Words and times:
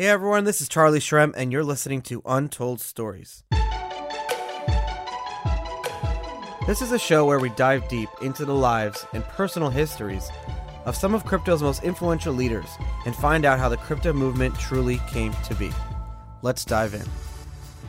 Hey 0.00 0.06
everyone, 0.06 0.44
this 0.44 0.62
is 0.62 0.68
Charlie 0.70 0.98
Shrem, 0.98 1.34
and 1.36 1.52
you're 1.52 1.62
listening 1.62 2.00
to 2.04 2.22
Untold 2.24 2.80
Stories. 2.80 3.44
This 6.66 6.80
is 6.80 6.90
a 6.90 6.98
show 6.98 7.26
where 7.26 7.38
we 7.38 7.50
dive 7.50 7.86
deep 7.86 8.08
into 8.22 8.46
the 8.46 8.54
lives 8.54 9.04
and 9.12 9.22
personal 9.24 9.68
histories 9.68 10.30
of 10.86 10.96
some 10.96 11.14
of 11.14 11.26
crypto's 11.26 11.62
most 11.62 11.84
influential 11.84 12.32
leaders 12.32 12.78
and 13.04 13.14
find 13.14 13.44
out 13.44 13.58
how 13.58 13.68
the 13.68 13.76
crypto 13.76 14.14
movement 14.14 14.58
truly 14.58 14.98
came 15.06 15.34
to 15.44 15.54
be. 15.54 15.70
Let's 16.40 16.64
dive 16.64 16.94
in. 16.94 17.04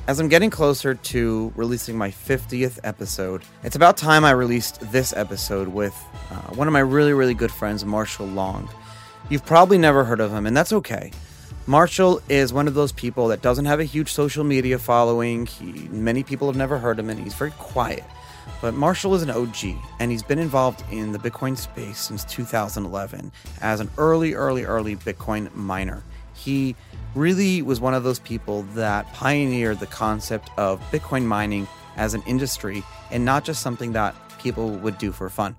As 0.10 0.20
I'm 0.20 0.28
getting 0.28 0.50
closer 0.50 0.96
to 0.96 1.54
releasing 1.56 1.98
my 1.98 2.10
50th 2.10 2.78
episode, 2.84 3.44
it's 3.64 3.78
about 3.78 3.96
time 3.96 4.26
I 4.26 4.32
released 4.32 4.82
this 4.92 5.14
episode 5.14 5.70
with 5.70 5.98
uh, 6.30 6.56
one 6.56 6.68
of 6.68 6.74
my 6.74 6.82
really, 6.82 7.14
really 7.14 7.36
good 7.36 7.54
friends, 7.54 7.86
Marshall 7.86 8.28
Long. 8.28 8.68
You've 9.30 9.46
probably 9.46 9.78
never 9.78 10.04
heard 10.04 10.20
of 10.20 10.34
him, 10.34 10.46
and 10.46 10.58
that's 10.58 10.74
okay. 10.74 11.14
Marshall 11.72 12.22
is 12.28 12.52
one 12.52 12.68
of 12.68 12.74
those 12.74 12.92
people 12.92 13.30
that 13.30 13.42
doesn't 13.42 13.64
have 13.64 13.80
a 13.80 13.86
huge 13.86 14.12
social 14.12 14.44
media 14.44 14.78
following. 14.78 15.46
He, 15.46 15.88
many 15.88 16.22
people 16.22 16.48
have 16.48 16.58
never 16.58 16.78
heard 16.78 17.00
of 17.00 17.06
him, 17.06 17.12
and 17.12 17.18
he's 17.18 17.34
very 17.34 17.52
quiet. 17.52 18.04
But 18.62 18.74
Marshall 18.74 19.16
is 19.16 19.22
an 19.22 19.30
OG, 19.30 19.78
and 19.98 20.12
he's 20.12 20.22
been 20.22 20.38
involved 20.38 20.84
in 20.92 21.14
the 21.14 21.18
Bitcoin 21.18 21.58
space 21.58 21.98
since 21.98 22.26
2011 22.26 23.32
as 23.62 23.80
an 23.80 23.90
early, 23.98 24.34
early, 24.34 24.66
early 24.66 24.98
Bitcoin 24.98 25.50
miner. 25.56 26.04
He 26.34 26.76
really 27.16 27.62
was 27.62 27.80
one 27.80 27.94
of 27.94 28.04
those 28.04 28.20
people 28.20 28.64
that 28.74 29.08
pioneered 29.14 29.80
the 29.80 29.88
concept 29.88 30.50
of 30.58 30.82
Bitcoin 30.92 31.24
mining 31.24 31.70
as 31.96 32.14
an 32.14 32.22
industry 32.28 32.84
and 33.12 33.24
not 33.24 33.46
just 33.46 33.62
something 33.62 33.94
that 33.94 34.14
people 34.40 34.72
would 34.72 34.98
do 34.98 35.14
for 35.14 35.30
fun. 35.30 35.56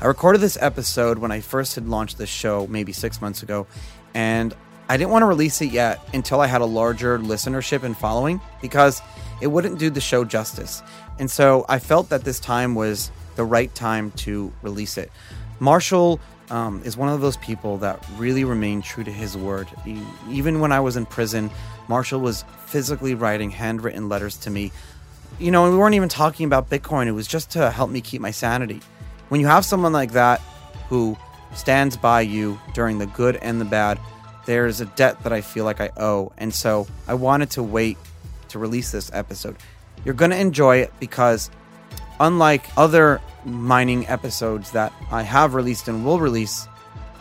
I 0.00 0.06
recorded 0.06 0.40
this 0.40 0.56
episode 0.60 1.18
when 1.18 1.32
I 1.32 1.40
first 1.40 1.74
had 1.74 1.88
launched 1.88 2.16
this 2.16 2.30
show 2.30 2.68
maybe 2.68 2.92
six 2.92 3.20
months 3.20 3.42
ago, 3.42 3.66
and 4.14 4.54
I 4.92 4.98
didn't 4.98 5.10
want 5.10 5.22
to 5.22 5.26
release 5.26 5.62
it 5.62 5.70
yet 5.70 6.06
until 6.12 6.42
I 6.42 6.46
had 6.46 6.60
a 6.60 6.66
larger 6.66 7.18
listenership 7.18 7.82
and 7.82 7.96
following 7.96 8.42
because 8.60 9.00
it 9.40 9.46
wouldn't 9.46 9.78
do 9.78 9.88
the 9.88 10.02
show 10.02 10.22
justice. 10.22 10.82
And 11.18 11.30
so 11.30 11.64
I 11.66 11.78
felt 11.78 12.10
that 12.10 12.24
this 12.24 12.38
time 12.38 12.74
was 12.74 13.10
the 13.36 13.42
right 13.42 13.74
time 13.74 14.10
to 14.16 14.52
release 14.60 14.98
it. 14.98 15.10
Marshall 15.60 16.20
um, 16.50 16.82
is 16.84 16.94
one 16.94 17.08
of 17.08 17.22
those 17.22 17.38
people 17.38 17.78
that 17.78 18.04
really 18.18 18.44
remained 18.44 18.84
true 18.84 19.02
to 19.02 19.10
his 19.10 19.34
word. 19.34 19.66
He, 19.82 19.98
even 20.28 20.60
when 20.60 20.72
I 20.72 20.80
was 20.80 20.94
in 20.96 21.06
prison, 21.06 21.50
Marshall 21.88 22.20
was 22.20 22.44
physically 22.66 23.14
writing 23.14 23.48
handwritten 23.48 24.10
letters 24.10 24.36
to 24.40 24.50
me. 24.50 24.72
You 25.38 25.52
know, 25.52 25.70
we 25.70 25.78
weren't 25.78 25.94
even 25.94 26.10
talking 26.10 26.44
about 26.44 26.68
Bitcoin, 26.68 27.06
it 27.06 27.12
was 27.12 27.26
just 27.26 27.50
to 27.52 27.70
help 27.70 27.90
me 27.90 28.02
keep 28.02 28.20
my 28.20 28.30
sanity. 28.30 28.82
When 29.30 29.40
you 29.40 29.46
have 29.46 29.64
someone 29.64 29.94
like 29.94 30.12
that 30.12 30.42
who 30.90 31.16
stands 31.54 31.96
by 31.96 32.20
you 32.20 32.60
during 32.74 32.98
the 32.98 33.06
good 33.06 33.36
and 33.36 33.58
the 33.58 33.64
bad, 33.64 33.98
there's 34.44 34.80
a 34.80 34.86
debt 34.86 35.22
that 35.22 35.32
I 35.32 35.40
feel 35.40 35.64
like 35.64 35.80
I 35.80 35.90
owe. 35.96 36.32
And 36.38 36.52
so 36.52 36.86
I 37.06 37.14
wanted 37.14 37.50
to 37.50 37.62
wait 37.62 37.96
to 38.48 38.58
release 38.58 38.90
this 38.90 39.10
episode. 39.12 39.56
You're 40.04 40.14
going 40.14 40.30
to 40.30 40.38
enjoy 40.38 40.78
it 40.78 40.92
because, 41.00 41.50
unlike 42.20 42.66
other 42.76 43.20
mining 43.44 44.06
episodes 44.08 44.72
that 44.72 44.92
I 45.10 45.22
have 45.22 45.54
released 45.54 45.88
and 45.88 46.04
will 46.04 46.18
release, 46.18 46.66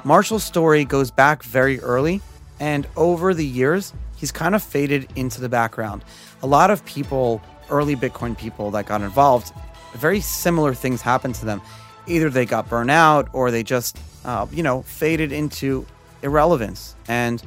Marshall's 0.03 0.43
story 0.43 0.83
goes 0.85 1.11
back 1.11 1.43
very 1.43 1.79
early. 1.79 2.21
And 2.59 2.87
over 2.95 3.33
the 3.33 3.45
years, 3.45 3.93
he's 4.17 4.31
kind 4.31 4.55
of 4.55 4.63
faded 4.63 5.07
into 5.15 5.41
the 5.41 5.49
background. 5.49 6.03
A 6.43 6.47
lot 6.47 6.69
of 6.69 6.85
people, 6.85 7.41
early 7.69 7.95
Bitcoin 7.95 8.37
people 8.37 8.71
that 8.71 8.85
got 8.85 9.01
involved, 9.01 9.51
very 9.93 10.21
similar 10.21 10.73
things 10.73 11.01
happened 11.01 11.35
to 11.35 11.45
them. 11.45 11.61
Either 12.07 12.29
they 12.29 12.45
got 12.45 12.67
burned 12.67 12.91
out 12.91 13.29
or 13.33 13.51
they 13.51 13.63
just, 13.63 13.97
uh, 14.25 14.47
you 14.51 14.63
know, 14.63 14.81
faded 14.83 15.31
into 15.31 15.85
irrelevance. 16.21 16.95
And 17.07 17.41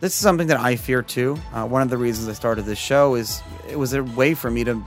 this 0.00 0.12
is 0.12 0.18
something 0.18 0.46
that 0.48 0.58
I 0.58 0.76
fear 0.76 1.02
too. 1.02 1.38
Uh, 1.52 1.66
one 1.66 1.82
of 1.82 1.90
the 1.90 1.98
reasons 1.98 2.28
I 2.28 2.32
started 2.32 2.64
this 2.64 2.78
show 2.78 3.14
is 3.14 3.42
it 3.68 3.76
was 3.76 3.92
a 3.92 4.02
way 4.02 4.34
for 4.34 4.50
me 4.50 4.64
to 4.64 4.82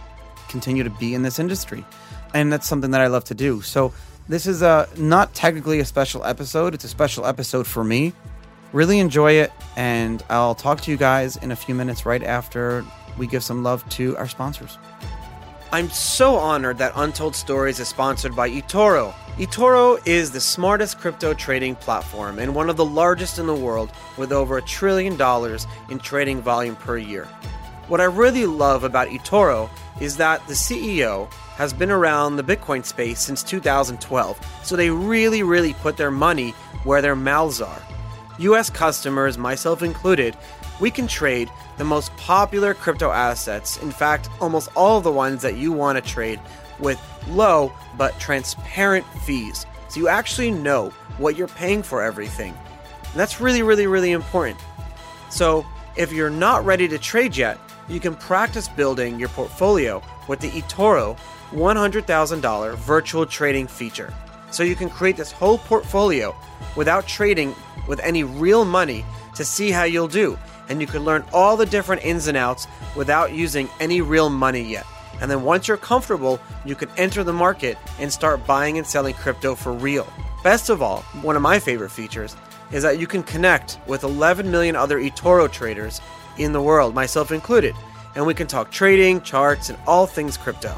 continue 0.49 0.83
to 0.83 0.89
be 0.89 1.13
in 1.13 1.21
this 1.21 1.39
industry. 1.39 1.85
And 2.33 2.51
that's 2.51 2.67
something 2.67 2.91
that 2.91 3.01
I 3.01 3.07
love 3.07 3.23
to 3.25 3.35
do. 3.35 3.61
So 3.61 3.93
this 4.27 4.47
is 4.47 4.61
a 4.61 4.87
not 4.97 5.33
technically 5.33 5.79
a 5.79 5.85
special 5.85 6.23
episode. 6.23 6.73
It's 6.73 6.83
a 6.83 6.89
special 6.89 7.25
episode 7.25 7.67
for 7.67 7.83
me. 7.83 8.13
Really 8.71 8.97
enjoy 8.99 9.33
it, 9.33 9.51
and 9.75 10.23
I'll 10.31 10.55
talk 10.55 10.81
to 10.81 10.91
you 10.91 10.97
guys 10.97 11.37
in 11.37 11.51
a 11.51 11.55
few 11.55 11.75
minutes 11.75 12.07
right 12.07 12.23
after 12.23 12.83
we 13.19 13.27
give 13.27 13.43
some 13.43 13.61
love 13.61 13.87
to 13.89 14.17
our 14.17 14.27
sponsors. 14.27 14.79
I'm 15.71 15.89
so 15.89 16.35
honored 16.35 16.79
that 16.79 16.91
Untold 16.95 17.35
Stories 17.35 17.79
is 17.79 17.87
sponsored 17.87 18.35
by 18.35 18.49
eToro. 18.49 19.13
eToro 19.37 19.99
is 20.05 20.29
the 20.29 20.39
smartest 20.39 20.99
crypto 20.99 21.33
trading 21.33 21.73
platform 21.75 22.37
and 22.37 22.53
one 22.53 22.69
of 22.69 22.77
the 22.77 22.85
largest 22.85 23.39
in 23.39 23.47
the 23.47 23.55
world 23.55 23.91
with 24.15 24.31
over 24.31 24.59
a 24.59 24.61
trillion 24.61 25.17
dollars 25.17 25.65
in 25.89 25.97
trading 25.97 26.39
volume 26.39 26.75
per 26.75 26.99
year. 26.99 27.25
What 27.87 27.99
I 27.99 28.03
really 28.03 28.45
love 28.45 28.83
about 28.83 29.07
eToro 29.07 29.71
is 29.99 30.17
that 30.17 30.45
the 30.47 30.53
CEO 30.53 31.31
has 31.55 31.73
been 31.73 31.89
around 31.89 32.35
the 32.35 32.43
Bitcoin 32.43 32.85
space 32.85 33.19
since 33.19 33.41
2012, 33.41 34.39
so 34.61 34.75
they 34.75 34.91
really, 34.91 35.41
really 35.41 35.73
put 35.73 35.97
their 35.97 36.11
money 36.11 36.51
where 36.83 37.01
their 37.01 37.15
mouths 37.15 37.59
are. 37.59 37.81
US 38.37 38.69
customers, 38.69 39.39
myself 39.39 39.81
included, 39.81 40.37
we 40.79 40.91
can 40.91 41.07
trade 41.07 41.49
the 41.77 41.83
most 41.83 42.15
popular 42.17 42.75
crypto 42.75 43.09
assets, 43.09 43.77
in 43.77 43.91
fact, 43.91 44.29
almost 44.39 44.69
all 44.75 45.01
the 45.01 45.11
ones 45.11 45.41
that 45.41 45.57
you 45.57 45.71
want 45.71 45.97
to 45.97 46.07
trade, 46.07 46.39
with 46.79 46.99
low 47.29 47.71
but 47.97 48.19
transparent 48.19 49.05
fees. 49.25 49.65
So 49.89 49.99
you 49.99 50.07
actually 50.07 50.51
know 50.51 50.89
what 51.17 51.35
you're 51.35 51.47
paying 51.47 51.83
for 51.83 52.01
everything. 52.01 52.53
And 53.11 53.19
that's 53.19 53.39
really, 53.39 53.61
really, 53.61 53.87
really 53.87 54.11
important. 54.11 54.59
So 55.29 55.65
if 55.95 56.11
you're 56.11 56.29
not 56.29 56.65
ready 56.65 56.87
to 56.87 56.97
trade 56.97 57.37
yet, 57.37 57.57
you 57.87 57.99
can 57.99 58.15
practice 58.15 58.67
building 58.67 59.19
your 59.19 59.29
portfolio 59.29 60.01
with 60.27 60.39
the 60.39 60.49
eToro 60.49 61.17
$100,000 61.51 62.75
virtual 62.75 63.25
trading 63.25 63.67
feature. 63.67 64.13
So 64.51 64.63
you 64.63 64.75
can 64.75 64.89
create 64.89 65.17
this 65.17 65.31
whole 65.31 65.57
portfolio 65.57 66.35
without 66.75 67.07
trading 67.07 67.55
with 67.87 67.99
any 67.99 68.23
real 68.23 68.65
money 68.65 69.05
to 69.35 69.43
see 69.43 69.71
how 69.71 69.83
you'll 69.83 70.07
do. 70.07 70.37
And 70.69 70.79
you 70.79 70.87
can 70.87 71.03
learn 71.03 71.23
all 71.33 71.57
the 71.57 71.65
different 71.65 72.05
ins 72.05 72.27
and 72.27 72.37
outs 72.37 72.67
without 72.95 73.33
using 73.33 73.69
any 73.79 74.01
real 74.01 74.29
money 74.29 74.61
yet. 74.61 74.85
And 75.21 75.29
then 75.29 75.43
once 75.43 75.67
you're 75.67 75.77
comfortable, 75.77 76.39
you 76.65 76.75
can 76.75 76.89
enter 76.97 77.23
the 77.23 77.33
market 77.33 77.77
and 77.99 78.11
start 78.11 78.45
buying 78.45 78.77
and 78.77 78.85
selling 78.85 79.13
crypto 79.13 79.55
for 79.55 79.73
real. 79.73 80.07
Best 80.43 80.69
of 80.69 80.81
all, 80.81 81.01
one 81.21 81.35
of 81.35 81.41
my 81.41 81.59
favorite 81.59 81.91
features 81.91 82.35
is 82.71 82.83
that 82.83 82.99
you 82.99 83.07
can 83.07 83.23
connect 83.23 83.79
with 83.87 84.03
11 84.03 84.49
million 84.49 84.75
other 84.75 84.99
eToro 84.99 85.49
traders 85.49 86.01
in 86.37 86.51
the 86.51 86.61
world, 86.61 86.95
myself 86.95 87.31
included, 87.31 87.75
and 88.15 88.25
we 88.25 88.33
can 88.33 88.47
talk 88.47 88.71
trading, 88.71 89.21
charts, 89.21 89.69
and 89.69 89.77
all 89.87 90.07
things 90.07 90.37
crypto. 90.37 90.75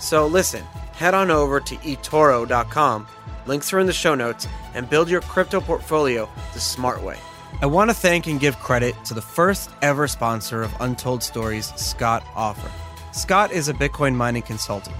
So 0.00 0.26
listen, 0.26 0.64
head 0.92 1.14
on 1.14 1.30
over 1.30 1.60
to 1.60 1.76
eToro.com, 1.76 3.06
links 3.46 3.72
are 3.72 3.78
in 3.78 3.86
the 3.86 3.92
show 3.92 4.14
notes, 4.14 4.48
and 4.74 4.90
build 4.90 5.08
your 5.08 5.20
crypto 5.22 5.60
portfolio 5.60 6.28
the 6.52 6.60
smart 6.60 7.02
way. 7.02 7.16
I 7.62 7.66
want 7.66 7.88
to 7.88 7.94
thank 7.96 8.26
and 8.26 8.38
give 8.38 8.58
credit 8.58 8.94
to 9.06 9.14
the 9.14 9.22
first 9.22 9.70
ever 9.80 10.06
sponsor 10.08 10.62
of 10.62 10.74
Untold 10.80 11.22
Stories, 11.22 11.72
Scott 11.76 12.22
Offord. 12.34 12.72
Scott 13.16 13.50
is 13.50 13.68
a 13.70 13.74
Bitcoin 13.74 14.14
mining 14.14 14.42
consultant, 14.42 14.94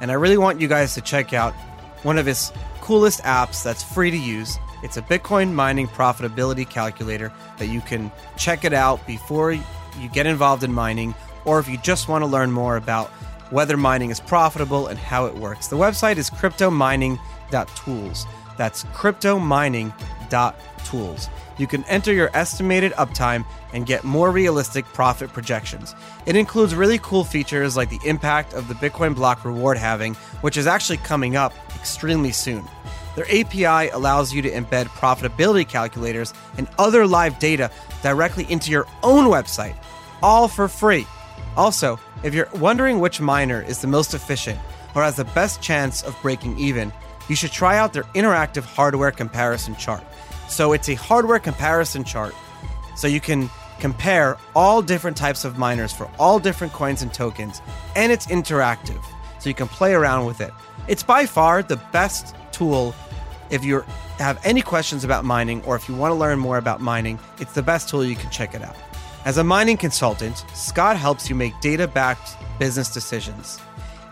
and 0.00 0.10
I 0.10 0.14
really 0.14 0.36
want 0.36 0.60
you 0.60 0.66
guys 0.66 0.92
to 0.94 1.00
check 1.00 1.32
out 1.32 1.54
one 2.02 2.18
of 2.18 2.26
his 2.26 2.52
coolest 2.80 3.22
apps 3.22 3.62
that's 3.62 3.84
free 3.84 4.10
to 4.10 4.16
use. 4.16 4.58
It's 4.82 4.96
a 4.96 5.02
Bitcoin 5.02 5.52
mining 5.52 5.86
profitability 5.86 6.68
calculator 6.68 7.32
that 7.58 7.66
you 7.68 7.80
can 7.80 8.10
check 8.36 8.64
it 8.64 8.72
out 8.72 9.06
before 9.06 9.52
you 9.52 9.62
get 10.12 10.26
involved 10.26 10.64
in 10.64 10.72
mining, 10.72 11.14
or 11.44 11.60
if 11.60 11.68
you 11.68 11.76
just 11.76 12.08
want 12.08 12.22
to 12.22 12.26
learn 12.26 12.50
more 12.50 12.76
about 12.76 13.06
whether 13.50 13.76
mining 13.76 14.10
is 14.10 14.18
profitable 14.18 14.88
and 14.88 14.98
how 14.98 15.26
it 15.26 15.36
works. 15.36 15.68
The 15.68 15.76
website 15.76 16.16
is 16.16 16.28
cryptomining.tools. 16.28 18.26
That's 18.58 18.82
cryptomining.tools. 18.84 20.54
You 21.58 21.66
can 21.66 21.84
enter 21.84 22.12
your 22.12 22.30
estimated 22.34 22.92
uptime 22.92 23.44
and 23.72 23.86
get 23.86 24.04
more 24.04 24.30
realistic 24.30 24.84
profit 24.86 25.32
projections. 25.32 25.94
It 26.26 26.36
includes 26.36 26.74
really 26.74 26.98
cool 26.98 27.24
features 27.24 27.76
like 27.76 27.90
the 27.90 28.00
impact 28.04 28.54
of 28.54 28.68
the 28.68 28.74
Bitcoin 28.74 29.14
block 29.14 29.44
reward 29.44 29.76
halving, 29.76 30.14
which 30.40 30.56
is 30.56 30.66
actually 30.66 30.98
coming 30.98 31.36
up 31.36 31.52
extremely 31.74 32.32
soon. 32.32 32.64
Their 33.16 33.26
API 33.26 33.90
allows 33.90 34.32
you 34.32 34.40
to 34.42 34.50
embed 34.50 34.86
profitability 34.86 35.68
calculators 35.68 36.32
and 36.56 36.68
other 36.78 37.06
live 37.06 37.38
data 37.38 37.70
directly 38.02 38.46
into 38.50 38.70
your 38.70 38.86
own 39.02 39.26
website, 39.26 39.76
all 40.22 40.48
for 40.48 40.68
free. 40.68 41.06
Also, 41.56 41.98
if 42.22 42.34
you're 42.34 42.48
wondering 42.54 43.00
which 43.00 43.20
miner 43.20 43.62
is 43.62 43.80
the 43.80 43.86
most 43.86 44.14
efficient 44.14 44.58
or 44.94 45.02
has 45.02 45.16
the 45.16 45.24
best 45.24 45.60
chance 45.60 46.02
of 46.02 46.16
breaking 46.22 46.58
even, 46.58 46.92
you 47.28 47.36
should 47.36 47.52
try 47.52 47.78
out 47.78 47.92
their 47.92 48.04
interactive 48.14 48.64
hardware 48.64 49.10
comparison 49.10 49.76
chart. 49.76 50.04
So 50.50 50.72
it's 50.72 50.88
a 50.88 50.94
hardware 50.94 51.38
comparison 51.38 52.04
chart. 52.04 52.34
So 52.96 53.06
you 53.06 53.20
can 53.20 53.48
compare 53.78 54.36
all 54.54 54.82
different 54.82 55.16
types 55.16 55.44
of 55.44 55.56
miners 55.56 55.92
for 55.92 56.10
all 56.18 56.38
different 56.38 56.72
coins 56.72 57.00
and 57.02 57.14
tokens, 57.14 57.62
and 57.96 58.12
it's 58.12 58.26
interactive. 58.26 59.02
So 59.38 59.48
you 59.48 59.54
can 59.54 59.68
play 59.68 59.94
around 59.94 60.26
with 60.26 60.40
it. 60.40 60.50
It's 60.88 61.02
by 61.04 61.24
far 61.24 61.62
the 61.62 61.76
best 61.92 62.34
tool 62.52 62.94
if 63.48 63.64
you 63.64 63.84
have 64.18 64.38
any 64.44 64.60
questions 64.60 65.04
about 65.04 65.24
mining 65.24 65.62
or 65.64 65.76
if 65.76 65.88
you 65.88 65.94
want 65.94 66.10
to 66.10 66.16
learn 66.16 66.38
more 66.38 66.58
about 66.58 66.80
mining, 66.80 67.18
it's 67.38 67.52
the 67.52 67.62
best 67.62 67.88
tool 67.88 68.04
you 68.04 68.16
can 68.16 68.30
check 68.30 68.54
it 68.54 68.62
out. 68.62 68.76
As 69.24 69.38
a 69.38 69.44
mining 69.44 69.76
consultant, 69.76 70.44
Scott 70.54 70.96
helps 70.96 71.28
you 71.28 71.34
make 71.34 71.58
data 71.60 71.86
backed 71.86 72.36
business 72.58 72.92
decisions. 72.92 73.60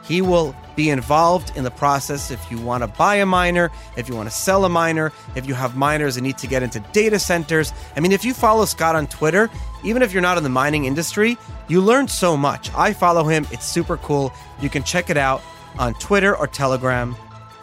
He 0.09 0.23
will 0.23 0.57
be 0.75 0.89
involved 0.89 1.55
in 1.55 1.65
the 1.65 1.71
process 1.71 2.31
if 2.31 2.51
you 2.51 2.59
want 2.59 2.83
to 2.83 2.89
buy 2.89 3.17
a 3.17 3.27
miner, 3.27 3.71
if 3.97 4.09
you 4.09 4.17
want 4.17 4.29
to 4.29 4.35
sell 4.35 4.65
a 4.65 4.69
miner, 4.69 5.13
if 5.37 5.47
you 5.47 5.53
have 5.53 5.77
miners 5.77 6.15
that 6.15 6.23
need 6.23 6.39
to 6.39 6.47
get 6.47 6.63
into 6.63 6.81
data 6.93 7.19
centers. 7.19 7.75
I 7.95 8.01
mean, 8.01 8.13
if 8.13 8.25
you 8.25 8.33
follow 8.33 8.65
Scott 8.65 8.97
on 8.97 9.07
Twitter, 9.07 9.51
even 9.85 10.01
if 10.01 10.15
you're 10.15 10.23
not 10.23 10.39
in 10.39 10.45
the 10.45 10.49
mining 10.49 10.87
industry, 10.87 11.37
you 11.69 11.83
learn 11.83 12.09
so 12.09 12.39
much. 12.39 12.73
I 12.75 12.95
follow 12.95 13.25
him, 13.25 13.47
it's 13.51 13.67
super 13.67 13.99
cool. 13.99 14.33
You 14.63 14.71
can 14.71 14.83
check 14.83 15.11
it 15.11 15.19
out 15.19 15.43
on 15.79 15.93
Twitter 15.95 16.35
or 16.35 16.47
Telegram 16.47 17.15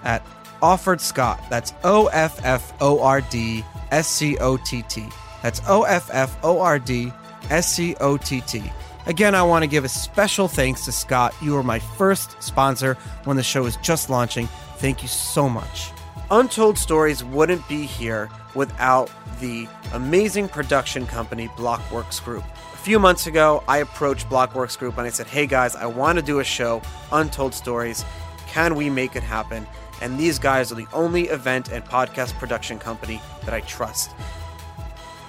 at 0.04 0.24
Offord 0.62 1.00
Scott. 1.00 1.44
That's 1.50 1.74
O 1.84 2.08
F 2.08 2.40
F 2.46 2.74
O 2.80 3.02
R 3.02 3.22
D 3.22 3.66
S 3.90 4.08
C 4.08 4.38
O 4.38 4.58
T 4.58 4.84
T. 4.84 5.08
That's 5.42 5.62
O 5.68 5.84
F 5.84 6.10
F 6.14 6.38
O 6.44 6.60
R 6.60 6.78
D 6.78 7.12
S 7.50 7.72
C 7.72 7.96
O 8.00 8.18
T 8.18 8.42
T. 8.42 8.64
Again, 9.08 9.36
I 9.36 9.44
want 9.44 9.62
to 9.64 9.68
give 9.68 9.84
a 9.84 9.90
special 9.90 10.48
thanks 10.48 10.86
to 10.86 10.92
Scott. 10.92 11.36
You 11.40 11.54
were 11.54 11.64
my 11.64 11.78
first 11.78 12.42
sponsor 12.42 12.96
when 13.26 13.38
the 13.38 13.44
show 13.44 13.62
was 13.64 13.78
just 13.78 14.10
launching. 14.10 14.48
Thank 14.78 15.04
you 15.04 15.08
so 15.08 15.48
much. 15.48 15.92
Untold 16.32 16.78
Stories 16.78 17.24
wouldn't 17.24 17.68
be 17.70 17.86
here 17.86 18.30
without 18.56 19.12
the 19.40 19.68
amazing 19.94 20.50
production 20.50 21.06
company 21.06 21.50
Blockworks 21.50 22.24
Group. 22.24 22.44
A 22.74 22.78
few 22.78 22.98
months 22.98 23.28
ago, 23.28 23.64
I 23.68 23.78
approached 23.78 24.28
Blockworks 24.28 24.78
Group 24.78 24.98
and 24.98 25.06
I 25.06 25.12
said, 25.12 25.28
Hey 25.28 25.46
guys, 25.46 25.76
I 25.76 25.86
want 25.86 26.18
to 26.18 26.26
do 26.26 26.40
a 26.40 26.44
show, 26.44 26.82
Untold 27.12 27.54
Stories. 27.54 28.04
Can 28.48 28.74
we 28.74 28.90
make 28.90 29.16
it 29.16 29.24
happen? 29.24 29.68
And 30.02 30.18
these 30.18 30.40
guys 30.40 30.72
are 30.72 30.76
the 30.76 30.88
only 30.94 31.24
event 31.30 31.72
and 31.72 31.86
podcast 31.86 32.34
production 32.34 32.80
company 32.80 33.22
that 33.44 33.54
I 33.54 33.62
trust. 33.62 34.12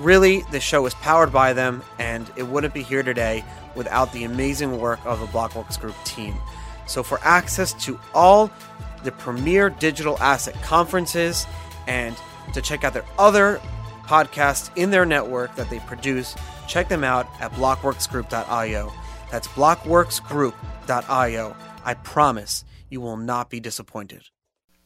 Really, 0.01 0.43
the 0.51 0.61
show 0.61 0.85
is 0.87 0.95
powered 0.95 1.33
by 1.33 1.53
them, 1.53 1.83
and 1.99 2.31
it 2.37 2.43
wouldn't 2.43 2.75
be 2.75 2.83
here 2.83 3.03
today 3.03 3.45
without 3.75 4.13
the 4.13 4.25
amazing 4.25 4.79
work 4.79 5.01
of 5.07 5.21
the 5.21 5.27
Blockworks 5.27 5.81
Group 5.81 5.95
team. 6.05 6.35
So, 6.87 7.03
for 7.03 7.19
access 7.23 7.73
to 7.85 7.99
all 8.15 8.51
the 9.05 9.13
premier 9.13 9.71
digital 9.71 10.19
asset 10.19 10.55
conferences 10.63 11.47
and 11.87 12.17
to 12.53 12.61
check 12.61 12.85
out 12.85 12.93
their 12.93 13.07
other 13.19 13.61
podcasts 14.03 14.71
in 14.77 14.91
their 14.91 15.07
network 15.07 15.57
that 15.57 15.71
they 15.71 15.79
produce, 15.81 16.35
check 16.69 16.89
them 16.89 17.05
out 17.05 17.27
at 17.41 17.53
blockworksgroup.io. 17.53 18.93
That's 19.31 19.49
blockworksgroup.io. 19.49 21.57
I 21.85 21.95
promise 21.95 22.65
you 22.91 23.01
will 23.01 23.17
not 23.17 23.51
be 23.51 23.61
disappointed. 23.61 24.29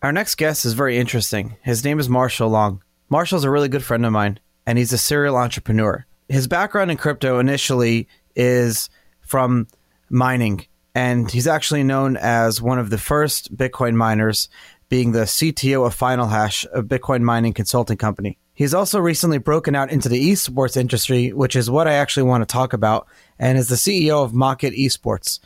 Our 0.02 0.12
next 0.12 0.36
guest 0.36 0.64
is 0.64 0.72
very 0.72 0.96
interesting. 0.96 1.56
His 1.62 1.84
name 1.84 2.00
is 2.00 2.08
Marshall 2.08 2.48
Long. 2.48 2.82
Marshall's 3.10 3.44
a 3.44 3.50
really 3.50 3.68
good 3.68 3.84
friend 3.84 4.06
of 4.06 4.12
mine, 4.12 4.40
and 4.66 4.78
he's 4.78 4.92
a 4.92 4.98
serial 4.98 5.36
entrepreneur. 5.36 6.06
His 6.28 6.46
background 6.46 6.90
in 6.90 6.96
crypto 6.96 7.38
initially 7.38 8.08
is 8.36 8.90
from 9.20 9.66
mining, 10.08 10.66
and 10.94 11.30
he's 11.30 11.46
actually 11.46 11.82
known 11.82 12.16
as 12.16 12.62
one 12.62 12.78
of 12.78 12.90
the 12.90 12.98
first 12.98 13.56
Bitcoin 13.56 13.94
miners, 13.94 14.48
being 14.88 15.12
the 15.12 15.20
CTO 15.20 15.86
of 15.86 15.94
Final 15.94 16.26
Hash, 16.26 16.66
a 16.74 16.82
Bitcoin 16.82 17.22
mining 17.22 17.52
consulting 17.52 17.96
company. 17.96 18.38
He's 18.54 18.74
also 18.74 18.98
recently 18.98 19.38
broken 19.38 19.74
out 19.74 19.90
into 19.90 20.08
the 20.08 20.30
esports 20.30 20.76
industry, 20.76 21.32
which 21.32 21.56
is 21.56 21.70
what 21.70 21.88
I 21.88 21.94
actually 21.94 22.24
want 22.24 22.42
to 22.42 22.52
talk 22.52 22.72
about, 22.72 23.06
and 23.38 23.56
is 23.56 23.68
the 23.68 23.76
CEO 23.76 24.22
of 24.22 24.32
Mocket 24.32 24.76
Esports. 24.76 25.38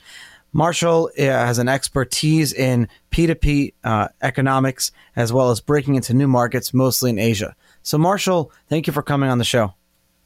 Marshall 0.55 1.11
uh, 1.19 1.23
has 1.23 1.59
an 1.59 1.69
expertise 1.69 2.53
in 2.53 2.89
P2P 3.11 3.75
uh, 3.83 4.09
economics 4.23 4.93
as 5.17 5.33
well 5.33 5.51
as 5.51 5.61
breaking 5.61 5.97
into 5.97 6.15
new 6.15 6.29
markets, 6.29 6.73
mostly 6.73 7.11
in 7.11 7.19
Asia. 7.19 7.56
So, 7.83 7.99
Marshall, 7.99 8.53
thank 8.69 8.87
you 8.87 8.93
for 8.93 9.03
coming 9.03 9.29
on 9.29 9.39
the 9.39 9.45
show. 9.45 9.75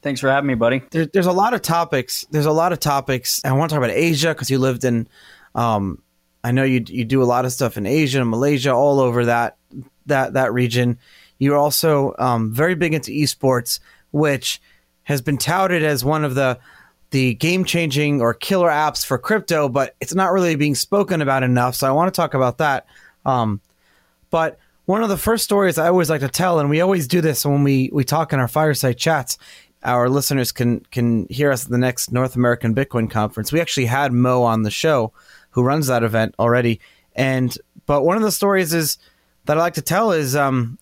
Thanks 0.03 0.21
for 0.21 0.29
having 0.29 0.47
me, 0.47 0.53
buddy. 0.53 0.83
There, 0.91 1.07
there's 1.07 1.25
a 1.25 1.31
lot 1.31 1.55
of 1.55 1.63
topics. 1.63 2.27
There's 2.29 2.45
a 2.45 2.51
lot 2.51 2.71
of 2.71 2.79
topics. 2.79 3.41
I 3.43 3.51
want 3.53 3.71
to 3.71 3.73
talk 3.75 3.83
about 3.83 3.95
Asia 3.95 4.29
because 4.29 4.51
you 4.51 4.59
lived 4.59 4.85
in. 4.85 5.07
Um, 5.55 6.01
I 6.43 6.51
know 6.51 6.63
you 6.63 6.85
you 6.87 7.03
do 7.05 7.23
a 7.23 7.25
lot 7.25 7.43
of 7.43 7.51
stuff 7.51 7.75
in 7.75 7.87
Asia 7.87 8.21
and 8.21 8.29
Malaysia, 8.29 8.71
all 8.71 8.99
over 8.99 9.25
that 9.25 9.57
that 10.05 10.33
that 10.33 10.53
region. 10.53 10.99
You're 11.39 11.57
also 11.57 12.13
um, 12.19 12.53
very 12.53 12.75
big 12.75 12.93
into 12.93 13.11
esports, 13.11 13.79
which 14.11 14.61
has 15.03 15.21
been 15.21 15.37
touted 15.37 15.83
as 15.83 16.05
one 16.05 16.23
of 16.23 16.35
the 16.35 16.59
the 17.11 17.33
game 17.35 17.65
changing 17.65 18.21
or 18.21 18.33
killer 18.33 18.69
apps 18.69 19.05
for 19.05 19.17
crypto, 19.17 19.67
but 19.67 19.95
it's 19.99 20.13
not 20.13 20.31
really 20.31 20.55
being 20.55 20.75
spoken 20.75 21.21
about 21.21 21.43
enough. 21.43 21.75
So 21.75 21.87
I 21.87 21.91
want 21.91 22.13
to 22.13 22.17
talk 22.17 22.33
about 22.33 22.59
that. 22.59 22.85
Um, 23.25 23.61
but 24.29 24.59
one 24.85 25.03
of 25.03 25.09
the 25.09 25.17
first 25.17 25.43
stories 25.43 25.77
I 25.77 25.87
always 25.87 26.09
like 26.09 26.21
to 26.21 26.29
tell, 26.29 26.59
and 26.59 26.69
we 26.69 26.81
always 26.81 27.07
do 27.07 27.21
this 27.21 27.45
when 27.45 27.63
we, 27.63 27.89
we 27.91 28.03
talk 28.03 28.33
in 28.33 28.39
our 28.39 28.47
fireside 28.47 28.97
chats, 28.97 29.37
our 29.83 30.09
listeners 30.09 30.51
can 30.51 30.81
can 30.91 31.25
hear 31.29 31.51
us 31.51 31.65
at 31.65 31.71
the 31.71 31.77
next 31.77 32.11
North 32.11 32.35
American 32.35 32.75
Bitcoin 32.75 33.09
conference. 33.09 33.51
We 33.51 33.61
actually 33.61 33.85
had 33.85 34.11
Mo 34.11 34.43
on 34.43 34.63
the 34.63 34.71
show, 34.71 35.13
who 35.51 35.63
runs 35.63 35.87
that 35.87 36.03
event 36.03 36.35
already. 36.37 36.81
And 37.15 37.57
but 37.85 38.03
one 38.03 38.17
of 38.17 38.23
the 38.23 38.31
stories 38.31 38.73
is 38.73 38.97
that 39.45 39.57
I 39.57 39.61
like 39.61 39.75
to 39.75 39.81
tell 39.81 40.11
is 40.11 40.35
um, 40.35 40.77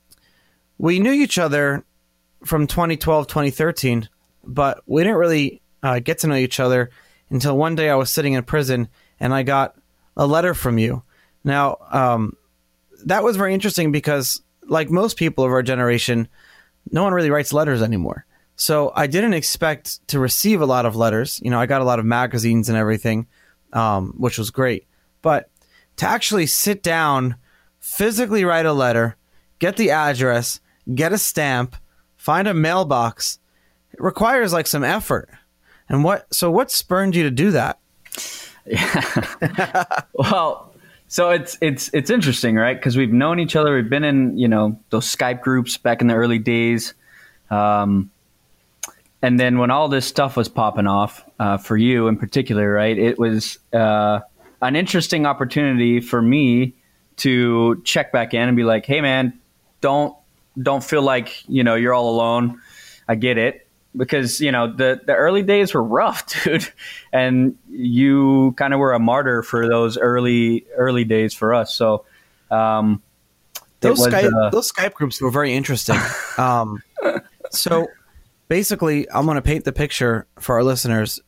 we 0.78 1.00
knew 1.00 1.12
each 1.12 1.38
other 1.38 1.86
from 2.44 2.68
2012, 2.68 3.28
2013, 3.28 4.10
but 4.44 4.82
we 4.86 5.04
didn't 5.04 5.18
really 5.18 5.62
uh, 5.84 6.00
get 6.00 6.20
to 6.20 6.28
know 6.28 6.36
each 6.36 6.60
other 6.60 6.90
until 7.30 7.58
one 7.58 7.76
day 7.76 7.90
I 7.90 7.96
was 7.96 8.10
sitting 8.10 8.34
in 8.34 8.44
prison 8.44 8.88
and 9.20 9.34
I 9.34 9.44
got 9.44 9.76
a 10.16 10.26
letter 10.26 10.54
from 10.54 10.78
you. 10.78 11.04
Now, 11.44 11.78
um, 11.92 12.36
that 13.06 13.24
was 13.24 13.38
very 13.38 13.54
interesting 13.54 13.92
because, 13.92 14.42
like 14.64 14.90
most 14.90 15.18
people 15.18 15.46
of 15.46 15.52
our 15.52 15.64
generation, 15.64 16.28
no 16.92 17.04
one 17.04 17.14
really 17.14 17.30
writes 17.30 17.54
letters 17.54 17.82
anymore. 17.82 18.26
So 18.56 18.92
I 18.96 19.08
didn't 19.08 19.34
expect 19.34 20.06
to 20.10 20.20
receive 20.20 20.62
a 20.62 20.66
lot 20.66 20.86
of 20.86 20.96
letters. 20.96 21.40
You 21.44 21.52
know, 21.52 21.60
I 21.60 21.68
got 21.68 21.82
a 21.82 21.86
lot 21.86 22.00
of 22.00 22.06
magazines 22.06 22.70
and 22.70 22.78
everything, 22.78 23.28
um, 23.72 24.14
which 24.18 24.38
was 24.38 24.50
great. 24.50 24.88
But 25.22 25.50
to 25.98 26.08
actually 26.08 26.48
sit 26.48 26.82
down, 26.82 27.36
physically 27.80 28.44
write 28.44 28.66
a 28.66 28.74
letter, 28.74 29.16
get 29.60 29.78
the 29.78 29.92
address, 29.92 30.60
get 30.94 31.14
a 31.14 31.18
stamp, 31.18 31.76
find 32.16 32.48
a 32.48 32.54
mailbox, 32.54 33.40
it 33.94 34.02
requires 34.02 34.54
like 34.54 34.68
some 34.68 34.84
effort. 34.84 35.30
And 35.90 36.04
what? 36.04 36.34
So 36.34 36.52
what 36.52 36.72
spurred 36.72 37.16
you 37.16 37.24
to 37.24 37.32
do 37.32 37.52
that? 37.52 37.80
Yeah. 38.66 40.02
well, 40.14 40.74
so 41.08 41.30
it's 41.30 41.58
it's 41.62 41.90
it's 41.94 42.10
interesting, 42.10 42.56
right? 42.56 42.78
Because 42.78 42.98
we've 42.98 43.14
known 43.14 43.40
each 43.40 43.56
other. 43.56 43.76
We've 43.76 43.90
been 43.90 44.04
in 44.04 44.38
you 44.38 44.48
know 44.48 44.80
those 44.90 45.06
Skype 45.06 45.42
groups 45.42 45.78
back 45.78 46.02
in 46.02 46.08
the 46.08 46.16
early 46.16 46.40
days, 46.40 46.94
um, 47.50 48.12
and 49.22 49.40
then 49.40 49.58
when 49.58 49.72
all 49.72 49.88
this 49.88 50.06
stuff 50.06 50.36
was 50.36 50.50
popping 50.50 50.88
off 50.88 51.24
uh, 51.40 51.58
for 51.58 51.78
you 51.78 52.08
in 52.08 52.18
particular, 52.18 52.72
right? 52.72 52.98
It 52.98 53.18
was 53.18 53.58
uh, 53.72 54.20
an 54.62 54.76
interesting 54.76 55.26
opportunity 55.26 56.02
for 56.02 56.22
me 56.22 56.74
to 57.18 57.82
check 57.84 58.12
back 58.12 58.34
in 58.34 58.42
and 58.42 58.58
be 58.58 58.64
like, 58.64 58.86
"Hey, 58.86 59.00
man, 59.00 59.40
don't 59.80 60.14
don't 60.62 60.84
feel 60.84 61.02
like 61.02 61.48
you 61.48 61.64
know 61.64 61.76
you're 61.76 61.94
all 61.94 62.10
alone. 62.10 62.60
I 63.08 63.16
get 63.16 63.38
it 63.38 63.67
because 63.96 64.40
you 64.40 64.52
know 64.52 64.72
the 64.72 65.02
the 65.06 65.14
early 65.14 65.44
days 65.44 65.74
were 65.74 65.84
rough, 65.84 66.26
dude, 66.44 66.68
and 67.12 67.58
you 67.70 68.54
kind 68.58 68.74
of 68.74 68.80
were 68.80 68.94
a 68.94 69.00
martyr 69.00 69.44
for 69.44 69.68
those 69.68 69.98
early 69.98 70.66
early 70.76 71.04
days 71.04 71.34
for 71.34 71.54
us. 71.54 71.74
So 71.74 72.06
um, 72.52 73.02
those 73.80 74.00
was, 74.00 74.08
Skype 74.08 74.32
uh, 74.34 74.50
those 74.50 74.72
Skype 74.72 74.94
groups 74.94 75.22
were 75.22 75.32
very 75.32 75.54
interesting. 75.54 75.98
um, 76.38 76.82
so 77.52 77.88
basically, 78.48 79.10
I'm 79.12 79.26
going 79.26 79.36
to 79.36 79.42
paint 79.42 79.66
the 79.66 79.74
picture 79.74 80.28
for 80.40 80.56
our 80.56 80.64
listeners. 80.64 81.20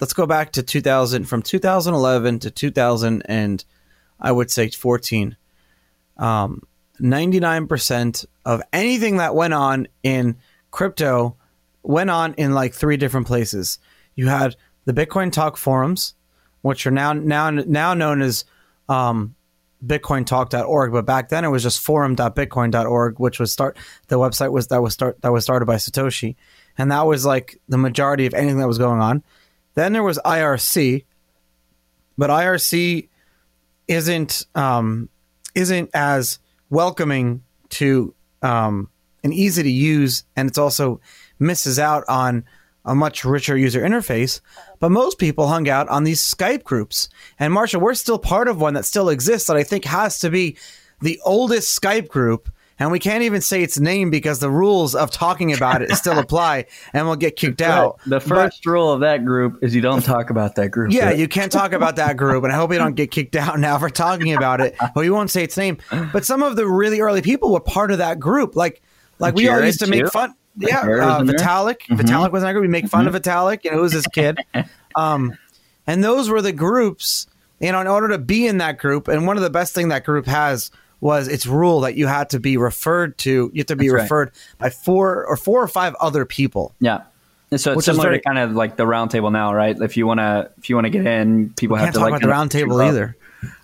Let's 0.00 0.12
go 0.12 0.26
back 0.26 0.52
to 0.52 0.62
2000 0.62 1.24
from 1.24 1.42
2011 1.42 2.38
to 2.40 2.50
2000 2.52 3.22
and 3.26 3.64
I 4.20 4.30
would 4.30 4.48
say 4.48 4.68
14. 4.70 5.36
Um, 6.18 6.62
99% 7.00 8.26
of 8.44 8.62
anything 8.72 9.16
that 9.16 9.34
went 9.34 9.54
on 9.54 9.88
in 10.02 10.36
crypto 10.70 11.36
went 11.82 12.10
on 12.10 12.34
in 12.34 12.52
like 12.52 12.74
three 12.74 12.96
different 12.96 13.26
places. 13.26 13.78
You 14.14 14.28
had 14.28 14.56
the 14.84 14.92
Bitcoin 14.92 15.32
Talk 15.32 15.56
forums, 15.56 16.14
which 16.62 16.86
are 16.86 16.90
now 16.90 17.12
now 17.12 17.50
now 17.50 17.94
known 17.94 18.22
as 18.22 18.44
um, 18.88 19.34
bitcointalk.org, 19.84 20.92
but 20.92 21.06
back 21.06 21.28
then 21.28 21.44
it 21.44 21.48
was 21.48 21.62
just 21.62 21.80
forum.bitcoin.org, 21.80 23.18
which 23.18 23.38
was 23.38 23.52
start 23.52 23.76
the 24.08 24.18
website 24.18 24.50
was 24.50 24.68
that 24.68 24.82
was 24.82 24.94
start 24.94 25.20
that 25.22 25.32
was 25.32 25.44
started 25.44 25.66
by 25.66 25.76
Satoshi, 25.76 26.36
and 26.76 26.90
that 26.90 27.06
was 27.06 27.24
like 27.24 27.60
the 27.68 27.78
majority 27.78 28.26
of 28.26 28.34
anything 28.34 28.58
that 28.58 28.68
was 28.68 28.78
going 28.78 29.00
on. 29.00 29.22
Then 29.74 29.92
there 29.92 30.02
was 30.02 30.18
IRC, 30.24 31.04
but 32.16 32.30
IRC 32.30 33.08
isn't 33.86 34.46
um, 34.54 35.08
isn't 35.54 35.90
as 35.94 36.38
welcoming 36.70 37.42
to 37.70 38.14
um, 38.42 38.90
and 39.22 39.32
easy 39.32 39.62
to 39.62 39.70
use, 39.70 40.24
and 40.34 40.48
it's 40.48 40.58
also 40.58 41.00
misses 41.38 41.78
out 41.78 42.04
on 42.08 42.44
a 42.84 42.94
much 42.94 43.24
richer 43.24 43.56
user 43.56 43.82
interface. 43.82 44.40
But 44.80 44.90
most 44.90 45.18
people 45.18 45.48
hung 45.48 45.68
out 45.68 45.88
on 45.88 46.04
these 46.04 46.22
Skype 46.22 46.64
groups. 46.64 47.08
And 47.38 47.52
Marshall, 47.52 47.80
we're 47.80 47.94
still 47.94 48.18
part 48.18 48.48
of 48.48 48.60
one 48.60 48.74
that 48.74 48.84
still 48.84 49.08
exists 49.08 49.48
that 49.48 49.56
I 49.56 49.62
think 49.62 49.84
has 49.84 50.20
to 50.20 50.30
be 50.30 50.56
the 51.00 51.20
oldest 51.24 51.80
Skype 51.80 52.08
group 52.08 52.48
and 52.78 52.92
we 52.92 52.98
can't 52.98 53.24
even 53.24 53.40
say 53.40 53.62
its 53.62 53.78
name 53.78 54.10
because 54.10 54.38
the 54.38 54.50
rules 54.50 54.94
of 54.94 55.10
talking 55.10 55.52
about 55.52 55.82
it 55.82 55.90
still 55.92 56.18
apply, 56.18 56.66
and 56.92 57.06
we'll 57.06 57.16
get 57.16 57.36
kicked 57.36 57.60
out. 57.60 57.98
The 58.06 58.20
first 58.20 58.62
but, 58.64 58.70
rule 58.70 58.92
of 58.92 59.00
that 59.00 59.24
group 59.24 59.62
is 59.62 59.74
you 59.74 59.80
don't 59.80 60.04
talk 60.04 60.30
about 60.30 60.54
that 60.56 60.70
group. 60.70 60.92
Yeah, 60.92 61.10
you 61.10 61.28
can't 61.28 61.50
talk 61.50 61.72
about 61.72 61.96
that 61.96 62.16
group, 62.16 62.44
and 62.44 62.52
I 62.52 62.56
hope 62.56 62.70
we 62.70 62.78
don't 62.78 62.94
get 62.94 63.10
kicked 63.10 63.36
out 63.36 63.58
now 63.58 63.78
for 63.78 63.90
talking 63.90 64.34
about 64.34 64.60
it. 64.60 64.76
But 64.78 64.96
we 64.96 65.10
won't 65.10 65.30
say 65.30 65.42
its 65.42 65.56
name. 65.56 65.78
But 66.12 66.24
some 66.24 66.42
of 66.42 66.56
the 66.56 66.66
really 66.66 67.00
early 67.00 67.22
people 67.22 67.52
were 67.52 67.60
part 67.60 67.90
of 67.90 67.98
that 67.98 68.20
group, 68.20 68.54
like 68.54 68.80
like 69.18 69.34
we 69.34 69.48
all 69.48 69.62
used 69.62 69.80
to 69.80 69.88
make 69.88 70.08
fun. 70.08 70.34
Yeah, 70.58 70.80
uh, 70.80 71.22
Vitalik. 71.22 71.80
Mm-hmm. 71.82 71.94
Vitalik 71.94 72.32
was 72.32 72.42
in 72.42 72.46
that 72.46 72.52
group. 72.52 72.62
We 72.62 72.68
make 72.68 72.88
fun 72.88 73.06
mm-hmm. 73.06 73.14
of 73.14 73.22
Vitalik. 73.22 73.64
You 73.64 73.72
know, 73.72 73.80
was 73.80 73.92
this 73.92 74.06
kid. 74.06 74.38
Um, 74.96 75.38
and 75.86 76.02
those 76.02 76.28
were 76.28 76.42
the 76.42 76.50
groups. 76.50 77.28
You 77.60 77.70
know, 77.70 77.80
in 77.80 77.86
order 77.86 78.08
to 78.08 78.18
be 78.18 78.48
in 78.48 78.58
that 78.58 78.78
group, 78.78 79.06
and 79.06 79.28
one 79.28 79.36
of 79.36 79.44
the 79.44 79.50
best 79.50 79.74
thing 79.74 79.88
that 79.88 80.04
group 80.04 80.26
has 80.26 80.72
was 81.00 81.28
its 81.28 81.46
rule 81.46 81.80
that 81.82 81.94
you 81.94 82.06
had 82.06 82.30
to 82.30 82.40
be 82.40 82.56
referred 82.56 83.16
to. 83.18 83.50
You 83.52 83.60
have 83.60 83.66
to 83.66 83.76
be 83.76 83.88
That's 83.88 84.02
referred 84.02 84.28
right. 84.28 84.58
by 84.58 84.70
four 84.70 85.24
or 85.26 85.36
four 85.36 85.62
or 85.62 85.68
five 85.68 85.94
other 86.00 86.24
people. 86.24 86.74
Yeah. 86.80 87.02
So 87.56 87.72
it's 87.72 87.86
similar 87.86 88.04
very, 88.04 88.18
to 88.18 88.24
kind 88.24 88.38
of 88.38 88.52
like 88.52 88.76
the 88.76 88.84
roundtable 88.84 89.32
now, 89.32 89.54
right? 89.54 89.76
If 89.80 89.96
you 89.96 90.06
want 90.06 90.18
to, 90.18 90.50
if 90.58 90.68
you 90.68 90.76
want 90.76 90.86
to 90.86 90.90
get 90.90 91.06
in, 91.06 91.50
people 91.54 91.76
have 91.76 91.94
to 91.94 91.98
talk 91.98 92.10
like 92.10 92.22
about 92.22 92.50
the 92.50 92.58
roundtable 92.58 92.84
either. 92.84 93.16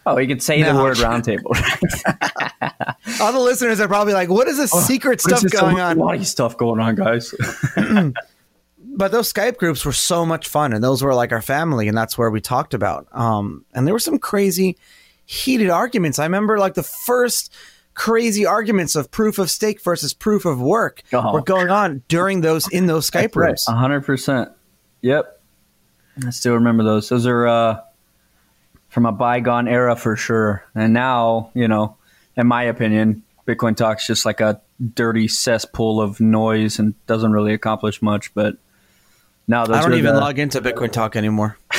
Oh, 0.07 0.19
you 0.19 0.29
could 0.29 0.43
say 0.43 0.61
no. 0.61 0.77
the 0.77 0.83
word 0.83 0.97
roundtable. 0.99 1.51
All 3.21 3.33
the 3.33 3.41
listeners 3.41 3.81
are 3.81 3.89
probably 3.89 4.13
like, 4.13 4.29
"What 4.29 4.49
is 4.49 4.57
this 4.57 4.71
oh, 4.75 4.81
secret 4.81 5.21
stuff 5.21 5.43
going 5.51 5.81
on?" 5.81 5.99
A 5.99 6.01
lot 6.01 6.17
of 6.17 6.27
stuff 6.27 6.57
going 6.57 6.81
on, 6.81 6.95
guys. 6.95 7.35
but 8.97 9.13
those 9.13 9.33
Skype 9.33 9.57
groups 9.57 9.85
were 9.85 9.93
so 9.93 10.25
much 10.25 10.49
fun, 10.49 10.73
and 10.73 10.83
those 10.83 11.03
were 11.03 11.15
like 11.15 11.33
our 11.33 11.43
family, 11.43 11.89
and 11.89 11.97
that's 11.97 12.17
where 12.17 12.31
we 12.31 12.41
talked 12.41 12.75
about. 12.75 13.07
Um, 13.13 13.65
and 13.75 13.87
there 13.87 13.95
were 13.95 14.01
some 14.01 14.19
crazy, 14.19 14.77
heated 15.25 15.71
arguments. 15.71 16.19
I 16.19 16.25
remember 16.25 16.59
like 16.59 16.75
the 16.75 16.83
first 16.83 17.53
crazy 17.95 18.45
arguments 18.45 18.97
of 18.97 19.11
proof 19.11 19.39
of 19.39 19.51
stake 19.51 19.83
versus 19.83 20.13
proof 20.13 20.45
of 20.45 20.61
work 20.61 21.03
oh. 21.13 21.33
were 21.33 21.43
going 21.43 21.71
on 21.71 22.03
during 22.09 22.41
those 22.41 22.69
in 22.69 22.87
those 22.87 23.11
Skype 23.11 23.35
rooms. 23.35 23.65
hundred 23.67 24.03
percent. 24.03 24.51
Yep, 25.03 25.41
I 26.27 26.31
still 26.31 26.55
remember 26.55 26.85
those. 26.85 27.09
Those 27.09 27.27
are. 27.27 27.47
Uh, 27.47 27.81
from 28.95 29.07
a 29.07 29.13
bygone 29.13 29.67
era 29.67 29.97
for 29.97 30.15
sure. 30.15 30.65
And 30.73 30.93
now, 30.93 31.51
you 31.53 31.67
know, 31.67 31.97
in 32.37 32.47
my 32.47 32.63
opinion, 32.63 33.25
Bitcoin 33.45 33.77
talks 33.77 34.07
just 34.07 34.25
like 34.25 34.41
a 34.41 34.61
dirty 34.95 35.27
cesspool 35.27 36.01
of 36.01 36.21
noise 36.21 36.79
and 36.79 36.95
doesn't 37.09 37.33
really 37.33 37.53
accomplish 37.53 38.01
much. 38.01 38.33
But 38.35 38.57
now 39.49 39.65
I 39.65 39.81
don't 39.81 39.95
even 39.95 40.15
the, 40.15 40.21
log 40.21 40.39
into 40.39 40.61
Bitcoin 40.61 40.93
Talk 40.93 41.17
anymore. 41.17 41.59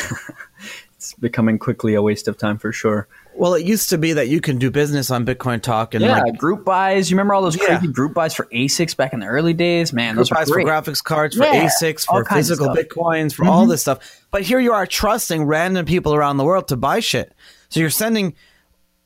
it's 0.98 1.14
becoming 1.14 1.58
quickly 1.58 1.94
a 1.94 2.02
waste 2.02 2.28
of 2.28 2.38
time 2.38 2.58
for 2.58 2.74
sure. 2.74 3.08
Well, 3.38 3.54
it 3.54 3.66
used 3.66 3.90
to 3.90 3.98
be 3.98 4.14
that 4.14 4.30
you 4.30 4.40
can 4.40 4.58
do 4.58 4.72
business 4.72 5.12
on 5.12 5.26
Bitcoin 5.26 5.62
Talk 5.62 5.94
and 5.94 6.02
yeah, 6.04 6.22
like, 6.22 6.38
group 6.38 6.64
buys. 6.64 7.12
You 7.12 7.16
remember 7.16 7.34
all 7.34 7.42
those 7.42 7.58
crazy 7.58 7.86
yeah. 7.86 7.92
group 7.92 8.14
buys 8.14 8.34
for 8.34 8.46
ASICs 8.46 8.96
back 8.96 9.12
in 9.12 9.20
the 9.20 9.26
early 9.26 9.54
days? 9.54 9.92
Man, 9.92 10.16
group 10.16 10.22
those 10.22 10.30
buys 10.30 10.50
for 10.50 10.62
graphics 10.62 11.04
cards, 11.04 11.36
for 11.36 11.44
yeah, 11.44 11.68
ASICs, 11.68 12.06
for 12.06 12.24
physical 12.24 12.68
Bitcoins, 12.68 13.34
for 13.34 13.44
mm-hmm. 13.44 13.52
all 13.52 13.66
this 13.66 13.82
stuff. 13.82 14.22
But 14.32 14.44
here 14.44 14.60
you 14.60 14.72
are 14.72 14.88
trusting 14.88 15.44
random 15.44 15.86
people 15.86 16.16
around 16.16 16.38
the 16.38 16.46
world 16.46 16.70
to 16.70 16.78
buy 16.78 17.02
shit. 17.02 17.34
So 17.68 17.82
you're 17.82 17.90
sending 17.90 18.36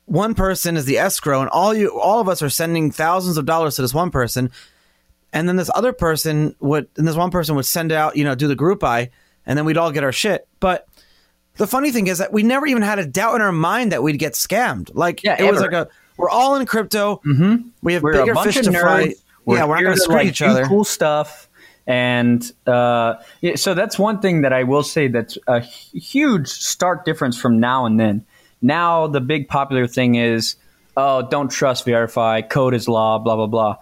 one 0.04 0.34
person 0.34 0.76
as 0.76 0.84
the 0.84 0.98
escrow, 0.98 1.40
and 1.40 1.50
all 1.50 1.74
you, 1.74 1.98
all 1.98 2.20
of 2.20 2.28
us 2.28 2.40
are 2.40 2.50
sending 2.50 2.92
thousands 2.92 3.36
of 3.36 3.46
dollars 3.46 3.76
to 3.76 3.82
this 3.82 3.94
one 3.94 4.10
person, 4.10 4.52
and 5.32 5.48
then 5.48 5.56
this 5.56 5.70
other 5.74 5.92
person 5.92 6.54
would, 6.60 6.88
and 6.96 7.06
this 7.06 7.16
one 7.16 7.30
person 7.30 7.56
would 7.56 7.66
send 7.66 7.90
out, 7.90 8.16
you 8.16 8.24
know, 8.24 8.34
do 8.34 8.46
the 8.46 8.54
group 8.54 8.80
buy, 8.80 9.10
and 9.44 9.58
then 9.58 9.64
we'd 9.64 9.76
all 9.76 9.90
get 9.92 10.04
our 10.04 10.12
shit. 10.12 10.46
But 10.60 10.86
the 11.56 11.66
funny 11.66 11.90
thing 11.90 12.06
is 12.06 12.18
that 12.18 12.32
we 12.32 12.42
never 12.42 12.66
even 12.66 12.82
had 12.82 12.98
a 12.98 13.06
doubt 13.06 13.34
in 13.36 13.42
our 13.42 13.52
mind 13.52 13.92
that 13.92 14.02
we'd 14.02 14.18
get 14.18 14.32
scammed. 14.32 14.90
Like 14.94 15.22
yeah, 15.22 15.34
it 15.34 15.40
ever. 15.40 15.52
was 15.52 15.60
like 15.60 15.72
a 15.72 15.88
we're 16.16 16.30
all 16.30 16.56
in 16.56 16.66
crypto. 16.66 17.20
Mm-hmm. 17.24 17.68
We 17.82 17.94
have 17.94 18.02
we're 18.02 18.12
bigger 18.12 18.34
fish 18.36 18.56
to 18.56 18.72
fry. 18.72 19.14
We're 19.44 19.56
yeah, 19.56 19.64
we're 19.64 19.76
not 19.76 19.82
going 19.82 19.94
to 19.96 20.00
screw 20.00 20.16
like, 20.16 20.26
each 20.26 20.42
other. 20.42 20.66
Cool 20.66 20.84
stuff. 20.84 21.48
And 21.86 22.50
uh, 22.66 23.14
yeah, 23.40 23.56
so 23.56 23.74
that's 23.74 23.98
one 23.98 24.20
thing 24.20 24.42
that 24.42 24.52
I 24.52 24.64
will 24.64 24.82
say 24.82 25.08
that's 25.08 25.38
a 25.48 25.60
huge 25.60 26.48
stark 26.48 27.04
difference 27.04 27.38
from 27.38 27.58
now 27.58 27.86
and 27.86 27.98
then. 27.98 28.24
Now 28.62 29.06
the 29.06 29.20
big 29.20 29.48
popular 29.48 29.86
thing 29.86 30.14
is, 30.14 30.56
oh, 30.96 31.26
don't 31.28 31.50
trust 31.50 31.84
verify, 31.84 32.42
code 32.42 32.74
is 32.74 32.86
law, 32.86 33.18
blah 33.18 33.36
blah 33.36 33.46
blah. 33.46 33.76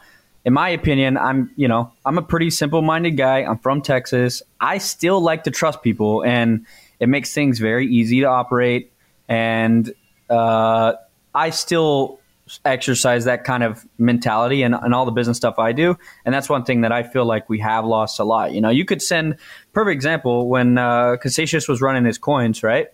In 0.45 0.53
my 0.53 0.69
opinion, 0.71 1.19
I'm 1.19 1.51
you 1.57 1.69
know 1.69 1.93
I'm 2.07 2.19
a 2.19 2.23
pretty 2.23 2.51
simple 2.51 2.83
minded 2.83 3.17
guy. 3.17 3.41
I'm 3.41 3.59
from 3.59 3.83
Texas. 3.83 4.43
I 4.61 4.79
still 4.79 5.21
like 5.21 5.45
to 5.45 5.51
trust 5.51 5.83
people 5.83 6.25
and 6.25 6.65
it 7.01 7.09
makes 7.09 7.33
things 7.33 7.59
very 7.59 7.87
easy 7.87 8.21
to 8.21 8.27
operate, 8.27 8.93
and 9.29 9.93
uh, 10.29 10.95
I 11.35 11.51
still 11.51 12.21
exercise 12.65 13.25
that 13.25 13.45
kind 13.45 13.63
of 13.63 13.87
mentality 13.99 14.63
and, 14.63 14.75
and 14.75 14.95
all 14.95 15.05
the 15.05 15.13
business 15.13 15.37
stuff 15.37 15.59
I 15.59 15.73
do. 15.73 15.99
And 16.25 16.35
that's 16.35 16.49
one 16.49 16.65
thing 16.65 16.83
that 16.83 16.93
I 16.93 17.03
feel 17.03 17.25
like 17.25 17.49
we 17.49 17.59
have 17.61 17.85
lost 17.85 18.19
a 18.19 18.25
lot. 18.25 18.53
You 18.53 18.61
know, 18.61 18.71
you 18.71 18.85
could 18.85 19.03
send 19.03 19.37
perfect 19.73 19.95
example 19.95 20.49
when 20.49 20.79
uh, 20.79 21.17
was 21.23 21.81
running 21.81 22.05
his 22.05 22.19
coins, 22.19 22.63
right? 22.63 22.89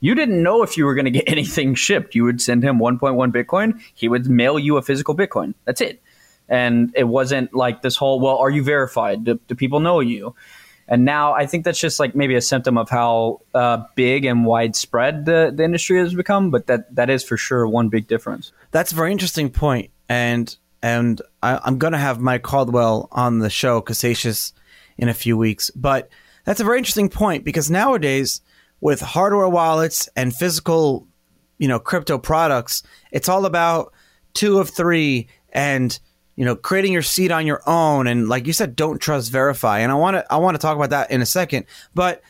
You 0.00 0.14
didn't 0.14 0.42
know 0.42 0.62
if 0.62 0.76
you 0.76 0.84
were 0.84 0.94
going 0.94 1.06
to 1.06 1.10
get 1.10 1.24
anything 1.28 1.74
shipped. 1.74 2.14
You 2.14 2.24
would 2.24 2.40
send 2.40 2.62
him 2.62 2.78
1.1 2.78 3.32
Bitcoin. 3.32 3.80
He 3.94 4.08
would 4.08 4.28
mail 4.28 4.58
you 4.58 4.76
a 4.76 4.82
physical 4.82 5.16
Bitcoin. 5.16 5.54
That's 5.64 5.80
it. 5.80 6.02
And 6.48 6.92
it 6.96 7.04
wasn't 7.04 7.52
like 7.52 7.82
this 7.82 7.96
whole, 7.96 8.20
well, 8.20 8.38
are 8.38 8.48
you 8.48 8.62
verified? 8.62 9.24
Do, 9.24 9.38
do 9.48 9.54
people 9.54 9.80
know 9.80 10.00
you? 10.00 10.34
And 10.88 11.04
now 11.04 11.34
I 11.34 11.46
think 11.46 11.64
that's 11.64 11.78
just 11.78 12.00
like 12.00 12.14
maybe 12.14 12.34
a 12.34 12.40
symptom 12.40 12.78
of 12.78 12.88
how 12.88 13.42
uh, 13.54 13.84
big 13.94 14.24
and 14.24 14.46
widespread 14.46 15.26
the, 15.26 15.52
the 15.54 15.62
industry 15.62 15.98
has 15.98 16.14
become. 16.14 16.50
But 16.50 16.66
that 16.66 16.94
that 16.94 17.10
is 17.10 17.22
for 17.22 17.36
sure 17.36 17.66
one 17.68 17.88
big 17.90 18.08
difference. 18.08 18.52
That's 18.70 18.92
a 18.92 18.94
very 18.94 19.12
interesting 19.12 19.50
point, 19.50 19.90
and 20.08 20.56
and 20.82 21.20
I, 21.42 21.60
am 21.66 21.78
going 21.78 21.92
to 21.92 21.98
have 21.98 22.20
Mike 22.20 22.42
Caldwell 22.42 23.08
on 23.12 23.38
the 23.38 23.50
show, 23.50 23.82
Casascius, 23.82 24.52
in 24.96 25.08
a 25.08 25.14
few 25.14 25.36
weeks. 25.36 25.70
But 25.70 26.08
that's 26.44 26.60
a 26.60 26.64
very 26.64 26.78
interesting 26.78 27.10
point 27.10 27.44
because 27.44 27.70
nowadays 27.70 28.40
with 28.80 29.00
hardware 29.00 29.48
wallets 29.48 30.08
and 30.16 30.34
physical, 30.34 31.06
you 31.58 31.68
know, 31.68 31.78
crypto 31.78 32.16
products, 32.16 32.82
it's 33.12 33.28
all 33.28 33.44
about 33.44 33.92
two 34.34 34.58
of 34.58 34.70
three 34.70 35.28
and 35.52 35.98
you 36.38 36.44
know, 36.44 36.54
creating 36.54 36.92
your 36.92 37.02
seed 37.02 37.32
on 37.32 37.48
your 37.48 37.60
own, 37.66 38.06
and 38.06 38.28
like 38.28 38.46
you 38.46 38.52
said, 38.52 38.76
don't 38.76 39.00
trust 39.00 39.32
verify. 39.32 39.80
And 39.80 39.90
I 39.90 39.96
want 39.96 40.18
to 40.18 40.32
I 40.32 40.36
want 40.36 40.54
to 40.54 40.60
talk 40.60 40.76
about 40.76 40.90
that 40.90 41.10
in 41.10 41.20
a 41.20 41.26
second, 41.26 41.66
but. 41.94 42.22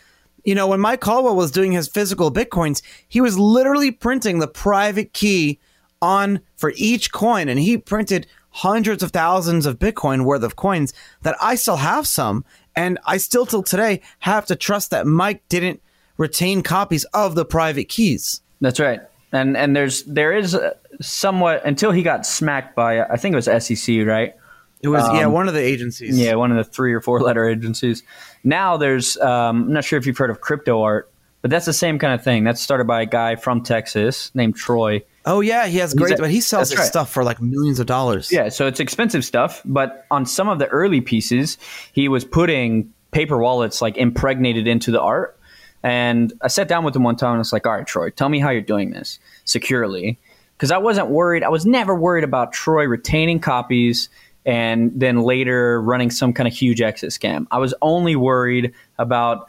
You 0.45 0.55
know, 0.55 0.69
when 0.69 0.81
Mike 0.81 1.01
Caldwell 1.01 1.37
was 1.37 1.51
doing 1.51 1.73
his 1.73 1.89
physical 1.89 2.33
bitcoins, 2.33 2.81
he 3.07 3.21
was 3.21 3.39
literally 3.39 3.91
printing 3.91 4.39
the 4.39 4.49
private 4.49 5.13
key 5.13 5.59
on 6.01 6.41
for 6.57 6.73
each 6.77 7.13
coin, 7.13 7.51
and 7.51 7.61
he 7.61 7.77
printed 7.77 8.27
hundreds 8.51 9.03
of 9.03 9.11
thousands 9.11 9.67
of 9.67 9.79
Bitcoin 9.79 10.25
worth 10.25 10.45
of 10.45 10.57
coins 10.57 10.95
that 11.21 11.37
I 11.43 11.57
still 11.57 11.77
have 11.77 12.07
some, 12.07 12.47
and 12.75 12.99
I 13.05 13.19
still 13.19 13.45
till 13.45 13.65
today 13.65 14.01
have 14.21 14.47
to 14.47 14.57
trust 14.57 14.91
that 14.91 15.07
Mike 15.07 15.43
didn't 15.51 15.83
retain 16.17 16.63
copies 16.63 17.05
of 17.07 17.35
the 17.35 17.45
private 17.45 17.91
keys. 17.91 18.41
That's 18.61 18.81
right 18.81 19.03
and 19.33 19.57
and 19.57 19.77
there's 19.77 20.05
there 20.05 20.33
is 20.33 20.57
somewhat 21.01 21.65
until 21.65 21.93
he 21.93 22.03
got 22.03 22.27
smacked 22.27 22.75
by 22.75 23.03
I 23.03 23.17
think 23.17 23.33
it 23.33 23.37
was 23.37 23.65
SEC, 23.65 24.07
right? 24.07 24.35
It 24.81 24.89
was 24.89 25.03
um, 25.03 25.17
yeah, 25.17 25.27
one 25.27 25.49
of 25.49 25.55
the 25.55 25.61
agencies. 25.61 26.19
Yeah, 26.19 26.35
one 26.35 26.53
of 26.53 26.57
the 26.57 26.65
three 26.65 26.93
or 26.93 27.01
four 27.01 27.21
letter 27.21 27.49
agencies. 27.49 28.03
Now 28.45 28.77
there's 28.77 29.17
um, 29.19 29.65
I'm 29.65 29.73
not 29.73 29.85
sure 29.85 29.99
if 29.99 30.07
you've 30.07 30.19
heard 30.19 30.31
of 30.31 30.41
crypto 30.41 30.83
art, 30.83 31.11
but 31.43 31.51
that's 31.51 31.67
the 31.67 31.73
same 31.73 31.99
kind 31.99 32.15
of 32.15 32.23
thing. 32.23 32.45
That's 32.45 32.61
started 32.61 32.87
by 32.87 33.03
a 33.03 33.07
guy 33.07 33.37
from 33.37 33.63
Texas 33.63 34.31
named 34.35 34.57
Troy. 34.57 35.03
Oh 35.25 35.41
yeah, 35.41 35.67
he 35.67 35.79
has 35.79 35.95
great, 35.95 36.19
but 36.19 36.31
he 36.31 36.41
sells 36.41 36.71
his 36.71 36.79
right. 36.79 36.87
stuff 36.87 37.11
for 37.11 37.25
like 37.25 37.43
millions 37.43 37.81
of 37.81 37.87
dollars. 37.87 38.31
Yeah, 38.31 38.49
so 38.49 38.67
it's 38.67 38.81
expensive 38.81 39.25
stuff, 39.25 39.63
but 39.65 40.07
on 40.11 40.27
some 40.27 40.49
of 40.49 40.59
the 40.59 40.69
early 40.69 41.01
pieces, 41.01 41.59
he 41.93 42.09
was 42.09 42.25
putting 42.25 42.93
paper 43.11 43.39
wallets 43.39 43.83
like 43.83 43.97
impregnated 43.97 44.67
into 44.67 44.91
the 44.91 45.01
art 45.01 45.39
and 45.83 46.33
I 46.43 46.49
sat 46.49 46.69
down 46.69 46.85
with 46.85 46.95
him 46.97 47.03
one 47.03 47.17
time 47.17 47.31
and 47.31 47.37
I 47.37 47.39
was 47.39 47.53
like, 47.53 47.67
all 47.67 47.73
right, 47.73 47.87
Troy, 47.87 48.11
tell 48.11 48.29
me 48.29 48.41
how 48.41 48.51
you're 48.51 48.61
doing 48.61 48.91
this 48.91 49.19
securely. 49.45 50.19
Because 50.59 50.73
I 50.73 50.79
wasn't 50.79 51.09
worried. 51.09 51.45
I 51.45 51.51
was 51.51 51.65
never 51.65 51.95
worried 51.95 52.25
about 52.25 52.53
Troy 52.53 52.87
retaining 52.87 53.39
copies 53.39 54.09
and 54.45 54.91
then 54.95 55.23
later 55.23 55.81
running 55.81 56.11
some 56.11 56.33
kind 56.33 56.49
of 56.49 56.53
huge 56.53 56.81
exit 56.81 57.11
scam. 57.11 57.47
I 57.51 57.59
was 57.59 57.75
only 57.81 58.17
worried 58.17 58.75
about 58.99 59.49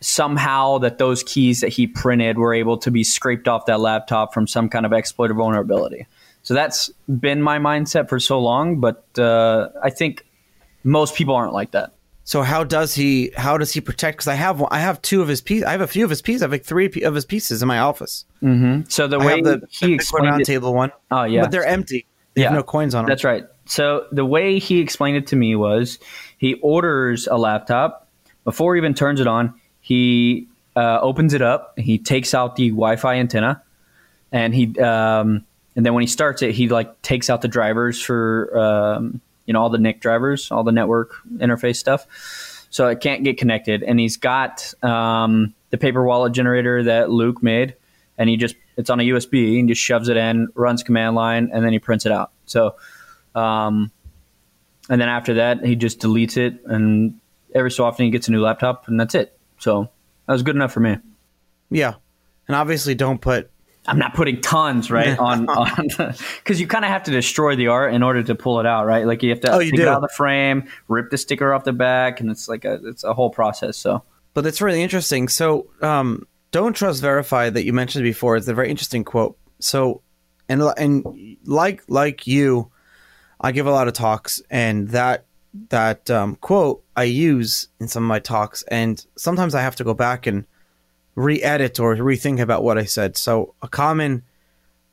somehow 0.00 0.78
that 0.78 0.96
those 0.96 1.22
keys 1.22 1.60
that 1.60 1.68
he 1.68 1.86
printed 1.86 2.38
were 2.38 2.54
able 2.54 2.78
to 2.78 2.90
be 2.90 3.04
scraped 3.04 3.48
off 3.48 3.66
that 3.66 3.80
laptop 3.80 4.32
from 4.32 4.46
some 4.46 4.70
kind 4.70 4.86
of 4.86 4.94
exploit 4.94 5.30
or 5.30 5.34
vulnerability. 5.34 6.06
So 6.42 6.54
that's 6.54 6.88
been 7.06 7.42
my 7.42 7.58
mindset 7.58 8.08
for 8.08 8.18
so 8.18 8.40
long, 8.40 8.80
but 8.80 9.04
uh, 9.18 9.68
I 9.82 9.90
think 9.90 10.24
most 10.84 11.14
people 11.14 11.34
aren't 11.34 11.52
like 11.52 11.72
that. 11.72 11.92
So 12.30 12.42
how 12.42 12.62
does 12.62 12.94
he? 12.94 13.32
How 13.36 13.58
does 13.58 13.72
he 13.72 13.80
protect? 13.80 14.18
Because 14.18 14.28
I 14.28 14.34
have 14.34 14.64
I 14.70 14.78
have 14.78 15.02
two 15.02 15.20
of 15.20 15.26
his 15.26 15.40
pieces. 15.40 15.64
I 15.64 15.72
have 15.72 15.80
a 15.80 15.88
few 15.88 16.04
of 16.04 16.10
his 16.10 16.22
pieces. 16.22 16.42
I 16.42 16.44
have 16.44 16.52
like 16.52 16.64
three 16.64 16.86
of 17.02 17.12
his 17.12 17.24
pieces 17.24 17.60
in 17.60 17.66
my 17.66 17.80
office. 17.80 18.24
Mm-hmm. 18.40 18.88
So 18.88 19.08
the 19.08 19.18
way 19.18 19.42
the, 19.42 19.66
he 19.68 19.86
the 19.86 19.94
explained 19.94 20.44
table 20.44 20.72
one. 20.72 20.92
Oh 21.10 21.24
yeah, 21.24 21.40
but 21.40 21.50
they're 21.50 21.64
empty. 21.64 22.06
They 22.34 22.42
yeah. 22.42 22.50
have 22.50 22.56
no 22.56 22.62
coins 22.62 22.94
on 22.94 23.02
them. 23.02 23.08
That's 23.08 23.24
right. 23.24 23.46
So 23.66 24.06
the 24.12 24.24
way 24.24 24.60
he 24.60 24.78
explained 24.78 25.16
it 25.16 25.26
to 25.26 25.34
me 25.34 25.56
was 25.56 25.98
he 26.38 26.54
orders 26.62 27.26
a 27.26 27.36
laptop 27.36 28.06
before 28.44 28.76
he 28.76 28.78
even 28.78 28.94
turns 28.94 29.18
it 29.18 29.26
on. 29.26 29.60
He 29.80 30.46
uh, 30.76 31.00
opens 31.00 31.34
it 31.34 31.42
up. 31.42 31.76
He 31.80 31.98
takes 31.98 32.32
out 32.32 32.54
the 32.54 32.68
Wi-Fi 32.68 33.16
antenna, 33.16 33.60
and 34.30 34.54
he 34.54 34.78
um, 34.78 35.44
and 35.74 35.84
then 35.84 35.94
when 35.94 36.02
he 36.02 36.06
starts 36.06 36.42
it, 36.42 36.54
he 36.54 36.68
like 36.68 37.02
takes 37.02 37.28
out 37.28 37.42
the 37.42 37.48
drivers 37.48 38.00
for 38.00 38.56
um, 38.56 39.20
you 39.50 39.52
know 39.52 39.62
all 39.62 39.68
the 39.68 39.78
NIC 39.78 40.00
drivers, 40.00 40.52
all 40.52 40.62
the 40.62 40.70
network 40.70 41.10
interface 41.38 41.74
stuff, 41.74 42.06
so 42.70 42.86
it 42.86 43.00
can't 43.00 43.24
get 43.24 43.36
connected. 43.36 43.82
And 43.82 43.98
he's 43.98 44.16
got 44.16 44.72
um, 44.84 45.54
the 45.70 45.76
paper 45.76 46.04
wallet 46.04 46.32
generator 46.32 46.84
that 46.84 47.10
Luke 47.10 47.42
made, 47.42 47.74
and 48.16 48.30
he 48.30 48.36
just 48.36 48.54
it's 48.76 48.90
on 48.90 49.00
a 49.00 49.02
USB 49.02 49.58
and 49.58 49.68
just 49.68 49.80
shoves 49.82 50.08
it 50.08 50.16
in, 50.16 50.50
runs 50.54 50.84
command 50.84 51.16
line, 51.16 51.50
and 51.52 51.64
then 51.64 51.72
he 51.72 51.80
prints 51.80 52.06
it 52.06 52.12
out. 52.12 52.30
So, 52.46 52.76
um, 53.34 53.90
and 54.88 55.00
then 55.00 55.08
after 55.08 55.34
that, 55.34 55.64
he 55.64 55.74
just 55.74 55.98
deletes 55.98 56.36
it, 56.36 56.64
and 56.66 57.18
every 57.52 57.72
so 57.72 57.84
often 57.84 58.04
he 58.04 58.12
gets 58.12 58.28
a 58.28 58.30
new 58.30 58.42
laptop, 58.42 58.86
and 58.86 59.00
that's 59.00 59.16
it. 59.16 59.36
So 59.58 59.90
that 60.26 60.32
was 60.32 60.44
good 60.44 60.54
enough 60.54 60.72
for 60.72 60.78
me. 60.78 60.96
Yeah, 61.70 61.94
and 62.46 62.54
obviously 62.54 62.94
don't 62.94 63.20
put 63.20 63.49
I'm 63.86 63.98
not 63.98 64.14
putting 64.14 64.40
tons 64.40 64.90
right 64.90 65.18
on 65.18 65.48
on 65.48 65.88
because 66.36 66.60
you 66.60 66.66
kind 66.66 66.84
of 66.84 66.90
have 66.90 67.04
to 67.04 67.10
destroy 67.10 67.56
the 67.56 67.68
art 67.68 67.94
in 67.94 68.02
order 68.02 68.22
to 68.22 68.34
pull 68.34 68.60
it 68.60 68.66
out, 68.66 68.86
right? 68.86 69.06
Like 69.06 69.22
you 69.22 69.30
have 69.30 69.40
to 69.40 69.52
oh, 69.52 69.58
you 69.58 69.70
take 69.70 69.78
do. 69.78 69.82
it 69.82 69.88
out 69.88 69.96
of 69.96 70.02
the 70.02 70.14
frame, 70.14 70.68
rip 70.88 71.10
the 71.10 71.18
sticker 71.18 71.52
off 71.52 71.64
the 71.64 71.72
back, 71.72 72.20
and 72.20 72.30
it's 72.30 72.48
like 72.48 72.64
a 72.64 72.80
it's 72.84 73.04
a 73.04 73.14
whole 73.14 73.30
process. 73.30 73.76
So, 73.76 74.02
but 74.34 74.46
it's 74.46 74.60
really 74.60 74.82
interesting. 74.82 75.28
So, 75.28 75.70
um, 75.80 76.26
don't 76.50 76.74
trust 76.74 77.00
verify 77.00 77.48
that 77.48 77.64
you 77.64 77.72
mentioned 77.72 78.04
before 78.04 78.36
is 78.36 78.48
a 78.48 78.54
very 78.54 78.70
interesting 78.70 79.02
quote. 79.02 79.38
So, 79.60 80.02
and 80.48 80.62
and 80.76 81.38
like 81.44 81.82
like 81.88 82.26
you, 82.26 82.70
I 83.40 83.52
give 83.52 83.66
a 83.66 83.72
lot 83.72 83.88
of 83.88 83.94
talks, 83.94 84.42
and 84.50 84.88
that 84.90 85.24
that 85.70 86.10
um, 86.10 86.36
quote 86.36 86.84
I 86.96 87.04
use 87.04 87.68
in 87.80 87.88
some 87.88 88.04
of 88.04 88.08
my 88.08 88.18
talks, 88.18 88.62
and 88.64 89.04
sometimes 89.16 89.54
I 89.54 89.62
have 89.62 89.76
to 89.76 89.84
go 89.84 89.94
back 89.94 90.26
and 90.26 90.44
re-edit 91.14 91.80
or 91.80 91.96
rethink 91.96 92.40
about 92.40 92.62
what 92.62 92.78
I 92.78 92.84
said. 92.84 93.16
So 93.16 93.54
a 93.62 93.68
common 93.68 94.22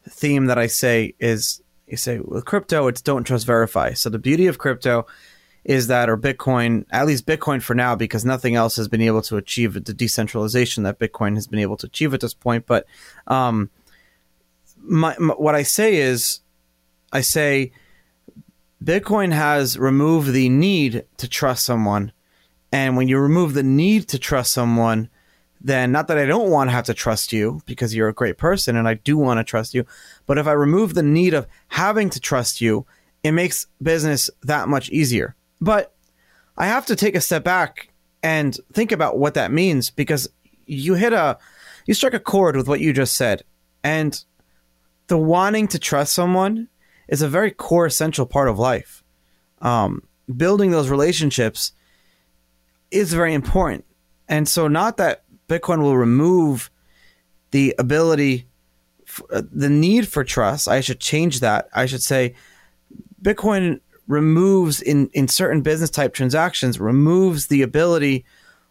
theme 0.09 0.45
that 0.45 0.57
I 0.57 0.67
say 0.67 1.15
is 1.19 1.61
you 1.87 1.97
say 1.97 2.19
with 2.19 2.45
crypto 2.45 2.87
it's 2.87 3.01
don't 3.01 3.23
trust 3.23 3.45
verify. 3.45 3.93
So 3.93 4.09
the 4.09 4.19
beauty 4.19 4.47
of 4.47 4.57
crypto 4.57 5.05
is 5.63 5.87
that 5.87 6.09
or 6.09 6.17
Bitcoin, 6.17 6.85
at 6.91 7.05
least 7.05 7.25
Bitcoin 7.25 7.61
for 7.61 7.75
now 7.75 7.95
because 7.95 8.23
nothing 8.23 8.55
else 8.55 8.77
has 8.77 8.87
been 8.87 9.01
able 9.01 9.21
to 9.23 9.37
achieve 9.37 9.73
the 9.73 9.93
decentralization 9.93 10.83
that 10.83 10.99
Bitcoin 10.99 11.35
has 11.35 11.47
been 11.47 11.59
able 11.59 11.77
to 11.77 11.87
achieve 11.87 12.13
at 12.13 12.21
this 12.21 12.33
point, 12.33 12.65
but 12.65 12.85
um 13.27 13.69
my, 14.79 15.15
my 15.19 15.33
what 15.33 15.55
I 15.55 15.63
say 15.63 15.97
is 15.97 16.39
I 17.11 17.21
say 17.21 17.71
Bitcoin 18.83 19.33
has 19.33 19.77
removed 19.77 20.31
the 20.31 20.49
need 20.49 21.05
to 21.17 21.27
trust 21.27 21.65
someone. 21.65 22.11
And 22.71 22.95
when 22.95 23.07
you 23.07 23.17
remove 23.17 23.53
the 23.53 23.63
need 23.63 24.07
to 24.09 24.19
trust 24.19 24.53
someone, 24.53 25.09
then 25.61 25.91
not 25.91 26.07
that 26.07 26.17
I 26.17 26.25
don't 26.25 26.49
want 26.49 26.69
to 26.69 26.73
have 26.73 26.85
to 26.85 26.93
trust 26.93 27.33
you 27.33 27.61
because 27.65 27.95
you're 27.95 28.09
a 28.09 28.13
great 28.13 28.37
person 28.37 28.75
and 28.75 28.87
I 28.87 28.95
do 28.95 29.17
want 29.17 29.39
to 29.39 29.43
trust 29.43 29.73
you, 29.73 29.85
but 30.25 30.37
if 30.37 30.47
I 30.47 30.51
remove 30.51 30.93
the 30.93 31.03
need 31.03 31.33
of 31.33 31.47
having 31.69 32.09
to 32.11 32.19
trust 32.19 32.61
you, 32.61 32.85
it 33.23 33.31
makes 33.31 33.67
business 33.81 34.29
that 34.43 34.69
much 34.69 34.89
easier. 34.89 35.35
But 35.59 35.93
I 36.57 36.67
have 36.67 36.85
to 36.87 36.95
take 36.95 37.15
a 37.15 37.21
step 37.21 37.43
back 37.43 37.89
and 38.23 38.57
think 38.73 38.91
about 38.91 39.17
what 39.17 39.35
that 39.35 39.51
means 39.51 39.89
because 39.89 40.29
you 40.65 40.95
hit 40.95 41.13
a 41.13 41.37
you 41.85 41.93
struck 41.93 42.13
a 42.13 42.19
chord 42.19 42.55
with 42.55 42.67
what 42.67 42.81
you 42.81 42.93
just 42.93 43.15
said. 43.15 43.43
And 43.83 44.21
the 45.07 45.17
wanting 45.17 45.67
to 45.69 45.79
trust 45.79 46.13
someone 46.13 46.67
is 47.07 47.21
a 47.21 47.29
very 47.29 47.51
core 47.51 47.85
essential 47.85 48.25
part 48.25 48.49
of 48.49 48.59
life. 48.59 49.03
Um, 49.61 50.03
building 50.35 50.71
those 50.71 50.89
relationships 50.89 51.71
is 52.91 53.13
very 53.13 53.33
important. 53.33 53.85
And 54.27 54.47
so 54.47 54.67
not 54.67 54.97
that 54.97 55.23
Bitcoin 55.47 55.81
will 55.81 55.97
remove 55.97 56.69
the 57.51 57.73
ability, 57.79 58.47
uh, 59.31 59.41
the 59.51 59.69
need 59.69 60.07
for 60.07 60.23
trust. 60.23 60.67
I 60.67 60.81
should 60.81 60.99
change 60.99 61.39
that. 61.39 61.69
I 61.73 61.85
should 61.85 62.03
say 62.03 62.35
Bitcoin 63.21 63.79
removes 64.07 64.81
in, 64.81 65.09
in 65.13 65.27
certain 65.27 65.61
business 65.61 65.89
type 65.89 66.13
transactions, 66.13 66.79
removes 66.79 67.47
the 67.47 67.61
ability 67.61 68.25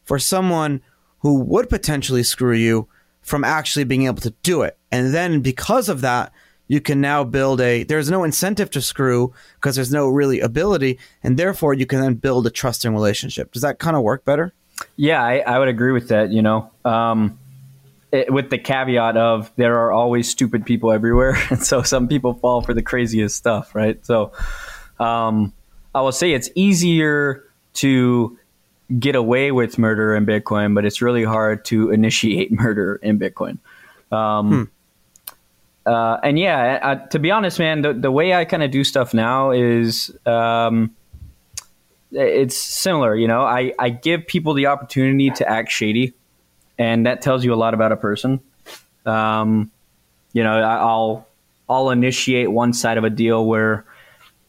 for 0.05 0.19
someone 0.19 0.81
who 1.21 1.41
would 1.41 1.69
potentially 1.69 2.23
screw 2.23 2.55
you 2.55 2.89
from 3.23 3.45
actually 3.45 3.85
being 3.85 4.07
able 4.07 4.21
to 4.23 4.35
do 4.43 4.63
it. 4.63 4.79
And 4.93 5.13
then 5.13 5.41
because 5.41 5.89
of 5.89 6.01
that, 6.03 6.33
you 6.69 6.81
can 6.81 7.01
now 7.01 7.25
build 7.25 7.61
a 7.61 7.85
there's 7.85 8.11
no 8.11 8.25
incentive 8.25 8.71
to 8.71 8.81
screw 8.81 9.33
because 9.55 9.77
there's 9.77 9.93
no 9.93 10.09
really 10.09 10.41
ability 10.41 10.99
and 11.23 11.37
therefore 11.37 11.75
you 11.75 11.87
can 11.87 12.01
then 12.01 12.15
build 12.15 12.47
a 12.47 12.51
trusting 12.51 12.93
relationship 12.93 13.53
does 13.53 13.63
that 13.63 13.79
kind 13.79 13.97
of 13.97 14.03
work 14.03 14.25
better 14.25 14.53
yeah, 14.97 15.23
I, 15.23 15.39
I 15.39 15.59
would 15.59 15.69
agree 15.69 15.93
with 15.93 16.09
that. 16.09 16.31
You 16.31 16.43
know, 16.43 16.71
um, 16.85 17.39
it, 18.13 18.33
with 18.33 18.51
the 18.51 18.59
caveat 18.59 19.17
of 19.17 19.51
there 19.57 19.79
are 19.81 19.93
always 19.93 20.29
stupid 20.29 20.65
people 20.65 20.93
everywhere, 20.93 21.37
and 21.51 21.63
so 21.63 21.83
some 21.83 22.09
people 22.09 22.35
fall 22.35 22.63
for 22.63 22.75
the 22.75 22.83
craziest 22.83 23.37
stuff, 23.37 23.75
right? 23.75 24.05
So, 24.05 24.33
um, 24.99 25.53
I 25.95 26.01
will 26.01 26.13
say 26.13 26.33
it's 26.33 26.51
easier 26.55 27.45
to 27.75 28.39
get 28.99 29.17
away 29.17 29.51
with 29.51 29.79
murder 29.79 30.15
in 30.15 30.27
Bitcoin, 30.27 30.75
but 30.75 30.85
it's 30.85 31.03
really 31.03 31.25
hard 31.25 31.65
to 31.67 31.91
initiate 31.91 32.53
murder 32.61 32.97
in 32.97 33.19
Bitcoin. 33.19 33.59
Um, 34.13 34.51
hmm. 34.51 34.63
Uh, 35.85 36.19
and 36.25 36.37
yeah, 36.37 36.81
I, 36.83 36.95
to 37.09 37.19
be 37.21 37.31
honest, 37.31 37.61
man, 37.61 37.83
the, 37.83 37.93
the 37.93 38.11
way 38.11 38.35
I 38.35 38.45
kind 38.45 38.65
of 38.65 38.73
do 38.73 38.83
stuff 38.83 39.15
now 39.15 39.53
is 39.53 40.11
um, 40.27 40.97
it's 42.17 42.57
similar. 42.57 43.15
You 43.15 43.29
know, 43.29 43.43
I, 43.43 43.73
I 43.79 43.91
give 43.91 44.27
people 44.27 44.55
the 44.55 44.67
opportunity 44.67 45.31
to 45.31 45.49
act 45.49 45.71
shady, 45.71 46.15
and 46.79 47.07
that 47.07 47.23
tells 47.23 47.45
you 47.45 47.53
a 47.53 47.57
lot 47.57 47.75
about 47.75 47.93
a 47.93 47.97
person. 47.97 48.41
Um, 49.05 49.71
you 50.33 50.43
know, 50.43 50.59
I'll 50.59 51.27
I'll 51.69 51.91
initiate 51.91 52.51
one 52.51 52.73
side 52.73 52.99
of 52.99 53.05
a 53.05 53.11
deal 53.11 53.45
where 53.47 53.85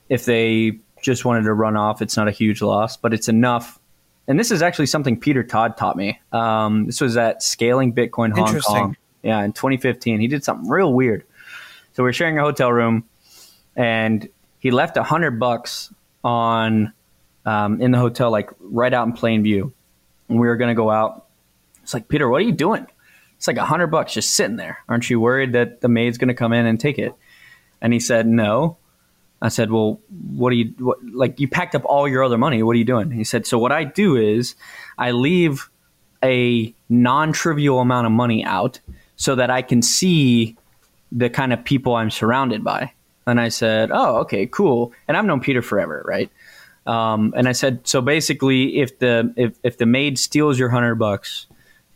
if 0.10 0.26
they 0.26 0.80
just 1.02 1.26
wanted 1.26 1.44
to 1.44 1.54
run 1.54 1.78
off, 1.78 2.02
it's 2.02 2.18
not 2.18 2.28
a 2.28 2.32
huge 2.32 2.62
loss, 2.62 2.98
but 2.98 3.14
it's 3.14 3.30
enough. 3.30 3.80
And 4.28 4.40
this 4.40 4.52
is 4.52 4.62
actually 4.62 4.88
something 4.88 5.20
Peter 5.20 5.44
Todd 5.44 5.78
taught 5.78 5.96
me. 5.96 6.20
Um, 6.32 6.86
this 6.86 7.00
was 7.00 7.16
at 7.16 7.42
Scaling 7.42 7.94
Bitcoin 7.94 8.38
Hong 8.38 8.60
Kong. 8.60 8.98
Yeah, 9.24 9.42
in 9.44 9.54
2015, 9.54 10.20
he 10.20 10.28
did 10.28 10.44
something 10.44 10.70
real 10.70 10.94
weird. 10.94 11.26
So 11.94 12.04
we're 12.04 12.14
sharing 12.14 12.38
a 12.38 12.42
hotel 12.42 12.72
room, 12.72 13.06
and 13.76 14.28
he 14.60 14.72
left 14.72 14.98
a 14.98 15.04
hundred 15.04 15.40
bucks 15.40 15.94
on 16.24 16.94
um, 17.48 17.82
in 17.82 17.92
the 17.92 17.98
hotel, 17.98 18.30
like 18.30 18.50
right 18.60 18.94
out 18.94 19.08
in 19.08 19.14
plain 19.14 19.42
view. 19.42 19.72
And 20.28 20.38
we 20.38 20.48
were 20.48 20.58
going 20.58 20.68
to 20.68 20.76
go 20.76 20.92
out. 20.92 21.26
It's 21.82 21.94
like, 21.94 22.10
Peter, 22.10 22.28
what 22.28 22.42
are 22.42 22.46
you 22.46 22.52
doing? 22.52 22.86
It's 23.38 23.48
like 23.48 23.56
a 23.56 23.66
hundred 23.66 23.88
bucks 23.88 24.14
just 24.14 24.32
sitting 24.36 24.58
there. 24.58 24.80
Aren't 24.90 25.10
you 25.10 25.22
worried 25.22 25.54
that 25.54 25.80
the 25.80 25.88
maid's 25.88 26.18
going 26.18 26.28
to 26.28 26.34
come 26.34 26.52
in 26.52 26.66
and 26.66 26.78
take 26.78 27.00
it? 27.00 27.14
And 27.82 27.94
he 27.94 28.02
said, 28.02 28.28
no. 28.28 28.76
I 29.42 29.48
said, 29.48 29.72
well, 29.72 30.02
what 30.32 30.50
do 30.50 30.58
you, 30.58 30.74
what, 30.80 30.98
like, 31.06 31.40
you 31.40 31.48
packed 31.48 31.74
up 31.74 31.86
all 31.86 32.08
your 32.08 32.24
other 32.24 32.38
money. 32.38 32.64
What 32.64 32.76
are 32.76 32.80
you 32.80 32.84
doing? 32.84 33.12
He 33.12 33.24
said, 33.24 33.48
so 33.48 33.58
what 33.58 33.72
I 33.72 33.86
do 33.86 34.18
is 34.18 34.56
I 34.98 35.12
leave 35.12 35.70
a 36.22 36.74
non 36.90 37.32
trivial 37.32 37.80
amount 37.80 38.08
of 38.08 38.12
money 38.12 38.44
out 38.44 38.82
so 39.16 39.36
that 39.36 39.50
I 39.50 39.62
can 39.62 39.82
see 39.82 40.58
the 41.14 41.30
kind 41.30 41.54
of 41.54 41.64
people 41.64 41.96
I'm 41.96 42.12
surrounded 42.12 42.64
by. 42.64 42.92
And 43.26 43.40
I 43.40 43.50
said, 43.50 43.92
oh, 43.94 44.18
okay, 44.18 44.48
cool. 44.48 44.92
And 45.08 45.16
I've 45.16 45.26
known 45.26 45.40
Peter 45.40 45.62
forever, 45.62 46.04
right? 46.06 46.30
Um, 46.88 47.34
and 47.36 47.47
I 47.47 47.52
said, 47.52 47.86
so 47.86 48.02
basically, 48.02 48.78
if 48.78 49.00
the 49.00 49.34
if, 49.36 49.58
if 49.63 49.78
the 49.78 49.86
maid 49.86 50.17
steals 50.17 50.58
your 50.58 50.69
hundred 50.69 50.95
bucks, 50.95 51.45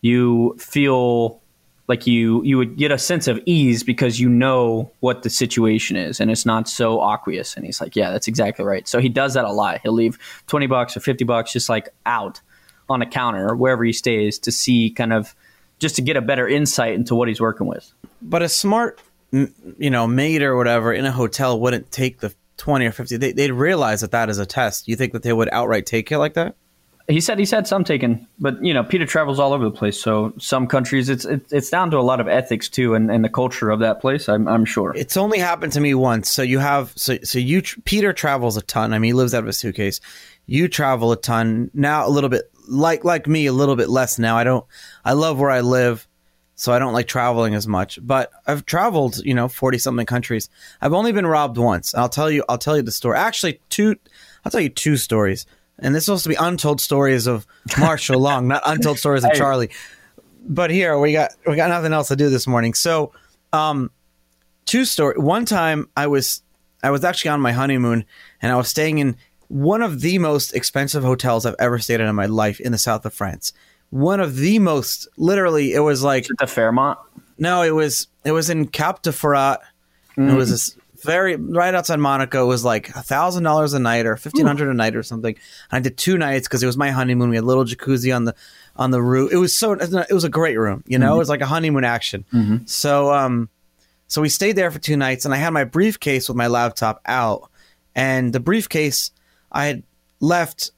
you 0.01 0.55
feel 0.59 1.41
like 1.87 2.07
you 2.07 2.43
you 2.43 2.57
would 2.57 2.77
get 2.77 2.91
a 2.91 2.97
sense 2.97 3.27
of 3.27 3.39
ease 3.45 3.83
because 3.83 4.19
you 4.19 4.29
know 4.29 4.91
what 4.99 5.23
the 5.23 5.29
situation 5.29 5.97
is 5.97 6.21
and 6.21 6.31
it's 6.31 6.45
not 6.45 6.69
so 6.69 7.01
aqueous. 7.01 7.55
And 7.55 7.65
he's 7.65 7.81
like, 7.81 7.95
yeah, 7.95 8.11
that's 8.11 8.27
exactly 8.27 8.63
right. 8.63 8.87
So 8.87 8.99
he 8.99 9.09
does 9.09 9.33
that 9.33 9.45
a 9.45 9.51
lot. 9.51 9.81
He'll 9.81 9.93
leave 9.93 10.17
twenty 10.47 10.67
bucks 10.67 10.95
or 10.95 10.99
fifty 10.99 11.23
bucks 11.23 11.53
just 11.53 11.69
like 11.69 11.89
out 12.05 12.41
on 12.89 13.01
a 13.01 13.05
counter 13.05 13.55
wherever 13.55 13.83
he 13.83 13.93
stays 13.93 14.39
to 14.39 14.51
see 14.51 14.89
kind 14.89 15.13
of 15.13 15.35
just 15.79 15.95
to 15.95 16.01
get 16.01 16.15
a 16.15 16.21
better 16.21 16.47
insight 16.47 16.93
into 16.93 17.15
what 17.15 17.27
he's 17.27 17.41
working 17.41 17.67
with. 17.67 17.91
But 18.21 18.41
a 18.41 18.49
smart, 18.49 19.01
you 19.31 19.89
know, 19.89 20.07
maid 20.07 20.43
or 20.43 20.55
whatever 20.55 20.93
in 20.93 21.05
a 21.05 21.11
hotel 21.11 21.59
wouldn't 21.59 21.91
take 21.91 22.19
the 22.19 22.33
20 22.61 22.85
or 22.85 22.91
50 22.91 23.17
they, 23.17 23.31
they'd 23.31 23.51
realize 23.51 24.01
that 24.01 24.11
that 24.11 24.29
is 24.29 24.37
a 24.37 24.45
test. 24.45 24.87
You 24.87 24.95
think 24.95 25.13
that 25.13 25.23
they 25.23 25.33
would 25.33 25.49
outright 25.51 25.87
take 25.87 26.11
it 26.11 26.19
like 26.19 26.35
that? 26.35 26.55
He 27.07 27.19
said 27.19 27.39
he's 27.39 27.49
had 27.49 27.65
some 27.65 27.83
taken 27.83 28.27
but 28.39 28.63
you 28.63 28.71
know 28.71 28.83
peter 28.83 29.07
travels 29.07 29.39
all 29.39 29.51
over 29.51 29.65
the 29.65 29.71
place. 29.71 29.99
So 29.99 30.31
some 30.37 30.67
countries 30.67 31.09
it's 31.09 31.25
it's, 31.25 31.51
it's 31.51 31.69
down 31.71 31.89
to 31.89 31.97
a 31.97 32.05
lot 32.05 32.19
of 32.19 32.27
ethics 32.27 32.69
too 32.69 32.93
and, 32.93 33.09
and 33.09 33.25
the 33.25 33.29
culture 33.29 33.71
of 33.71 33.79
that 33.79 33.99
place 33.99 34.29
I'm, 34.29 34.47
I'm 34.47 34.63
sure. 34.63 34.93
It's 34.95 35.17
only 35.17 35.39
happened 35.39 35.73
to 35.73 35.79
me 35.79 35.95
once. 35.95 36.29
So 36.29 36.43
you 36.43 36.59
have 36.59 36.93
so 36.95 37.17
so 37.23 37.39
you 37.39 37.63
peter 37.83 38.13
travels 38.13 38.57
a 38.57 38.61
ton. 38.61 38.93
I 38.93 38.99
mean 38.99 39.09
he 39.09 39.13
lives 39.13 39.33
out 39.33 39.41
of 39.41 39.49
a 39.49 39.53
suitcase. 39.53 39.99
You 40.45 40.67
travel 40.67 41.11
a 41.11 41.17
ton. 41.17 41.71
Now 41.73 42.07
a 42.07 42.09
little 42.09 42.29
bit 42.29 42.43
like 42.67 43.03
like 43.03 43.25
me 43.27 43.47
a 43.47 43.53
little 43.53 43.75
bit 43.75 43.89
less 43.89 44.19
now. 44.19 44.37
I 44.37 44.43
don't 44.43 44.65
i 45.03 45.13
love 45.13 45.39
where 45.39 45.49
i 45.49 45.61
live 45.61 46.07
so 46.61 46.71
I 46.71 46.77
don't 46.77 46.93
like 46.93 47.07
traveling 47.07 47.55
as 47.55 47.67
much. 47.67 47.97
But 48.03 48.31
I've 48.45 48.67
traveled, 48.67 49.17
you 49.25 49.33
know, 49.33 49.47
forty 49.47 49.79
something 49.79 50.05
countries. 50.05 50.47
I've 50.79 50.93
only 50.93 51.11
been 51.11 51.25
robbed 51.25 51.57
once. 51.57 51.95
I'll 51.95 52.07
tell 52.07 52.29
you. 52.29 52.45
I'll 52.47 52.59
tell 52.59 52.77
you 52.77 52.83
the 52.83 52.91
story. 52.91 53.17
Actually, 53.17 53.59
two. 53.69 53.95
I'll 54.45 54.51
tell 54.51 54.61
you 54.61 54.69
two 54.69 54.95
stories. 54.95 55.47
And 55.79 55.95
this 55.95 56.01
is 56.01 56.05
supposed 56.05 56.23
to 56.23 56.29
be 56.29 56.35
untold 56.35 56.79
stories 56.79 57.25
of 57.25 57.47
Marshall 57.79 58.19
Long, 58.27 58.47
not 58.47 58.61
untold 58.63 58.99
stories 58.99 59.23
of 59.23 59.33
Charlie. 59.33 59.71
But 60.47 60.69
here 60.69 60.99
we 60.99 61.13
got 61.13 61.33
we 61.47 61.55
got 61.55 61.69
nothing 61.69 61.93
else 61.93 62.09
to 62.09 62.15
do 62.15 62.29
this 62.29 62.45
morning. 62.45 62.75
So, 62.75 63.11
um, 63.51 63.89
two 64.67 64.85
story. 64.85 65.15
One 65.17 65.45
time 65.45 65.89
I 65.97 66.05
was 66.05 66.43
I 66.83 66.91
was 66.91 67.03
actually 67.03 67.29
on 67.29 67.41
my 67.41 67.53
honeymoon 67.53 68.05
and 68.39 68.51
I 68.51 68.55
was 68.55 68.67
staying 68.67 68.99
in 68.99 69.17
one 69.47 69.81
of 69.81 70.01
the 70.01 70.19
most 70.19 70.53
expensive 70.53 71.01
hotels 71.01 71.43
I've 71.43 71.55
ever 71.57 71.79
stayed 71.79 72.01
in 72.01 72.07
in 72.07 72.15
my 72.15 72.27
life 72.27 72.59
in 72.59 72.71
the 72.71 72.77
south 72.77 73.03
of 73.03 73.15
France. 73.15 73.51
One 73.91 74.19
of 74.19 74.37
the 74.37 74.59
most 74.59 75.07
literally 75.17 75.73
it 75.73 75.79
was 75.79 76.03
like 76.03 76.27
the 76.39 76.47
Fairmont. 76.47 76.97
No, 77.37 77.61
it 77.61 77.75
was 77.75 78.07
it 78.25 78.31
was 78.31 78.49
in 78.49 78.67
Cap 78.67 79.03
de 79.03 79.11
Ferrat. 79.11 79.59
Mm. 80.17 80.31
It 80.31 80.35
was 80.35 80.49
this 80.49 80.77
very 81.03 81.35
right 81.35 81.73
outside 81.73 81.99
Monaco. 81.99 82.43
It 82.43 82.47
was 82.47 82.63
like 82.63 82.89
a 82.89 83.01
thousand 83.01 83.43
dollars 83.43 83.73
a 83.73 83.79
night 83.79 84.05
or 84.05 84.15
fifteen 84.15 84.45
hundred 84.45 84.69
a 84.69 84.73
night 84.73 84.95
or 84.95 85.03
something. 85.03 85.35
And 85.35 85.77
I 85.77 85.79
did 85.79 85.97
two 85.97 86.17
nights 86.17 86.47
because 86.47 86.63
it 86.63 86.67
was 86.67 86.77
my 86.77 86.91
honeymoon. 86.91 87.29
We 87.29 87.35
had 87.35 87.43
a 87.43 87.47
little 87.47 87.65
jacuzzi 87.65 88.15
on 88.15 88.25
the 88.25 88.35
on 88.75 88.91
the 88.91 89.01
roof. 89.01 89.31
It 89.31 89.37
was 89.37 89.57
so 89.57 89.73
it 89.73 90.13
was 90.13 90.23
a 90.23 90.29
great 90.29 90.57
room. 90.57 90.83
You 90.87 90.99
know, 90.99 91.07
mm-hmm. 91.07 91.15
it 91.15 91.19
was 91.19 91.29
like 91.29 91.41
a 91.41 91.45
honeymoon 91.45 91.83
action. 91.83 92.25
Mm-hmm. 92.33 92.65
So 92.65 93.13
um, 93.13 93.49
so 94.07 94.21
we 94.21 94.29
stayed 94.29 94.55
there 94.55 94.71
for 94.71 94.79
two 94.79 94.97
nights, 94.97 95.25
and 95.25 95.33
I 95.33 95.37
had 95.37 95.51
my 95.51 95.63
briefcase 95.63 96.27
with 96.27 96.37
my 96.37 96.47
laptop 96.47 97.01
out, 97.05 97.49
and 97.95 98.33
the 98.33 98.39
briefcase 98.39 99.11
I 99.51 99.65
had 99.65 99.83
left 100.19 100.71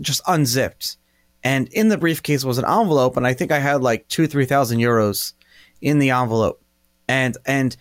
just 0.00 0.22
unzipped, 0.26 0.96
and 1.42 1.68
in 1.68 1.88
the 1.88 1.98
briefcase 1.98 2.44
was 2.44 2.58
an 2.58 2.64
envelope, 2.64 3.16
and 3.16 3.26
I 3.26 3.34
think 3.34 3.52
I 3.52 3.58
had 3.58 3.82
like 3.82 4.08
two 4.08 4.26
three 4.26 4.46
thousand 4.46 4.78
euros 4.78 5.32
in 5.80 5.98
the 5.98 6.10
envelope, 6.10 6.62
and 7.08 7.36
and 7.46 7.76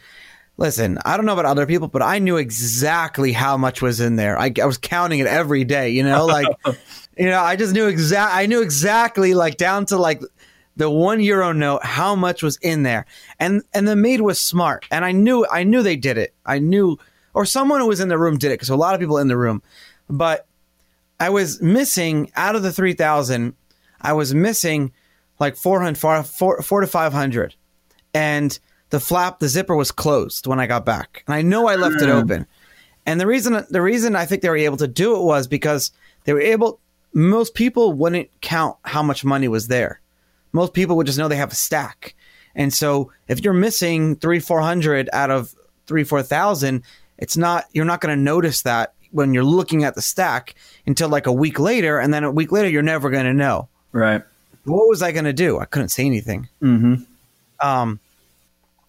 listen, 0.59 0.99
I 1.05 1.15
don't 1.15 1.25
know 1.25 1.33
about 1.33 1.45
other 1.45 1.65
people, 1.65 1.87
but 1.87 2.01
I 2.01 2.19
knew 2.19 2.37
exactly 2.37 3.31
how 3.31 3.57
much 3.57 3.81
was 3.81 3.99
in 3.99 4.17
there. 4.17 4.37
I, 4.37 4.51
I 4.61 4.65
was 4.65 4.77
counting 4.77 5.19
it 5.19 5.25
every 5.25 5.63
day, 5.63 5.89
you 5.89 6.03
know, 6.03 6.25
like, 6.25 6.47
you 7.17 7.25
know, 7.25 7.41
I 7.41 7.55
just 7.55 7.73
knew 7.73 7.87
exact. 7.87 8.35
I 8.35 8.45
knew 8.45 8.61
exactly, 8.61 9.33
like 9.33 9.57
down 9.57 9.85
to 9.87 9.97
like 9.97 10.21
the 10.75 10.89
one 10.89 11.21
euro 11.21 11.53
note, 11.53 11.83
how 11.83 12.15
much 12.15 12.43
was 12.43 12.57
in 12.57 12.83
there, 12.83 13.05
and 13.39 13.63
and 13.73 13.87
the 13.87 13.95
maid 13.95 14.21
was 14.21 14.39
smart, 14.39 14.85
and 14.91 15.03
I 15.03 15.13
knew, 15.13 15.47
I 15.49 15.63
knew 15.63 15.81
they 15.81 15.95
did 15.95 16.17
it. 16.17 16.35
I 16.45 16.59
knew, 16.59 16.99
or 17.33 17.45
someone 17.45 17.79
who 17.79 17.87
was 17.87 18.01
in 18.01 18.09
the 18.09 18.19
room 18.19 18.37
did 18.37 18.51
it 18.51 18.55
because 18.55 18.69
a 18.69 18.75
lot 18.75 18.93
of 18.93 18.99
people 18.99 19.17
in 19.17 19.29
the 19.29 19.37
room, 19.37 19.63
but 20.09 20.45
I 21.19 21.29
was 21.29 21.61
missing 21.61 22.31
out 22.35 22.55
of 22.55 22.63
the 22.63 22.71
three 22.71 22.93
thousand, 22.93 23.55
I 24.01 24.13
was 24.13 24.33
missing 24.33 24.91
like 25.39 25.55
400, 25.55 25.97
four, 25.97 26.23
four, 26.23 26.61
four 26.61 26.81
to 26.81 26.87
five 26.87 27.13
hundred, 27.13 27.55
and 28.13 28.57
the 28.89 28.99
flap, 28.99 29.39
the 29.39 29.47
zipper 29.47 29.75
was 29.75 29.91
closed 29.91 30.47
when 30.47 30.59
I 30.59 30.67
got 30.67 30.85
back, 30.85 31.23
and 31.27 31.35
I 31.35 31.41
know 31.41 31.67
I 31.67 31.75
left 31.75 32.01
it 32.01 32.09
hmm. 32.09 32.11
open. 32.11 32.47
And 33.05 33.19
the 33.19 33.27
reason 33.27 33.65
the 33.69 33.81
reason 33.81 34.15
I 34.15 34.25
think 34.25 34.41
they 34.41 34.49
were 34.49 34.57
able 34.57 34.77
to 34.77 34.87
do 34.87 35.15
it 35.15 35.23
was 35.23 35.47
because 35.47 35.91
they 36.25 36.33
were 36.33 36.41
able. 36.41 36.79
Most 37.11 37.55
people 37.55 37.93
wouldn't 37.93 38.29
count 38.41 38.77
how 38.83 39.01
much 39.01 39.25
money 39.25 39.47
was 39.47 39.67
there. 39.67 39.99
Most 40.51 40.73
people 40.73 40.95
would 40.97 41.07
just 41.07 41.17
know 41.17 41.27
they 41.27 41.35
have 41.35 41.51
a 41.51 41.55
stack. 41.55 42.15
And 42.55 42.71
so 42.71 43.11
if 43.27 43.43
you're 43.43 43.53
missing 43.53 44.15
three, 44.15 44.39
four 44.39 44.61
hundred 44.61 45.09
out 45.11 45.31
of 45.31 45.55
three, 45.87 46.03
four 46.03 46.21
thousand, 46.21 46.83
it's 47.17 47.35
not 47.35 47.65
you're 47.73 47.85
not 47.85 48.01
going 48.01 48.15
to 48.15 48.21
notice 48.21 48.61
that 48.63 48.93
when 49.11 49.33
you're 49.33 49.43
looking 49.43 49.83
at 49.83 49.95
the 49.95 50.01
stack 50.01 50.55
until 50.85 51.09
like 51.09 51.27
a 51.27 51.33
week 51.33 51.59
later, 51.59 51.99
and 51.99 52.13
then 52.13 52.23
a 52.23 52.31
week 52.31 52.51
later 52.51 52.69
you're 52.69 52.81
never 52.81 53.09
going 53.09 53.25
to 53.25 53.33
know. 53.33 53.69
Right. 53.91 54.23
What 54.65 54.87
was 54.87 55.01
I 55.01 55.11
going 55.11 55.25
to 55.25 55.33
do? 55.33 55.59
I 55.59 55.65
couldn't 55.65 55.89
say 55.89 56.05
anything. 56.05 56.47
Mm-hmm. 56.61 56.95
Um, 57.65 57.99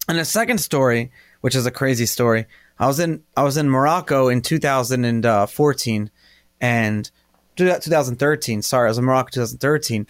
and 0.07 0.17
a 0.17 0.25
second 0.25 0.59
story, 0.59 1.11
which 1.41 1.55
is 1.55 1.65
a 1.65 1.71
crazy 1.71 2.05
story, 2.05 2.45
I 2.81 2.87
was 2.87 2.99
in 2.99 3.23
I 3.37 3.43
was 3.43 3.57
in 3.57 3.69
Morocco 3.69 4.27
in 4.27 4.41
2014 4.41 6.11
and 6.59 7.11
2013. 7.55 8.61
Sorry, 8.61 8.87
I 8.87 8.89
was 8.89 8.97
in 8.97 9.05
Morocco 9.05 9.29
2013, 9.31 10.07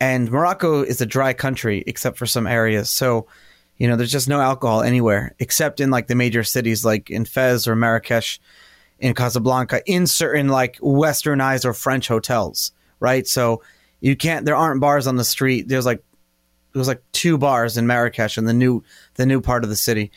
and 0.00 0.30
Morocco 0.30 0.82
is 0.82 1.00
a 1.00 1.06
dry 1.06 1.32
country 1.32 1.82
except 1.86 2.16
for 2.16 2.26
some 2.26 2.46
areas. 2.46 2.88
So, 2.88 3.26
you 3.78 3.88
know, 3.88 3.96
there's 3.96 4.12
just 4.12 4.28
no 4.28 4.40
alcohol 4.40 4.82
anywhere 4.82 5.34
except 5.40 5.80
in 5.80 5.90
like 5.90 6.06
the 6.06 6.14
major 6.14 6.44
cities 6.44 6.84
like 6.84 7.10
in 7.10 7.24
Fez 7.24 7.66
or 7.66 7.74
Marrakesh, 7.74 8.40
in 9.04 9.12
Casablanca, 9.12 9.82
in 9.84 10.06
certain 10.06 10.48
like 10.48 10.78
westernized 10.78 11.66
or 11.66 11.74
French 11.74 12.08
hotels, 12.08 12.72
right? 13.00 13.26
So 13.26 13.62
you 14.00 14.16
can't. 14.16 14.46
There 14.46 14.56
aren't 14.56 14.80
bars 14.80 15.06
on 15.06 15.16
the 15.16 15.24
street. 15.24 15.68
There's 15.68 15.84
like 15.84 16.02
there's 16.72 16.88
like 16.88 17.02
two 17.12 17.36
bars 17.36 17.76
in 17.76 17.86
Marrakesh 17.86 18.38
in 18.38 18.46
the 18.46 18.54
new 18.54 18.82
the 19.16 19.26
new 19.26 19.42
part 19.42 19.62
of 19.62 19.68
the 19.68 19.76
city. 19.76 20.10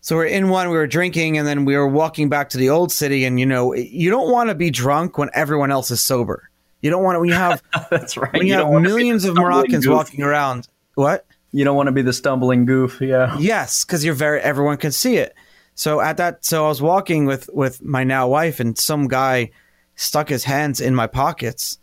So 0.00 0.16
we're 0.16 0.26
in 0.26 0.48
one, 0.48 0.70
we 0.70 0.76
were 0.76 0.88
drinking, 0.88 1.38
and 1.38 1.46
then 1.46 1.64
we 1.64 1.76
were 1.76 1.86
walking 1.86 2.28
back 2.28 2.50
to 2.50 2.58
the 2.58 2.70
old 2.70 2.90
city. 2.90 3.24
And 3.24 3.38
you 3.38 3.46
know, 3.46 3.74
you 3.74 4.10
don't 4.10 4.32
want 4.32 4.48
to 4.48 4.56
be 4.56 4.70
drunk 4.70 5.16
when 5.16 5.30
everyone 5.32 5.70
else 5.70 5.92
is 5.92 6.00
sober. 6.00 6.50
You 6.82 6.90
don't 6.90 7.04
want 7.04 7.14
to 7.14 7.20
when 7.20 7.28
you 7.28 7.36
have 7.36 7.62
that's 7.90 8.16
right. 8.16 8.32
When 8.32 8.42
you, 8.42 8.56
you 8.56 8.72
have 8.72 8.82
millions 8.82 9.24
of 9.24 9.36
Moroccans 9.36 9.86
goof. 9.86 9.94
walking 9.94 10.24
around. 10.24 10.66
What? 10.96 11.26
You 11.52 11.64
don't 11.64 11.76
want 11.76 11.86
to 11.86 11.92
be 11.92 12.02
the 12.02 12.12
stumbling 12.12 12.66
goof. 12.66 13.00
Yeah. 13.00 13.36
Yes, 13.38 13.84
because 13.84 14.04
you're 14.04 14.14
very 14.14 14.40
everyone 14.40 14.78
can 14.78 14.90
see 14.90 15.14
it. 15.14 15.32
So 15.80 16.00
at 16.00 16.18
that, 16.18 16.44
so 16.44 16.66
I 16.66 16.68
was 16.68 16.82
walking 16.82 17.24
with 17.24 17.48
with 17.52 17.82
my 17.82 18.04
now 18.04 18.28
wife, 18.28 18.60
and 18.60 18.76
some 18.76 19.08
guy 19.08 19.50
stuck 19.96 20.28
his 20.28 20.44
hands 20.44 20.80
in 20.80 20.94
my 20.94 21.06
pockets 21.06 21.78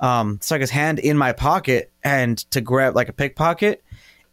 um, 0.00 0.38
stuck 0.42 0.60
his 0.60 0.70
hand 0.70 0.98
in 0.98 1.16
my 1.16 1.32
pocket 1.32 1.90
and 2.02 2.38
to 2.50 2.60
grab 2.60 2.94
like 2.94 3.08
a 3.08 3.12
pickpocket, 3.12 3.82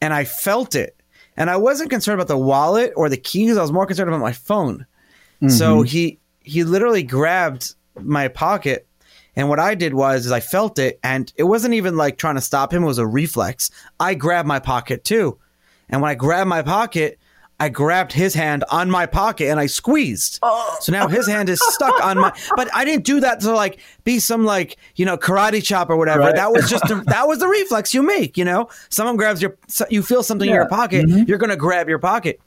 and 0.02 0.14
I 0.14 0.26
felt 0.26 0.76
it. 0.76 0.96
And 1.38 1.50
I 1.50 1.58
wasn't 1.58 1.90
concerned 1.90 2.20
about 2.20 2.28
the 2.28 2.38
wallet 2.38 2.92
or 2.96 3.08
the 3.08 3.18
keys. 3.18 3.58
I 3.58 3.62
was 3.62 3.72
more 3.72 3.86
concerned 3.86 4.10
about 4.10 4.20
my 4.20 4.34
phone. 4.34 4.86
Mm-hmm. 5.42 5.50
So 5.50 5.82
he 5.82 6.20
he 6.42 6.64
literally 6.64 7.04
grabbed 7.04 7.76
my 8.00 8.28
pocket, 8.28 8.88
and 9.36 9.48
what 9.48 9.60
I 9.60 9.76
did 9.76 9.94
was 9.94 10.26
is 10.26 10.32
I 10.32 10.42
felt 10.42 10.78
it, 10.78 11.00
and 11.04 11.32
it 11.38 11.44
wasn't 11.44 11.76
even 11.76 11.96
like 11.96 12.18
trying 12.18 12.36
to 12.36 12.42
stop 12.42 12.74
him. 12.74 12.84
It 12.84 12.88
was 12.88 12.98
a 12.98 13.08
reflex. 13.08 13.72
I 14.00 14.14
grabbed 14.14 14.48
my 14.48 14.60
pocket 14.60 15.04
too, 15.04 15.40
and 15.90 16.02
when 16.02 16.12
I 16.12 16.16
grabbed 16.16 16.50
my 16.50 16.64
pocket, 16.64 17.18
I 17.62 17.69
grabbed 17.69 18.12
his 18.12 18.34
hand 18.34 18.63
on 18.71 18.89
my 18.89 19.06
pocket 19.06 19.50
and 19.50 19.60
I 19.60 19.67
squeezed. 19.67 20.39
Oh. 20.41 20.78
So 20.82 20.91
now 20.91 21.08
his 21.08 21.28
hand 21.28 21.47
is 21.47 21.62
stuck 21.62 22.04
on 22.04 22.17
my. 22.17 22.34
But 22.56 22.74
I 22.74 22.84
didn't 22.84 23.06
do 23.06 23.19
that 23.19 23.39
to 23.41 23.52
like 23.52 23.80
be 24.04 24.17
some 24.17 24.45
like 24.45 24.78
you 24.95 25.06
know 25.06 25.15
karate 25.15 25.63
chop 25.63 25.91
or 25.91 25.95
whatever. 25.95 26.21
Right. 26.21 26.36
That 26.36 26.52
was 26.52 26.67
just 26.67 26.88
that 27.06 27.28
was 27.28 27.38
the 27.38 27.47
reflex 27.47 27.93
you 27.93 28.02
make. 28.02 28.36
You 28.36 28.45
know, 28.45 28.69
someone 28.89 29.15
grabs 29.15 29.43
your, 29.43 29.58
you 29.91 30.02
feel 30.02 30.24
something 30.24 30.50
yeah. 30.50 30.56
in 30.56 30.60
your 30.62 30.69
pocket, 30.69 31.06
mm-hmm. 31.06 31.26
you're 31.28 31.38
gonna 31.38 31.56
grab 31.56 31.88
your 31.88 32.00
pocket. 32.00 32.41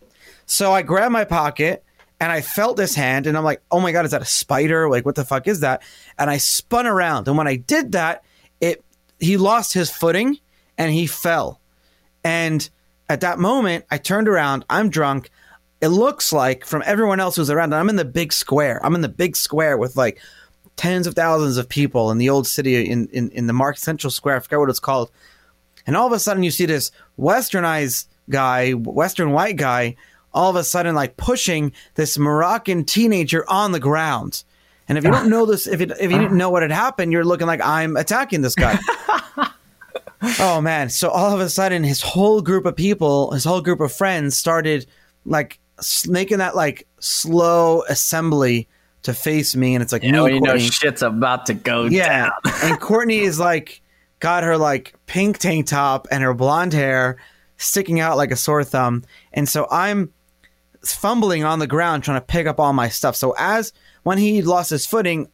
So 0.46 0.72
I 0.72 0.82
grabbed 0.82 1.12
my 1.12 1.24
pocket 1.24 1.84
and 2.18 2.32
I 2.32 2.40
felt 2.40 2.76
this 2.76 2.96
hand 2.96 3.28
and 3.28 3.38
I'm 3.38 3.44
like, 3.44 3.62
oh 3.70 3.78
my 3.78 3.92
god, 3.92 4.04
is 4.04 4.10
that 4.10 4.22
a 4.22 4.26
spider? 4.26 4.90
Like 4.90 5.06
what 5.06 5.14
the 5.14 5.24
fuck 5.24 5.46
is 5.46 5.60
that? 5.60 5.84
And 6.18 6.28
I 6.28 6.38
spun 6.38 6.88
around 6.88 7.28
and 7.28 7.38
when 7.38 7.46
I 7.46 7.54
did 7.54 7.92
that, 7.92 8.24
it 8.60 8.84
he 9.20 9.36
lost 9.36 9.74
his 9.74 9.90
footing 9.90 10.40
and 10.76 10.90
he 10.90 11.06
fell 11.06 11.60
and 12.24 12.68
at 13.08 13.20
that 13.20 13.38
moment, 13.38 13.84
I 13.90 13.98
turned 13.98 14.28
around. 14.28 14.64
I'm 14.70 14.90
drunk. 14.90 15.30
It 15.80 15.88
looks 15.88 16.32
like 16.32 16.64
from 16.64 16.82
everyone 16.86 17.20
else 17.20 17.36
who's 17.36 17.50
around, 17.50 17.74
I'm 17.74 17.90
in 17.90 17.96
the 17.96 18.04
big 18.04 18.32
square. 18.32 18.80
I'm 18.84 18.94
in 18.94 19.02
the 19.02 19.08
big 19.08 19.36
square 19.36 19.76
with 19.76 19.96
like 19.96 20.18
tens 20.76 21.06
of 21.06 21.14
thousands 21.14 21.56
of 21.56 21.68
people 21.68 22.10
in 22.10 22.18
the 22.18 22.30
old 22.30 22.46
city 22.46 22.90
in, 22.90 23.08
in, 23.08 23.30
in 23.30 23.46
the 23.46 23.52
Mark 23.52 23.76
Central 23.76 24.10
Square. 24.10 24.36
I 24.36 24.40
forget 24.40 24.58
what 24.58 24.70
it's 24.70 24.80
called. 24.80 25.10
And 25.86 25.96
all 25.96 26.06
of 26.06 26.12
a 26.12 26.18
sudden, 26.18 26.42
you 26.42 26.50
see 26.50 26.66
this 26.66 26.90
westernized 27.18 28.06
guy, 28.30 28.72
Western 28.72 29.32
white 29.32 29.56
guy, 29.56 29.96
all 30.32 30.50
of 30.50 30.56
a 30.56 30.64
sudden 30.64 30.94
like 30.94 31.16
pushing 31.16 31.72
this 31.94 32.18
Moroccan 32.18 32.84
teenager 32.84 33.44
on 33.48 33.72
the 33.72 33.80
ground. 33.80 34.44
And 34.88 34.98
if 34.98 35.04
you 35.04 35.10
don't 35.10 35.30
know 35.30 35.46
this, 35.46 35.66
if, 35.66 35.80
it, 35.80 35.90
if 35.92 36.10
you 36.10 36.18
didn't 36.18 36.36
know 36.36 36.50
what 36.50 36.62
had 36.62 36.72
happened, 36.72 37.12
you're 37.12 37.24
looking 37.24 37.46
like 37.46 37.60
I'm 37.62 37.96
attacking 37.96 38.40
this 38.40 38.54
guy. 38.54 38.78
oh 40.40 40.60
man! 40.60 40.90
So 40.90 41.08
all 41.08 41.32
of 41.32 41.40
a 41.40 41.48
sudden, 41.48 41.84
his 41.84 42.00
whole 42.00 42.42
group 42.42 42.66
of 42.66 42.76
people, 42.76 43.30
his 43.32 43.44
whole 43.44 43.60
group 43.60 43.80
of 43.80 43.92
friends, 43.92 44.36
started 44.36 44.86
like 45.24 45.58
making 46.06 46.38
that 46.38 46.54
like 46.56 46.86
slow 47.00 47.82
assembly 47.88 48.68
to 49.02 49.14
face 49.14 49.54
me, 49.54 49.74
and 49.74 49.82
it's 49.82 49.92
like 49.92 50.02
you 50.02 50.12
know, 50.12 50.26
you 50.26 50.40
know, 50.40 50.58
shit's 50.58 51.02
about 51.02 51.46
to 51.46 51.54
go 51.54 51.84
yeah. 51.84 52.30
down. 52.44 52.54
and 52.62 52.80
Courtney 52.80 53.20
is 53.20 53.38
like 53.38 53.82
got 54.20 54.42
her 54.42 54.56
like 54.56 54.94
pink 55.06 55.38
tank 55.38 55.66
top 55.66 56.06
and 56.10 56.22
her 56.22 56.34
blonde 56.34 56.72
hair 56.72 57.18
sticking 57.56 58.00
out 58.00 58.16
like 58.16 58.30
a 58.30 58.36
sore 58.36 58.64
thumb, 58.64 59.02
and 59.32 59.48
so 59.48 59.66
I'm 59.70 60.12
fumbling 60.82 61.44
on 61.44 61.58
the 61.58 61.66
ground 61.66 62.04
trying 62.04 62.20
to 62.20 62.26
pick 62.26 62.46
up 62.46 62.60
all 62.60 62.72
my 62.72 62.88
stuff. 62.88 63.16
So 63.16 63.34
as 63.38 63.72
when 64.02 64.18
he 64.18 64.42
lost 64.42 64.70
his 64.70 64.86
footing 64.86 65.28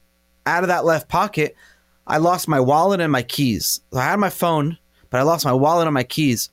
out 0.46 0.62
of 0.62 0.68
that 0.68 0.84
left 0.84 1.08
pocket, 1.08 1.56
I 2.06 2.18
lost 2.18 2.48
my 2.48 2.60
wallet 2.60 3.00
and 3.00 3.12
my 3.12 3.22
keys. 3.22 3.80
I 3.94 4.02
had 4.02 4.18
my 4.18 4.30
phone, 4.30 4.78
but 5.10 5.20
I 5.20 5.22
lost 5.22 5.44
my 5.44 5.52
wallet 5.52 5.86
and 5.86 5.94
my 5.94 6.02
keys. 6.02 6.50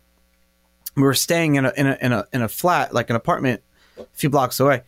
We 0.96 1.04
were 1.04 1.14
staying 1.14 1.56
in 1.56 1.66
a 1.66 1.74
in 1.78 1.88
a 1.88 1.98
in 2.02 2.14
a 2.14 2.28
in 2.34 2.42
a 2.42 2.48
flat, 2.48 2.94
like 2.94 3.10
an 3.10 3.16
apartment, 3.16 3.62
a 3.98 4.06
few 4.14 4.30
blocks 4.30 4.60
away. 4.60 4.84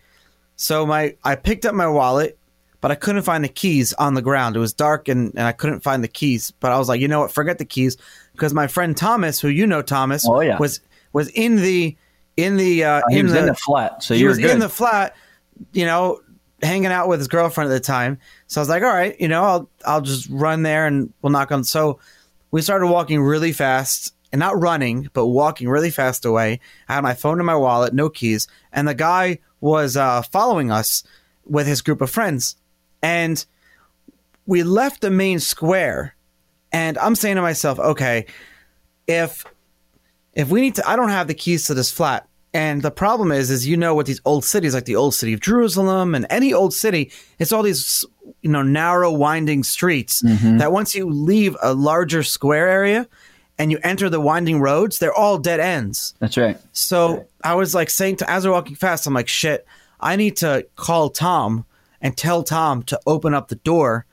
So 0.56 0.86
my 0.86 1.16
I 1.24 1.36
picked 1.36 1.66
up 1.66 1.74
my 1.76 1.88
wallet, 1.88 2.38
but 2.82 2.92
I 2.92 2.96
couldn't 2.96 3.24
find 3.24 3.44
the 3.44 3.50
keys 3.50 3.94
on 3.94 4.14
the 4.14 4.22
ground. 4.22 4.56
It 4.56 4.60
was 4.60 4.74
dark 4.74 5.08
and, 5.08 5.32
and 5.32 5.42
I 5.42 5.52
couldn't 5.52 5.82
find 5.82 6.04
the 6.04 6.08
keys. 6.08 6.52
But 6.52 6.72
I 6.72 6.78
was 6.78 6.90
like, 6.90 7.02
you 7.02 7.08
know 7.08 7.20
what? 7.20 7.32
Forget 7.32 7.58
the 7.58 7.66
keys 7.66 7.98
because 8.34 8.54
my 8.54 8.68
friend 8.68 8.96
Thomas, 8.96 9.40
who 9.40 9.50
you 9.50 9.68
know 9.68 9.82
Thomas, 9.82 10.26
oh, 10.28 10.42
yeah. 10.42 10.58
was 10.58 10.82
was 11.14 11.30
in 11.30 11.58
the 11.58 11.96
in 12.38 12.58
the 12.58 12.84
uh, 12.84 13.02
in, 13.10 13.28
the, 13.28 13.40
in 13.40 13.46
the 13.48 13.56
flat. 13.56 14.04
So 14.04 14.16
he 14.16 14.26
was 14.26 14.38
good. 14.38 14.52
in 14.52 14.60
the 14.60 14.70
flat, 14.70 15.16
you 15.74 15.86
know, 15.86 16.22
hanging 16.62 16.88
out 16.92 17.08
with 17.08 17.20
his 17.20 17.28
girlfriend 17.28 17.72
at 17.72 17.74
the 17.74 17.80
time. 17.80 18.20
So 18.48 18.60
I 18.60 18.62
was 18.62 18.70
like, 18.70 18.84
all 18.84 18.90
right, 18.90 19.20
you 19.20 19.28
know, 19.28 19.44
I'll 19.44 19.70
I'll 19.86 20.02
just 20.02 20.30
run 20.30 20.64
there 20.64 20.88
and 20.88 21.14
we'll 21.22 21.32
knock 21.32 21.52
on. 21.52 21.64
So 21.64 22.00
we 22.52 22.62
started 22.62 22.88
walking 22.88 23.22
really 23.22 23.52
fast, 23.52 24.14
and 24.32 24.40
not 24.40 24.60
running, 24.60 25.10
but 25.14 25.28
walking 25.28 25.70
really 25.70 25.90
fast 25.92 26.26
away. 26.26 26.60
I 26.88 26.96
had 26.96 27.04
my 27.04 27.16
phone 27.16 27.40
in 27.40 27.46
my 27.46 27.56
wallet, 27.56 27.94
no 27.94 28.10
keys, 28.10 28.48
and 28.72 28.88
the 28.88 28.94
guy 28.94 29.40
was 29.60 29.98
uh, 29.98 30.22
following 30.22 30.72
us 30.72 31.04
with 31.46 31.68
his 31.68 31.82
group 31.82 32.02
of 32.02 32.10
friends. 32.10 32.56
And 33.02 33.44
we 34.46 34.64
left 34.64 35.02
the 35.02 35.10
main 35.10 35.40
square, 35.40 36.16
and 36.72 36.98
I'm 36.98 37.16
saying 37.16 37.36
to 37.38 37.42
myself, 37.42 37.80
okay, 37.80 38.28
if 39.08 39.46
if 40.34 40.50
we 40.50 40.62
need 40.62 40.76
to, 40.76 40.88
I 40.88 40.96
don't 40.96 41.10
have 41.10 41.28
the 41.28 41.34
keys 41.34 41.66
to 41.68 41.74
this 41.74 41.92
flat. 41.92 42.29
And 42.54 42.82
the 42.82 42.92
problem 42.92 43.32
is, 43.32 43.52
is 43.52 43.68
you 43.68 43.78
know, 43.78 43.94
with 43.94 44.08
these 44.08 44.22
old 44.26 44.44
cities 44.44 44.74
like 44.74 44.86
the 44.86 44.96
old 44.96 45.14
city 45.14 45.34
of 45.34 45.40
Jerusalem 45.40 46.16
and 46.16 46.26
any 46.30 46.54
old 46.54 46.74
city, 46.74 47.12
it's 47.38 47.52
all 47.52 47.62
these 47.64 48.06
you 48.42 48.50
know 48.50 48.64
narrow, 48.64 49.12
winding 49.12 49.64
streets 49.64 50.22
mm-hmm. 50.22 50.58
that 50.58 50.72
once 50.72 50.96
you 50.96 51.08
leave 51.08 51.56
a 51.62 51.74
larger 51.74 52.24
square 52.24 52.68
area 52.68 53.08
and 53.60 53.72
you 53.72 53.80
enter 53.84 54.10
the 54.10 54.20
winding 54.20 54.60
roads, 54.60 54.98
they're 54.98 55.14
all 55.14 55.38
dead 55.38 55.60
ends. 55.60 56.16
That's 56.20 56.38
right. 56.38 56.58
So 56.72 57.28
I 57.44 57.54
was 57.56 57.76
like 57.76 57.90
saying 57.90 58.18
to 58.18 58.30
as 58.30 58.46
we're 58.46 58.54
walking 58.54 58.76
fast, 58.76 59.06
I'm 59.06 59.14
like, 59.14 59.28
shit, 59.28 59.68
I 60.00 60.16
need 60.16 60.38
to 60.38 60.66
call 60.76 61.10
Tom 61.10 61.66
and 62.02 62.18
tell 62.18 62.44
Tom 62.44 62.82
to 62.84 63.00
open 63.06 63.34
up 63.34 63.50
the 63.50 63.56
door 63.56 64.06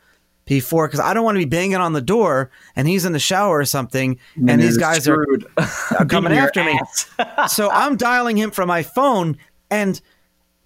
before 0.47 0.87
because 0.87 1.01
I 1.01 1.13
don't 1.13 1.25
want 1.25 1.35
to 1.37 1.41
be 1.41 1.45
banging 1.45 1.77
on 1.77 1.93
the 1.93 2.01
door 2.01 2.51
and 2.77 2.89
he's 2.89 3.05
in 3.05 3.13
the 3.13 3.19
shower 3.19 3.59
or 3.59 3.65
something 3.65 4.19
and, 4.37 4.63
these 4.63 4.77
you're 4.77 4.81
guys 4.81 5.09
are 5.09 5.27
coming 6.09 6.33
after 6.33 6.65
me. 6.65 6.81
so 7.49 7.69
I'm 7.71 7.97
dialing 7.97 8.37
him 8.37 8.53
from 8.53 8.69
my 8.69 8.83
phone 8.83 9.37
and 9.71 10.01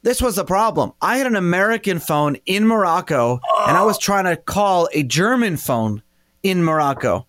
this 0.02 0.20
was 0.22 0.36
the 0.36 0.44
problem. 0.44 0.92
I 1.00 1.16
had 1.16 1.26
an 1.26 1.36
American 1.36 1.98
phone 1.98 2.36
in 2.46 2.66
Morocco 2.66 3.40
and 3.66 3.76
I 3.76 3.82
was 3.82 3.98
trying 3.98 4.24
to 4.24 4.36
call 4.36 4.88
a 4.92 5.02
German 5.02 5.56
phone 5.56 6.02
in 6.42 6.62
Morocco. 6.62 7.26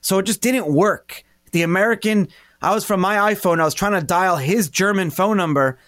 So 0.00 0.18
it 0.18 0.24
just 0.24 0.40
didn't 0.40 0.66
work. 0.66 1.22
The 1.52 1.62
American, 1.62 2.28
I 2.62 2.74
was 2.74 2.84
from 2.84 3.00
my 3.00 3.34
iPhone, 3.34 3.60
I 3.60 3.64
was 3.64 3.74
trying 3.74 4.00
to 4.00 4.06
dial 4.06 4.36
his 4.36 4.68
German 4.70 5.10
phone 5.10 5.36
number 5.36 5.78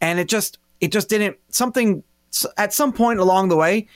and 0.00 0.18
it 0.18 0.28
just 0.28 0.58
it 0.80 0.90
just 0.90 1.10
didn't 1.10 1.36
something 1.50 2.02
at 2.56 2.72
some 2.72 2.92
point 2.94 3.20
along 3.20 3.50
the 3.50 3.56
way 3.56 3.86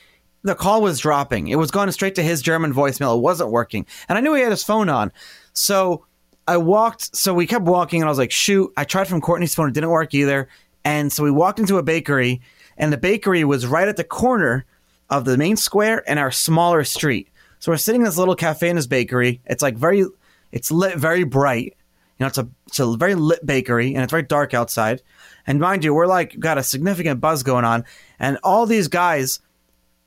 the 0.45 0.55
call 0.55 0.83
was 0.83 0.99
dropping. 0.99 1.47
It 1.47 1.55
was 1.55 1.71
going 1.71 1.91
straight 1.91 2.15
to 2.15 2.23
his 2.23 2.43
German 2.43 2.71
voicemail. 2.71 3.17
It 3.17 3.21
wasn't 3.21 3.49
working. 3.49 3.87
And 4.07 4.15
I 4.15 4.21
knew 4.21 4.35
he 4.35 4.43
had 4.43 4.51
his 4.51 4.63
phone 4.63 4.89
on. 4.89 5.11
So 5.53 6.05
I 6.47 6.57
walked, 6.57 7.15
so 7.15 7.33
we 7.33 7.47
kept 7.47 7.65
walking 7.65 7.99
and 7.99 8.07
I 8.07 8.11
was 8.11 8.19
like, 8.19 8.31
shoot, 8.31 8.71
I 8.77 8.83
tried 8.83 9.07
from 9.07 9.21
Courtney's 9.21 9.55
phone. 9.55 9.69
It 9.69 9.73
didn't 9.73 9.89
work 9.89 10.13
either. 10.13 10.47
And 10.83 11.11
so 11.11 11.23
we 11.23 11.31
walked 11.31 11.59
into 11.59 11.79
a 11.79 11.83
bakery 11.83 12.41
and 12.77 12.93
the 12.93 12.97
bakery 12.97 13.43
was 13.43 13.65
right 13.65 13.87
at 13.87 13.97
the 13.97 14.03
corner 14.03 14.65
of 15.09 15.25
the 15.25 15.35
main 15.35 15.57
square 15.57 16.07
and 16.07 16.19
our 16.19 16.29
smaller 16.29 16.83
street. 16.83 17.27
So 17.57 17.71
we're 17.71 17.77
sitting 17.77 18.01
in 18.01 18.05
this 18.05 18.17
little 18.17 18.35
cafe 18.35 18.69
in 18.69 18.75
this 18.75 18.85
bakery. 18.85 19.41
It's 19.45 19.63
like 19.63 19.75
very, 19.75 20.05
it's 20.51 20.69
lit 20.69 20.97
very 20.97 21.23
bright. 21.23 21.75
You 22.19 22.23
know, 22.23 22.27
it's 22.27 22.37
a, 22.37 22.47
it's 22.67 22.79
a 22.79 22.95
very 22.97 23.15
lit 23.15 23.43
bakery 23.43 23.95
and 23.95 24.03
it's 24.03 24.11
very 24.11 24.23
dark 24.23 24.53
outside. 24.53 25.01
And 25.47 25.59
mind 25.59 25.83
you, 25.83 25.95
we're 25.95 26.05
like 26.05 26.39
got 26.39 26.59
a 26.59 26.63
significant 26.63 27.19
buzz 27.19 27.41
going 27.41 27.65
on. 27.65 27.83
And 28.19 28.37
all 28.43 28.67
these 28.67 28.87
guys 28.87 29.39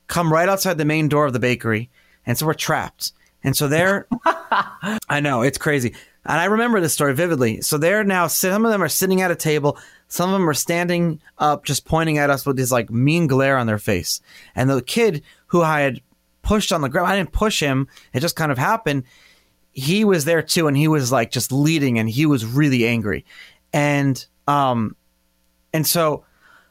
come 0.09 0.33
right 0.33 0.49
outside 0.49 0.79
the 0.79 0.85
main 0.85 1.09
door 1.09 1.27
of 1.27 1.33
the 1.33 1.39
bakery. 1.39 1.91
And 2.27 2.37
so 2.37 2.47
we're 2.47 2.55
trapped. 2.55 3.13
And 3.45 3.57
so 3.57 3.69
they're, 3.69 4.09
I 5.09 5.21
know, 5.21 5.43
it's 5.43 5.59
crazy. 5.59 5.95
And 6.25 6.41
I 6.41 6.47
remember 6.47 6.81
this 6.81 6.93
story 6.93 7.15
vividly. 7.15 7.61
So 7.61 7.79
they're 7.79 8.05
now, 8.05 8.27
some 8.27 8.65
of 8.67 8.73
them 8.73 8.83
are 8.83 8.89
sitting 8.89 9.23
at 9.23 9.31
a 9.31 9.37
table. 9.37 9.79
Some 10.09 10.31
of 10.31 10.39
them 10.39 10.49
are 10.49 10.55
standing 10.55 11.21
up, 11.39 11.65
just 11.65 11.85
pointing 11.85 12.19
at 12.19 12.31
us 12.31 12.45
with 12.45 12.57
this 12.57 12.73
like 12.73 12.91
mean 12.91 13.27
glare 13.27 13.57
on 13.57 13.67
their 13.67 13.79
face. 13.79 14.21
And 14.55 14.69
the 14.69 14.83
kid 14.83 15.23
who 15.47 15.63
I 15.63 15.81
had 15.81 16.01
pushed 16.43 16.73
on 16.73 16.81
the 16.81 16.89
ground, 16.89 17.09
I 17.09 17.17
didn't 17.17 17.33
push 17.33 17.61
him. 17.61 17.89
It 18.13 18.21
just 18.21 18.37
kind 18.37 18.51
of 18.51 18.59
happened. 18.59 19.05
He 19.73 20.05
was 20.05 20.25
there 20.25 20.43
too. 20.43 20.67
And 20.67 20.77
he 20.77 20.89
was 20.89 21.13
like 21.13 21.31
just 21.31 21.53
leading 21.53 21.99
and 21.99 22.11
he 22.11 22.27
was 22.27 22.45
really 22.45 22.87
angry. 22.87 23.25
And, 23.73 24.23
um, 24.47 24.97
and 25.73 25.87
so 25.87 26.25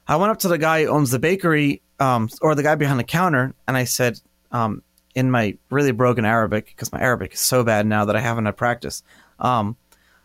I 0.08 0.18
went 0.18 0.32
up 0.32 0.40
to 0.40 0.48
the 0.48 0.58
guy 0.58 0.84
who 0.84 0.90
owns 0.90 1.12
the 1.12 1.20
bakery, 1.20 1.82
um, 2.00 2.30
or 2.42 2.56
the 2.56 2.64
guy 2.64 2.76
behind 2.76 3.00
the 3.00 3.04
counter, 3.04 3.54
and 3.68 3.78
I 3.78 3.86
said, 3.86 4.20
um, 4.52 4.84
in 5.16 5.32
my 5.32 5.58
really 5.70 5.92
broken 5.92 6.26
Arabic, 6.26 6.68
because 6.68 6.92
my 6.92 7.02
Arabic 7.02 7.34
is 7.34 7.40
so 7.40 7.64
bad 7.64 7.88
now 7.88 8.06
that 8.06 8.16
I 8.16 8.20
haven't 8.20 8.46
had 8.46 8.56
practice, 8.56 9.04
um, 9.40 9.76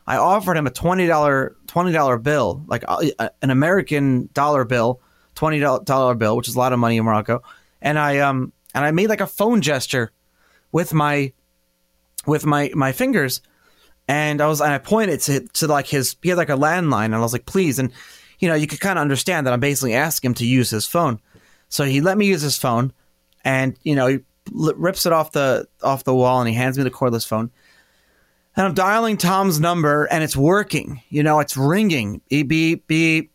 I 0.07 0.17
offered 0.17 0.57
him 0.57 0.67
a 0.67 0.71
twenty 0.71 1.07
dollar 1.07 1.57
twenty 1.67 1.93
dollar 1.93 2.19
bill, 2.19 2.65
like 2.67 2.85
uh, 2.87 3.29
an 3.41 3.51
American 3.51 4.29
dollar 4.35 4.65
bill, 4.65 5.01
twenty 5.35 5.61
dollar 5.61 6.15
bill, 6.15 6.37
which 6.37 6.49
is 6.49 6.57
a 6.57 6.59
lot 6.59 6.73
of 6.73 6.79
money 6.79 6.97
in 6.97 7.05
Morocco, 7.05 7.43
and 7.81 7.99
I 7.99 8.19
um 8.19 8.53
and 8.75 8.85
I 8.85 8.91
made 8.91 9.09
like 9.09 9.21
a 9.21 9.27
phone 9.27 9.61
gesture 9.63 10.13
with 10.73 10.93
my 10.93 11.33
with 12.27 12.45
my 12.45 12.71
my 12.75 12.93
fingers, 12.93 13.41
and 14.09 14.41
I 14.41 14.49
was 14.49 14.61
and 14.61 14.73
I 14.73 14.79
pointed 14.79 15.21
to 15.21 15.41
to 15.41 15.67
like 15.69 15.87
his 15.87 16.17
he 16.23 16.31
had 16.31 16.39
like 16.39 16.51
a 16.51 16.57
landline, 16.57 17.07
and 17.07 17.15
I 17.15 17.21
was 17.21 17.33
like, 17.33 17.47
please, 17.47 17.79
and 17.79 17.93
you 18.41 18.49
know 18.49 18.55
you 18.55 18.67
could 18.67 18.81
kind 18.81 18.99
of 18.99 19.03
understand 19.03 19.47
that 19.47 19.53
I'm 19.53 19.61
basically 19.61 19.95
asking 19.95 20.31
him 20.31 20.35
to 20.35 20.47
use 20.47 20.71
his 20.71 20.87
phone, 20.87 21.21
so 21.73 21.85
he 21.85 22.03
let 22.03 22.19
me 22.19 22.27
use 22.27 22.43
his 22.43 22.59
phone, 22.59 22.93
and 23.45 23.79
you 23.83 23.95
know 23.95 24.07
he 24.07 24.19
rips 24.53 25.07
it 25.07 25.13
off 25.13 25.33
the 25.33 25.67
off 25.83 26.05
the 26.05 26.15
wall, 26.15 26.41
and 26.41 26.49
he 26.49 26.55
hands 26.55 26.77
me 26.77 26.85
the 26.85 26.91
cordless 26.91 27.27
phone. 27.27 27.51
And 28.55 28.67
I'm 28.67 28.75
dialing 28.75 29.17
Tom's 29.17 29.59
number 29.59 30.05
and 30.05 30.23
it's 30.23 30.37
working. 30.37 31.01
You 31.09 31.23
know, 31.23 31.41
it's 31.41 31.57
ringing. 31.57 32.21
Beep, 32.29 32.49
beep, 32.49 32.87
beep, 32.87 33.33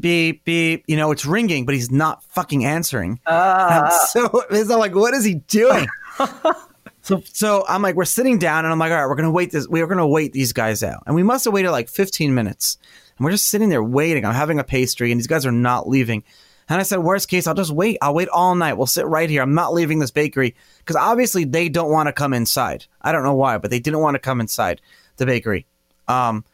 beep, 0.00 0.44
beep. 0.44 0.84
You 0.88 0.96
know, 0.96 1.12
it's 1.12 1.24
ringing, 1.24 1.64
but 1.64 1.76
he's 1.76 1.92
not 1.92 2.24
fucking 2.24 2.64
answering. 2.64 3.20
Ah. 3.28 3.84
And 3.84 3.92
so 4.10 4.42
it's 4.50 4.68
like, 4.68 4.96
what 4.96 5.14
is 5.14 5.24
he 5.24 5.36
doing? 5.36 5.86
so, 7.02 7.22
so 7.32 7.64
I'm 7.68 7.82
like, 7.82 7.94
we're 7.94 8.04
sitting 8.04 8.40
down 8.40 8.64
and 8.64 8.72
I'm 8.72 8.80
like, 8.80 8.90
all 8.90 8.98
right, 8.98 9.06
we're 9.06 9.14
going 9.14 9.26
to 9.26 9.30
wait 9.30 9.52
this. 9.52 9.68
We're 9.68 9.86
going 9.86 9.98
to 9.98 10.06
wait 10.08 10.32
these 10.32 10.52
guys 10.52 10.82
out. 10.82 11.04
And 11.06 11.14
we 11.14 11.22
must 11.22 11.44
have 11.44 11.54
waited 11.54 11.70
like 11.70 11.88
15 11.88 12.34
minutes. 12.34 12.78
And 13.16 13.24
we're 13.24 13.30
just 13.30 13.46
sitting 13.46 13.68
there 13.68 13.84
waiting. 13.84 14.24
I'm 14.24 14.34
having 14.34 14.58
a 14.58 14.64
pastry 14.64 15.12
and 15.12 15.20
these 15.20 15.28
guys 15.28 15.46
are 15.46 15.52
not 15.52 15.88
leaving. 15.88 16.24
And 16.68 16.80
I 16.80 16.82
said, 16.82 16.98
worst 16.98 17.28
case, 17.28 17.46
I'll 17.46 17.54
just 17.54 17.70
wait. 17.70 17.98
I'll 18.02 18.14
wait 18.14 18.28
all 18.28 18.54
night. 18.54 18.74
We'll 18.74 18.86
sit 18.86 19.06
right 19.06 19.28
here. 19.28 19.42
I'm 19.42 19.54
not 19.54 19.72
leaving 19.72 19.98
this 19.98 20.10
bakery 20.10 20.54
because 20.78 20.96
obviously 20.96 21.44
they 21.44 21.68
don't 21.68 21.90
want 21.90 22.08
to 22.08 22.12
come 22.12 22.34
inside. 22.34 22.84
I 23.00 23.12
don't 23.12 23.22
know 23.22 23.34
why, 23.34 23.58
but 23.58 23.70
they 23.70 23.80
didn't 23.80 24.00
want 24.00 24.16
to 24.16 24.20
come 24.20 24.40
inside 24.40 24.80
the 25.16 25.26
bakery. 25.26 25.66
Um, 26.08 26.44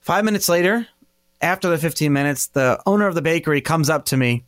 five 0.00 0.24
minutes 0.24 0.48
later, 0.48 0.86
after 1.40 1.70
the 1.70 1.78
15 1.78 2.12
minutes, 2.12 2.48
the 2.48 2.80
owner 2.84 3.06
of 3.06 3.14
the 3.14 3.22
bakery 3.22 3.60
comes 3.60 3.88
up 3.88 4.04
to 4.06 4.16
me 4.16 4.44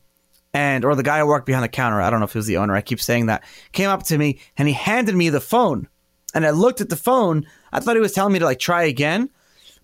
and, 0.53 0.85
or 0.85 0.95
the 0.95 1.03
guy 1.03 1.21
who 1.21 1.27
worked 1.27 1.47
behind 1.47 1.65
the 1.65 1.69
counter. 1.69 2.01
I 2.01 2.11
don't 2.11 2.21
know 2.21 2.25
if 2.25 2.35
it 2.35 2.39
was 2.39 2.47
the 2.47 2.59
owner. 2.59 2.75
I 2.75 2.83
keep 2.83 3.01
saying 3.01 3.27
that 3.27 3.45
came 3.73 3.89
up 3.89 4.03
to 4.05 4.19
me 4.19 4.41
and 4.59 4.69
he 4.69 4.75
handed 4.75 5.15
me 5.15 5.31
the 5.31 5.41
phone 5.41 5.89
and 6.35 6.47
I 6.47 6.51
looked 6.51 6.81
at 6.81 6.89
the 6.89 6.97
phone. 6.97 7.47
I 7.73 7.81
thought 7.81 7.97
he 7.97 8.01
was 8.01 8.13
telling 8.13 8.33
me 8.33 8.39
to 8.39 8.45
like 8.45 8.59
try 8.59 8.85
again, 8.85 9.31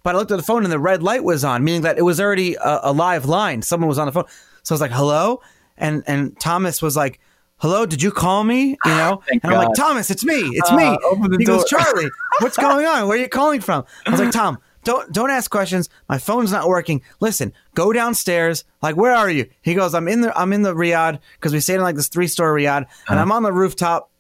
but 0.03 0.15
I 0.15 0.19
looked 0.19 0.31
at 0.31 0.37
the 0.37 0.43
phone 0.43 0.65
and 0.65 0.73
the 0.73 0.79
red 0.79 1.03
light 1.03 1.25
was 1.25 1.45
on, 1.45 1.65
meaning 1.65 1.83
that 1.83 1.99
it 1.99 2.03
was 2.03 2.21
already 2.21 2.55
a, 2.55 2.81
a 2.85 2.93
live 2.93 3.27
line. 3.27 3.63
Someone 3.63 3.89
was 3.89 3.99
on 3.99 4.07
the 4.07 4.13
phone. 4.13 4.27
So 4.67 4.73
I 4.73 4.75
was 4.75 4.81
like, 4.81 4.91
hello? 4.91 5.41
And 5.79 6.03
and 6.09 6.39
Thomas 6.41 6.83
was 6.83 6.97
like, 6.97 7.21
hello, 7.59 7.87
did 7.87 8.03
you 8.03 8.11
call 8.11 8.43
me? 8.43 8.71
You 8.85 8.91
know? 8.91 9.23
And 9.31 9.45
I'm 9.45 9.53
like, 9.69 9.77
Thomas, 9.77 10.11
it's 10.11 10.25
me. 10.25 10.35
It's 10.35 10.69
Uh, 10.71 10.77
me. 10.77 10.99
open 11.05 11.31
the 11.31 11.37
he 11.39 11.45
goes. 11.45 11.65
Charlie, 11.67 12.09
what's 12.41 12.57
going 12.67 12.85
on? 12.85 13.07
Where 13.07 13.17
are 13.17 13.21
you 13.21 13.29
calling 13.29 13.61
from? 13.61 13.85
I 14.05 14.11
was 14.11 14.19
like, 14.19 14.33
Tom, 14.33 14.59
don't 14.83 15.13
don't 15.13 15.31
ask 15.31 15.49
questions. 15.53 15.89
My 16.09 16.19
phone's 16.19 16.51
not 16.51 16.67
working. 16.67 17.01
Listen, 17.21 17.53
go 17.75 17.93
downstairs. 17.93 18.65
Like, 18.83 18.97
where 18.97 19.15
are 19.15 19.31
you? 19.31 19.47
He 19.63 19.75
goes, 19.75 19.95
I'm 19.95 20.09
in 20.09 20.23
the 20.23 20.37
I'm 20.37 20.53
in 20.53 20.63
the 20.63 20.75
Riad 20.75 21.21
because 21.35 21.53
we 21.53 21.61
stayed 21.61 21.77
in 21.77 21.83
like 21.83 21.95
this 21.97 22.09
three 22.09 22.27
story 22.27 22.65
Riad, 22.65 22.87
and 23.09 23.21
I'm 23.21 23.31
on 23.31 23.45
the 23.45 23.53
rooftop. 23.53 24.11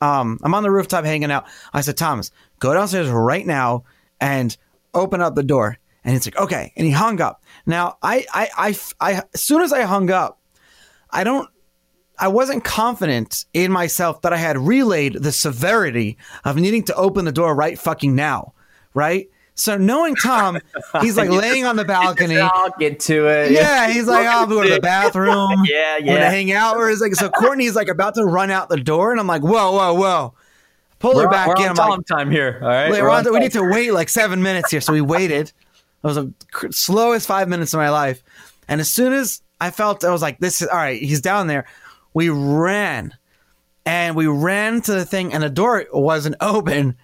Um, 0.00 0.40
I'm 0.42 0.52
on 0.54 0.64
the 0.64 0.70
rooftop 0.72 1.04
hanging 1.04 1.30
out. 1.30 1.46
I 1.72 1.80
said, 1.80 1.96
Thomas, 1.96 2.32
go 2.58 2.74
downstairs 2.74 3.08
right 3.08 3.46
now 3.46 3.84
and 4.20 4.56
open 4.94 5.20
up 5.20 5.36
the 5.36 5.44
door. 5.44 5.78
And 6.04 6.12
he's 6.14 6.26
like, 6.26 6.36
okay. 6.36 6.72
And 6.76 6.84
he 6.84 6.90
hung 6.92 7.20
up. 7.20 7.41
Now, 7.66 7.96
I, 8.02 8.26
I, 8.32 8.48
I, 8.56 8.76
I, 9.00 9.22
as 9.34 9.42
soon 9.42 9.62
as 9.62 9.72
I 9.72 9.82
hung 9.82 10.10
up, 10.10 10.40
I 11.10 11.24
don't, 11.24 11.48
I 12.18 12.28
wasn't 12.28 12.64
confident 12.64 13.44
in 13.52 13.72
myself 13.72 14.22
that 14.22 14.32
I 14.32 14.36
had 14.36 14.56
relayed 14.58 15.14
the 15.14 15.32
severity 15.32 16.18
of 16.44 16.56
needing 16.56 16.84
to 16.84 16.94
open 16.94 17.24
the 17.24 17.32
door 17.32 17.54
right 17.54 17.78
fucking 17.78 18.14
now. 18.14 18.54
Right. 18.94 19.28
So 19.54 19.76
knowing 19.76 20.14
Tom, 20.16 20.58
he's 21.00 21.16
like 21.16 21.28
laying 21.42 21.66
on 21.66 21.76
the 21.76 21.84
balcony. 21.84 22.38
I'll 22.40 22.70
get 22.78 23.00
to 23.00 23.26
it. 23.28 23.50
Yeah, 23.52 23.90
he's 23.90 24.06
like, 24.06 24.26
"Oh, 24.26 24.42
I'm 24.42 24.48
going 24.48 24.68
to 24.68 24.74
the 24.74 24.80
bathroom. 24.80 25.64
Yeah, 25.64 25.96
I'm 25.98 26.06
gonna 26.06 26.30
hang 26.30 26.52
out. 26.52 26.76
Or 26.76 26.88
is 26.88 27.00
like, 27.00 27.14
so 27.14 27.28
Courtney's 27.28 27.76
like 27.76 27.88
about 27.88 28.14
to 28.14 28.24
run 28.24 28.50
out 28.50 28.68
the 28.68 28.78
door, 28.78 29.10
and 29.10 29.20
I'm 29.20 29.26
like, 29.26 29.42
whoa, 29.42 29.72
whoa, 29.72 29.94
whoa, 29.94 30.34
pull 30.98 31.14
We're, 31.16 31.24
her 31.24 31.28
back 31.28 31.48
we're 31.48 31.56
in. 31.56 31.62
on 31.64 31.68
I'm 31.70 31.76
Tom 31.76 31.90
like, 31.90 32.06
time 32.06 32.30
here. 32.30 32.60
All 32.62 32.68
right. 32.68 32.90
We're 32.90 33.02
we're 33.02 33.10
on 33.10 33.16
on 33.18 33.24
to- 33.24 33.32
we 33.32 33.40
need 33.40 33.52
to 33.52 33.62
wait 33.62 33.92
like 33.92 34.08
seven 34.08 34.42
minutes 34.42 34.70
here. 34.70 34.80
So 34.80 34.92
we 34.92 35.00
waited. 35.02 35.52
It 36.02 36.06
was 36.06 36.16
the 36.16 36.32
cr- 36.50 36.70
slowest 36.70 37.26
five 37.26 37.48
minutes 37.48 37.74
of 37.74 37.78
my 37.78 37.90
life. 37.90 38.22
And 38.68 38.80
as 38.80 38.90
soon 38.90 39.12
as 39.12 39.42
I 39.60 39.70
felt, 39.70 40.04
I 40.04 40.10
was 40.10 40.22
like, 40.22 40.38
this 40.38 40.62
is 40.62 40.68
all 40.68 40.76
right. 40.78 41.00
He's 41.00 41.20
down 41.20 41.46
there. 41.46 41.66
We 42.14 42.28
ran 42.28 43.14
and 43.86 44.16
we 44.16 44.26
ran 44.26 44.80
to 44.82 44.92
the 44.92 45.04
thing 45.04 45.32
and 45.32 45.42
the 45.42 45.50
door 45.50 45.86
wasn't 45.92 46.36
open. 46.40 46.96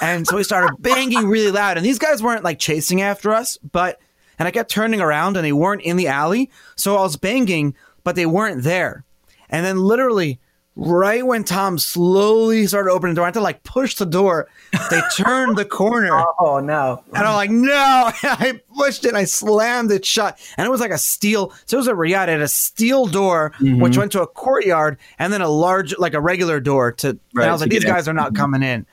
And 0.00 0.26
so 0.26 0.36
we 0.36 0.44
started 0.44 0.76
banging 0.78 1.26
really 1.26 1.50
loud. 1.50 1.76
And 1.76 1.84
these 1.84 1.98
guys 1.98 2.22
weren't 2.22 2.44
like 2.44 2.58
chasing 2.58 3.02
after 3.02 3.32
us, 3.32 3.58
but, 3.58 4.00
and 4.38 4.46
I 4.46 4.50
kept 4.50 4.70
turning 4.70 5.00
around 5.00 5.36
and 5.36 5.44
they 5.44 5.52
weren't 5.52 5.82
in 5.82 5.96
the 5.96 6.08
alley. 6.08 6.50
So 6.76 6.96
I 6.96 7.02
was 7.02 7.16
banging, 7.16 7.74
but 8.04 8.14
they 8.16 8.26
weren't 8.26 8.62
there. 8.62 9.04
And 9.50 9.64
then 9.66 9.78
literally 9.78 10.40
right 10.76 11.24
when 11.26 11.44
Tom 11.44 11.78
slowly 11.78 12.66
started 12.66 12.90
opening 12.90 13.14
the 13.14 13.18
door, 13.18 13.24
I 13.24 13.28
had 13.28 13.34
to 13.34 13.40
like 13.40 13.62
push 13.62 13.94
the 13.94 14.06
door. 14.06 14.48
They 14.90 15.00
turned 15.16 15.56
the 15.56 15.64
corner. 15.64 16.10
Oh 16.38 16.60
no! 16.60 17.02
And 17.14 17.24
I'm 17.26 17.34
like, 17.34 17.50
no! 17.50 18.10
And 18.22 18.22
I 18.22 18.60
pushed 18.76 19.04
it. 19.04 19.08
and 19.08 19.16
I 19.16 19.24
slammed 19.24 19.90
it 19.92 20.04
shut, 20.04 20.38
and 20.56 20.66
it 20.66 20.70
was 20.70 20.80
like 20.80 20.90
a 20.90 20.98
steel. 20.98 21.52
So 21.66 21.76
it 21.76 21.80
was 21.80 21.88
a 21.88 21.92
Riad. 21.92 22.24
It 22.24 22.30
had 22.30 22.40
a 22.40 22.48
steel 22.48 23.06
door 23.06 23.52
Mhm. 23.60 23.80
which 23.80 23.96
went 23.96 24.12
to 24.12 24.22
a 24.22 24.26
courtyard, 24.26 24.98
and 25.18 25.32
then 25.32 25.40
a 25.42 25.48
large, 25.48 25.96
like 25.98 26.14
a 26.14 26.20
regular 26.20 26.60
door 26.60 26.92
to. 26.92 27.10
and 27.34 27.44
I 27.44 27.52
was 27.52 27.60
like, 27.60 27.70
these 27.70 27.84
guys 27.84 28.08
are 28.08 28.12
not 28.14 28.34
coming 28.34 28.62
in. 28.62 28.86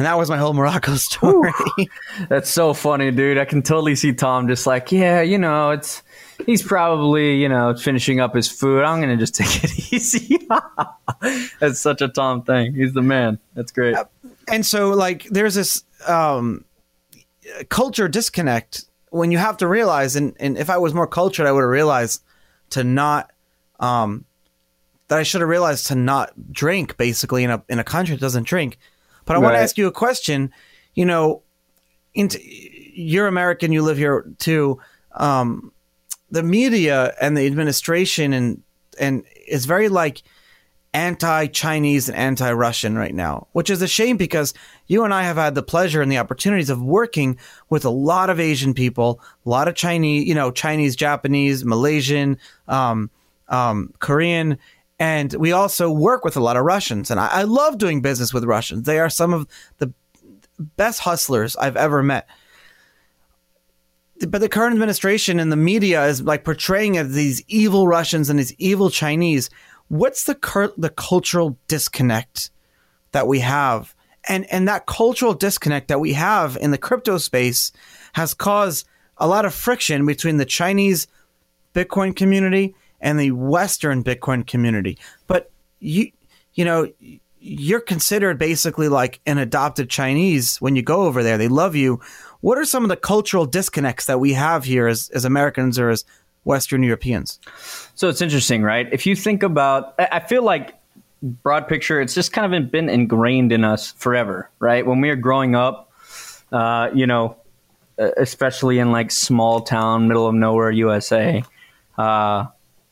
And 0.00 0.06
that 0.06 0.16
was 0.16 0.30
my 0.30 0.38
whole 0.38 0.54
Morocco 0.54 0.94
story. 0.96 1.52
That's 2.30 2.48
so 2.48 2.72
funny, 2.72 3.10
dude. 3.10 3.36
I 3.36 3.44
can 3.44 3.60
totally 3.60 3.94
see 3.94 4.14
Tom 4.14 4.48
just 4.48 4.66
like, 4.66 4.90
yeah, 4.90 5.20
you 5.20 5.36
know, 5.36 5.72
it's 5.72 6.02
he's 6.46 6.62
probably 6.62 7.36
you 7.36 7.50
know 7.50 7.76
finishing 7.76 8.18
up 8.18 8.34
his 8.34 8.48
food. 8.48 8.82
I'm 8.82 8.98
gonna 9.02 9.18
just 9.18 9.34
take 9.40 9.62
it 9.62 9.92
easy. 9.92 10.38
That's 11.60 11.80
such 11.80 12.00
a 12.00 12.08
Tom 12.08 12.44
thing. 12.44 12.72
He's 12.72 12.94
the 12.94 13.02
man. 13.02 13.38
That's 13.52 13.72
great. 13.72 13.94
and 14.48 14.64
so 14.64 14.88
like 14.88 15.24
there's 15.24 15.54
this 15.54 15.84
um 16.08 16.64
culture 17.68 18.08
disconnect 18.08 18.86
when 19.10 19.30
you 19.30 19.36
have 19.36 19.58
to 19.58 19.68
realize 19.68 20.16
and, 20.16 20.34
and 20.40 20.56
if 20.56 20.70
i 20.70 20.78
was 20.78 20.94
more 20.94 21.06
cultured 21.06 21.46
i 21.46 21.52
would 21.52 21.60
have 21.62 21.68
realized 21.68 22.22
to 22.70 22.84
not 22.84 23.32
um 23.80 24.24
that 25.08 25.18
i 25.18 25.22
should 25.24 25.40
have 25.40 25.50
realized 25.50 25.88
to 25.88 25.94
not 25.94 26.32
drink 26.52 26.96
basically 26.96 27.42
in 27.44 27.50
a 27.50 27.62
in 27.68 27.78
a 27.78 27.84
country 27.84 28.14
that 28.14 28.20
doesn't 28.20 28.46
drink 28.46 28.78
but 29.30 29.36
i 29.36 29.38
want 29.38 29.54
to 29.54 29.60
ask 29.60 29.78
you 29.78 29.86
a 29.86 29.92
question. 29.92 30.50
You 30.94 31.06
know 31.06 31.42
into 32.14 32.38
you're 32.42 33.28
american 33.28 33.70
you 33.70 33.82
live 33.82 33.96
here 33.96 34.26
too. 34.38 34.80
Um 35.14 35.72
the 36.30 36.42
media 36.42 37.14
and 37.20 37.36
the 37.36 37.46
administration 37.46 38.32
and 38.32 38.62
and 38.98 39.24
is 39.46 39.66
very 39.66 39.88
like 39.88 40.22
anti-Chinese 40.92 42.08
and 42.08 42.18
anti-Russian 42.18 42.98
right 42.98 43.14
now, 43.14 43.46
which 43.52 43.70
is 43.70 43.80
a 43.80 43.86
shame 43.86 44.16
because 44.16 44.52
you 44.88 45.04
and 45.04 45.14
I 45.14 45.22
have 45.22 45.36
had 45.36 45.54
the 45.54 45.62
pleasure 45.62 46.02
and 46.02 46.10
the 46.10 46.18
opportunities 46.18 46.68
of 46.68 46.82
working 46.82 47.38
with 47.68 47.84
a 47.84 47.90
lot 47.90 48.30
of 48.30 48.40
Asian 48.40 48.74
people, 48.74 49.20
a 49.46 49.48
lot 49.48 49.68
of 49.68 49.76
Chinese, 49.76 50.26
you 50.26 50.34
know, 50.34 50.50
Chinese, 50.50 50.96
Japanese, 50.96 51.64
Malaysian, 51.64 52.38
um, 52.66 53.10
um, 53.48 53.94
Korean, 54.00 54.58
and 55.00 55.32
we 55.34 55.50
also 55.50 55.90
work 55.90 56.24
with 56.24 56.36
a 56.36 56.40
lot 56.40 56.56
of 56.56 56.64
Russians. 56.64 57.10
And 57.10 57.18
I, 57.18 57.26
I 57.26 57.42
love 57.42 57.78
doing 57.78 58.02
business 58.02 58.32
with 58.32 58.44
Russians. 58.44 58.84
They 58.84 59.00
are 59.00 59.10
some 59.10 59.32
of 59.32 59.48
the 59.78 59.92
best 60.58 61.00
hustlers 61.00 61.56
I've 61.56 61.76
ever 61.76 62.02
met. 62.02 62.28
But 64.28 64.42
the 64.42 64.48
current 64.50 64.74
administration 64.74 65.40
and 65.40 65.50
the 65.50 65.56
media 65.56 66.04
is 66.04 66.20
like 66.20 66.44
portraying 66.44 66.98
as 66.98 67.14
these 67.14 67.42
evil 67.48 67.88
Russians 67.88 68.28
and 68.28 68.38
these 68.38 68.54
evil 68.58 68.90
Chinese 68.90 69.50
what's 69.90 70.22
the 70.24 70.36
cur- 70.36 70.72
the 70.76 70.88
cultural 70.88 71.58
disconnect 71.66 72.50
that 73.10 73.26
we 73.26 73.40
have 73.40 73.94
and 74.28 74.46
and 74.52 74.68
that 74.68 74.86
cultural 74.86 75.34
disconnect 75.34 75.88
that 75.88 75.98
we 75.98 76.12
have 76.12 76.56
in 76.60 76.70
the 76.70 76.78
crypto 76.78 77.18
space 77.18 77.72
has 78.12 78.32
caused 78.32 78.86
a 79.16 79.26
lot 79.26 79.44
of 79.44 79.52
friction 79.52 80.06
between 80.06 80.36
the 80.36 80.44
Chinese 80.44 81.08
Bitcoin 81.74 82.14
community 82.14 82.74
and 83.00 83.18
the 83.18 83.30
Western 83.30 84.02
Bitcoin 84.04 84.46
community 84.46 84.98
but 85.26 85.50
you 85.78 86.10
you 86.54 86.64
know 86.64 86.90
you're 87.42 87.80
considered 87.80 88.38
basically 88.38 88.88
like 88.88 89.20
an 89.26 89.38
adopted 89.38 89.88
Chinese 89.88 90.58
when 90.58 90.76
you 90.76 90.82
go 90.82 91.02
over 91.02 91.22
there 91.22 91.38
they 91.38 91.48
love 91.48 91.74
you 91.74 92.00
what 92.40 92.58
are 92.58 92.64
some 92.64 92.84
of 92.84 92.88
the 92.88 92.96
cultural 92.96 93.46
disconnects 93.46 94.06
that 94.06 94.18
we 94.18 94.32
have 94.32 94.64
here 94.64 94.86
as, 94.86 95.10
as 95.10 95.24
Americans 95.24 95.78
or 95.78 95.90
as 95.90 96.04
Western 96.44 96.82
Europeans 96.82 97.38
So 97.94 98.08
it's 98.08 98.22
interesting, 98.22 98.62
right? 98.62 98.88
If 98.92 99.06
you 99.06 99.14
think 99.14 99.42
about, 99.42 99.94
I 99.98 100.20
feel 100.20 100.42
like 100.42 100.74
broad 101.22 101.68
picture, 101.68 102.00
it's 102.00 102.14
just 102.14 102.32
kind 102.32 102.54
of 102.54 102.70
been 102.70 102.88
ingrained 102.88 103.52
in 103.52 103.62
us 103.62 103.92
forever, 103.92 104.50
right? 104.58 104.86
When 104.86 105.00
we 105.00 105.08
were 105.08 105.16
growing 105.16 105.54
up, 105.54 105.92
uh, 106.50 106.90
you 106.94 107.06
know, 107.06 107.36
especially 107.98 108.78
in 108.78 108.90
like 108.90 109.10
small 109.10 109.60
town, 109.60 110.08
middle 110.08 110.26
of 110.26 110.34
nowhere 110.34 110.70
USA, 110.70 111.44
uh, 111.98 112.46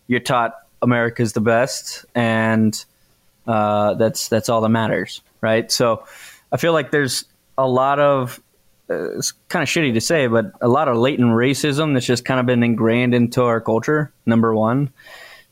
you're 0.09 0.21
taught 0.21 0.55
America's 0.83 1.35
the 1.35 1.41
best, 1.41 2.05
and 2.15 2.85
uh, 3.47 3.95
that's 3.95 4.29
that's 4.29 4.49
all 4.49 4.61
that 4.63 4.69
matters, 4.71 5.21
right? 5.41 5.71
So 5.71 6.05
I 6.51 6.57
feel 6.57 6.73
like 6.73 6.91
there's 6.91 7.25
a 7.57 7.69
lot 7.69 8.01
of 8.01 8.41
uh, 8.91 9.17
it's 9.19 9.33
kind 9.49 9.63
of 9.63 9.69
shitty 9.69 9.95
to 9.95 10.01
say, 10.01 10.27
but 10.27 10.53
a 10.61 10.69
lot 10.69 10.89
of 10.89 10.97
latent 10.97 11.31
racism 11.31 11.95
that's 11.95 12.07
just 12.07 12.25
kind 12.25 12.41
of 12.41 12.47
been 12.47 12.63
ingrained 12.63 13.15
into 13.15 13.43
our 13.43 13.61
culture. 13.61 14.13
Number 14.27 14.55
one, 14.55 14.91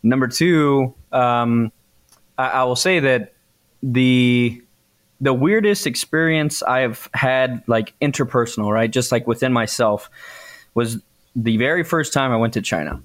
number 0.03 0.27
two, 0.27 0.95
um, 1.13 1.71
I, 2.39 2.49
I 2.49 2.65
will 2.65 2.77
say 2.77 3.01
that 3.01 3.35
the 3.83 4.63
the 5.21 5.33
weirdest 5.33 5.87
experience 5.87 6.63
I've 6.63 7.09
had, 7.15 7.63
like 7.67 7.95
interpersonal, 8.01 8.71
right, 8.71 8.91
just 8.91 9.13
like 9.13 9.27
within 9.27 9.53
myself, 9.53 10.11
was 10.75 10.99
the 11.35 11.57
very 11.57 11.85
first 11.85 12.13
time 12.13 12.33
I 12.33 12.37
went 12.37 12.55
to 12.55 12.63
China. 12.63 13.03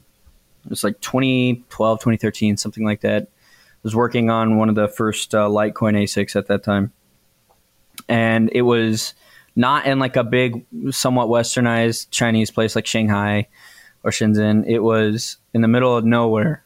It 0.64 0.70
was 0.70 0.84
like 0.84 1.00
2012, 1.02 2.00
2013, 2.00 2.58
something 2.58 2.86
like 2.86 3.02
that. 3.02 3.24
I 3.24 3.28
was 3.84 3.96
working 3.96 4.30
on 4.30 4.58
one 4.58 4.70
of 4.70 4.76
the 4.76 4.88
first 4.88 5.34
uh, 5.34 5.48
Litecoin 5.48 5.98
ASICs 5.98 6.36
at 6.36 6.48
that 6.48 6.64
time, 6.64 6.92
and 8.08 8.50
it 8.54 8.62
was 8.62 9.16
not 9.56 9.86
in 9.86 10.00
like 10.00 10.16
a 10.16 10.24
big, 10.24 10.66
somewhat 10.92 11.28
westernized 11.28 12.08
Chinese 12.12 12.52
place 12.52 12.76
like 12.76 12.86
Shanghai 12.86 13.48
or 14.04 14.12
Shenzhen. 14.12 14.66
It 14.68 14.80
was 14.80 15.38
in 15.54 15.62
the 15.62 15.68
middle 15.68 15.98
of 15.98 16.06
nowhere, 16.06 16.64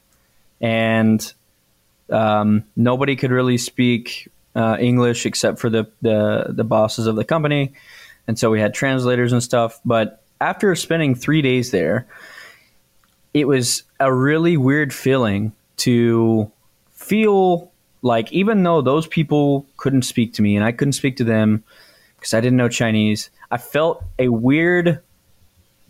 and 0.59 1.33
um, 2.09 2.65
nobody 2.75 3.15
could 3.15 3.31
really 3.31 3.57
speak 3.57 4.29
uh, 4.55 4.77
English 4.79 5.25
except 5.25 5.59
for 5.59 5.69
the, 5.69 5.89
the 6.01 6.47
the 6.49 6.63
bosses 6.63 7.07
of 7.07 7.15
the 7.15 7.25
company, 7.25 7.73
and 8.27 8.37
so 8.37 8.51
we 8.51 8.59
had 8.59 8.73
translators 8.73 9.31
and 9.31 9.41
stuff. 9.41 9.79
But 9.85 10.21
after 10.41 10.75
spending 10.75 11.15
three 11.15 11.41
days 11.41 11.71
there, 11.71 12.07
it 13.35 13.49
was 13.49 13.83
a 13.99 14.11
really 14.11 14.55
weird 14.55 14.93
feeling 14.93 15.51
to 15.75 16.49
feel 16.93 17.69
like 18.01 18.31
even 18.31 18.63
though 18.63 18.81
those 18.81 19.07
people 19.07 19.67
couldn't 19.75 20.03
speak 20.03 20.33
to 20.35 20.41
me 20.41 20.55
and 20.55 20.63
I 20.63 20.71
couldn't 20.71 20.93
speak 20.93 21.17
to 21.17 21.25
them 21.25 21.61
because 22.15 22.33
I 22.33 22.39
didn't 22.39 22.55
know 22.55 22.69
Chinese, 22.69 23.29
I 23.51 23.57
felt 23.57 24.01
a 24.17 24.29
weird 24.29 25.01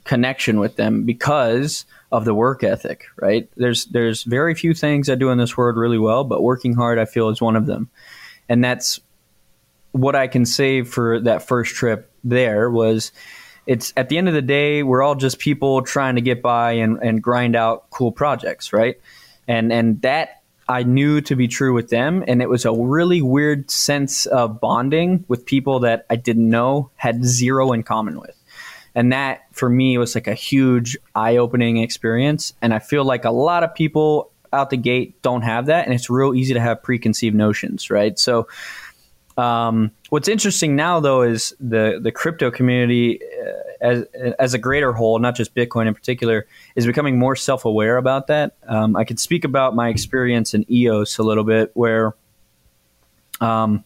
connection 0.05 0.60
with 0.60 0.75
them 0.75 1.03
because 1.03 1.86
of 2.12 2.25
the 2.25 2.34
work 2.34 2.63
ethic, 2.63 3.05
right? 3.15 3.47
There's 3.58 3.86
there's 3.86 4.23
very 4.23 4.55
few 4.55 4.73
things 4.73 5.08
I 5.08 5.13
do 5.13 5.29
in 5.29 5.38
this 5.38 5.55
world 5.55 5.77
really 5.77 5.99
well, 5.99 6.23
but 6.23 6.41
working 6.41 6.73
hard 6.73 6.97
I 6.97 7.05
feel 7.05 7.29
is 7.29 7.41
one 7.41 7.55
of 7.55 7.67
them. 7.67 7.91
And 8.49 8.63
that's 8.63 8.99
what 9.91 10.15
I 10.15 10.25
can 10.25 10.47
say 10.47 10.81
for 10.81 11.19
that 11.19 11.47
first 11.47 11.75
trip 11.75 12.12
there 12.23 12.71
was 12.71 13.12
it's 13.67 13.93
at 13.97 14.10
the 14.10 14.17
end 14.17 14.28
of 14.28 14.34
the 14.34 14.41
day 14.41 14.84
we're 14.84 15.01
all 15.01 15.15
just 15.15 15.39
people 15.39 15.82
trying 15.82 16.15
to 16.15 16.21
get 16.21 16.41
by 16.41 16.73
and, 16.73 16.97
and 17.01 17.21
grind 17.21 17.56
out 17.56 17.89
cool 17.89 18.12
projects, 18.12 18.73
right? 18.73 18.99
And 19.47 19.71
and 19.71 20.01
that 20.01 20.41
I 20.67 20.84
knew 20.84 21.21
to 21.21 21.36
be 21.36 21.47
true 21.47 21.73
with 21.73 21.89
them, 21.89 22.23
and 22.28 22.41
it 22.41 22.49
was 22.49 22.65
a 22.65 22.73
really 22.73 23.21
weird 23.21 23.69
sense 23.69 24.25
of 24.25 24.60
bonding 24.60 25.23
with 25.28 25.45
people 25.45 25.82
that 25.82 26.06
I 26.10 26.15
didn't 26.15 26.49
know 26.49 26.89
had 26.95 27.23
zero 27.23 27.71
in 27.71 27.84
common 27.84 28.19
with. 28.19 28.36
And 28.95 29.12
that 29.12 29.43
for 29.51 29.69
me 29.69 29.97
was 29.97 30.15
like 30.15 30.28
a 30.28 30.34
huge 30.34 30.97
eye 31.13 31.38
opening 31.38 31.78
experience. 31.78 32.54
And 32.62 32.73
I 32.73 32.80
feel 32.80 33.04
like 33.04 33.25
a 33.25 33.32
lot 33.32 33.63
of 33.63 33.75
people 33.75 34.32
out 34.54 34.69
the 34.69 34.78
gate 34.78 35.21
don't 35.21 35.41
have 35.41 35.65
that. 35.65 35.86
And 35.86 35.93
it's 35.93 36.10
real 36.10 36.34
easy 36.34 36.54
to 36.54 36.62
have 36.62 36.82
preconceived 36.82 37.36
notions, 37.36 37.89
right? 37.89 38.17
So, 38.17 38.47
um, 39.37 39.91
what's 40.09 40.27
interesting 40.27 40.75
now, 40.75 40.99
though, 40.99 41.21
is 41.21 41.55
the, 41.59 41.99
the 42.01 42.11
crypto 42.11 42.51
community 42.51 43.19
uh, 43.21 43.65
as, 43.81 44.03
as 44.39 44.53
a 44.53 44.57
greater 44.57 44.93
whole, 44.93 45.19
not 45.19 45.35
just 45.35 45.53
Bitcoin 45.53 45.87
in 45.87 45.93
particular, 45.93 46.47
is 46.75 46.85
becoming 46.85 47.19
more 47.19 47.35
self 47.35 47.65
aware 47.65 47.97
about 47.97 48.27
that. 48.27 48.55
Um, 48.67 48.95
I 48.95 49.03
could 49.03 49.19
speak 49.19 49.43
about 49.43 49.75
my 49.75 49.89
experience 49.89 50.53
in 50.53 50.69
EOS 50.71 51.17
a 51.17 51.23
little 51.23 51.43
bit, 51.43 51.71
where 51.73 52.15
um, 53.41 53.83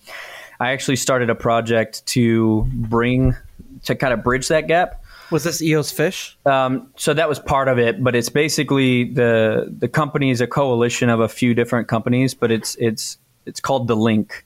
I 0.59 0.71
actually 0.71 0.97
started 0.97 1.29
a 1.29 1.35
project 1.35 2.05
to 2.07 2.67
bring 2.71 3.35
to 3.83 3.95
kind 3.95 4.13
of 4.13 4.23
bridge 4.23 4.47
that 4.49 4.67
gap. 4.67 5.03
Was 5.31 5.43
this 5.43 5.61
EOS 5.61 5.91
Fish? 5.91 6.37
Um, 6.45 6.91
so 6.95 7.13
that 7.13 7.29
was 7.29 7.39
part 7.39 7.67
of 7.67 7.77
it, 7.77 8.03
but 8.03 8.15
it's 8.15 8.29
basically 8.29 9.05
the 9.05 9.73
the 9.77 9.87
company 9.87 10.31
is 10.31 10.41
a 10.41 10.47
coalition 10.47 11.09
of 11.09 11.19
a 11.19 11.29
few 11.29 11.53
different 11.53 11.87
companies, 11.87 12.33
but 12.33 12.51
it's 12.51 12.75
it's 12.75 13.17
it's 13.45 13.59
called 13.59 13.87
the 13.87 13.95
Link, 13.95 14.43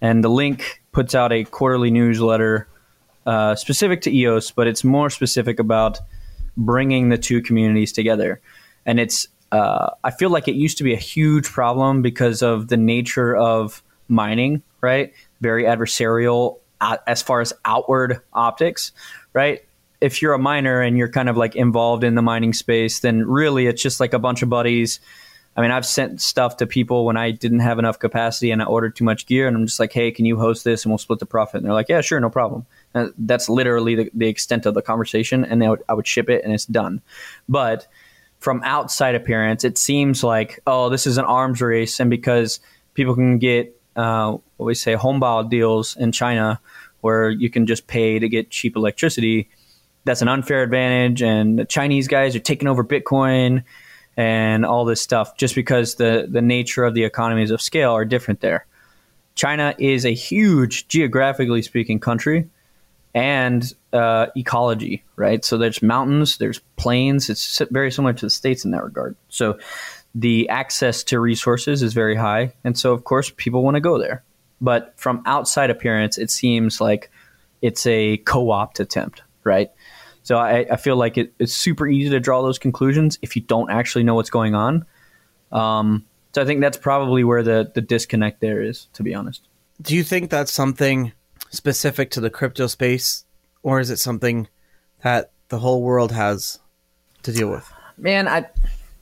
and 0.00 0.22
the 0.22 0.28
Link 0.28 0.82
puts 0.92 1.14
out 1.14 1.32
a 1.32 1.44
quarterly 1.44 1.90
newsletter 1.90 2.68
uh, 3.26 3.54
specific 3.54 4.00
to 4.02 4.14
EOS, 4.14 4.50
but 4.50 4.66
it's 4.66 4.84
more 4.84 5.10
specific 5.10 5.58
about 5.58 5.98
bringing 6.56 7.08
the 7.08 7.18
two 7.18 7.42
communities 7.42 7.92
together, 7.92 8.40
and 8.86 8.98
it's 8.98 9.28
uh, 9.50 9.90
I 10.04 10.10
feel 10.10 10.30
like 10.30 10.48
it 10.48 10.54
used 10.54 10.78
to 10.78 10.84
be 10.84 10.92
a 10.92 10.98
huge 10.98 11.46
problem 11.46 12.02
because 12.02 12.42
of 12.42 12.68
the 12.68 12.76
nature 12.76 13.34
of 13.34 13.82
mining, 14.08 14.62
right? 14.80 15.12
Very 15.40 15.64
adversarial 15.64 16.58
uh, 16.80 16.98
as 17.06 17.22
far 17.22 17.40
as 17.40 17.52
outward 17.64 18.20
optics, 18.34 18.92
right? 19.32 19.62
if 20.00 20.22
you're 20.22 20.34
a 20.34 20.38
miner 20.38 20.80
and 20.80 20.96
you're 20.96 21.08
kind 21.08 21.28
of 21.28 21.36
like 21.36 21.56
involved 21.56 22.04
in 22.04 22.14
the 22.14 22.22
mining 22.22 22.52
space, 22.52 23.00
then 23.00 23.26
really 23.26 23.66
it's 23.66 23.82
just 23.82 24.00
like 24.00 24.12
a 24.12 24.18
bunch 24.18 24.42
of 24.42 24.48
buddies 24.48 25.00
I 25.58 25.60
mean, 25.60 25.72
I've 25.72 25.84
sent 25.84 26.20
stuff 26.20 26.58
to 26.58 26.68
people 26.68 27.04
when 27.04 27.16
I 27.16 27.32
didn't 27.32 27.58
have 27.58 27.80
enough 27.80 27.98
capacity 27.98 28.52
and 28.52 28.62
I 28.62 28.66
ordered 28.66 28.94
too 28.94 29.02
much 29.02 29.26
gear, 29.26 29.48
and 29.48 29.56
I'm 29.56 29.66
just 29.66 29.80
like, 29.80 29.92
hey, 29.92 30.12
can 30.12 30.24
you 30.24 30.38
host 30.38 30.62
this 30.62 30.84
and 30.84 30.92
we'll 30.92 30.98
split 30.98 31.18
the 31.18 31.26
profit? 31.26 31.56
And 31.56 31.66
they're 31.66 31.72
like, 31.72 31.88
yeah, 31.88 32.00
sure, 32.00 32.20
no 32.20 32.30
problem. 32.30 32.64
And 32.94 33.12
that's 33.18 33.48
literally 33.48 33.96
the, 33.96 34.10
the 34.14 34.28
extent 34.28 34.66
of 34.66 34.74
the 34.74 34.82
conversation, 34.82 35.44
and 35.44 35.68
would, 35.68 35.82
I 35.88 35.94
would 35.94 36.06
ship 36.06 36.30
it 36.30 36.44
and 36.44 36.52
it's 36.52 36.64
done. 36.64 37.02
But 37.48 37.88
from 38.38 38.62
outside 38.62 39.16
appearance, 39.16 39.64
it 39.64 39.78
seems 39.78 40.22
like, 40.22 40.60
oh, 40.64 40.90
this 40.90 41.08
is 41.08 41.18
an 41.18 41.24
arms 41.24 41.60
race, 41.60 41.98
and 41.98 42.08
because 42.08 42.60
people 42.94 43.16
can 43.16 43.38
get 43.38 43.76
uh, 43.96 44.36
what 44.58 44.66
we 44.66 44.76
say 44.76 44.94
homebao 44.94 45.50
deals 45.50 45.96
in 45.96 46.12
China, 46.12 46.60
where 47.00 47.30
you 47.30 47.50
can 47.50 47.66
just 47.66 47.88
pay 47.88 48.20
to 48.20 48.28
get 48.28 48.50
cheap 48.50 48.76
electricity, 48.76 49.48
that's 50.04 50.22
an 50.22 50.28
unfair 50.28 50.62
advantage, 50.62 51.20
and 51.20 51.58
the 51.58 51.64
Chinese 51.64 52.06
guys 52.06 52.36
are 52.36 52.38
taking 52.38 52.68
over 52.68 52.84
Bitcoin 52.84 53.64
and 54.18 54.66
all 54.66 54.84
this 54.84 55.00
stuff 55.00 55.36
just 55.36 55.54
because 55.54 55.94
the 55.94 56.26
the 56.28 56.42
nature 56.42 56.84
of 56.84 56.92
the 56.92 57.04
economies 57.04 57.52
of 57.52 57.62
scale 57.62 57.92
are 57.92 58.04
different 58.04 58.40
there. 58.40 58.66
China 59.36 59.74
is 59.78 60.04
a 60.04 60.12
huge 60.12 60.88
geographically 60.88 61.62
speaking 61.62 62.00
country 62.00 62.50
and 63.14 63.72
uh, 63.92 64.26
ecology, 64.36 65.04
right? 65.14 65.44
So 65.44 65.56
there's 65.56 65.80
mountains, 65.80 66.38
there's 66.38 66.58
plains. 66.76 67.30
It's 67.30 67.62
very 67.70 67.92
similar 67.92 68.12
to 68.12 68.26
the 68.26 68.30
states 68.30 68.64
in 68.64 68.72
that 68.72 68.82
regard. 68.82 69.16
So 69.28 69.58
the 70.16 70.48
access 70.48 71.04
to 71.04 71.20
resources 71.20 71.82
is 71.84 71.94
very 71.94 72.16
high, 72.16 72.52
and 72.64 72.76
so 72.76 72.92
of 72.92 73.04
course 73.04 73.32
people 73.36 73.62
want 73.62 73.76
to 73.76 73.80
go 73.80 73.98
there. 73.98 74.24
But 74.60 74.92
from 74.96 75.22
outside 75.26 75.70
appearance, 75.70 76.18
it 76.18 76.32
seems 76.32 76.80
like 76.80 77.08
it's 77.62 77.86
a 77.86 78.16
co-opt 78.16 78.80
attempt, 78.80 79.22
right? 79.44 79.70
So 80.28 80.36
I, 80.36 80.66
I 80.70 80.76
feel 80.76 80.96
like 80.96 81.16
it, 81.16 81.32
it's 81.38 81.54
super 81.54 81.88
easy 81.88 82.10
to 82.10 82.20
draw 82.20 82.42
those 82.42 82.58
conclusions 82.58 83.18
if 83.22 83.34
you 83.34 83.40
don't 83.40 83.70
actually 83.70 84.04
know 84.04 84.14
what's 84.14 84.28
going 84.28 84.54
on. 84.54 84.84
Um, 85.50 86.04
so 86.34 86.42
I 86.42 86.44
think 86.44 86.60
that's 86.60 86.76
probably 86.76 87.24
where 87.24 87.42
the 87.42 87.72
the 87.74 87.80
disconnect 87.80 88.42
there 88.42 88.60
is, 88.60 88.88
to 88.92 89.02
be 89.02 89.14
honest. 89.14 89.48
Do 89.80 89.96
you 89.96 90.04
think 90.04 90.28
that's 90.28 90.52
something 90.52 91.12
specific 91.48 92.10
to 92.10 92.20
the 92.20 92.28
crypto 92.28 92.66
space, 92.66 93.24
or 93.62 93.80
is 93.80 93.88
it 93.88 93.96
something 93.96 94.48
that 95.00 95.30
the 95.48 95.60
whole 95.60 95.80
world 95.80 96.12
has 96.12 96.58
to 97.22 97.32
deal 97.32 97.48
with? 97.48 97.72
Man, 97.96 98.28
I 98.28 98.44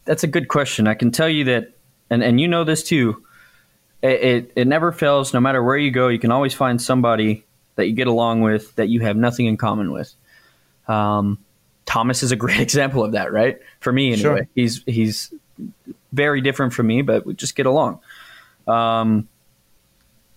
that's 0.04 0.22
a 0.22 0.28
good 0.28 0.46
question. 0.46 0.86
I 0.86 0.94
can 0.94 1.10
tell 1.10 1.28
you 1.28 1.42
that, 1.46 1.72
and 2.08 2.22
and 2.22 2.40
you 2.40 2.46
know 2.46 2.62
this 2.62 2.84
too. 2.84 3.24
It, 4.00 4.22
it, 4.22 4.52
it 4.54 4.68
never 4.68 4.92
fails. 4.92 5.34
No 5.34 5.40
matter 5.40 5.60
where 5.60 5.76
you 5.76 5.90
go, 5.90 6.06
you 6.06 6.20
can 6.20 6.30
always 6.30 6.54
find 6.54 6.80
somebody 6.80 7.44
that 7.74 7.88
you 7.88 7.94
get 7.94 8.06
along 8.06 8.42
with 8.42 8.76
that 8.76 8.90
you 8.90 9.00
have 9.00 9.16
nothing 9.16 9.46
in 9.46 9.56
common 9.56 9.90
with. 9.90 10.14
Um, 10.88 11.38
Thomas 11.84 12.22
is 12.22 12.32
a 12.32 12.36
great 12.44 12.60
example 12.60 13.04
of 13.04 13.12
that, 13.12 13.32
right? 13.32 13.58
For 13.80 13.92
me, 13.92 14.12
anyway. 14.12 14.20
Sure. 14.20 14.48
He's 14.54 14.82
he's 14.86 15.34
very 16.12 16.40
different 16.40 16.72
from 16.72 16.86
me, 16.86 17.02
but 17.02 17.26
we 17.26 17.34
just 17.34 17.56
get 17.56 17.66
along. 17.66 18.00
Um, 18.66 19.28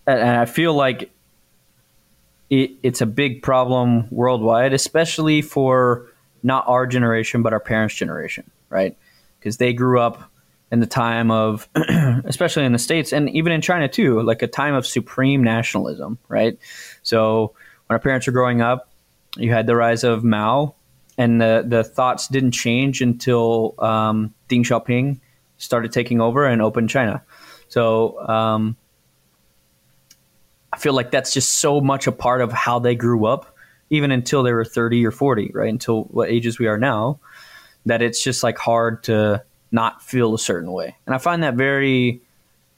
and, 0.06 0.20
and 0.20 0.36
I 0.36 0.44
feel 0.44 0.74
like 0.74 1.10
it, 2.48 2.72
it's 2.82 3.00
a 3.00 3.06
big 3.06 3.42
problem 3.42 4.08
worldwide, 4.10 4.72
especially 4.72 5.42
for 5.42 6.06
not 6.42 6.64
our 6.68 6.86
generation, 6.86 7.42
but 7.42 7.52
our 7.52 7.60
parents' 7.60 7.94
generation, 7.94 8.50
right? 8.68 8.96
Because 9.38 9.56
they 9.56 9.72
grew 9.72 10.00
up 10.00 10.30
in 10.72 10.80
the 10.80 10.86
time 10.86 11.30
of, 11.30 11.68
especially 12.24 12.64
in 12.64 12.72
the 12.72 12.78
States 12.78 13.12
and 13.12 13.28
even 13.30 13.52
in 13.52 13.60
China 13.60 13.88
too, 13.88 14.20
like 14.22 14.42
a 14.42 14.46
time 14.46 14.74
of 14.74 14.86
supreme 14.86 15.42
nationalism, 15.42 16.18
right? 16.28 16.58
So 17.02 17.52
when 17.86 17.94
our 17.94 17.98
parents 17.98 18.26
were 18.26 18.32
growing 18.32 18.60
up, 18.60 18.89
you 19.36 19.52
had 19.52 19.66
the 19.66 19.76
rise 19.76 20.04
of 20.04 20.24
Mao, 20.24 20.74
and 21.18 21.40
the, 21.40 21.64
the 21.66 21.84
thoughts 21.84 22.28
didn't 22.28 22.52
change 22.52 23.02
until 23.02 23.74
um, 23.78 24.34
Deng 24.48 24.60
Xiaoping 24.60 25.20
started 25.58 25.92
taking 25.92 26.20
over 26.20 26.46
and 26.46 26.62
opened 26.62 26.88
China. 26.88 27.22
So 27.68 28.18
um, 28.26 28.76
I 30.72 30.78
feel 30.78 30.94
like 30.94 31.10
that's 31.10 31.32
just 31.32 31.56
so 31.56 31.80
much 31.80 32.06
a 32.06 32.12
part 32.12 32.40
of 32.40 32.52
how 32.52 32.78
they 32.78 32.94
grew 32.94 33.26
up, 33.26 33.54
even 33.90 34.10
until 34.10 34.42
they 34.42 34.52
were 34.52 34.64
30 34.64 35.04
or 35.04 35.10
40, 35.10 35.50
right? 35.54 35.68
Until 35.68 36.04
what 36.04 36.30
ages 36.30 36.58
we 36.58 36.66
are 36.66 36.78
now, 36.78 37.20
that 37.86 38.02
it's 38.02 38.22
just 38.22 38.42
like 38.42 38.58
hard 38.58 39.04
to 39.04 39.44
not 39.70 40.02
feel 40.02 40.34
a 40.34 40.38
certain 40.38 40.72
way. 40.72 40.96
And 41.06 41.14
I 41.14 41.18
find 41.18 41.42
that 41.42 41.54
very 41.54 42.22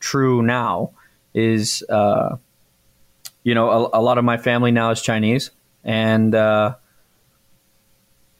true 0.01 0.43
now 0.43 0.91
is, 1.33 1.83
uh, 1.89 2.37
you 3.45 3.55
know, 3.55 3.71
a, 3.71 4.01
a, 4.01 4.03
lot 4.03 4.19
of 4.19 4.25
my 4.25 4.37
family 4.37 4.73
now 4.73 4.91
is 4.91 5.01
Chinese 5.01 5.51
and, 5.85 6.35
uh, 6.35 6.75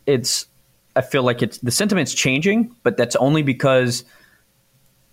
it's, 0.07 0.47
I 0.95 1.01
feel 1.01 1.23
like 1.23 1.43
it's 1.43 1.59
the 1.59 1.71
sentiment's 1.71 2.13
changing, 2.13 2.75
but 2.83 2.97
that's 2.97 3.17
only 3.17 3.43
because 3.43 4.05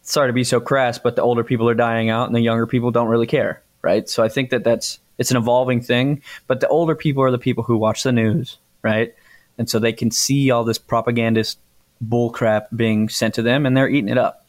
sorry 0.01 0.29
to 0.29 0.33
be 0.33 0.43
so 0.43 0.59
crass, 0.59 0.97
but 0.97 1.15
the 1.15 1.21
older 1.21 1.43
people 1.43 1.69
are 1.69 1.75
dying 1.75 2.09
out 2.09 2.27
and 2.27 2.35
the 2.35 2.41
younger 2.41 2.65
people 2.65 2.91
don't 2.91 3.07
really 3.07 3.27
care 3.27 3.61
right? 3.81 4.07
So 4.09 4.23
I 4.23 4.29
think 4.29 4.49
that 4.49 4.63
that's 4.63 4.99
it's 5.17 5.31
an 5.31 5.37
evolving 5.37 5.81
thing. 5.81 6.21
But 6.47 6.59
the 6.59 6.67
older 6.67 6.95
people 6.95 7.23
are 7.23 7.31
the 7.31 7.37
people 7.37 7.63
who 7.63 7.77
watch 7.77 8.03
the 8.03 8.11
news, 8.11 8.57
right? 8.81 9.13
And 9.57 9.69
so 9.69 9.79
they 9.79 9.93
can 9.93 10.11
see 10.11 10.51
all 10.51 10.63
this 10.63 10.77
propagandist 10.77 11.59
bullcrap 12.05 12.67
being 12.75 13.09
sent 13.09 13.35
to 13.35 13.41
them, 13.41 13.65
and 13.65 13.75
they're 13.75 13.89
eating 13.89 14.09
it 14.09 14.17
up. 14.17 14.45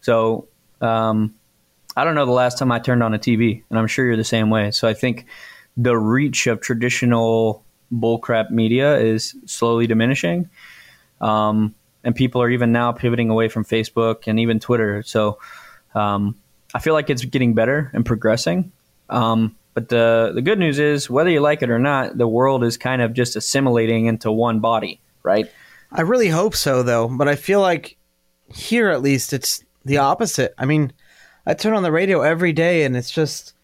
So 0.00 0.46
um, 0.80 1.34
I 1.96 2.04
don't 2.04 2.14
know 2.14 2.26
the 2.26 2.32
last 2.32 2.58
time 2.58 2.70
I 2.70 2.78
turned 2.78 3.02
on 3.02 3.14
a 3.14 3.18
TV, 3.18 3.62
and 3.68 3.78
I'm 3.78 3.88
sure 3.88 4.06
you're 4.06 4.16
the 4.16 4.24
same 4.24 4.50
way. 4.50 4.70
So 4.70 4.86
I 4.86 4.94
think 4.94 5.26
the 5.76 5.96
reach 5.96 6.46
of 6.46 6.60
traditional 6.60 7.64
bullcrap 7.92 8.50
media 8.50 8.98
is 8.98 9.34
slowly 9.46 9.86
diminishing. 9.86 10.48
Um, 11.20 11.74
and 12.04 12.14
people 12.14 12.42
are 12.42 12.50
even 12.50 12.72
now 12.72 12.92
pivoting 12.92 13.30
away 13.30 13.48
from 13.48 13.64
Facebook 13.64 14.24
and 14.26 14.40
even 14.40 14.58
Twitter. 14.58 15.02
So 15.02 15.38
um, 15.94 16.36
I 16.74 16.78
feel 16.78 16.94
like 16.94 17.10
it's 17.10 17.24
getting 17.24 17.54
better 17.54 17.90
and 17.92 18.04
progressing. 18.04 18.72
Um, 19.08 19.56
but 19.74 19.88
the 19.88 20.32
the 20.34 20.42
good 20.42 20.58
news 20.58 20.78
is, 20.78 21.08
whether 21.08 21.30
you 21.30 21.40
like 21.40 21.62
it 21.62 21.70
or 21.70 21.78
not, 21.78 22.18
the 22.18 22.28
world 22.28 22.62
is 22.64 22.76
kind 22.76 23.00
of 23.00 23.14
just 23.14 23.36
assimilating 23.36 24.06
into 24.06 24.30
one 24.30 24.60
body, 24.60 25.00
right? 25.22 25.50
I 25.90 26.02
really 26.02 26.28
hope 26.28 26.54
so, 26.54 26.82
though. 26.82 27.08
But 27.08 27.28
I 27.28 27.36
feel 27.36 27.60
like 27.60 27.96
here, 28.52 28.90
at 28.90 29.00
least, 29.00 29.32
it's 29.32 29.64
the 29.84 29.98
opposite. 29.98 30.54
I 30.58 30.66
mean, 30.66 30.92
I 31.46 31.54
turn 31.54 31.74
on 31.74 31.82
the 31.82 31.92
radio 31.92 32.20
every 32.20 32.52
day, 32.52 32.84
and 32.84 32.96
it's 32.96 33.10
just 33.10 33.54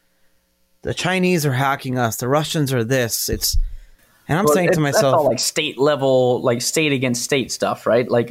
the 0.82 0.94
Chinese 0.94 1.44
are 1.44 1.52
hacking 1.52 1.98
us, 1.98 2.16
the 2.16 2.28
Russians 2.28 2.72
are 2.72 2.84
this. 2.84 3.28
It's 3.28 3.56
and 4.28 4.38
I'm 4.38 4.44
well, 4.44 4.54
saying 4.54 4.72
to 4.72 4.80
myself, 4.80 5.26
like 5.26 5.38
state 5.38 5.78
level, 5.78 6.42
like 6.42 6.60
state 6.60 6.92
against 6.92 7.22
state 7.22 7.50
stuff, 7.50 7.86
right? 7.86 8.08
Like 8.10 8.30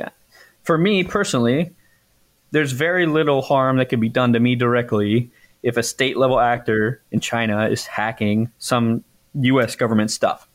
for 0.64 0.78
me 0.78 1.04
personally, 1.04 1.72
there's 2.52 2.72
very 2.72 3.08
little 3.08 3.42
harm 3.42 3.78
that 3.78 3.90
can 3.90 4.00
be 4.00 4.10
done 4.10 4.34
to 4.34 4.40
me 4.40 4.56
directly 4.56 5.32
if 5.64 5.76
a 5.76 5.84
state 5.84 6.16
level 6.16 6.40
actor 6.40 7.02
in 7.12 7.20
China 7.20 7.68
is 7.68 7.86
hacking 7.88 8.52
some 8.60 9.04
U.S. 9.34 9.76
government 9.76 10.12
stuff. 10.12 10.48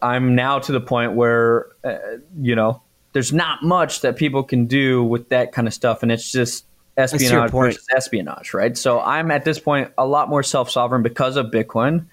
I'm 0.00 0.34
now 0.34 0.58
to 0.60 0.72
the 0.72 0.80
point 0.80 1.14
where, 1.14 1.66
uh, 1.82 1.96
you 2.38 2.54
know, 2.54 2.82
there's 3.12 3.32
not 3.32 3.62
much 3.62 4.02
that 4.02 4.16
people 4.16 4.42
can 4.42 4.66
do 4.66 5.02
with 5.02 5.30
that 5.30 5.52
kind 5.52 5.66
of 5.66 5.74
stuff, 5.74 6.02
and 6.02 6.12
it's 6.12 6.30
just 6.30 6.64
espionage 6.98 7.50
versus 7.50 7.86
espionage, 7.94 8.52
right? 8.52 8.76
So 8.76 9.00
I'm 9.00 9.30
at 9.30 9.44
this 9.44 9.58
point 9.58 9.92
a 9.96 10.06
lot 10.06 10.28
more 10.28 10.42
self 10.42 10.70
sovereign 10.70 11.02
because 11.02 11.36
of 11.36 11.46
Bitcoin, 11.46 12.06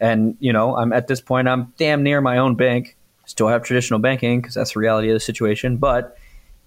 and 0.00 0.36
you 0.40 0.52
know, 0.52 0.76
I'm 0.76 0.92
at 0.92 1.06
this 1.06 1.20
point 1.20 1.48
I'm 1.48 1.72
damn 1.78 2.02
near 2.02 2.20
my 2.20 2.38
own 2.38 2.54
bank. 2.56 2.96
Still 3.26 3.48
have 3.48 3.62
traditional 3.62 4.00
banking 4.00 4.40
because 4.40 4.54
that's 4.54 4.74
the 4.74 4.80
reality 4.80 5.08
of 5.08 5.14
the 5.14 5.20
situation, 5.20 5.78
but 5.78 6.18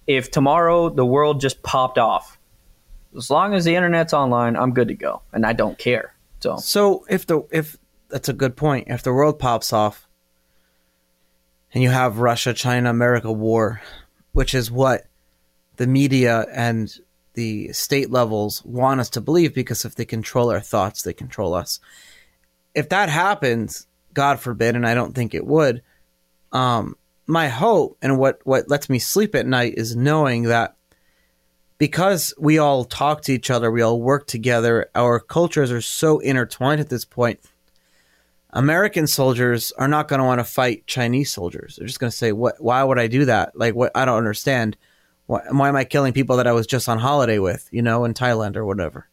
if 0.06 0.30
tomorrow 0.30 0.88
the 0.88 1.04
world 1.04 1.40
just 1.40 1.62
popped 1.62 1.98
off, 1.98 2.38
as 3.16 3.30
long 3.30 3.54
as 3.54 3.64
the 3.64 3.76
internet's 3.76 4.12
online, 4.12 4.56
I'm 4.56 4.72
good 4.72 4.88
to 4.88 4.94
go, 4.94 5.22
and 5.32 5.46
I 5.46 5.52
don't 5.52 5.78
care. 5.78 6.14
So, 6.40 6.56
so 6.56 7.04
if 7.08 7.26
the 7.26 7.42
if 7.50 7.76
that's 8.08 8.28
a 8.28 8.32
good 8.32 8.56
point, 8.56 8.88
if 8.88 9.02
the 9.02 9.12
world 9.12 9.38
pops 9.38 9.72
off, 9.72 10.08
and 11.72 11.82
you 11.82 11.90
have 11.90 12.18
Russia, 12.18 12.54
China, 12.54 12.90
America 12.90 13.30
war, 13.30 13.82
which 14.32 14.54
is 14.54 14.70
what 14.70 15.06
the 15.76 15.86
media 15.86 16.46
and 16.52 16.98
the 17.38 17.72
state 17.72 18.10
levels 18.10 18.64
want 18.64 18.98
us 18.98 19.10
to 19.10 19.20
believe, 19.20 19.54
because 19.54 19.84
if 19.84 19.94
they 19.94 20.04
control 20.04 20.50
our 20.50 20.58
thoughts, 20.58 21.02
they 21.02 21.12
control 21.12 21.54
us. 21.54 21.78
If 22.74 22.88
that 22.88 23.08
happens, 23.08 23.86
God 24.12 24.40
forbid, 24.40 24.74
and 24.74 24.84
I 24.84 24.94
don't 24.94 25.14
think 25.14 25.34
it 25.34 25.46
would, 25.46 25.82
um, 26.50 26.96
my 27.28 27.46
hope 27.46 27.96
and 28.02 28.18
what 28.18 28.40
what 28.42 28.68
lets 28.68 28.90
me 28.90 28.98
sleep 28.98 29.36
at 29.36 29.46
night 29.46 29.74
is 29.76 29.94
knowing 29.94 30.44
that 30.44 30.74
because 31.78 32.34
we 32.40 32.58
all 32.58 32.84
talk 32.84 33.22
to 33.22 33.32
each 33.32 33.52
other, 33.52 33.70
we 33.70 33.82
all 33.82 34.02
work 34.02 34.26
together, 34.26 34.90
our 34.96 35.20
cultures 35.20 35.70
are 35.70 35.80
so 35.80 36.18
intertwined 36.18 36.80
at 36.80 36.88
this 36.88 37.04
point. 37.04 37.38
American 38.50 39.06
soldiers 39.06 39.70
are 39.78 39.86
not 39.86 40.08
going 40.08 40.18
to 40.18 40.26
want 40.26 40.40
to 40.40 40.44
fight 40.44 40.88
Chinese 40.88 41.30
soldiers. 41.30 41.76
They're 41.76 41.86
just 41.86 42.00
going 42.00 42.10
to 42.10 42.16
say, 42.16 42.32
"What? 42.32 42.56
Why 42.58 42.82
would 42.82 42.98
I 42.98 43.06
do 43.06 43.26
that? 43.26 43.56
Like, 43.56 43.76
what? 43.76 43.92
I 43.94 44.04
don't 44.06 44.18
understand. 44.18 44.76
Why, 45.28 45.42
why 45.50 45.68
am 45.68 45.76
I 45.76 45.84
killing 45.84 46.14
people 46.14 46.38
that 46.38 46.46
I 46.46 46.52
was 46.52 46.66
just 46.66 46.88
on 46.88 46.98
holiday 46.98 47.38
with? 47.38 47.68
You 47.70 47.82
know, 47.82 48.04
in 48.04 48.14
Thailand 48.14 48.56
or 48.56 48.64
whatever." 48.64 49.06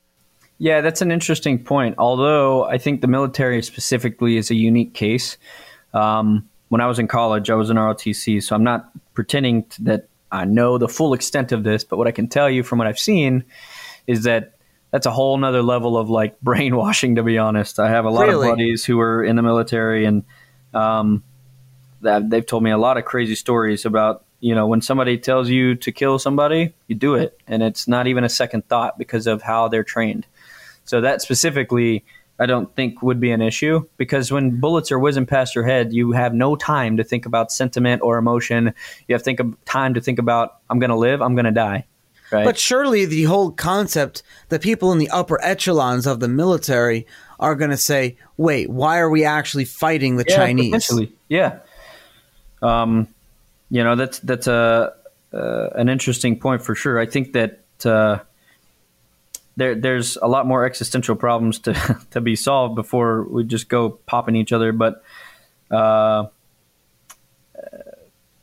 Yeah, 0.58 0.80
that's 0.80 1.02
an 1.02 1.12
interesting 1.12 1.62
point. 1.64 1.96
Although 1.98 2.64
I 2.64 2.78
think 2.78 3.02
the 3.02 3.08
military 3.08 3.62
specifically 3.62 4.38
is 4.38 4.50
a 4.50 4.56
unique 4.56 4.94
case. 4.94 5.38
Um, 5.94 6.50
when 6.70 6.82
I 6.82 6.88
was 6.88 7.00
in 7.00 7.08
college, 7.08 7.50
I 7.50 7.56
was 7.56 7.70
in 7.70 7.78
ROTC, 7.78 8.42
so 8.42 8.56
I'm 8.56 8.64
not 8.64 8.90
pretending 9.14 9.66
that 9.82 10.08
I 10.32 10.46
know 10.46 10.78
the 10.78 10.88
full 10.88 11.14
extent 11.14 11.52
of 11.52 11.64
this, 11.64 11.84
but 11.84 11.98
what 11.98 12.08
I 12.08 12.12
can 12.12 12.28
tell 12.28 12.50
you 12.50 12.64
from 12.64 12.80
what 12.80 12.88
I've 12.88 13.00
seen 13.00 13.44
is 14.08 14.24
that 14.24 14.54
that's 14.92 15.06
a 15.06 15.12
whole 15.12 15.38
nother 15.38 15.62
level 15.62 15.98
of 15.98 16.10
like 16.10 16.40
brainwashing. 16.42 17.16
To 17.16 17.24
be 17.24 17.38
honest, 17.38 17.80
I 17.80 17.90
have 17.90 18.06
a 18.06 18.10
lot 18.10 18.28
really? 18.28 18.48
of 18.48 18.54
buddies 18.54 18.86
who 18.86 19.00
are 19.02 19.24
in 19.24 19.36
the 19.36 19.44
military, 19.44 20.06
and 20.06 20.24
um, 20.74 21.24
that 22.02 22.30
they've 22.30 22.46
told 22.46 22.64
me 22.64 22.72
a 22.72 22.78
lot 22.78 22.98
of 22.98 23.04
crazy 23.04 23.36
stories 23.36 23.86
about 23.86 24.25
you 24.40 24.56
know 24.56 24.68
when 24.68 24.82
somebody 24.82 25.18
tells 25.18 25.50
you 25.50 25.76
to 25.76 25.92
kill 25.92 26.20
somebody, 26.20 26.74
you 26.88 26.96
do 26.96 27.16
it, 27.16 27.40
and 27.48 27.64
it's 27.64 27.88
not 27.88 28.08
even 28.08 28.24
a 28.24 28.30
second 28.30 28.68
thought 28.68 28.98
because 28.98 29.28
of 29.28 29.42
how 29.42 29.68
they're 29.68 29.84
trained. 29.84 30.26
So 30.86 31.02
that 31.02 31.22
specifically 31.22 32.06
I 32.40 32.46
don't 32.46 32.74
think 32.76 33.02
would 33.02 33.20
be 33.20 33.32
an 33.32 33.42
issue 33.42 33.88
because 33.98 34.32
when 34.32 34.60
bullets 34.60 34.92
are 34.92 35.00
whizzing 35.00 35.26
past 35.26 35.56
your 35.56 35.64
head, 35.64 35.94
you 35.94 36.12
have 36.12 36.34
no 36.34 36.56
time 36.56 36.98
to 36.98 37.04
think 37.04 37.26
about 37.26 37.52
sentiment 37.52 38.02
or 38.02 38.18
emotion. 38.18 38.74
You 39.08 39.16
have 39.16 39.24
think 39.24 39.40
of 39.40 39.56
time 39.66 39.94
to 39.94 40.02
think 40.02 40.20
about 40.20 40.58
I'm 40.70 40.80
going 40.80 40.90
to 40.90 40.98
live, 40.98 41.22
I'm 41.22 41.36
going 41.36 41.46
to 41.46 41.52
die. 41.52 41.86
Right? 42.32 42.44
But 42.44 42.58
surely 42.58 43.06
the 43.06 43.24
whole 43.24 43.52
concept, 43.52 44.24
the 44.50 44.60
people 44.60 44.92
in 44.92 44.98
the 44.98 45.10
upper 45.10 45.42
echelons 45.44 46.08
of 46.08 46.20
the 46.20 46.28
military 46.28 47.06
are 47.40 47.56
going 47.56 47.70
to 47.70 47.78
say, 47.78 48.18
"Wait, 48.36 48.70
why 48.70 48.98
are 48.98 49.10
we 49.10 49.24
actually 49.24 49.66
fighting 49.66 50.16
the 50.16 50.26
yeah, 50.28 50.36
Chinese?" 50.36 50.72
Potentially, 50.72 51.16
yeah. 51.30 51.60
Um, 52.64 53.08
you 53.76 53.84
know 53.84 53.98
that's 53.98 54.20
that's 54.20 54.48
a 54.48 54.94
uh, 55.34 55.70
an 55.76 55.90
interesting 55.90 56.40
point 56.40 56.62
for 56.62 56.76
sure. 56.76 56.98
I 56.98 57.06
think 57.06 57.34
that. 57.34 57.60
Uh, 57.84 58.20
there 59.58 59.74
there's 59.74 60.18
a 60.18 60.28
lot 60.28 60.46
more 60.46 60.66
existential 60.66 61.16
problems 61.16 61.60
to 61.60 61.74
to 62.12 62.20
be 62.20 62.36
solved 62.36 62.76
before 62.76 63.24
we 63.24 63.44
just 63.46 63.70
go 63.70 63.90
popping 63.90 64.36
each 64.36 64.52
other. 64.52 64.74
But 64.74 65.02
uh, 65.72 66.28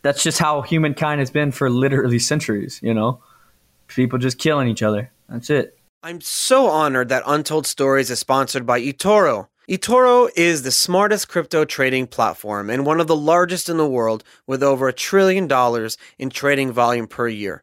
that's 0.00 0.22
just 0.22 0.38
how 0.38 0.62
humankind 0.62 1.20
has 1.20 1.30
been 1.30 1.52
for 1.52 1.68
literally 1.68 2.18
centuries. 2.18 2.80
You 2.82 2.94
know, 2.94 3.20
people 3.88 4.18
just 4.18 4.38
killing 4.38 4.68
each 4.68 4.82
other. 4.82 5.10
That's 5.28 5.50
it. 5.50 5.78
I'm 6.02 6.22
so 6.22 6.68
honored 6.68 7.10
that 7.10 7.24
Untold 7.26 7.66
Stories 7.66 8.10
is 8.10 8.18
sponsored 8.18 8.64
by 8.64 8.80
eToro. 8.80 9.48
eToro 9.68 10.28
is 10.34 10.62
the 10.62 10.72
smartest 10.72 11.28
crypto 11.28 11.64
trading 11.64 12.08
platform 12.08 12.68
and 12.68 12.84
one 12.84 12.98
of 12.98 13.06
the 13.06 13.14
largest 13.14 13.68
in 13.68 13.76
the 13.76 13.88
world 13.88 14.24
with 14.44 14.60
over 14.60 14.88
a 14.88 14.92
trillion 14.92 15.46
dollars 15.46 15.96
in 16.18 16.30
trading 16.30 16.72
volume 16.72 17.06
per 17.06 17.28
year. 17.28 17.62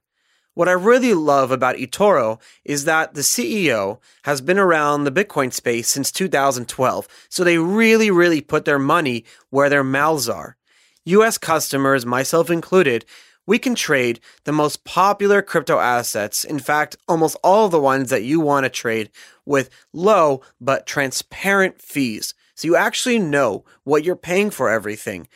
What 0.53 0.69
I 0.69 0.73
really 0.73 1.13
love 1.13 1.51
about 1.51 1.75
eToro 1.75 2.39
is 2.63 2.85
that 2.85 3.15
the 3.15 3.21
CEO 3.21 3.99
has 4.23 4.39
been 4.39 4.57
around 4.57 5.03
the 5.03 5.11
Bitcoin 5.11 5.51
space 5.51 5.89
since 5.89 6.09
2012, 6.11 7.05
so 7.27 7.43
they 7.43 7.57
really, 7.57 8.09
really 8.09 8.39
put 8.39 8.63
their 8.63 8.79
money 8.79 9.25
where 9.49 9.69
their 9.69 9.83
mouths 9.83 10.29
are. 10.29 10.55
US 11.03 11.37
customers, 11.37 12.05
myself 12.05 12.49
included, 12.49 13.05
we 13.45 13.57
can 13.59 13.75
trade 13.75 14.19
the 14.43 14.51
most 14.51 14.83
popular 14.83 15.41
crypto 15.41 15.79
assets, 15.79 16.43
in 16.43 16.59
fact, 16.59 16.97
almost 17.07 17.37
all 17.43 17.67
the 17.67 17.79
ones 17.79 18.09
that 18.09 18.23
you 18.23 18.39
want 18.39 18.65
to 18.65 18.69
trade 18.69 19.09
with 19.45 19.69
low 19.91 20.41
but 20.61 20.85
transparent 20.85 21.81
fees. 21.81 22.33
So 22.55 22.67
you 22.67 22.75
actually 22.75 23.19
know 23.19 23.65
what 23.83 24.03
you're 24.03 24.15
paying 24.15 24.51
for 24.51 24.69
everything. 24.69 25.27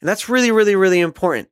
And 0.00 0.08
that's 0.08 0.28
really, 0.28 0.50
really, 0.50 0.74
really 0.74 1.00
important. 1.00 1.48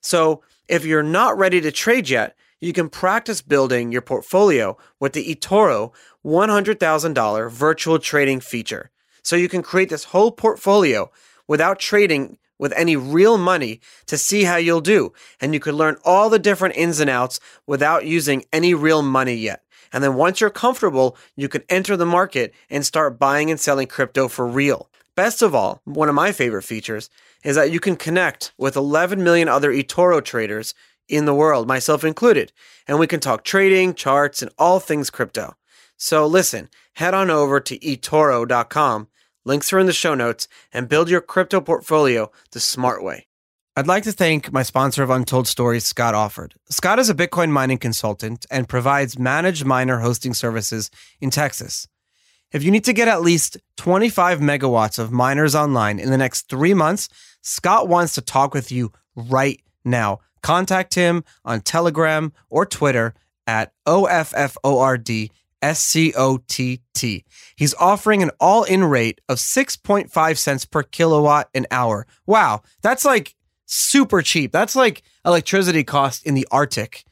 So 0.00 0.42
if 0.68 0.84
you're 0.84 1.02
not 1.02 1.38
ready 1.38 1.60
to 1.60 1.70
trade 1.70 2.08
yet, 2.08 2.36
you 2.60 2.72
can 2.72 2.88
practice 2.88 3.42
building 3.42 3.92
your 3.92 4.02
portfolio 4.02 4.76
with 4.98 5.12
the 5.12 5.34
eToro 5.34 5.92
$100,000 6.24 7.50
virtual 7.50 7.98
trading 7.98 8.40
feature. 8.40 8.90
So 9.22 9.36
you 9.36 9.48
can 9.48 9.62
create 9.62 9.90
this 9.90 10.04
whole 10.04 10.32
portfolio 10.32 11.10
without 11.46 11.78
trading 11.78 12.38
with 12.64 12.72
any 12.76 12.96
real 12.96 13.36
money 13.36 13.78
to 14.06 14.16
see 14.16 14.44
how 14.44 14.56
you'll 14.56 14.80
do. 14.80 15.12
And 15.38 15.52
you 15.52 15.60
could 15.60 15.74
learn 15.74 15.98
all 16.02 16.30
the 16.30 16.38
different 16.38 16.76
ins 16.76 16.98
and 16.98 17.10
outs 17.10 17.38
without 17.66 18.06
using 18.06 18.46
any 18.54 18.72
real 18.72 19.02
money 19.02 19.34
yet. 19.34 19.64
And 19.92 20.02
then 20.02 20.14
once 20.14 20.40
you're 20.40 20.48
comfortable, 20.48 21.14
you 21.36 21.46
can 21.46 21.62
enter 21.68 21.94
the 21.94 22.06
market 22.06 22.54
and 22.70 22.86
start 22.86 23.18
buying 23.18 23.50
and 23.50 23.60
selling 23.60 23.86
crypto 23.86 24.28
for 24.28 24.46
real. 24.46 24.88
Best 25.14 25.42
of 25.42 25.54
all, 25.54 25.82
one 25.84 26.08
of 26.08 26.14
my 26.14 26.32
favorite 26.32 26.62
features 26.62 27.10
is 27.44 27.54
that 27.56 27.70
you 27.70 27.80
can 27.80 27.96
connect 27.96 28.54
with 28.56 28.76
11 28.76 29.22
million 29.22 29.46
other 29.46 29.70
eToro 29.70 30.24
traders 30.24 30.72
in 31.06 31.26
the 31.26 31.34
world, 31.34 31.68
myself 31.68 32.02
included. 32.02 32.50
And 32.88 32.98
we 32.98 33.06
can 33.06 33.20
talk 33.20 33.44
trading, 33.44 33.92
charts, 33.92 34.40
and 34.40 34.50
all 34.56 34.80
things 34.80 35.10
crypto. 35.10 35.54
So 35.98 36.26
listen, 36.26 36.70
head 36.94 37.12
on 37.12 37.28
over 37.28 37.60
to 37.60 37.78
eToro.com. 37.78 39.08
Links 39.46 39.72
are 39.72 39.78
in 39.78 39.86
the 39.86 39.92
show 39.92 40.14
notes 40.14 40.48
and 40.72 40.88
build 40.88 41.10
your 41.10 41.20
crypto 41.20 41.60
portfolio 41.60 42.30
the 42.52 42.60
smart 42.60 43.02
way. 43.04 43.26
I'd 43.76 43.86
like 43.86 44.04
to 44.04 44.12
thank 44.12 44.52
my 44.52 44.62
sponsor 44.62 45.02
of 45.02 45.10
Untold 45.10 45.48
Stories, 45.48 45.84
Scott 45.84 46.14
Offord. 46.14 46.52
Scott 46.70 46.98
is 46.98 47.10
a 47.10 47.14
Bitcoin 47.14 47.50
mining 47.50 47.78
consultant 47.78 48.46
and 48.50 48.68
provides 48.68 49.18
managed 49.18 49.64
miner 49.64 49.98
hosting 49.98 50.32
services 50.32 50.90
in 51.20 51.30
Texas. 51.30 51.88
If 52.52 52.62
you 52.62 52.70
need 52.70 52.84
to 52.84 52.92
get 52.92 53.08
at 53.08 53.20
least 53.20 53.58
25 53.76 54.38
megawatts 54.38 54.98
of 54.98 55.10
miners 55.10 55.54
online 55.54 55.98
in 55.98 56.10
the 56.10 56.16
next 56.16 56.48
three 56.48 56.72
months, 56.72 57.08
Scott 57.42 57.88
wants 57.88 58.14
to 58.14 58.22
talk 58.22 58.54
with 58.54 58.70
you 58.70 58.92
right 59.14 59.60
now. 59.84 60.20
Contact 60.42 60.94
him 60.94 61.24
on 61.44 61.60
Telegram 61.60 62.32
or 62.48 62.64
Twitter 62.64 63.12
at 63.46 63.72
OFFORD 63.86 65.30
SCOTT. 65.72 67.24
He's 67.56 67.74
offering 67.78 68.22
an 68.22 68.30
all 68.40 68.64
in 68.64 68.84
rate 68.84 69.20
of 69.28 69.38
6.5 69.38 70.36
cents 70.36 70.64
per 70.64 70.82
kilowatt 70.82 71.48
an 71.54 71.66
hour. 71.70 72.06
Wow, 72.26 72.62
that's 72.82 73.04
like 73.04 73.34
super 73.66 74.22
cheap. 74.22 74.52
That's 74.52 74.76
like 74.76 75.02
electricity 75.24 75.84
cost 75.84 76.26
in 76.26 76.34
the 76.34 76.46
Arctic, 76.50 77.04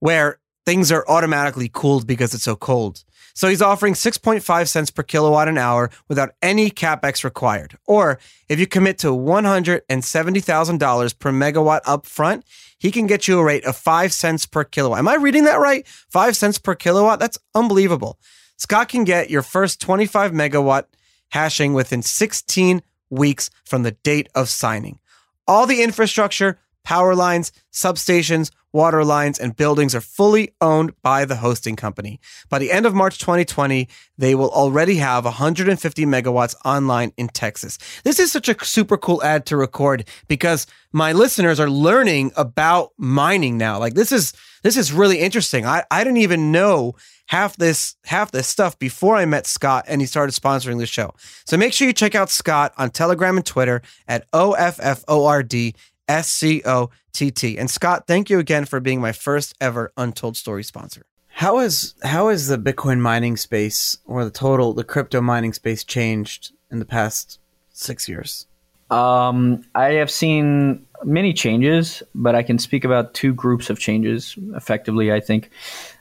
where 0.00 0.38
things 0.64 0.92
are 0.92 1.04
automatically 1.08 1.70
cooled 1.72 2.06
because 2.06 2.34
it's 2.34 2.44
so 2.44 2.56
cold. 2.56 3.04
So 3.38 3.46
he's 3.46 3.62
offering 3.62 3.94
6.5 3.94 4.66
cents 4.66 4.90
per 4.90 5.04
kilowatt 5.04 5.46
an 5.46 5.58
hour 5.58 5.90
without 6.08 6.34
any 6.42 6.72
capex 6.72 7.22
required. 7.22 7.78
Or 7.86 8.18
if 8.48 8.58
you 8.58 8.66
commit 8.66 8.98
to 8.98 9.12
$170,000 9.12 11.18
per 11.20 11.30
megawatt 11.30 11.82
up 11.86 12.04
front, 12.04 12.44
he 12.78 12.90
can 12.90 13.06
get 13.06 13.28
you 13.28 13.38
a 13.38 13.44
rate 13.44 13.64
of 13.64 13.76
5 13.76 14.12
cents 14.12 14.44
per 14.44 14.64
kilowatt. 14.64 14.98
Am 14.98 15.06
I 15.06 15.14
reading 15.14 15.44
that 15.44 15.60
right? 15.60 15.86
5 15.86 16.36
cents 16.36 16.58
per 16.58 16.74
kilowatt? 16.74 17.20
That's 17.20 17.38
unbelievable. 17.54 18.18
Scott 18.56 18.88
can 18.88 19.04
get 19.04 19.30
your 19.30 19.42
first 19.42 19.80
25 19.80 20.32
megawatt 20.32 20.86
hashing 21.28 21.74
within 21.74 22.02
16 22.02 22.82
weeks 23.08 23.50
from 23.64 23.84
the 23.84 23.92
date 23.92 24.28
of 24.34 24.48
signing. 24.48 24.98
All 25.46 25.64
the 25.64 25.84
infrastructure, 25.84 26.58
power 26.82 27.14
lines, 27.14 27.52
substations, 27.72 28.50
water 28.72 29.04
lines, 29.04 29.38
and 29.38 29.56
buildings 29.56 29.94
are 29.94 30.00
fully 30.00 30.54
owned 30.60 30.92
by 31.02 31.24
the 31.24 31.36
hosting 31.36 31.76
company. 31.76 32.20
By 32.48 32.58
the 32.58 32.70
end 32.70 32.86
of 32.86 32.94
March 32.94 33.18
2020, 33.18 33.88
they 34.16 34.34
will 34.34 34.50
already 34.50 34.96
have 34.96 35.24
150 35.24 36.06
megawatts 36.06 36.54
online 36.64 37.12
in 37.16 37.28
Texas. 37.28 37.78
This 38.04 38.18
is 38.18 38.32
such 38.32 38.48
a 38.48 38.64
super 38.64 38.96
cool 38.96 39.22
ad 39.22 39.46
to 39.46 39.56
record 39.56 40.08
because 40.28 40.66
my 40.92 41.12
listeners 41.12 41.60
are 41.60 41.70
learning 41.70 42.32
about 42.36 42.92
mining 42.96 43.58
now. 43.58 43.78
Like 43.78 43.94
this 43.94 44.12
is 44.12 44.32
this 44.62 44.76
is 44.76 44.92
really 44.92 45.20
interesting. 45.20 45.64
I, 45.66 45.84
I 45.90 46.02
didn't 46.02 46.18
even 46.18 46.50
know 46.50 46.94
half 47.26 47.56
this 47.56 47.96
half 48.04 48.30
this 48.30 48.48
stuff 48.48 48.78
before 48.78 49.16
I 49.16 49.24
met 49.24 49.46
Scott 49.46 49.84
and 49.86 50.00
he 50.00 50.06
started 50.06 50.32
sponsoring 50.32 50.78
the 50.78 50.86
show. 50.86 51.14
So 51.46 51.56
make 51.56 51.72
sure 51.72 51.86
you 51.86 51.92
check 51.92 52.14
out 52.14 52.30
Scott 52.30 52.72
on 52.76 52.90
Telegram 52.90 53.36
and 53.36 53.46
Twitter 53.46 53.82
at 54.06 54.26
O 54.32 54.52
F 54.52 54.78
F 54.82 55.04
O 55.08 55.26
R 55.26 55.42
D 55.42 55.74
S 56.08 56.28
C 56.28 56.62
O 56.64 56.90
T 57.12 57.30
T. 57.30 57.58
And 57.58 57.70
Scott, 57.70 58.06
thank 58.06 58.30
you 58.30 58.38
again 58.38 58.64
for 58.64 58.80
being 58.80 59.00
my 59.00 59.12
first 59.12 59.54
ever 59.60 59.92
Untold 59.96 60.36
Story 60.36 60.64
sponsor. 60.64 61.04
How 61.28 61.60
is 61.60 61.94
how 62.02 62.28
is 62.28 62.48
the 62.48 62.58
Bitcoin 62.58 62.98
mining 62.98 63.36
space 63.36 63.96
or 64.06 64.24
the 64.24 64.30
total 64.30 64.72
the 64.72 64.84
crypto 64.84 65.20
mining 65.20 65.52
space 65.52 65.84
changed 65.84 66.52
in 66.70 66.78
the 66.78 66.84
past 66.84 67.38
six 67.70 68.08
years? 68.08 68.46
Um, 68.90 69.64
I 69.74 69.92
have 69.92 70.10
seen 70.10 70.86
many 71.04 71.32
changes, 71.32 72.02
but 72.14 72.34
I 72.34 72.42
can 72.42 72.58
speak 72.58 72.84
about 72.84 73.14
two 73.14 73.34
groups 73.34 73.70
of 73.70 73.78
changes 73.78 74.34
effectively. 74.54 75.12
I 75.12 75.20
think 75.20 75.50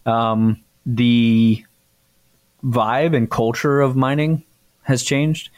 um, 0.06 0.64
the 0.86 1.64
vibe 2.64 3.16
and 3.16 3.30
culture 3.30 3.82
of 3.82 3.96
mining 3.96 4.44
has 4.84 5.04
changed. 5.04 5.50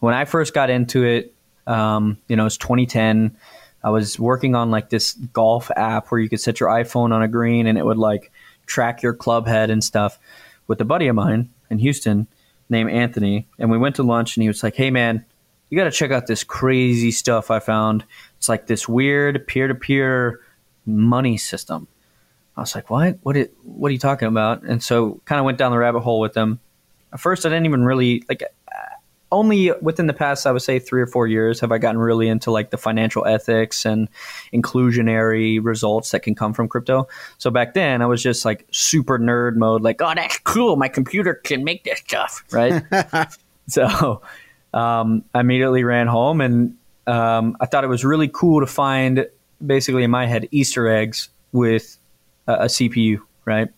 When 0.00 0.14
I 0.14 0.24
first 0.24 0.54
got 0.54 0.70
into 0.70 1.04
it, 1.04 1.34
um, 1.66 2.18
you 2.28 2.36
know, 2.36 2.46
it's 2.46 2.58
2010 2.58 3.36
I 3.82 3.90
was 3.90 4.18
working 4.18 4.54
on 4.54 4.70
like 4.70 4.90
this 4.90 5.12
golf 5.12 5.70
app 5.76 6.08
where 6.08 6.20
you 6.20 6.28
could 6.28 6.40
set 6.40 6.60
your 6.60 6.68
iPhone 6.68 7.12
on 7.12 7.22
a 7.22 7.28
green 7.28 7.66
and 7.66 7.78
it 7.78 7.84
would 7.84 7.98
like 7.98 8.32
track 8.66 9.02
your 9.02 9.14
club 9.14 9.46
head 9.46 9.70
and 9.70 9.82
stuff 9.82 10.18
with 10.66 10.80
a 10.80 10.84
buddy 10.84 11.06
of 11.06 11.14
mine 11.14 11.50
in 11.70 11.78
Houston 11.78 12.26
named 12.68 12.90
Anthony. 12.90 13.46
And 13.58 13.70
we 13.70 13.78
went 13.78 13.96
to 13.96 14.02
lunch 14.02 14.36
and 14.36 14.42
he 14.42 14.48
was 14.48 14.62
like, 14.62 14.74
Hey 14.74 14.90
man, 14.90 15.24
you 15.68 15.78
got 15.78 15.84
to 15.84 15.90
check 15.90 16.10
out 16.10 16.26
this 16.26 16.44
crazy 16.44 17.10
stuff 17.10 17.50
I 17.50 17.58
found. 17.58 18.04
It's 18.38 18.48
like 18.48 18.66
this 18.66 18.88
weird 18.88 19.46
peer 19.46 19.68
to 19.68 19.74
peer 19.74 20.40
money 20.84 21.36
system. 21.36 21.88
I 22.56 22.60
was 22.60 22.74
like, 22.74 22.88
what? 22.88 23.18
What, 23.22 23.36
it, 23.36 23.54
what 23.62 23.88
are 23.88 23.92
you 23.92 23.98
talking 23.98 24.28
about? 24.28 24.62
And 24.62 24.82
so 24.82 25.20
kind 25.24 25.38
of 25.38 25.44
went 25.44 25.58
down 25.58 25.72
the 25.72 25.78
rabbit 25.78 26.00
hole 26.00 26.20
with 26.20 26.32
them. 26.32 26.60
At 27.12 27.20
first, 27.20 27.44
I 27.44 27.50
didn't 27.50 27.66
even 27.66 27.84
really 27.84 28.24
like, 28.28 28.42
only 29.32 29.72
within 29.82 30.06
the 30.06 30.12
past, 30.12 30.46
I 30.46 30.52
would 30.52 30.62
say 30.62 30.78
three 30.78 31.00
or 31.00 31.06
four 31.06 31.26
years, 31.26 31.60
have 31.60 31.72
I 31.72 31.78
gotten 31.78 31.98
really 31.98 32.28
into 32.28 32.50
like 32.50 32.70
the 32.70 32.76
financial 32.76 33.26
ethics 33.26 33.84
and 33.84 34.08
inclusionary 34.52 35.58
results 35.62 36.12
that 36.12 36.20
can 36.20 36.34
come 36.34 36.52
from 36.52 36.68
crypto. 36.68 37.08
So 37.38 37.50
back 37.50 37.74
then, 37.74 38.02
I 38.02 38.06
was 38.06 38.22
just 38.22 38.44
like 38.44 38.66
super 38.70 39.18
nerd 39.18 39.56
mode, 39.56 39.82
like, 39.82 40.00
oh, 40.00 40.12
that's 40.14 40.38
cool. 40.38 40.76
My 40.76 40.88
computer 40.88 41.34
can 41.34 41.64
make 41.64 41.84
this 41.84 41.98
stuff, 42.00 42.44
right? 42.52 42.82
so 43.68 44.22
um, 44.72 45.24
I 45.34 45.40
immediately 45.40 45.82
ran 45.82 46.06
home 46.06 46.40
and 46.40 46.76
um, 47.06 47.56
I 47.60 47.66
thought 47.66 47.84
it 47.84 47.88
was 47.88 48.04
really 48.04 48.28
cool 48.28 48.60
to 48.60 48.66
find 48.66 49.26
basically 49.64 50.04
in 50.04 50.10
my 50.10 50.26
head 50.26 50.48
Easter 50.50 50.88
eggs 50.88 51.30
with 51.52 51.98
a, 52.46 52.52
a 52.52 52.66
CPU, 52.66 53.18
right? 53.44 53.68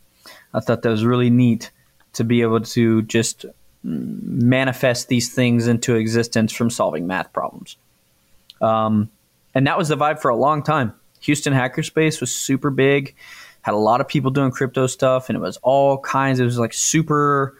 I 0.53 0.61
thought 0.61 0.83
that 0.83 0.91
was 0.91 1.05
really 1.05 1.31
neat 1.31 1.71
to 2.15 2.25
be 2.25 2.43
able 2.43 2.61
to 2.61 3.03
just 3.03 3.47
manifest 3.83 5.09
these 5.09 5.33
things 5.33 5.69
into 5.69 5.95
existence 5.95 6.53
from 6.53 6.71
solving 6.71 7.07
math 7.07 7.33
problems. 7.33 7.77
Um, 8.61 9.11
and 9.55 9.67
that 9.67 9.79
was 9.79 9.89
the 9.89 9.97
vibe 9.97 10.21
for 10.21 10.31
a 10.31 10.37
long 10.37 10.63
time. 10.63 10.93
Houston 11.21 11.53
Hackerspace 11.53 12.21
was 12.21 12.33
super 12.33 12.71
big, 12.71 13.15
had 13.63 13.75
a 13.75 13.79
lot 13.79 14.01
of 14.01 14.09
people 14.09 14.31
doing 14.31 14.51
crypto 14.51 14.87
stuff, 14.87 15.29
and 15.29 15.37
it 15.37 15.41
was 15.41 15.57
all 15.63 15.99
kinds. 15.99 16.41
It 16.41 16.45
was 16.45 16.59
like 16.59 16.73
super 16.73 17.57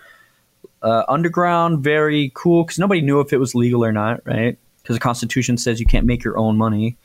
uh, 0.83 1.05
underground, 1.09 1.83
very 1.83 2.31
cool 2.35 2.65
because 2.65 2.79
nobody 2.79 3.01
knew 3.01 3.21
if 3.21 3.33
it 3.33 3.39
was 3.39 3.55
legal 3.55 3.85
or 3.85 3.93
not, 3.93 4.25
right? 4.25 4.59
Because 4.83 4.97
the 4.97 5.01
Constitution 5.01 5.57
says 5.57 5.81
you 5.81 5.87
can't 5.87 6.07
make 6.07 6.25
your 6.25 6.39
own 6.39 6.57
money. 6.57 6.97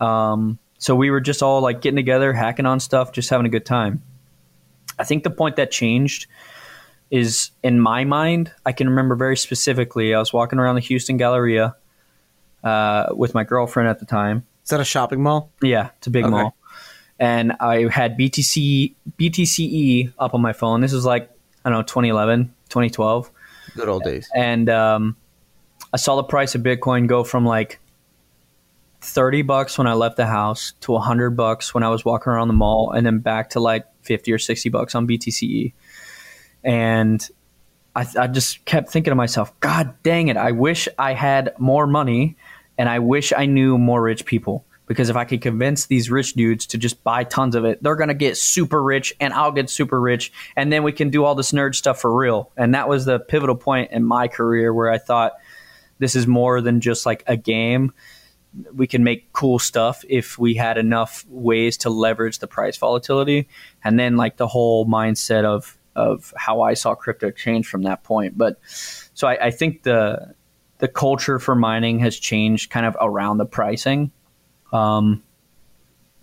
Um, 0.00 0.58
so 0.78 0.94
we 0.94 1.10
were 1.10 1.20
just 1.20 1.42
all 1.42 1.60
like 1.60 1.80
getting 1.80 1.96
together, 1.96 2.32
hacking 2.32 2.66
on 2.66 2.80
stuff, 2.80 3.12
just 3.12 3.30
having 3.30 3.46
a 3.46 3.50
good 3.50 3.64
time. 3.64 4.02
I 4.98 5.04
think 5.04 5.24
the 5.24 5.30
point 5.30 5.56
that 5.56 5.70
changed 5.70 6.26
is 7.14 7.52
in 7.62 7.78
my 7.78 8.02
mind, 8.02 8.50
I 8.66 8.72
can 8.72 8.88
remember 8.88 9.14
very 9.14 9.36
specifically. 9.36 10.12
I 10.12 10.18
was 10.18 10.32
walking 10.32 10.58
around 10.58 10.74
the 10.74 10.80
Houston 10.80 11.16
Galleria 11.16 11.76
uh, 12.64 13.06
with 13.12 13.34
my 13.34 13.44
girlfriend 13.44 13.88
at 13.88 14.00
the 14.00 14.04
time. 14.04 14.44
Is 14.64 14.70
that 14.70 14.80
a 14.80 14.84
shopping 14.84 15.22
mall? 15.22 15.52
Yeah, 15.62 15.90
it's 15.98 16.08
a 16.08 16.10
big 16.10 16.24
okay. 16.24 16.30
mall. 16.32 16.56
And 17.20 17.52
I 17.60 17.88
had 17.88 18.18
BTC 18.18 18.96
BTC-e 19.16 20.10
up 20.18 20.34
on 20.34 20.42
my 20.42 20.52
phone. 20.52 20.80
This 20.80 20.92
was 20.92 21.04
like 21.04 21.30
I 21.64 21.70
don't 21.70 21.78
know 21.78 21.82
2011, 21.84 22.52
2012. 22.70 23.30
Good 23.76 23.88
old 23.88 24.02
days. 24.02 24.28
And 24.34 24.68
um, 24.68 25.16
I 25.92 25.96
saw 25.96 26.16
the 26.16 26.24
price 26.24 26.56
of 26.56 26.62
Bitcoin 26.62 27.06
go 27.06 27.22
from 27.22 27.46
like 27.46 27.78
30 29.02 29.42
bucks 29.42 29.78
when 29.78 29.86
I 29.86 29.92
left 29.92 30.16
the 30.16 30.26
house 30.26 30.72
to 30.80 30.90
100 30.90 31.30
bucks 31.36 31.72
when 31.74 31.84
I 31.84 31.90
was 31.90 32.04
walking 32.04 32.32
around 32.32 32.48
the 32.48 32.54
mall 32.54 32.90
and 32.90 33.06
then 33.06 33.20
back 33.20 33.50
to 33.50 33.60
like 33.60 33.86
50 34.02 34.32
or 34.32 34.38
60 34.38 34.68
bucks 34.70 34.96
on 34.96 35.06
BTC-e. 35.06 35.74
And 36.64 37.26
I, 37.94 38.06
I 38.18 38.26
just 38.26 38.64
kept 38.64 38.90
thinking 38.90 39.10
to 39.10 39.14
myself, 39.16 39.58
God 39.60 39.94
dang 40.02 40.28
it, 40.28 40.36
I 40.36 40.52
wish 40.52 40.88
I 40.98 41.12
had 41.12 41.54
more 41.58 41.86
money 41.86 42.36
and 42.76 42.88
I 42.88 42.98
wish 42.98 43.32
I 43.36 43.46
knew 43.46 43.78
more 43.78 44.02
rich 44.02 44.24
people. 44.24 44.64
Because 44.86 45.08
if 45.08 45.16
I 45.16 45.24
could 45.24 45.40
convince 45.40 45.86
these 45.86 46.10
rich 46.10 46.34
dudes 46.34 46.66
to 46.66 46.78
just 46.78 47.02
buy 47.02 47.24
tons 47.24 47.54
of 47.54 47.64
it, 47.64 47.82
they're 47.82 47.96
going 47.96 48.08
to 48.08 48.14
get 48.14 48.36
super 48.36 48.82
rich 48.82 49.14
and 49.18 49.32
I'll 49.32 49.50
get 49.50 49.70
super 49.70 49.98
rich. 49.98 50.30
And 50.56 50.70
then 50.70 50.82
we 50.82 50.92
can 50.92 51.08
do 51.08 51.24
all 51.24 51.34
this 51.34 51.52
nerd 51.52 51.74
stuff 51.74 52.02
for 52.02 52.14
real. 52.14 52.50
And 52.54 52.74
that 52.74 52.86
was 52.86 53.06
the 53.06 53.18
pivotal 53.18 53.56
point 53.56 53.92
in 53.92 54.04
my 54.04 54.28
career 54.28 54.74
where 54.74 54.90
I 54.90 54.98
thought 54.98 55.32
this 55.98 56.14
is 56.14 56.26
more 56.26 56.60
than 56.60 56.82
just 56.82 57.06
like 57.06 57.24
a 57.26 57.34
game. 57.34 57.94
We 58.74 58.86
can 58.86 59.04
make 59.04 59.32
cool 59.32 59.58
stuff 59.58 60.04
if 60.06 60.38
we 60.38 60.52
had 60.52 60.76
enough 60.76 61.24
ways 61.30 61.78
to 61.78 61.88
leverage 61.88 62.40
the 62.40 62.46
price 62.46 62.76
volatility. 62.76 63.48
And 63.82 63.98
then, 63.98 64.18
like, 64.18 64.36
the 64.36 64.46
whole 64.46 64.86
mindset 64.86 65.44
of 65.44 65.78
of 65.96 66.32
how 66.36 66.62
I 66.62 66.74
saw 66.74 66.94
crypto 66.94 67.30
change 67.30 67.66
from 67.66 67.82
that 67.82 68.02
point. 68.02 68.36
But 68.36 68.58
so 68.66 69.28
I, 69.28 69.46
I 69.46 69.50
think 69.50 69.82
the 69.82 70.34
the 70.78 70.88
culture 70.88 71.38
for 71.38 71.54
mining 71.54 72.00
has 72.00 72.18
changed 72.18 72.70
kind 72.70 72.84
of 72.84 72.96
around 73.00 73.38
the 73.38 73.46
pricing. 73.46 74.10
Um, 74.72 75.22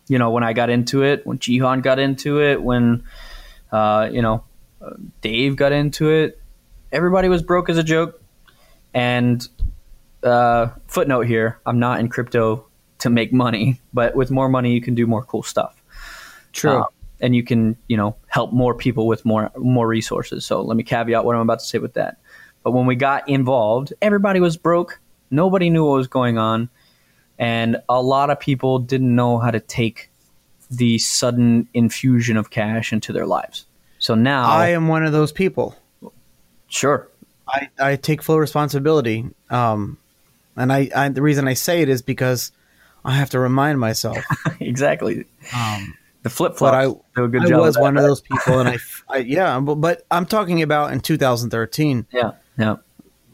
you 0.08 0.18
know, 0.18 0.32
when 0.32 0.44
I 0.44 0.54
got 0.54 0.70
into 0.70 1.04
it, 1.04 1.26
when 1.26 1.40
Jihan 1.40 1.82
got 1.82 2.00
into 2.00 2.42
it, 2.42 2.62
when 2.62 3.04
uh, 3.72 4.10
you 4.12 4.22
know 4.22 4.44
Dave 5.22 5.56
got 5.56 5.72
into 5.72 6.10
it, 6.10 6.40
everybody 6.92 7.30
was 7.30 7.42
broke 7.42 7.70
as 7.70 7.78
a 7.78 7.84
joke. 7.84 8.22
And 8.94 9.48
uh, 10.24 10.68
footnote 10.88 11.28
here: 11.28 11.60
I'm 11.66 11.80
not 11.80 12.00
in 12.00 12.10
crypto 12.10 12.68
to 13.00 13.10
make 13.10 13.32
money, 13.32 13.80
but 13.94 14.16
with 14.16 14.32
more 14.32 14.50
money, 14.50 14.74
you 14.74 14.82
can 14.82 14.96
do 14.96 15.08
more 15.08 15.24
cool 15.24 15.44
stuff. 15.44 15.82
True. 16.52 16.82
Uh, 16.82 16.86
and 17.22 17.36
you 17.36 17.44
can 17.44 17.78
you 17.88 17.98
know 17.98 18.16
help 18.28 18.52
more 18.52 18.74
people 18.74 19.08
with 19.08 19.26
more 19.26 19.52
more 19.56 19.88
resources. 19.88 20.46
So 20.46 20.62
let 20.62 20.76
me 20.78 20.84
caveat 20.84 21.24
what 21.24 21.36
I'm 21.36 21.42
about 21.42 21.60
to 21.60 21.66
say 21.66 21.78
with 21.78 21.94
that. 21.94 22.18
But 22.64 22.72
when 22.72 22.86
we 22.86 22.96
got 22.96 23.28
involved, 23.28 23.94
everybody 24.02 24.40
was 24.40 24.58
broke. 24.58 25.00
Nobody 25.30 25.70
knew 25.70 25.86
what 25.86 25.96
was 25.96 26.08
going 26.08 26.38
on, 26.38 26.70
and 27.40 27.78
a 27.88 28.02
lot 28.02 28.30
of 28.30 28.40
people 28.40 28.80
didn't 28.80 29.16
know 29.16 29.38
how 29.38 29.52
to 29.52 29.60
take 29.60 30.10
the 30.70 30.98
sudden 30.98 31.68
infusion 31.74 32.38
of 32.38 32.50
cash 32.50 32.94
into 32.94 33.12
their 33.14 33.26
lives. 33.26 33.66
So 34.00 34.16
now 34.16 34.50
I 34.50 34.70
am 34.70 34.88
one 34.88 35.06
of 35.06 35.12
those 35.12 35.32
people. 35.32 35.76
Sure. 36.68 37.08
I, 37.48 37.70
I 37.80 37.96
take 37.98 38.22
full 38.22 38.40
responsibility. 38.40 39.26
Um, 39.50 39.98
and 40.56 40.72
I, 40.72 40.90
I, 40.96 41.10
the 41.10 41.22
reason 41.22 41.48
I 41.48 41.54
say 41.54 41.82
it 41.82 41.90
is 41.90 42.02
because 42.02 42.52
I 43.04 43.14
have 43.16 43.30
to 43.32 43.40
remind 43.40 43.80
myself. 43.80 44.18
exactly. 44.60 45.26
Um, 45.54 45.94
the 46.24 46.30
flip 46.30 46.58
flop. 46.58 46.74
I, 46.74 46.84
I 47.16 47.58
was 47.58 47.78
one 47.78 47.98
of 47.98 48.04
those 48.04 48.22
people, 48.22 48.60
and 48.60 48.70
I, 48.70 48.78
I 49.10 49.18
yeah, 49.18 49.60
but, 49.60 49.76
but, 49.76 50.06
I'm 50.12 50.26
talking 50.26 50.62
about 50.62 50.94
in 50.94 51.00
2013. 51.00 52.08
Yeah, 52.12 52.32
yeah. 52.58 52.76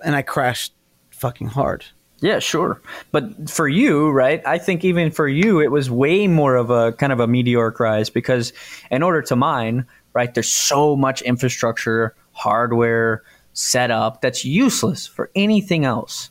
And 0.04 0.16
I 0.16 0.22
crashed 0.22 0.74
fucking 1.10 1.48
hard. 1.48 1.84
Yeah, 2.20 2.40
sure. 2.40 2.82
But 3.12 3.50
for 3.50 3.68
you, 3.68 4.10
right? 4.10 4.42
I 4.46 4.58
think 4.58 4.86
even 4.86 5.12
for 5.12 5.28
you, 5.28 5.60
it 5.60 5.72
was 5.72 5.90
way 5.90 6.28
more 6.28 6.56
of 6.56 6.70
a 6.70 6.94
kind 6.94 7.12
of 7.12 7.20
a 7.20 7.28
meteoric 7.28 7.80
rise 7.80 8.10
because 8.10 8.54
in 8.90 9.04
order 9.04 9.22
to 9.24 9.36
mine, 9.36 9.86
right, 10.14 10.34
there's 10.34 10.50
so 10.50 10.96
much 10.96 11.22
infrastructure, 11.22 12.16
hardware, 12.32 13.24
setup 13.54 14.22
that's 14.22 14.46
useless 14.46 15.08
for 15.08 15.32
anything 15.36 15.84
else 15.84 16.30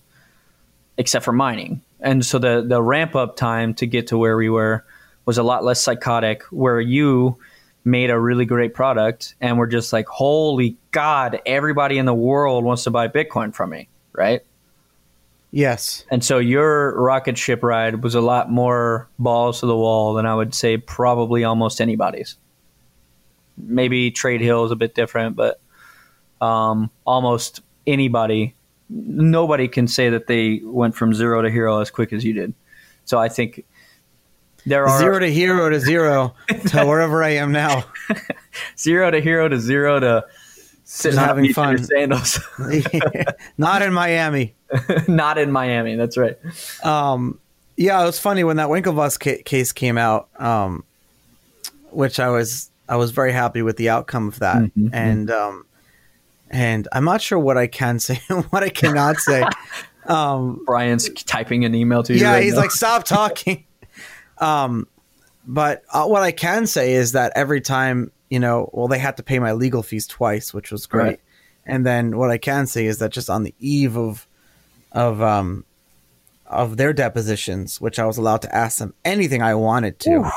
except 0.97 1.25
for 1.25 1.33
mining. 1.33 1.83
And 2.01 2.25
so 2.25 2.39
the 2.39 2.65
the 2.67 2.83
ramp 2.83 3.17
up 3.17 3.37
time 3.37 3.75
to 3.75 3.87
get 3.87 4.09
to 4.09 4.19
where 4.19 4.37
we 4.37 4.49
were 4.49 4.85
was 5.27 5.37
a 5.37 5.43
lot 5.43 5.65
less 5.65 5.83
psychotic 5.83 6.43
where 6.45 6.81
you 6.81 7.37
made 7.85 8.11
a 8.11 8.19
really 8.19 8.45
great 8.45 8.75
product 8.75 9.35
and 9.41 9.59
we're 9.59 9.67
just 9.67 9.93
like 9.93 10.07
holy 10.09 10.77
god 10.91 11.41
everybody 11.47 11.99
in 11.99 12.07
the 12.07 12.15
world 12.15 12.65
wants 12.65 12.83
to 12.83 12.91
buy 12.91 13.07
bitcoin 13.07 13.55
from 13.55 13.71
me 13.71 13.89
right? 14.17 14.41
Yes. 15.53 16.05
And 16.11 16.25
so 16.25 16.39
your 16.39 17.01
rocket 17.01 17.39
ship 17.39 17.63
ride 17.63 18.03
was 18.03 18.15
a 18.15 18.21
lot 18.21 18.51
more 18.51 19.09
balls 19.19 19.61
to 19.61 19.67
the 19.67 19.77
wall 19.77 20.15
than 20.15 20.27
i 20.27 20.35
would 20.35 20.55
say 20.55 20.77
probably 20.77 21.45
almost 21.45 21.81
anybody's. 21.81 22.37
Maybe 23.57 24.11
TradeHill 24.11 24.67
is 24.67 24.71
a 24.71 24.77
bit 24.77 24.95
different 24.95 25.37
but 25.37 25.61
um, 26.41 26.91
almost 27.07 27.63
anybody 27.87 28.55
nobody 28.89 29.67
can 29.67 29.89
say 29.89 30.11
that 30.11 30.27
they 30.27 30.61
went 30.63 30.95
from 30.95 31.13
zero 31.15 31.43
to 31.43 31.51
hero 31.51 31.81
as 31.81 31.91
quick 31.91 32.13
as 32.13 32.25
you 32.25 32.33
did. 32.33 32.53
So 33.05 33.19
i 33.19 33.29
think 33.29 33.65
there 34.67 34.87
are 34.87 34.99
zero 34.99 35.19
to 35.21 35.33
hero 35.33 35.71
to 35.71 35.81
zero 35.81 36.35
to 36.49 36.85
wherever 36.87 37.23
I 37.23 37.31
am 37.31 37.53
now. 37.53 37.85
zero 38.77 39.11
to 39.11 39.21
hero 39.21 39.49
to 39.49 39.59
zero 39.61 40.01
to 40.01 40.27
sitting 40.85 41.19
having 41.19 41.53
fun. 41.53 41.83
Sandals. 41.83 42.41
Not 43.59 43.83
in 43.83 43.93
Miami. 43.93 44.55
Not 45.07 45.39
in 45.39 45.53
Miami. 45.53 45.97
That's 45.97 46.17
right. 46.17 46.37
Um, 46.83 47.39
yeah, 47.77 48.03
it 48.03 48.07
was 48.07 48.19
funny 48.19 48.43
when 48.45 48.57
that 48.57 48.69
Winklevoss 48.69 49.21
ca- 49.21 49.43
case 49.43 49.73
came 49.73 49.99
out, 49.99 50.29
um, 50.41 50.85
which 51.91 52.19
I 52.19 52.31
was 52.31 52.71
I 52.89 52.97
was 52.97 53.11
very 53.11 53.33
happy 53.33 53.63
with 53.63 53.77
the 53.77 53.91
outcome 53.91 54.29
of 54.29 54.39
that, 54.39 54.57
mm-hmm. 54.57 54.89
and 54.93 55.31
um, 55.31 55.67
and 56.51 56.89
I'm 56.93 57.05
not 57.05 57.21
sure 57.21 57.39
what 57.39 57.59
I 57.59 57.67
can 57.67 57.99
say, 57.99 58.21
and 58.29 58.45
what 58.47 58.63
I 58.63 58.71
cannot 58.71 59.17
say. 59.19 59.45
Um, 60.07 60.63
Brian's 60.65 61.09
typing 61.25 61.65
an 61.65 61.75
email 61.75 62.03
to 62.05 62.15
you. 62.15 62.21
Yeah, 62.21 62.35
right 62.35 62.45
he's 62.45 62.55
now. 62.55 62.61
like, 62.61 62.71
stop 62.71 63.05
talking. 63.05 63.66
Um, 64.39 64.87
but 65.47 65.83
uh, 65.93 66.07
what 66.07 66.23
I 66.23 66.33
can 66.33 66.67
say 66.67 66.95
is 66.95 67.13
that 67.13 67.33
every 67.37 67.61
time, 67.61 68.11
you 68.29 68.41
know, 68.41 68.69
well, 68.73 68.89
they 68.89 68.99
had 68.99 69.17
to 69.19 69.23
pay 69.23 69.39
my 69.39 69.53
legal 69.53 69.83
fees 69.83 70.07
twice, 70.07 70.53
which 70.53 70.73
was 70.73 70.87
great. 70.87 71.05
Right. 71.05 71.21
And 71.65 71.87
then 71.87 72.17
what 72.17 72.31
I 72.31 72.39
can 72.39 72.67
say 72.67 72.87
is 72.87 72.99
that 72.99 73.13
just 73.13 73.31
on 73.31 73.43
the 73.43 73.55
eve 73.59 73.97
of 73.97 74.27
of 74.93 75.21
um 75.21 75.65
of 76.47 76.77
their 76.77 76.93
depositions, 76.93 77.81
which 77.81 77.99
I 77.99 78.07
was 78.07 78.19
allowed 78.19 78.43
to 78.43 78.55
ask 78.55 78.79
them 78.79 78.95
anything 79.05 79.43
I 79.43 79.55
wanted 79.55 79.99
to. 80.01 80.11
Ooh. 80.11 80.31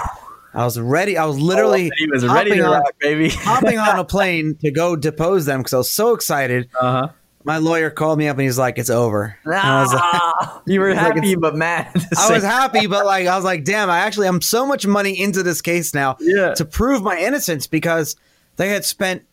I 0.52 0.66
was 0.66 0.80
ready. 0.80 1.16
I 1.16 1.26
was 1.26 1.40
literally 1.40 1.92
oh, 1.92 2.06
was 2.12 2.26
ready 2.26 2.56
to 2.56 2.66
on, 2.66 2.72
rock, 2.72 2.96
baby. 3.00 3.30
hopping 3.30 3.78
on 3.78 4.00
a 4.00 4.04
plane 4.06 4.56
to 4.62 4.72
go 4.72 4.96
depose 4.96 5.46
them 5.46 5.60
because 5.60 5.74
I 5.74 5.78
was 5.78 5.92
so 5.92 6.14
excited. 6.14 6.70
Uh-huh 6.80 7.10
my 7.44 7.58
lawyer 7.58 7.90
called 7.90 8.20
me 8.20 8.28
up 8.28 8.36
and 8.38 8.44
he's 8.44 8.58
like, 8.58 8.78
"It's 8.78 8.90
over." 8.90 9.38
Like, 9.46 9.62
ah, 9.64 10.62
you 10.68 10.80
were 10.80 10.94
happy 10.94 11.36
like, 11.36 11.40
but 11.40 11.56
mad. 11.56 11.92
I 12.18 12.32
was 12.32 12.44
happy, 12.44 12.88
but 12.88 13.06
like 13.06 13.28
I 13.28 13.36
was 13.36 13.46
like, 13.46 13.64
"Damn! 13.64 13.90
I 13.90 14.00
actually 14.00 14.28
I'm 14.28 14.42
so 14.42 14.66
much 14.66 14.86
money 14.86 15.20
into 15.20 15.42
this 15.44 15.62
case 15.62 15.94
now 15.94 16.18
yeah. 16.20 16.54
to 16.56 16.66
prove 16.66 17.02
my 17.02 17.18
innocence 17.18 17.66
because 17.68 18.16
they 18.58 18.70
had 18.70 18.84
spent 18.84 19.24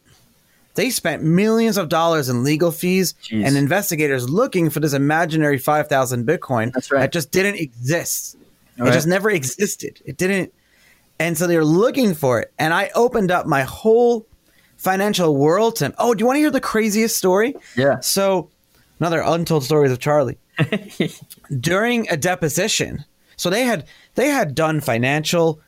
They 0.75 0.91
spent 0.91 1.23
millions 1.23 1.79
of 1.79 1.89
dollars 1.89 2.29
in 2.29 2.45
legal 2.45 2.71
fees 2.71 3.15
Jeez. 3.25 3.45
and 3.45 3.57
investigators 3.57 4.29
looking 4.29 4.71
for 4.71 4.79
this 4.79 4.93
imaginary 4.93 5.59
5,000 5.59 6.27
Bitcoin 6.27 6.73
That's 6.73 6.91
right. 6.93 7.01
that 7.01 7.13
just 7.13 7.33
didn't 7.33 7.57
exist. 7.57 8.37
It 8.79 8.93
just 8.93 9.07
never 9.07 9.31
existed. 9.31 10.01
It 10.05 10.19
didn't. 10.19 10.53
And 11.19 11.37
so 11.37 11.47
they 11.47 11.57
were 11.57 11.65
looking 11.65 12.15
for 12.15 12.41
it. 12.41 12.53
And 12.59 12.75
I 12.75 12.91
opened 12.95 13.31
up 13.31 13.47
my 13.47 13.63
whole 13.63 14.27
financial 14.77 15.37
world 15.37 15.77
to 15.77 15.85
them. 15.85 15.95
Oh, 15.99 16.15
do 16.15 16.23
you 16.23 16.27
want 16.27 16.37
to 16.37 16.41
hear 16.41 16.51
the 16.51 16.61
craziest 16.61 17.17
story? 17.17 17.55
Yeah. 17.77 18.01
So, 18.01 18.51
another 19.01 19.21
untold 19.25 19.65
stories 19.65 19.91
of 19.93 19.99
Charlie. 19.99 20.39
During 21.61 22.09
a 22.11 22.17
deposition, 22.17 23.05
so 23.37 23.51
they 23.51 23.63
had 23.65 23.87
they 24.15 24.29
had 24.29 24.55
done 24.55 24.81
financial 24.81 25.61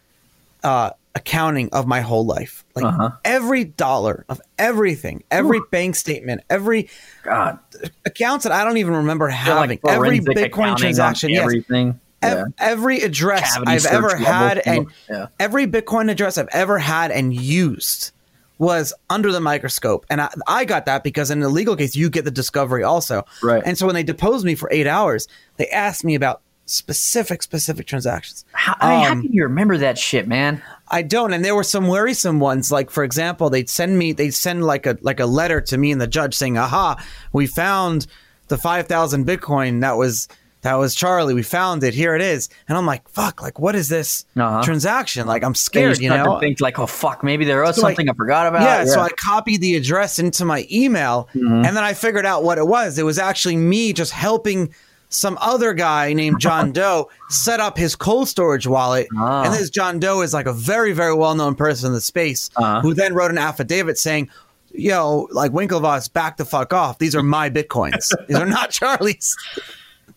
uh, 0.64 0.90
accounting 1.14 1.68
of 1.72 1.86
my 1.86 2.00
whole 2.00 2.24
life, 2.26 2.64
like 2.74 2.84
Uh-huh. 2.84 3.10
every 3.24 3.64
dollar 3.64 4.24
of 4.28 4.40
everything, 4.58 5.22
every 5.30 5.60
bank 5.70 5.94
statement, 5.94 6.40
every 6.50 6.88
God. 7.22 7.58
accounts 8.04 8.42
that 8.44 8.52
I 8.52 8.64
don't 8.64 8.78
even 8.78 8.94
remember 8.96 9.28
having, 9.28 9.78
like 9.82 9.94
every 9.94 10.20
Bitcoin 10.20 10.76
transaction, 10.76 11.32
Everything. 11.34 12.00
Ev- 12.22 12.36
Yeah. 12.38 12.44
every 12.58 13.00
address 13.02 13.52
Cavity 13.54 13.70
I've 13.72 13.86
ever 13.86 14.16
had 14.16 14.58
and 14.66 14.86
Yeah. 15.08 15.26
every 15.38 15.66
Bitcoin 15.68 16.10
address 16.10 16.36
I've 16.38 16.48
ever 16.50 16.78
had 16.78 17.12
and 17.12 17.32
used 17.32 18.10
was 18.58 18.92
under 19.08 19.32
the 19.32 19.40
microscope. 19.40 20.04
And 20.10 20.20
I, 20.20 20.28
I 20.46 20.64
got 20.64 20.86
that 20.86 21.04
because 21.04 21.30
in 21.30 21.40
the 21.40 21.48
legal 21.48 21.76
case, 21.76 21.94
you 21.96 22.10
get 22.10 22.24
the 22.24 22.30
discovery 22.30 22.82
also. 22.82 23.24
Right. 23.42 23.62
And 23.64 23.78
so 23.78 23.86
when 23.86 23.94
they 23.94 24.02
deposed 24.02 24.44
me 24.44 24.54
for 24.54 24.68
eight 24.72 24.86
hours, 24.86 25.28
they 25.56 25.68
asked 25.68 26.04
me 26.04 26.14
about 26.14 26.42
specific, 26.66 27.42
specific 27.42 27.86
transactions. 27.86 28.44
How, 28.52 28.76
I 28.80 28.90
mean, 28.90 29.04
how 29.04 29.12
Um, 29.12 29.22
can 29.22 29.32
you 29.32 29.42
remember 29.44 29.78
that 29.78 29.96
shit, 29.98 30.28
man? 30.28 30.62
I 30.88 31.02
don't, 31.02 31.32
and 31.32 31.44
there 31.44 31.54
were 31.54 31.64
some 31.64 31.88
worrisome 31.88 32.40
ones. 32.40 32.70
Like 32.70 32.90
for 32.90 33.04
example, 33.04 33.48
they'd 33.48 33.70
send 33.70 33.98
me, 33.98 34.12
they'd 34.12 34.32
send 34.32 34.64
like 34.64 34.86
a 34.86 34.98
like 35.02 35.20
a 35.20 35.26
letter 35.26 35.60
to 35.62 35.78
me 35.78 35.92
and 35.92 36.00
the 36.00 36.06
judge 36.06 36.34
saying, 36.34 36.58
"Aha, 36.58 37.02
we 37.32 37.46
found 37.46 38.06
the 38.48 38.58
five 38.58 38.86
thousand 38.86 39.26
Bitcoin 39.26 39.80
that 39.80 39.96
was 39.96 40.28
that 40.68 40.74
was 40.78 40.94
Charlie. 40.94 41.34
We 41.34 41.42
found 41.42 41.82
it. 41.82 41.94
Here 41.94 42.14
it 42.14 42.22
is." 42.22 42.48
And 42.68 42.76
I'm 42.78 42.86
like, 42.86 43.08
"Fuck! 43.08 43.42
Like, 43.42 43.58
what 43.58 43.74
is 43.74 43.88
this 43.88 44.24
Uh-huh. 44.36 44.62
transaction? 44.62 45.26
Like, 45.26 45.42
I'm 45.42 45.54
scared. 45.54 45.98
You 45.98 46.10
to 46.10 46.16
know." 46.18 46.38
think 46.40 46.60
like, 46.60 46.78
oh 46.78 46.86
fuck, 46.86 47.24
maybe 47.24 47.44
there 47.44 47.62
was 47.62 47.76
So 47.76 47.82
something 47.82 48.08
I, 48.08 48.12
forgot 48.12 48.46
about. 48.46 48.62
Yeah, 48.62 48.84
so 48.84 49.00
I 49.00 49.08
copied 49.10 49.60
the 49.60 49.74
address 49.76 50.18
into 50.18 50.44
my 50.44 50.66
email, 50.70 51.28
Mm-hmm. 51.34 51.64
and 51.64 51.76
then 51.76 51.84
I 51.84 51.94
figured 51.94 52.26
out 52.26 52.44
what 52.44 52.58
it 52.58 52.66
was. 52.66 52.98
It 52.98 53.04
was 53.04 53.18
actually 53.18 53.56
me 53.56 53.92
just 53.92 54.12
helping 54.12 54.72
some 55.10 55.38
other 55.40 55.72
guy 55.72 56.12
named 56.12 56.38
John 56.38 56.70
Doe 56.78 57.08
set 57.30 57.60
up 57.60 57.78
his 57.78 57.96
cold 57.96 58.28
storage 58.28 58.66
wallet. 58.66 59.06
Ah. 59.16 59.44
And 59.44 59.54
this 59.54 59.70
John 59.70 59.98
Doe 59.98 60.20
is 60.20 60.34
like 60.34 60.46
a 60.46 60.52
very, 60.52 60.92
very 60.92 61.14
well 61.14 61.34
known 61.34 61.54
person 61.54 61.86
in 61.88 61.92
the 61.94 62.00
space 62.02 62.50
Uh-huh. 62.56 62.82
who 62.82 62.92
then 62.92 63.14
wrote 63.14 63.30
an 63.30 63.38
affidavit 63.38 63.96
saying, 63.98 64.28
Yo, 64.74 65.26
like 65.32 65.50
Winklevoss, 65.52 66.12
back 66.12 66.36
the 66.36 66.44
fuck 66.44 66.74
off. 66.74 66.98
These 66.98 67.16
are 67.16 67.22
my 67.22 67.48
bitcoins. 67.48 68.12
These 68.28 68.36
are 68.36 68.44
not 68.44 68.70
Charlie's. 68.70 69.34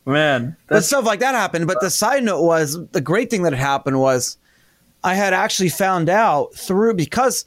Man. 0.06 0.56
But 0.68 0.84
stuff 0.84 1.06
like 1.06 1.20
that 1.20 1.36
happened. 1.36 1.68
But 1.68 1.80
the 1.82 1.90
side 1.90 2.24
note 2.24 2.44
was 2.44 2.78
the 2.90 3.02
great 3.02 3.30
thing 3.30 3.44
that 3.44 3.54
had 3.54 3.60
happened 3.62 4.00
was 4.00 4.38
I 5.04 5.16
had 5.16 5.34
actually 5.34 5.70
found 5.70 6.10
out 6.10 6.54
through 6.56 6.94
because 6.96 7.46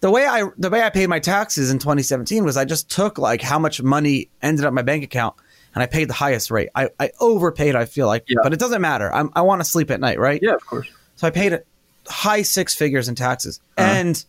the 0.00 0.10
way 0.10 0.26
I 0.26 0.44
the 0.56 0.70
way 0.70 0.82
I 0.82 0.90
paid 0.90 1.08
my 1.08 1.18
taxes 1.20 1.70
in 1.70 1.78
2017 1.78 2.44
was 2.44 2.56
I 2.56 2.64
just 2.64 2.90
took 2.90 3.18
like 3.18 3.42
how 3.42 3.58
much 3.58 3.82
money 3.82 4.28
ended 4.42 4.64
up 4.64 4.70
in 4.70 4.74
my 4.74 4.82
bank 4.82 5.04
account 5.04 5.34
and 5.74 5.82
I 5.82 5.86
paid 5.86 6.08
the 6.08 6.14
highest 6.14 6.50
rate. 6.50 6.70
I, 6.74 6.88
I 6.98 7.10
overpaid. 7.20 7.76
I 7.76 7.84
feel 7.84 8.06
like, 8.06 8.24
Yeah. 8.26 8.38
but 8.42 8.52
it 8.52 8.58
doesn't 8.58 8.80
matter. 8.80 9.12
I'm, 9.12 9.30
I 9.34 9.42
want 9.42 9.60
to 9.60 9.64
sleep 9.64 9.90
at 9.90 10.00
night, 10.00 10.18
right? 10.18 10.40
Yeah, 10.42 10.54
of 10.54 10.66
course. 10.66 10.88
So 11.16 11.26
I 11.26 11.30
paid 11.30 11.52
a 11.52 11.62
high 12.08 12.42
six 12.42 12.74
figures 12.74 13.08
in 13.08 13.14
taxes. 13.14 13.60
Uh-huh. 13.76 13.88
And 13.88 14.24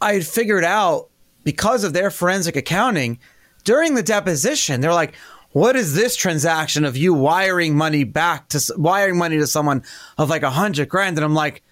I 0.00 0.12
had 0.14 0.26
figured 0.26 0.64
out 0.64 1.08
because 1.44 1.82
of 1.82 1.92
their 1.92 2.10
forensic 2.10 2.56
accounting 2.56 3.18
during 3.64 3.94
the 3.94 4.02
deposition, 4.02 4.80
they're 4.80 4.92
like, 4.94 5.14
what 5.56 5.74
is 5.74 5.94
this 5.94 6.16
transaction 6.16 6.84
of 6.84 6.98
you 6.98 7.14
wiring 7.14 7.74
money 7.74 8.04
back 8.04 8.46
to 8.46 8.60
wiring 8.76 9.16
money 9.16 9.38
to 9.38 9.46
someone 9.46 9.82
of 10.18 10.28
like 10.28 10.42
a 10.42 10.50
hundred 10.50 10.86
grand? 10.90 11.16
And 11.16 11.24
I'm 11.24 11.32
like, 11.32 11.62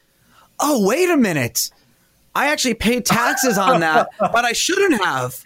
oh, 0.58 0.86
wait 0.86 1.10
a 1.10 1.18
minute. 1.18 1.70
I 2.34 2.46
actually 2.46 2.76
paid 2.76 3.04
taxes 3.04 3.58
on 3.58 3.80
that, 3.80 4.08
but 4.18 4.42
I 4.42 4.54
shouldn't 4.54 5.04
have. 5.04 5.38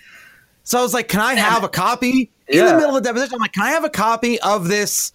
So 0.63 0.79
I 0.79 0.83
was 0.83 0.95
like, 0.95 1.09
can 1.09 1.21
I 1.21 1.35
have 1.35 1.65
a 1.65 1.69
copy? 1.69 2.31
In 2.47 2.65
the 2.65 2.75
middle 2.75 2.97
of 2.97 3.03
the 3.03 3.09
deposition, 3.09 3.35
I'm 3.35 3.41
like, 3.41 3.55
can 3.55 3.65
I 3.65 3.71
have 3.71 3.83
a 3.83 3.91
copy 3.91 4.39
of 4.39 4.69
this 4.69 5.11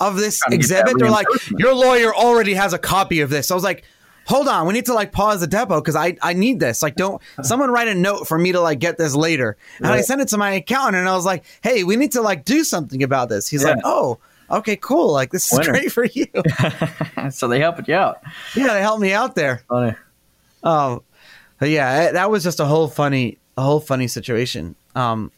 of 0.00 0.16
this 0.16 0.40
exhibit? 0.50 0.94
They're 0.96 1.10
like, 1.10 1.26
your 1.58 1.74
lawyer 1.74 2.14
already 2.14 2.54
has 2.54 2.72
a 2.72 2.78
copy 2.78 3.20
of 3.20 3.28
this. 3.28 3.48
So 3.48 3.54
I 3.54 3.56
was 3.56 3.64
like, 3.64 3.84
hold 4.26 4.48
on, 4.48 4.66
we 4.66 4.72
need 4.74 4.86
to 4.86 4.94
like 4.94 5.12
pause 5.12 5.40
the 5.40 5.46
depot 5.46 5.80
because 5.80 5.96
I, 5.96 6.16
I 6.22 6.32
need 6.32 6.60
this. 6.60 6.82
Like, 6.82 6.94
don't 6.96 7.20
someone 7.42 7.70
write 7.70 7.88
a 7.88 7.94
note 7.94 8.26
for 8.28 8.38
me 8.38 8.52
to 8.52 8.60
like 8.60 8.78
get 8.78 8.98
this 8.98 9.14
later. 9.14 9.56
And 9.78 9.86
I 9.88 9.96
Right. 9.96 10.04
sent 10.04 10.20
it 10.20 10.28
to 10.28 10.38
my 10.38 10.52
accountant 10.52 10.96
and 10.96 11.08
I 11.08 11.14
was 11.16 11.24
like, 11.24 11.44
hey, 11.62 11.84
we 11.84 11.96
need 11.96 12.12
to 12.12 12.22
like 12.22 12.44
do 12.44 12.64
something 12.64 13.02
about 13.02 13.28
this. 13.28 13.48
He's 13.48 13.64
like, 13.64 13.78
oh, 13.84 14.18
okay, 14.50 14.76
cool. 14.76 15.12
Like, 15.12 15.30
this 15.30 15.52
is 15.52 15.58
Winner. 15.58 15.72
great 15.72 15.92
for 15.92 16.04
you. 16.04 16.26
so 17.30 17.48
they 17.48 17.58
helped 17.60 17.86
you 17.88 17.94
out. 17.94 18.18
yeah, 18.54 18.74
they 18.74 18.80
helped 18.80 19.00
me 19.02 19.12
out 19.12 19.34
there. 19.34 19.62
Funny. 19.68 19.94
Um, 20.62 21.00
yeah, 21.60 22.12
that 22.12 22.30
was 22.30 22.42
just 22.42 22.60
a 22.60 22.64
whole 22.64 22.88
funny, 22.88 23.38
a 23.56 23.62
whole 23.62 23.80
funny 23.80 24.08
situation. 24.08 24.74
Um, 24.94 25.30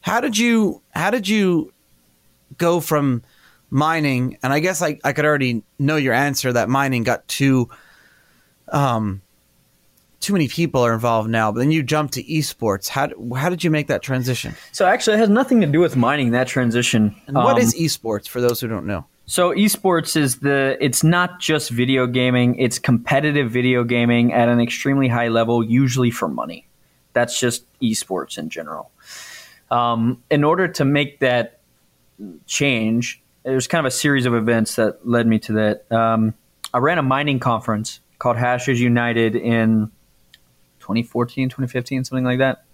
how 0.00 0.20
did 0.20 0.36
you, 0.36 0.82
how 0.90 1.10
did 1.10 1.26
you 1.28 1.72
go 2.58 2.80
from 2.80 3.22
mining? 3.70 4.36
And 4.42 4.52
I 4.52 4.60
guess 4.60 4.82
I, 4.82 4.98
I 5.04 5.12
could 5.12 5.24
already 5.24 5.62
know 5.78 5.96
your 5.96 6.12
answer 6.14 6.52
that 6.52 6.68
mining 6.68 7.02
got 7.04 7.26
too, 7.28 7.70
um, 8.68 9.22
too 10.20 10.32
many 10.32 10.48
people 10.48 10.80
are 10.82 10.94
involved 10.94 11.28
now. 11.28 11.52
But 11.52 11.60
then 11.60 11.70
you 11.70 11.82
jump 11.82 12.12
to 12.12 12.24
esports. 12.24 12.88
How, 12.88 13.08
how 13.36 13.50
did 13.50 13.62
you 13.62 13.70
make 13.70 13.88
that 13.88 14.02
transition? 14.02 14.54
So 14.72 14.86
actually, 14.86 15.16
it 15.16 15.20
has 15.20 15.28
nothing 15.28 15.60
to 15.60 15.66
do 15.66 15.80
with 15.80 15.96
mining. 15.96 16.30
That 16.30 16.48
transition. 16.48 17.14
And 17.26 17.36
what 17.36 17.56
Um, 17.56 17.58
is 17.58 17.74
esports 17.74 18.26
for 18.26 18.40
those 18.40 18.60
who 18.60 18.68
don't 18.68 18.86
know? 18.86 19.04
So 19.26 19.52
esports 19.52 20.16
is 20.16 20.40
the 20.40 20.76
it's 20.80 21.02
not 21.02 21.40
just 21.40 21.70
video 21.70 22.06
gaming, 22.06 22.56
it's 22.56 22.78
competitive 22.78 23.50
video 23.50 23.82
gaming 23.82 24.34
at 24.34 24.48
an 24.50 24.60
extremely 24.60 25.08
high 25.08 25.28
level, 25.28 25.64
usually 25.64 26.10
for 26.10 26.28
money. 26.28 26.66
That's 27.14 27.40
just 27.40 27.64
esports 27.80 28.36
in 28.36 28.50
general. 28.50 28.90
Um, 29.70 30.22
in 30.30 30.44
order 30.44 30.68
to 30.68 30.84
make 30.84 31.20
that 31.20 31.60
change, 32.46 33.22
there's 33.44 33.66
kind 33.66 33.86
of 33.86 33.92
a 33.92 33.96
series 33.96 34.26
of 34.26 34.34
events 34.34 34.76
that 34.76 35.08
led 35.08 35.26
me 35.26 35.38
to 35.38 35.52
that. 35.54 35.92
Um, 35.92 36.34
I 36.74 36.78
ran 36.78 36.98
a 36.98 37.02
mining 37.02 37.40
conference 37.40 38.00
called 38.18 38.36
Hashes 38.36 38.80
United 38.80 39.36
in 39.36 39.90
2014, 40.80 41.48
2015, 41.48 42.04
something 42.04 42.24
like 42.24 42.38
that. 42.38 42.64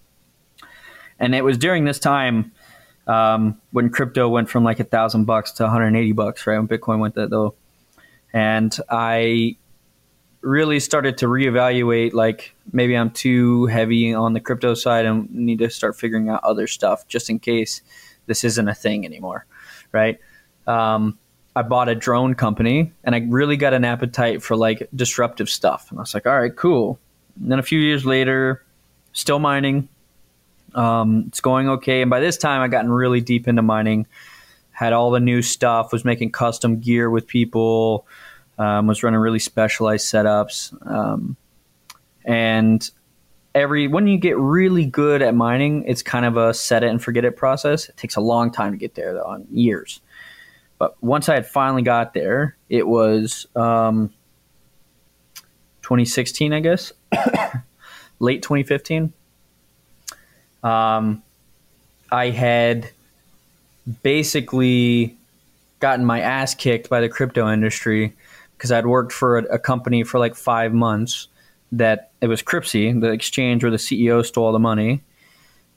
And 1.18 1.34
it 1.34 1.45
was 1.45 1.59
during 1.59 1.84
this 1.84 1.99
time 1.99 2.53
um, 3.07 3.61
when 3.72 3.91
crypto 3.91 4.28
went 4.28 4.49
from 4.49 4.64
like 4.64 4.80
a 4.80 4.84
thousand 4.84 5.24
bucks 5.24 5.53
to 5.53 5.64
180 5.64 6.12
bucks, 6.12 6.47
right? 6.47 6.59
When 6.59 6.68
Bitcoin 6.68 6.99
went 6.99 7.14
that 7.16 7.30
low, 7.30 7.55
and 8.32 8.76
I 8.88 9.57
really 10.41 10.80
started 10.80 11.18
to 11.18 11.26
reevaluate 11.26 12.14
like 12.14 12.55
maybe 12.72 12.97
I'm 12.97 13.11
too 13.11 13.66
heavy 13.66 14.14
on 14.14 14.32
the 14.32 14.41
crypto 14.41 14.74
side 14.74 15.05
and 15.05 15.30
need 15.30 15.59
to 15.59 15.68
start 15.68 15.97
figuring 15.97 16.30
out 16.30 16.43
other 16.45 16.66
stuff 16.66 17.07
just 17.09 17.28
in 17.28 17.38
case 17.38 17.82
this 18.26 18.45
isn't 18.45 18.68
a 18.68 18.74
thing 18.74 19.05
anymore, 19.05 19.45
right? 19.93 20.18
Um, 20.66 21.18
I 21.57 21.62
bought 21.62 21.88
a 21.88 21.94
drone 21.94 22.34
company 22.34 22.92
and 23.03 23.14
I 23.14 23.26
really 23.28 23.57
got 23.57 23.74
an 23.74 23.84
appetite 23.84 24.42
for 24.42 24.57
like 24.57 24.88
disruptive 24.94 25.51
stuff, 25.51 25.90
and 25.90 25.98
I 25.98 26.03
was 26.03 26.14
like, 26.14 26.26
all 26.26 26.38
right, 26.38 26.55
cool. 26.55 26.98
And 27.40 27.51
then 27.51 27.59
a 27.59 27.62
few 27.62 27.80
years 27.80 28.05
later, 28.05 28.64
still 29.12 29.38
mining, 29.38 29.88
um, 30.74 31.24
it's 31.28 31.40
going 31.40 31.68
okay. 31.68 32.03
And 32.03 32.11
by 32.11 32.20
this 32.20 32.36
time, 32.36 32.61
I 32.61 32.68
gotten 32.68 32.90
really 32.90 33.20
deep 33.20 33.48
into 33.48 33.62
mining. 33.62 34.07
Had 34.70 34.92
all 34.92 35.11
the 35.11 35.20
new 35.20 35.42
stuff. 35.42 35.92
Was 35.92 36.05
making 36.05 36.32
custom 36.32 36.80
gear 36.80 37.11
with 37.11 37.26
people. 37.26 38.07
Um, 38.59 38.86
was 38.86 39.03
running 39.03 39.20
really 39.20 39.38
specialized 39.38 40.07
setups. 40.07 40.74
Um, 40.86 41.36
and 42.24 42.88
every 43.55 43.88
when 43.88 44.07
you 44.07 44.18
get 44.18 44.36
really 44.38 44.86
good 44.86 45.22
at 45.22 45.34
mining, 45.34 45.84
it's 45.84 46.03
kind 46.03 46.24
of 46.24 46.36
a 46.36 46.55
set 46.55 46.84
it 46.84 46.88
and 46.88 47.03
forget 47.03 47.24
it 47.24 47.36
process. 47.36 47.88
It 47.88 47.96
takes 47.96 48.16
a 48.16 48.20
long 48.20 48.51
time 48.53 48.72
to 48.72 48.78
get 48.78 48.94
there, 48.94 49.14
though, 49.14 49.24
on 49.24 49.46
years. 49.51 50.01
But 50.81 51.01
once 51.01 51.28
I 51.28 51.35
had 51.35 51.47
finally 51.47 51.83
got 51.83 52.12
there, 52.14 52.57
it 52.68 52.89
was 52.89 53.47
um, 53.55 54.12
2016, 55.83 56.53
I 56.53 56.59
guess, 56.59 56.93
late 58.18 58.43
2015 58.43 59.12
um, 60.62 61.22
I 62.11 62.31
had 62.31 62.91
basically 64.03 65.16
gotten 65.78 66.05
my 66.05 66.20
ass 66.20 66.55
kicked 66.55 66.91
by 66.91 67.01
the 67.01 67.09
crypto 67.09 67.51
industry 67.51 68.14
because 68.57 68.70
I'd 68.70 68.87
worked 68.87 69.12
for 69.12 69.39
a, 69.39 69.55
a 69.55 69.59
company 69.59 70.05
for 70.05 70.18
like 70.18 70.35
five 70.35 70.72
months 70.72 71.28
that 71.72 72.11
it 72.20 72.26
was 72.26 72.43
Cryptsy, 72.43 73.01
the 73.01 73.11
exchange 73.11 73.62
where 73.62 73.70
the 73.70 73.76
CEO 73.76 74.24
stole 74.24 74.53
the 74.53 74.59
money. 74.59 75.03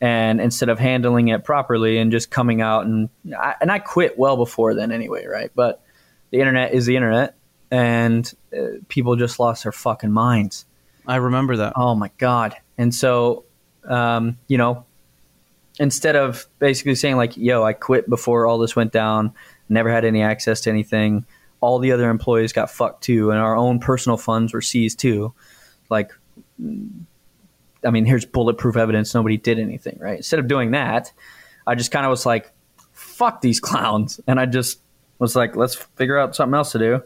And 0.04 0.42
instead 0.42 0.68
of 0.68 0.80
handling 0.80 1.30
it 1.30 1.46
properly 1.46 1.98
and 1.98 2.12
just 2.12 2.30
coming 2.30 2.60
out 2.62 2.86
and 2.86 3.08
I, 3.40 3.56
and 3.62 3.72
I 3.72 3.80
quit 3.80 4.20
well 4.20 4.36
before 4.36 4.74
then 4.74 4.92
anyway, 4.92 5.26
right? 5.26 5.50
But 5.56 5.82
the 6.30 6.40
internet 6.40 6.74
is 6.74 6.86
the 6.86 6.98
internet, 6.98 7.36
and 7.72 8.30
uh, 8.52 8.80
people 8.90 9.16
just 9.16 9.40
lost 9.40 9.64
their 9.64 9.72
fucking 9.72 10.12
minds. 10.12 10.66
I 11.08 11.16
remember 11.16 11.56
that. 11.56 11.74
Oh 11.78 11.96
my 11.96 12.12
god! 12.18 12.54
And 12.78 12.94
so 12.94 13.46
um, 13.88 14.38
you 14.48 14.58
know, 14.58 14.86
instead 15.80 16.18
of 16.18 16.48
basically 16.60 16.96
saying 16.96 17.16
like, 17.16 17.38
"Yo, 17.38 17.64
I 17.64 17.72
quit 17.72 18.10
before 18.10 18.46
all 18.46 18.58
this 18.58 18.76
went 18.76 18.92
down, 18.92 19.34
never 19.70 19.90
had 19.90 20.04
any 20.04 20.22
access 20.22 20.60
to 20.62 20.70
anything," 20.70 21.26
all 21.62 21.80
the 21.80 21.94
other 21.94 22.10
employees 22.10 22.52
got 22.52 22.70
fucked 22.70 23.06
too, 23.06 23.32
and 23.32 23.40
our 23.40 23.56
own 23.56 23.80
personal 23.80 24.18
funds 24.18 24.54
were 24.54 24.62
seized 24.62 25.00
too. 25.00 25.34
Like, 25.90 26.12
I 27.86 27.92
mean, 27.92 28.06
here's 28.06 28.26
bulletproof 28.26 28.76
evidence 28.78 29.14
nobody 29.14 29.38
did 29.38 29.60
anything, 29.60 29.98
right? 30.00 30.18
Instead 30.18 30.40
of 30.40 30.48
doing 30.48 30.72
that, 30.72 31.12
I 31.68 31.76
just 31.76 31.92
kind 31.92 32.06
of 32.06 32.10
was 32.10 32.26
like, 32.26 32.52
"Fuck 32.92 33.42
these 33.42 33.60
clowns," 33.60 34.20
and 34.28 34.40
I 34.40 34.46
just 34.46 34.80
was 35.20 35.36
like, 35.36 35.56
"Let's 35.56 35.76
figure 35.76 36.18
out 36.18 36.36
something 36.36 36.56
else 36.56 36.72
to 36.74 36.80
do." 36.80 37.04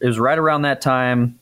It 0.00 0.06
was 0.06 0.18
right 0.18 0.38
around 0.38 0.62
that 0.62 0.80
time 0.80 1.38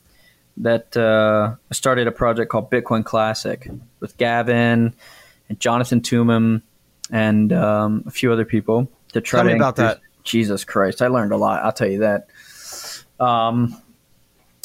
that 0.57 0.95
uh, 0.95 1.55
I 1.69 1.73
started 1.73 2.07
a 2.07 2.11
project 2.11 2.51
called 2.51 2.69
Bitcoin 2.69 3.03
Classic 3.03 3.69
with 3.99 4.17
Gavin 4.17 4.93
and 5.49 5.59
Jonathan 5.59 6.01
Toomim 6.01 6.61
and 7.11 7.51
um, 7.53 8.03
a 8.05 8.11
few 8.11 8.31
other 8.31 8.45
people 8.45 8.87
to 9.13 9.21
try 9.21 9.39
Tell 9.39 9.45
to 9.45 9.53
me 9.53 9.59
about 9.59 9.77
increase- 9.79 9.95
that. 9.95 10.01
Jesus 10.23 10.63
Christ, 10.63 11.01
I 11.01 11.07
learned 11.07 11.33
a 11.33 11.37
lot. 11.37 11.63
I'll 11.63 11.73
tell 11.73 11.89
you 11.89 11.99
that. 11.99 12.27
Um, 13.19 13.75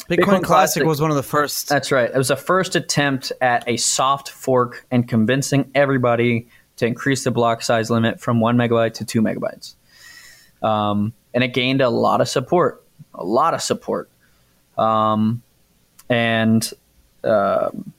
Bitcoin, 0.09 0.17
Bitcoin 0.17 0.43
Classic, 0.43 0.43
Classic- 0.43 0.85
was 0.85 1.01
one 1.01 1.11
of 1.11 1.15
the 1.15 1.23
first. 1.23 1.69
that's 1.69 1.91
right. 1.91 2.09
It 2.09 2.17
was 2.17 2.31
a 2.31 2.35
first 2.35 2.75
attempt 2.75 3.31
at 3.41 3.63
a 3.67 3.77
soft 3.77 4.29
fork 4.29 4.85
and 4.89 5.07
convincing 5.07 5.69
everybody 5.75 6.47
to 6.77 6.85
increase 6.85 7.23
the 7.23 7.31
block 7.31 7.61
size 7.61 7.89
limit 7.89 8.19
from 8.19 8.39
one 8.39 8.57
megabyte 8.57 8.95
to 8.95 9.05
two 9.05 9.21
megabytes. 9.21 9.75
Um, 10.63 11.13
and 11.33 11.43
it 11.43 11.49
gained 11.49 11.81
a 11.81 11.89
lot 11.89 12.21
of 12.21 12.27
support, 12.27 12.83
a 13.13 13.23
lot 13.23 13.53
of 13.53 13.61
support. 13.61 14.09
Um, 14.77 15.43
and 16.09 16.69
um 17.23 17.93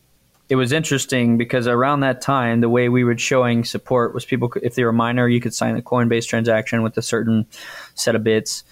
it 0.50 0.56
was 0.56 0.72
interesting 0.72 1.38
because 1.38 1.68
around 1.68 2.00
that 2.00 2.20
time, 2.20 2.61
the 2.61 2.68
way 2.68 2.88
we 2.88 3.04
were 3.04 3.16
showing 3.16 3.64
support 3.64 4.12
was 4.12 4.24
people, 4.24 4.52
if 4.61 4.74
they 4.74 4.82
were 4.82 4.90
a 4.90 4.92
miner, 4.92 5.28
you 5.28 5.40
could 5.40 5.54
sign 5.54 5.76
a 5.76 5.80
Coinbase 5.80 6.26
transaction 6.26 6.82
with 6.82 6.98
a 6.98 7.02
certain 7.02 7.46
set 7.94 8.16
of 8.16 8.24
bits. 8.24 8.64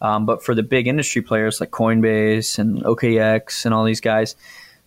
Um, 0.00 0.26
but 0.26 0.44
for 0.44 0.54
the 0.54 0.62
big 0.62 0.86
industry 0.86 1.22
players 1.22 1.60
like 1.60 1.70
Coinbase 1.70 2.58
and 2.58 2.82
OKX 2.82 3.64
and 3.64 3.72
all 3.72 3.84
these 3.84 4.00
guys, 4.00 4.36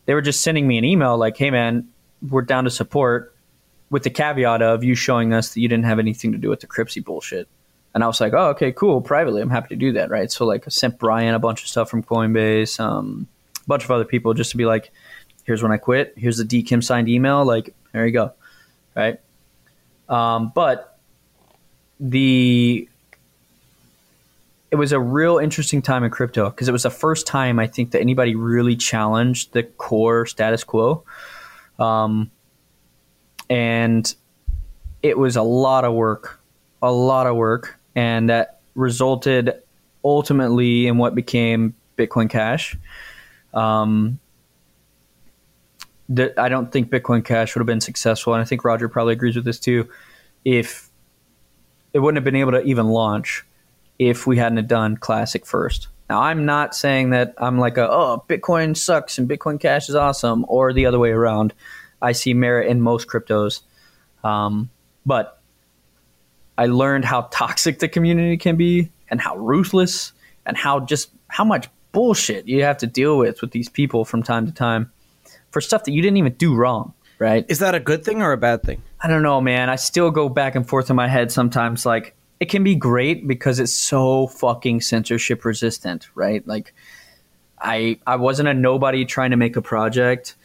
they 0.05 0.13
were 0.13 0.21
just 0.21 0.41
sending 0.41 0.67
me 0.67 0.77
an 0.77 0.85
email 0.85 1.17
like, 1.17 1.37
"Hey 1.37 1.49
man, 1.51 1.87
we're 2.27 2.41
down 2.43 2.65
to 2.65 2.69
support," 2.69 3.35
with 3.89 4.03
the 4.03 4.09
caveat 4.09 4.61
of 4.61 4.83
you 4.83 4.95
showing 4.95 5.33
us 5.33 5.53
that 5.53 5.61
you 5.61 5.67
didn't 5.67 5.85
have 5.85 5.99
anything 5.99 6.31
to 6.31 6.37
do 6.37 6.49
with 6.49 6.59
the 6.59 6.67
Cryptsy 6.67 7.03
bullshit. 7.03 7.47
And 7.93 8.03
I 8.03 8.07
was 8.07 8.21
like, 8.21 8.33
"Oh, 8.33 8.49
okay, 8.49 8.71
cool. 8.71 9.01
Privately, 9.01 9.41
I'm 9.41 9.49
happy 9.49 9.69
to 9.69 9.75
do 9.75 9.93
that, 9.93 10.11
right?" 10.11 10.31
So 10.31 10.45
like, 10.45 10.65
I 10.67 10.69
sent 10.69 10.99
Brian 10.99 11.33
a 11.33 11.39
bunch 11.39 11.63
of 11.63 11.69
stuff 11.69 11.89
from 11.89 12.03
Coinbase, 12.03 12.79
um, 12.79 13.27
a 13.57 13.67
bunch 13.67 13.83
of 13.83 13.91
other 13.91 14.05
people, 14.05 14.33
just 14.35 14.51
to 14.51 14.57
be 14.57 14.65
like, 14.65 14.91
"Here's 15.43 15.63
when 15.63 15.71
I 15.71 15.77
quit. 15.77 16.13
Here's 16.17 16.37
the 16.37 16.43
DKIM 16.43 16.83
signed 16.83 17.09
email. 17.09 17.43
Like, 17.45 17.73
there 17.93 18.05
you 18.05 18.13
go, 18.13 18.33
right?" 18.95 19.19
Um, 20.07 20.51
but 20.53 20.99
the 21.99 22.88
it 24.71 24.75
was 24.75 24.91
a 24.91 24.99
real 24.99 25.39
interesting 25.39 25.81
time 25.81 26.03
in 26.03 26.11
crypto 26.11 26.49
because 26.49 26.69
it 26.69 26.71
was 26.71 26.83
the 26.83 26.91
first 26.91 27.25
time 27.25 27.59
I 27.59 27.67
think 27.67 27.91
that 27.91 28.01
anybody 28.01 28.35
really 28.35 28.75
challenged 28.75 29.53
the 29.53 29.63
core 29.63 30.25
status 30.25 30.63
quo. 30.63 31.03
Um, 31.79 32.29
and 33.49 34.13
it 35.01 35.17
was 35.17 35.35
a 35.35 35.41
lot 35.41 35.85
of 35.85 35.93
work, 35.93 36.39
a 36.81 36.91
lot 36.91 37.25
of 37.25 37.35
work, 37.35 37.79
and 37.95 38.29
that 38.29 38.59
resulted 38.75 39.53
ultimately 40.03 40.87
in 40.87 40.97
what 40.97 41.15
became 41.15 41.73
Bitcoin 41.97 42.29
Cash. 42.29 42.77
Um, 43.53 44.19
that 46.09 46.37
I 46.37 46.49
don't 46.49 46.71
think 46.71 46.89
Bitcoin 46.89 47.23
Cash 47.25 47.55
would 47.55 47.59
have 47.59 47.67
been 47.67 47.81
successful, 47.81 48.33
and 48.33 48.41
I 48.41 48.45
think 48.45 48.63
Roger 48.63 48.87
probably 48.87 49.13
agrees 49.13 49.35
with 49.35 49.45
this 49.45 49.59
too. 49.59 49.89
If 50.45 50.89
it 51.93 51.99
wouldn't 51.99 52.17
have 52.17 52.23
been 52.23 52.35
able 52.35 52.51
to 52.51 52.61
even 52.61 52.87
launch 52.87 53.45
if 53.99 54.25
we 54.25 54.37
hadn't 54.37 54.57
have 54.57 54.67
done 54.67 54.97
Classic 54.97 55.45
first. 55.45 55.89
Now, 56.09 56.21
I'm 56.21 56.45
not 56.45 56.73
saying 56.73 57.11
that 57.11 57.35
I'm 57.37 57.59
like 57.59 57.77
a 57.77 57.87
oh 57.87 58.25
Bitcoin 58.27 58.75
sucks 58.75 59.19
and 59.19 59.29
Bitcoin 59.29 59.59
Cash 59.59 59.89
is 59.89 59.95
awesome, 59.95 60.45
or 60.47 60.73
the 60.73 60.87
other 60.87 60.97
way 60.97 61.11
around. 61.11 61.53
I 62.01 62.13
see 62.13 62.33
merit 62.33 62.67
in 62.67 62.81
most 62.81 63.07
cryptos, 63.07 63.61
um, 64.23 64.71
but 65.05 65.41
I 66.57 66.65
learned 66.65 67.05
how 67.05 67.23
toxic 67.31 67.79
the 67.79 67.87
community 67.87 68.37
can 68.37 68.55
be, 68.55 68.89
and 69.09 69.21
how 69.21 69.37
ruthless, 69.37 70.13
and 70.45 70.57
how 70.57 70.79
just 70.79 71.11
how 71.27 71.43
much 71.43 71.67
bullshit 71.91 72.47
you 72.47 72.63
have 72.63 72.77
to 72.77 72.87
deal 72.87 73.17
with 73.17 73.41
with 73.41 73.51
these 73.51 73.69
people 73.69 74.05
from 74.05 74.23
time 74.23 74.45
to 74.45 74.51
time 74.51 74.91
for 75.51 75.61
stuff 75.61 75.83
that 75.83 75.91
you 75.91 76.01
didn't 76.01 76.17
even 76.17 76.33
do 76.33 76.55
wrong, 76.55 76.93
right? 77.19 77.45
Is 77.49 77.59
that 77.59 77.75
a 77.75 77.79
good 77.79 78.03
thing 78.03 78.21
or 78.21 78.31
a 78.31 78.37
bad 78.37 78.63
thing? 78.63 78.81
I 79.01 79.07
don't 79.07 79.23
know, 79.23 79.41
man. 79.41 79.69
I 79.69 79.75
still 79.75 80.11
go 80.11 80.29
back 80.29 80.55
and 80.55 80.67
forth 80.67 80.89
in 80.89 80.95
my 80.95 81.07
head 81.07 81.31
sometimes. 81.31 81.85
Like, 81.85 82.15
it 82.39 82.49
can 82.49 82.63
be 82.63 82.75
great 82.75 83.27
because 83.27 83.59
it's 83.59 83.75
so 83.75 84.27
fucking 84.27 84.81
censorship 84.81 85.43
resistant, 85.43 86.09
right? 86.15 86.45
Like, 86.47 86.73
I 87.61 87.99
I 88.07 88.15
wasn't 88.15 88.47
a 88.47 88.53
nobody 88.53 89.05
trying 89.05 89.31
to 89.31 89.37
make 89.37 89.55
a 89.55 89.61
project. 89.61 90.35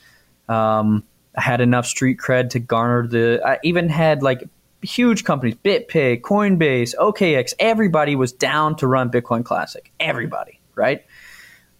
Um, 0.48 1.04
I 1.36 1.40
had 1.40 1.60
enough 1.60 1.86
street 1.86 2.18
cred 2.18 2.50
to 2.50 2.58
garner 2.58 3.06
the. 3.06 3.40
I 3.44 3.58
even 3.62 3.88
had 3.88 4.22
like 4.22 4.48
huge 4.82 5.24
companies, 5.24 5.54
BitPay, 5.64 6.20
Coinbase, 6.20 6.94
OKX. 6.96 7.54
Everybody 7.58 8.16
was 8.16 8.32
down 8.32 8.76
to 8.76 8.86
run 8.86 9.10
Bitcoin 9.10 9.44
Classic. 9.44 9.90
Everybody, 10.00 10.60
right? 10.74 11.04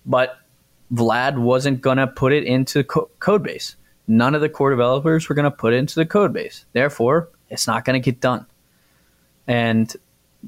But 0.07 0.39
Vlad 0.93 1.39
wasn't 1.39 1.81
gonna 1.81 2.07
put 2.07 2.33
it 2.33 2.45
into 2.45 2.85
co- 2.85 3.11
code 3.19 3.43
base. 3.43 3.75
None 4.07 4.35
of 4.35 4.41
the 4.41 4.49
core 4.49 4.71
developers 4.71 5.29
were 5.29 5.35
gonna 5.35 5.51
put 5.51 5.73
it 5.73 5.79
into 5.79 5.97
the 5.97 6.07
code 6.07 6.33
base. 6.33 6.65
Therefore, 6.73 7.31
it's 7.51 7.67
not 7.67 7.85
gonna 7.85 7.99
get 7.99 8.21
done. 8.21 8.47
And 9.47 9.95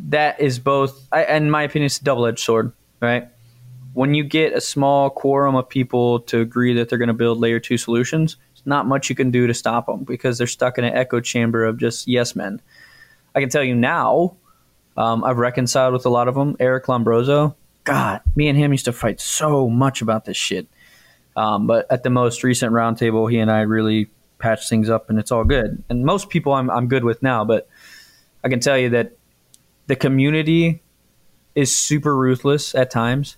that 0.09 0.41
is 0.41 0.59
both, 0.59 1.07
I, 1.13 1.25
in 1.37 1.51
my 1.51 1.63
opinion, 1.63 1.87
it's 1.87 1.99
a 1.99 2.05
double 2.05 2.27
edged 2.27 2.41
sword, 2.41 2.73
right? 3.01 3.29
When 3.95 4.15
you 4.15 4.25
get 4.25 4.53
a 4.53 4.61
small 4.61 5.11
quorum 5.11 5.55
of 5.55 5.69
people 5.69 6.21
to 6.21 6.41
agree 6.41 6.75
that 6.75 6.89
they're 6.89 6.99
going 6.99 7.09
to 7.09 7.15
build 7.15 7.39
layer 7.39 7.59
two 7.59 7.79
solutions, 7.79 8.37
it's 8.55 8.67
not 8.67 8.87
much 8.87 9.09
you 9.09 9.17
can 9.17 9.31
do 9.31 9.47
to 9.47 9.55
stop 9.55 9.87
them 9.87 10.05
because 10.05 10.39
they're 10.39 10.47
stuck 10.47 10.79
in 10.79 10.85
an 10.85 10.95
echo 10.95 11.21
chamber 11.21 11.65
of 11.65 11.79
just 11.79 12.07
yes 12.07 12.37
men. 12.37 12.61
I 13.35 13.41
can 13.41 13.49
tell 13.49 13.65
you 13.65 13.75
now, 13.75 14.37
um, 14.97 15.25
I've 15.25 15.39
reconciled 15.39 15.93
with 15.93 16.07
a 16.07 16.11
lot 16.11 16.29
of 16.29 16.35
them. 16.35 16.57
Eric 16.61 16.87
Lombrozo, 16.87 17.55
God, 17.85 18.21
me 18.35 18.49
and 18.49 18.59
him 18.59 18.73
used 18.73 18.87
to 18.87 18.93
fight 18.93 19.21
so 19.21 19.69
much 19.69 20.03
about 20.03 20.25
this 20.25 20.37
shit. 20.37 20.69
Um, 21.37 21.67
but 21.67 21.91
at 21.91 22.03
the 22.03 22.11
most 22.11 22.43
recent 22.43 22.73
roundtable, 22.73 23.31
he 23.31 23.39
and 23.39 23.51
I 23.51 23.61
really 23.61 24.09
patched 24.39 24.69
things 24.69 24.89
up, 24.89 25.11
and 25.11 25.19
it's 25.19 25.31
all 25.31 25.45
good. 25.45 25.83
And 25.89 26.05
most 26.05 26.29
people 26.31 26.53
I'm 26.53 26.71
I'm 26.71 26.89
good 26.89 27.05
with 27.05 27.23
now, 27.23 27.45
but 27.45 27.69
I 28.43 28.49
can 28.49 28.61
tell 28.61 28.79
you 28.79 28.91
that 28.91 29.16
the 29.87 29.97
community 29.97 30.83
is 31.55 31.77
super 31.77 32.17
ruthless 32.17 32.75
at 32.75 32.91
times, 32.91 33.37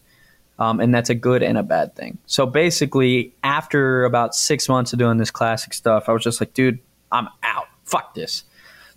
um, 0.58 0.80
and 0.80 0.92
that's 0.92 1.10
a 1.10 1.14
good 1.14 1.42
and 1.42 1.56
a 1.56 1.62
bad 1.62 1.94
thing. 1.94 2.18
So 2.26 2.46
basically, 2.46 3.34
after 3.42 4.04
about 4.04 4.34
six 4.34 4.68
months 4.68 4.92
of 4.92 4.98
doing 4.98 5.18
this 5.18 5.30
classic 5.30 5.72
stuff, 5.72 6.08
I 6.08 6.12
was 6.12 6.22
just 6.22 6.40
like, 6.40 6.54
dude, 6.54 6.80
I'm 7.12 7.28
out. 7.42 7.66
Fuck 7.84 8.14
this. 8.14 8.44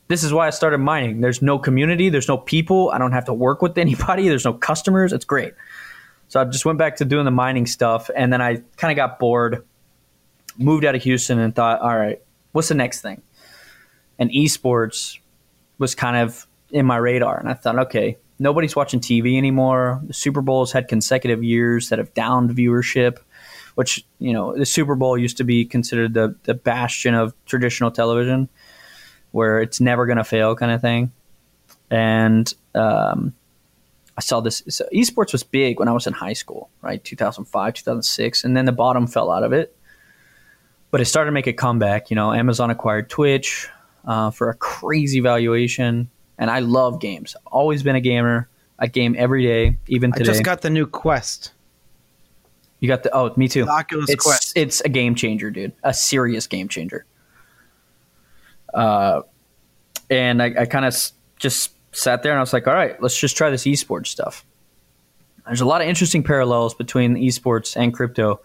This 0.07 0.23
is 0.23 0.33
why 0.33 0.47
I 0.47 0.49
started 0.49 0.79
mining. 0.79 1.21
There's 1.21 1.41
no 1.41 1.57
community, 1.57 2.09
there's 2.09 2.27
no 2.27 2.37
people. 2.37 2.89
I 2.91 2.97
don't 2.97 3.13
have 3.13 3.25
to 3.25 3.33
work 3.33 3.61
with 3.61 3.77
anybody. 3.77 4.27
There's 4.27 4.45
no 4.45 4.53
customers. 4.53 5.13
It's 5.13 5.25
great. 5.25 5.53
So 6.27 6.39
I 6.39 6.45
just 6.45 6.65
went 6.65 6.79
back 6.79 6.95
to 6.97 7.05
doing 7.05 7.25
the 7.25 7.31
mining 7.31 7.65
stuff, 7.65 8.09
and 8.15 8.31
then 8.31 8.41
I 8.41 8.61
kind 8.77 8.91
of 8.91 8.95
got 8.95 9.19
bored, 9.19 9.65
moved 10.57 10.85
out 10.85 10.95
of 10.95 11.03
Houston, 11.03 11.39
and 11.39 11.53
thought, 11.53 11.81
all 11.81 11.95
right, 11.95 12.21
what's 12.53 12.69
the 12.69 12.75
next 12.75 13.01
thing? 13.01 13.21
And 14.17 14.31
esports 14.31 15.17
was 15.77 15.93
kind 15.93 16.15
of 16.15 16.47
in 16.71 16.85
my 16.85 16.97
radar, 16.97 17.37
and 17.39 17.49
I 17.49 17.53
thought, 17.53 17.77
okay, 17.79 18.17
nobody's 18.39 18.75
watching 18.75 18.99
TV 18.99 19.37
anymore. 19.37 20.01
The 20.05 20.13
Super 20.13 20.41
Bowl's 20.41 20.71
had 20.71 20.87
consecutive 20.87 21.43
years 21.43 21.89
that 21.89 21.99
have 21.99 22.13
downed 22.13 22.49
viewership, 22.51 23.19
which 23.75 24.05
you 24.19 24.33
know 24.33 24.57
the 24.57 24.65
Super 24.65 24.95
Bowl 24.95 25.17
used 25.17 25.37
to 25.37 25.43
be 25.43 25.65
considered 25.65 26.13
the 26.13 26.35
the 26.43 26.53
bastion 26.53 27.13
of 27.13 27.33
traditional 27.45 27.91
television, 27.91 28.49
where 29.31 29.61
it's 29.61 29.79
never 29.79 30.05
going 30.05 30.17
to 30.17 30.23
fail, 30.23 30.55
kind 30.55 30.71
of 30.71 30.81
thing. 30.81 31.11
And 31.89 32.51
um, 32.73 33.33
I 34.17 34.21
saw 34.21 34.39
this. 34.41 34.63
So 34.69 34.85
esports 34.93 35.31
was 35.31 35.43
big 35.43 35.79
when 35.79 35.87
I 35.87 35.93
was 35.93 36.07
in 36.07 36.13
high 36.13 36.33
school, 36.33 36.69
right? 36.81 37.03
2005, 37.03 37.73
2006, 37.73 38.43
and 38.43 38.55
then 38.55 38.65
the 38.65 38.71
bottom 38.71 39.07
fell 39.07 39.31
out 39.31 39.43
of 39.43 39.53
it. 39.53 39.75
But 40.89 40.99
it 40.99 41.05
started 41.05 41.29
to 41.29 41.31
make 41.31 41.47
a 41.47 41.53
comeback. 41.53 42.09
You 42.09 42.15
know, 42.15 42.33
Amazon 42.33 42.69
acquired 42.69 43.09
Twitch 43.09 43.69
uh, 44.05 44.31
for 44.31 44.49
a 44.49 44.53
crazy 44.55 45.21
valuation, 45.21 46.09
and 46.41 46.49
I 46.49 46.59
love 46.59 46.99
games. 46.99 47.35
Always 47.45 47.83
been 47.83 47.95
a 47.95 48.01
gamer. 48.01 48.49
I 48.79 48.87
game 48.87 49.15
every 49.17 49.43
day, 49.43 49.77
even 49.87 50.11
today. 50.11 50.23
I 50.23 50.33
just 50.33 50.43
got 50.43 50.61
the 50.61 50.71
new 50.71 50.87
Quest. 50.87 51.53
you 52.79 52.87
got 52.87 53.03
the 53.03 53.15
oh, 53.15 53.31
me 53.37 53.47
too. 53.47 53.65
The 53.65 53.71
Oculus 53.71 54.09
it's 54.09 54.25
Quest. 54.25 54.53
it's 54.57 54.81
a 54.81 54.89
game 54.89 55.13
changer, 55.15 55.51
dude. 55.51 55.71
A 55.83 55.93
serious 55.93 56.47
game 56.47 56.67
changer. 56.67 57.05
Uh, 58.73 59.21
and 60.09 60.41
I, 60.41 60.53
I 60.61 60.65
kind 60.65 60.83
of 60.83 60.93
s- 60.93 61.13
just 61.37 61.73
sat 61.91 62.23
there 62.23 62.31
and 62.31 62.39
I 62.39 62.41
was 62.41 62.53
like, 62.53 62.67
all 62.67 62.73
right, 62.73 62.99
let's 63.01 63.17
just 63.17 63.37
try 63.37 63.51
this 63.51 63.63
esports 63.63 64.07
stuff. 64.07 64.43
There's 65.45 65.61
a 65.61 65.65
lot 65.65 65.81
of 65.81 65.87
interesting 65.87 66.23
parallels 66.23 66.73
between 66.73 67.15
esports 67.15 67.77
and 67.77 67.93
crypto. 67.93 68.41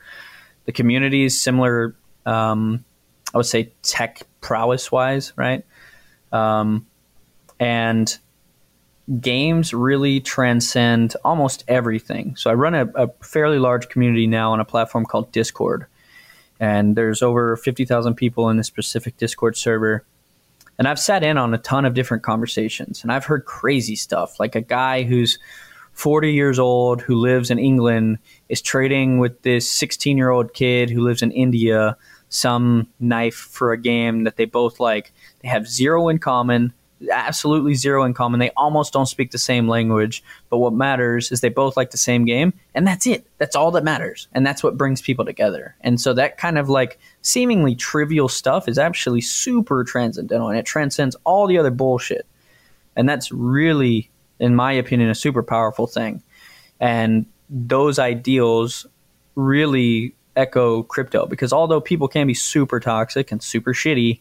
The 0.66 0.72
community 0.72 1.24
is 1.24 1.40
similar 1.40 1.96
um, 2.26 2.84
I 3.32 3.38
would 3.38 3.46
say 3.46 3.72
tech 3.82 4.22
prowess 4.40 4.92
wise, 4.92 5.32
right? 5.36 5.64
Um, 6.32 6.86
and 7.58 8.18
games 9.20 9.72
really 9.72 10.20
transcend 10.20 11.14
almost 11.24 11.64
everything. 11.68 12.34
So 12.36 12.50
I 12.50 12.54
run 12.54 12.74
a, 12.74 12.86
a, 12.94 13.08
fairly 13.22 13.58
large 13.58 13.88
community 13.88 14.26
now 14.26 14.52
on 14.52 14.60
a 14.60 14.64
platform 14.64 15.06
called 15.06 15.30
Discord, 15.32 15.86
and 16.58 16.96
there's 16.96 17.22
over 17.22 17.56
fifty 17.56 17.84
thousand 17.84 18.14
people 18.14 18.50
in 18.50 18.56
this 18.56 18.66
specific 18.66 19.16
Discord 19.16 19.56
server. 19.56 20.04
And 20.78 20.86
I've 20.86 20.98
sat 20.98 21.22
in 21.22 21.38
on 21.38 21.54
a 21.54 21.58
ton 21.58 21.86
of 21.86 21.94
different 21.94 22.22
conversations, 22.22 23.02
and 23.02 23.10
I've 23.10 23.24
heard 23.24 23.44
crazy 23.46 23.96
stuff, 23.96 24.38
like 24.38 24.54
a 24.54 24.60
guy 24.60 25.04
who's 25.04 25.38
40 25.96 26.34
years 26.34 26.58
old 26.58 27.00
who 27.00 27.14
lives 27.16 27.50
in 27.50 27.58
England 27.58 28.18
is 28.50 28.60
trading 28.60 29.18
with 29.18 29.40
this 29.40 29.70
16 29.70 30.18
year 30.18 30.28
old 30.28 30.52
kid 30.52 30.90
who 30.90 31.00
lives 31.00 31.22
in 31.22 31.32
India 31.32 31.96
some 32.28 32.88
knife 33.00 33.34
for 33.34 33.72
a 33.72 33.80
game 33.80 34.24
that 34.24 34.36
they 34.36 34.44
both 34.44 34.78
like. 34.78 35.12
They 35.40 35.48
have 35.48 35.66
zero 35.66 36.08
in 36.08 36.18
common, 36.18 36.74
absolutely 37.10 37.74
zero 37.74 38.04
in 38.04 38.14
common. 38.14 38.40
They 38.40 38.50
almost 38.56 38.92
don't 38.92 39.06
speak 39.06 39.30
the 39.30 39.38
same 39.38 39.68
language, 39.68 40.22
but 40.48 40.58
what 40.58 40.72
matters 40.72 41.30
is 41.30 41.40
they 41.40 41.48
both 41.48 41.76
like 41.76 41.90
the 41.90 41.98
same 41.98 42.24
game, 42.24 42.52
and 42.74 42.86
that's 42.86 43.06
it. 43.06 43.26
That's 43.38 43.56
all 43.56 43.70
that 43.72 43.84
matters, 43.84 44.28
and 44.32 44.46
that's 44.46 44.62
what 44.62 44.76
brings 44.76 45.02
people 45.02 45.24
together. 45.24 45.74
And 45.80 46.00
so 46.00 46.14
that 46.14 46.38
kind 46.38 46.58
of 46.58 46.68
like 46.68 46.98
seemingly 47.22 47.74
trivial 47.74 48.28
stuff 48.28 48.68
is 48.68 48.78
actually 48.78 49.20
super 49.20 49.84
transcendental, 49.84 50.48
and 50.48 50.58
it 50.58 50.66
transcends 50.66 51.16
all 51.24 51.46
the 51.46 51.58
other 51.58 51.70
bullshit. 51.70 52.26
And 52.96 53.08
that's 53.08 53.30
really, 53.30 54.10
in 54.38 54.56
my 54.56 54.72
opinion, 54.72 55.10
a 55.10 55.14
super 55.14 55.42
powerful 55.42 55.86
thing. 55.86 56.22
And 56.80 57.26
those 57.48 57.98
ideals 57.98 58.86
really 59.34 60.14
echo 60.34 60.82
crypto 60.82 61.26
because 61.26 61.52
although 61.52 61.80
people 61.80 62.08
can 62.08 62.26
be 62.26 62.34
super 62.34 62.80
toxic 62.80 63.32
and 63.32 63.42
super 63.42 63.72
shitty, 63.72 64.20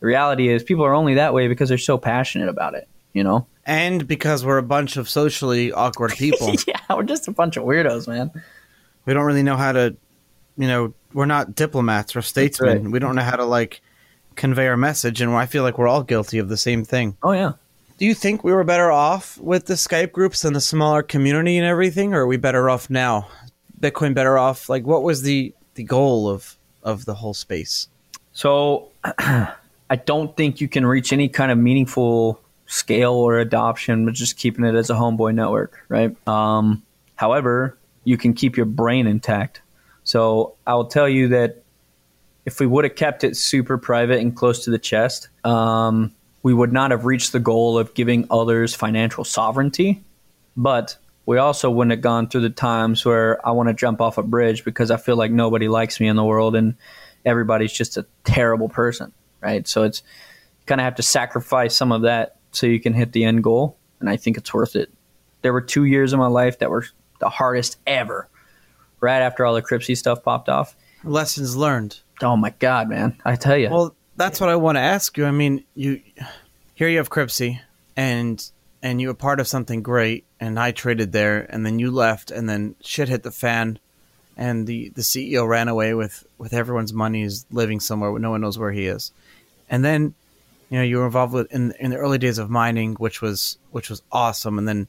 the 0.00 0.06
reality 0.06 0.48
is 0.48 0.62
people 0.62 0.84
are 0.84 0.94
only 0.94 1.14
that 1.14 1.34
way 1.34 1.48
because 1.48 1.68
they're 1.68 1.78
so 1.78 1.98
passionate 1.98 2.48
about 2.48 2.74
it, 2.74 2.88
you 3.12 3.24
know? 3.24 3.46
And 3.66 4.06
because 4.06 4.44
we're 4.44 4.58
a 4.58 4.62
bunch 4.62 4.96
of 4.96 5.08
socially 5.08 5.72
awkward 5.72 6.12
people. 6.18 6.52
yeah, 6.66 6.80
we're 6.90 7.02
just 7.04 7.28
a 7.28 7.32
bunch 7.32 7.56
of 7.56 7.64
weirdos, 7.64 8.06
man. 8.06 8.30
We 9.06 9.14
don't 9.14 9.24
really 9.24 9.42
know 9.42 9.56
how 9.56 9.72
to, 9.72 9.96
you 10.56 10.68
know, 10.68 10.94
we're 11.12 11.26
not 11.26 11.54
diplomats 11.54 12.16
or 12.16 12.22
statesmen. 12.22 12.84
Right. 12.84 12.92
We 12.92 12.98
don't 12.98 13.14
know 13.14 13.22
how 13.22 13.36
to, 13.36 13.44
like, 13.44 13.80
convey 14.36 14.66
our 14.66 14.76
message. 14.76 15.20
And 15.20 15.32
I 15.32 15.46
feel 15.46 15.62
like 15.62 15.78
we're 15.78 15.88
all 15.88 16.02
guilty 16.02 16.38
of 16.38 16.48
the 16.48 16.56
same 16.56 16.84
thing. 16.84 17.16
Oh, 17.22 17.32
yeah. 17.32 17.52
Do 17.96 18.06
you 18.06 18.14
think 18.14 18.42
we 18.42 18.52
were 18.52 18.64
better 18.64 18.90
off 18.90 19.38
with 19.38 19.66
the 19.66 19.74
Skype 19.74 20.10
groups 20.10 20.44
and 20.44 20.54
the 20.54 20.60
smaller 20.60 21.02
community 21.02 21.56
and 21.56 21.66
everything, 21.66 22.12
or 22.12 22.22
are 22.22 22.26
we 22.26 22.36
better 22.36 22.68
off 22.68 22.90
now? 22.90 23.28
Bitcoin 23.80 24.14
better 24.14 24.36
off? 24.36 24.68
Like, 24.68 24.84
what 24.84 25.04
was 25.04 25.22
the 25.22 25.54
the 25.74 25.84
goal 25.84 26.28
of 26.28 26.56
of 26.82 27.04
the 27.04 27.14
whole 27.14 27.34
space? 27.34 27.86
So, 28.32 28.88
I 29.90 29.96
don't 29.96 30.36
think 30.36 30.60
you 30.60 30.68
can 30.68 30.86
reach 30.86 31.12
any 31.12 31.28
kind 31.28 31.50
of 31.52 31.58
meaningful 31.58 32.40
scale 32.66 33.12
or 33.12 33.38
adoption 33.38 34.06
but 34.06 34.14
just 34.14 34.38
keeping 34.38 34.64
it 34.64 34.74
as 34.74 34.90
a 34.90 34.94
homeboy 34.94 35.34
network, 35.34 35.84
right? 35.88 36.16
Um, 36.26 36.82
however, 37.16 37.76
you 38.04 38.16
can 38.16 38.34
keep 38.34 38.56
your 38.56 38.66
brain 38.66 39.06
intact. 39.06 39.60
So, 40.04 40.54
I 40.66 40.74
will 40.74 40.86
tell 40.86 41.08
you 41.08 41.28
that 41.28 41.62
if 42.44 42.60
we 42.60 42.66
would 42.66 42.84
have 42.84 42.94
kept 42.94 43.24
it 43.24 43.36
super 43.36 43.78
private 43.78 44.20
and 44.20 44.36
close 44.36 44.64
to 44.64 44.70
the 44.70 44.78
chest, 44.78 45.28
um, 45.44 46.14
we 46.42 46.52
would 46.52 46.72
not 46.72 46.90
have 46.90 47.06
reached 47.06 47.32
the 47.32 47.40
goal 47.40 47.78
of 47.78 47.94
giving 47.94 48.26
others 48.30 48.74
financial 48.74 49.24
sovereignty. 49.24 50.04
But 50.56 50.96
we 51.26 51.38
also 51.38 51.70
wouldn't 51.70 51.92
have 51.92 52.02
gone 52.02 52.28
through 52.28 52.42
the 52.42 52.50
times 52.50 53.04
where 53.04 53.44
I 53.46 53.52
want 53.52 53.70
to 53.70 53.74
jump 53.74 54.00
off 54.00 54.18
a 54.18 54.22
bridge 54.22 54.64
because 54.64 54.90
I 54.90 54.98
feel 54.98 55.16
like 55.16 55.30
nobody 55.30 55.68
likes 55.68 55.98
me 55.98 56.06
in 56.06 56.16
the 56.16 56.24
world 56.24 56.54
and 56.54 56.76
everybody's 57.24 57.72
just 57.72 57.96
a 57.96 58.04
terrible 58.24 58.68
person, 58.68 59.12
right? 59.44 59.68
So 59.68 59.82
it's 59.82 60.02
you 60.60 60.66
kind 60.66 60.80
of 60.80 60.84
have 60.84 60.96
to 60.96 61.02
sacrifice 61.02 61.76
some 61.76 61.92
of 61.92 62.02
that 62.02 62.36
so 62.52 62.66
you 62.66 62.80
can 62.80 62.94
hit 62.94 63.12
the 63.12 63.24
end 63.24 63.44
goal, 63.44 63.76
and 64.00 64.08
I 64.08 64.16
think 64.16 64.36
it's 64.36 64.52
worth 64.54 64.76
it. 64.76 64.90
There 65.42 65.52
were 65.52 65.60
two 65.60 65.84
years 65.84 66.12
of 66.12 66.18
my 66.18 66.26
life 66.26 66.58
that 66.60 66.70
were 66.70 66.86
the 67.18 67.28
hardest 67.28 67.78
ever, 67.86 68.28
right 69.00 69.20
after 69.20 69.44
all 69.44 69.54
the 69.54 69.62
Cryptsy 69.62 69.96
stuff 69.96 70.22
popped 70.22 70.48
off. 70.48 70.74
Lessons 71.04 71.56
learned. 71.56 72.00
Oh 72.22 72.36
my 72.36 72.50
god, 72.58 72.88
man! 72.88 73.20
I 73.24 73.36
tell 73.36 73.56
you. 73.56 73.68
Well, 73.68 73.94
that's 74.16 74.40
what 74.40 74.48
I 74.48 74.56
want 74.56 74.76
to 74.76 74.80
ask 74.80 75.16
you. 75.18 75.26
I 75.26 75.32
mean, 75.32 75.64
you 75.74 76.00
here 76.74 76.88
you 76.88 76.98
have 76.98 77.10
Cryptsy, 77.10 77.60
and 77.96 78.42
and 78.82 79.00
you 79.00 79.08
were 79.08 79.14
part 79.14 79.40
of 79.40 79.48
something 79.48 79.82
great, 79.82 80.24
and 80.38 80.58
I 80.58 80.70
traded 80.70 81.12
there, 81.12 81.46
and 81.50 81.64
then 81.64 81.78
you 81.78 81.90
left, 81.90 82.30
and 82.30 82.48
then 82.48 82.76
shit 82.82 83.08
hit 83.08 83.22
the 83.22 83.30
fan, 83.30 83.78
and 84.36 84.66
the, 84.66 84.90
the 84.90 85.00
CEO 85.00 85.48
ran 85.48 85.68
away 85.68 85.94
with, 85.94 86.26
with 86.36 86.52
everyone's 86.52 86.92
money, 86.92 87.22
is 87.22 87.46
living 87.50 87.80
somewhere 87.80 88.16
no 88.18 88.30
one 88.30 88.42
knows 88.42 88.58
where 88.58 88.72
he 88.72 88.86
is, 88.86 89.10
and 89.68 89.84
then, 89.84 90.14
you 90.70 90.78
know, 90.78 90.84
you 90.84 90.98
were 90.98 91.06
involved 91.06 91.32
with 91.32 91.52
in 91.52 91.72
in 91.78 91.90
the 91.90 91.96
early 91.96 92.18
days 92.18 92.38
of 92.38 92.50
mining, 92.50 92.94
which 92.94 93.22
was 93.22 93.58
which 93.70 93.90
was 93.90 94.02
awesome, 94.10 94.58
and 94.58 94.66
then 94.66 94.88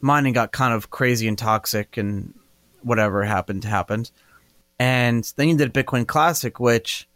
mining 0.00 0.32
got 0.32 0.52
kind 0.52 0.74
of 0.74 0.90
crazy 0.90 1.28
and 1.28 1.38
toxic, 1.38 1.96
and 1.96 2.34
whatever 2.82 3.24
happened 3.24 3.64
happened, 3.64 4.10
and 4.78 5.32
then 5.36 5.48
you 5.48 5.56
did 5.56 5.72
Bitcoin 5.72 6.06
Classic, 6.06 6.58
which, 6.60 7.08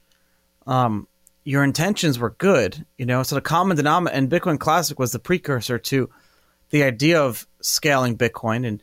um, 0.66 1.07
your 1.44 1.64
intentions 1.64 2.18
were 2.18 2.30
good, 2.30 2.84
you 2.99 3.07
know. 3.07 3.22
So 3.22 3.34
the 3.34 3.40
common 3.40 3.76
denominator 3.76 4.18
and 4.18 4.30
Bitcoin 4.30 4.59
Classic 4.59 4.99
was 4.99 5.12
the 5.12 5.18
precursor 5.18 5.78
to 5.78 6.11
the 6.70 6.82
idea 6.82 7.22
of 7.22 7.46
scaling 7.62 8.16
Bitcoin. 8.18 8.66
And 8.66 8.82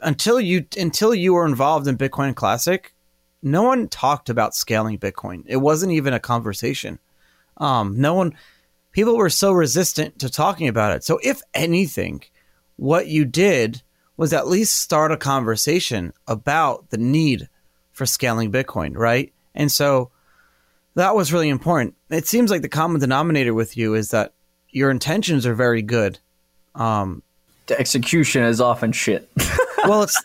until 0.00 0.40
you 0.40 0.64
until 0.78 1.14
you 1.14 1.34
were 1.34 1.46
involved 1.46 1.88
in 1.88 1.98
Bitcoin 1.98 2.34
Classic, 2.34 2.94
no 3.42 3.62
one 3.62 3.88
talked 3.88 4.30
about 4.30 4.54
scaling 4.54 4.98
Bitcoin. 4.98 5.42
It 5.46 5.56
wasn't 5.56 5.92
even 5.92 6.14
a 6.14 6.20
conversation. 6.20 6.98
Um, 7.56 8.00
no 8.00 8.14
one, 8.14 8.34
people 8.92 9.16
were 9.16 9.30
so 9.30 9.52
resistant 9.52 10.18
to 10.20 10.28
talking 10.28 10.68
about 10.68 10.96
it. 10.96 11.04
So 11.04 11.18
if 11.22 11.42
anything, 11.52 12.22
what 12.76 13.06
you 13.06 13.24
did 13.24 13.82
was 14.16 14.32
at 14.32 14.46
least 14.46 14.76
start 14.76 15.12
a 15.12 15.16
conversation 15.16 16.12
about 16.26 16.90
the 16.90 16.98
need 16.98 17.48
for 17.92 18.06
scaling 18.06 18.52
Bitcoin, 18.52 18.96
right? 18.96 19.32
And 19.54 19.70
so 19.70 20.10
that 20.94 21.14
was 21.14 21.32
really 21.32 21.48
important. 21.48 21.94
It 22.10 22.26
seems 22.26 22.50
like 22.50 22.62
the 22.62 22.68
common 22.68 23.00
denominator 23.00 23.54
with 23.54 23.76
you 23.76 23.94
is 23.94 24.10
that 24.10 24.34
your 24.70 24.90
intentions 24.90 25.46
are 25.46 25.54
very 25.54 25.82
good. 25.82 26.18
Um, 26.74 27.22
the 27.66 27.78
execution 27.78 28.42
is 28.44 28.60
often 28.60 28.92
shit. 28.92 29.30
well, 29.86 30.02
it's 30.02 30.22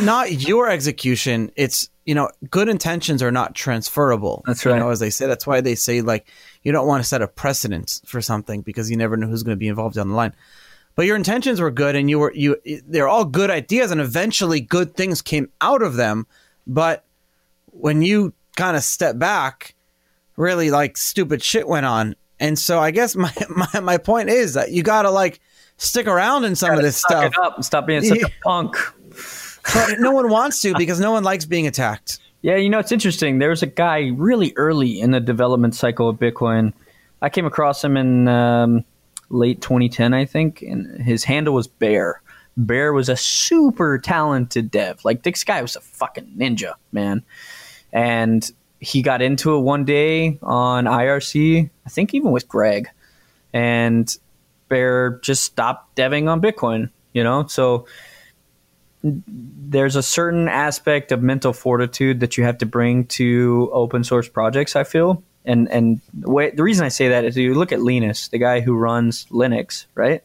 not 0.00 0.32
your 0.32 0.68
execution. 0.68 1.50
It's 1.56 1.88
you 2.04 2.14
know, 2.14 2.28
good 2.50 2.68
intentions 2.68 3.22
are 3.22 3.30
not 3.30 3.54
transferable. 3.54 4.42
That's 4.46 4.66
right. 4.66 4.74
You 4.74 4.80
know, 4.80 4.90
as 4.90 4.98
they 4.98 5.10
say, 5.10 5.26
that's 5.26 5.46
why 5.46 5.60
they 5.60 5.74
say 5.74 6.00
like 6.00 6.28
you 6.62 6.72
don't 6.72 6.86
want 6.86 7.02
to 7.02 7.08
set 7.08 7.22
a 7.22 7.28
precedent 7.28 8.00
for 8.04 8.20
something 8.20 8.62
because 8.62 8.90
you 8.90 8.96
never 8.96 9.16
know 9.16 9.28
who's 9.28 9.42
going 9.42 9.56
to 9.56 9.60
be 9.60 9.68
involved 9.68 9.96
down 9.96 10.08
the 10.08 10.14
line. 10.14 10.34
But 10.94 11.06
your 11.06 11.16
intentions 11.16 11.60
were 11.60 11.70
good, 11.70 11.96
and 11.96 12.10
you 12.10 12.18
were 12.18 12.32
you. 12.34 12.56
They're 12.86 13.08
all 13.08 13.24
good 13.24 13.50
ideas, 13.50 13.90
and 13.90 14.00
eventually 14.00 14.60
good 14.60 14.94
things 14.94 15.22
came 15.22 15.48
out 15.60 15.82
of 15.82 15.94
them. 15.94 16.26
But 16.66 17.04
when 17.66 18.02
you 18.02 18.34
kind 18.56 18.76
of 18.76 18.82
step 18.82 19.18
back 19.18 19.74
really 20.36 20.70
like 20.70 20.96
stupid 20.96 21.42
shit 21.42 21.66
went 21.66 21.86
on. 21.86 22.14
And 22.40 22.58
so 22.58 22.80
I 22.80 22.90
guess 22.90 23.14
my, 23.14 23.32
my, 23.72 23.80
my 23.80 23.98
point 23.98 24.28
is 24.28 24.54
that 24.54 24.72
you 24.72 24.82
got 24.82 25.02
to 25.02 25.10
like 25.10 25.40
stick 25.76 26.06
around 26.06 26.44
in 26.44 26.56
some 26.56 26.72
of 26.74 26.82
this 26.82 26.96
stuff. 26.96 27.32
up 27.40 27.56
and 27.56 27.64
stop 27.64 27.86
being 27.86 28.02
such 28.02 28.18
yeah. 28.20 28.26
a 28.26 28.44
punk. 28.44 28.76
But 29.74 30.00
no 30.00 30.12
one 30.12 30.28
wants 30.28 30.60
to 30.62 30.74
because 30.76 31.00
no 31.00 31.12
one 31.12 31.24
likes 31.24 31.44
being 31.44 31.66
attacked. 31.66 32.18
Yeah, 32.42 32.56
you 32.56 32.68
know, 32.68 32.80
it's 32.80 32.92
interesting. 32.92 33.38
There 33.38 33.50
was 33.50 33.62
a 33.62 33.68
guy 33.68 34.08
really 34.14 34.52
early 34.56 35.00
in 35.00 35.12
the 35.12 35.20
development 35.20 35.74
cycle 35.76 36.08
of 36.08 36.16
Bitcoin. 36.16 36.72
I 37.20 37.28
came 37.28 37.46
across 37.46 37.84
him 37.84 37.96
in 37.96 38.26
um, 38.26 38.84
late 39.30 39.60
2010, 39.60 40.12
I 40.12 40.24
think, 40.24 40.60
and 40.62 41.00
his 41.00 41.22
handle 41.22 41.54
was 41.54 41.68
Bear. 41.68 42.20
Bear 42.56 42.92
was 42.92 43.08
a 43.08 43.16
super 43.16 43.98
talented 43.98 44.70
dev. 44.72 45.04
Like, 45.04 45.22
this 45.22 45.44
guy 45.44 45.62
was 45.62 45.76
a 45.76 45.80
fucking 45.80 46.34
ninja, 46.36 46.74
man. 46.90 47.22
And 47.92 48.50
he 48.80 49.02
got 49.02 49.22
into 49.22 49.54
it 49.54 49.60
one 49.60 49.84
day 49.84 50.38
on 50.42 50.86
IRC, 50.86 51.70
I 51.86 51.88
think 51.88 52.12
even 52.12 52.32
with 52.32 52.48
Greg, 52.48 52.88
and 53.52 54.14
Bear 54.68 55.20
just 55.22 55.44
stopped 55.44 55.96
deving 55.96 56.28
on 56.28 56.42
Bitcoin, 56.42 56.90
you 57.12 57.22
know? 57.22 57.46
So 57.46 57.86
there's 59.02 59.96
a 59.96 60.02
certain 60.02 60.48
aspect 60.48 61.12
of 61.12 61.22
mental 61.22 61.52
fortitude 61.52 62.20
that 62.20 62.36
you 62.36 62.44
have 62.44 62.58
to 62.58 62.66
bring 62.66 63.06
to 63.06 63.70
open 63.72 64.04
source 64.04 64.28
projects, 64.28 64.76
I 64.76 64.84
feel. 64.84 65.22
And 65.44 65.68
and 65.70 66.00
the, 66.14 66.30
way, 66.30 66.50
the 66.50 66.62
reason 66.62 66.84
I 66.86 66.88
say 66.88 67.08
that 67.08 67.24
is 67.24 67.36
you 67.36 67.54
look 67.54 67.72
at 67.72 67.80
Linus, 67.82 68.28
the 68.28 68.38
guy 68.38 68.60
who 68.60 68.74
runs 68.74 69.26
Linux, 69.26 69.86
right? 69.94 70.22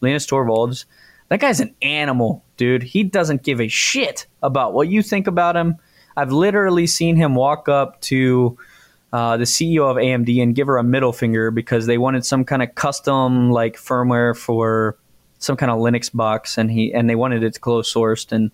Linus 0.00 0.26
Torvalds. 0.26 0.84
That 1.28 1.40
guy's 1.40 1.60
an 1.60 1.74
animal, 1.80 2.44
dude. 2.56 2.82
He 2.82 3.04
doesn't 3.04 3.44
give 3.44 3.60
a 3.60 3.68
shit 3.68 4.26
about 4.42 4.74
what 4.74 4.88
you 4.88 5.00
think 5.00 5.28
about 5.28 5.56
him 5.56 5.76
I've 6.16 6.32
literally 6.32 6.86
seen 6.86 7.16
him 7.16 7.34
walk 7.34 7.68
up 7.68 8.00
to 8.02 8.58
uh, 9.12 9.36
the 9.36 9.44
CEO 9.44 9.90
of 9.90 9.96
AMD 9.96 10.42
and 10.42 10.54
give 10.54 10.66
her 10.66 10.76
a 10.76 10.84
middle 10.84 11.12
finger 11.12 11.50
because 11.50 11.86
they 11.86 11.98
wanted 11.98 12.24
some 12.24 12.44
kind 12.44 12.62
of 12.62 12.74
custom 12.74 13.50
like 13.50 13.76
firmware 13.76 14.36
for 14.36 14.98
some 15.40 15.56
kind 15.56 15.72
of 15.72 15.78
Linux 15.78 16.14
box, 16.14 16.56
and 16.56 16.70
he 16.70 16.94
and 16.94 17.10
they 17.10 17.16
wanted 17.16 17.42
it 17.42 17.60
closed 17.60 17.92
sourced, 17.92 18.30
and 18.30 18.52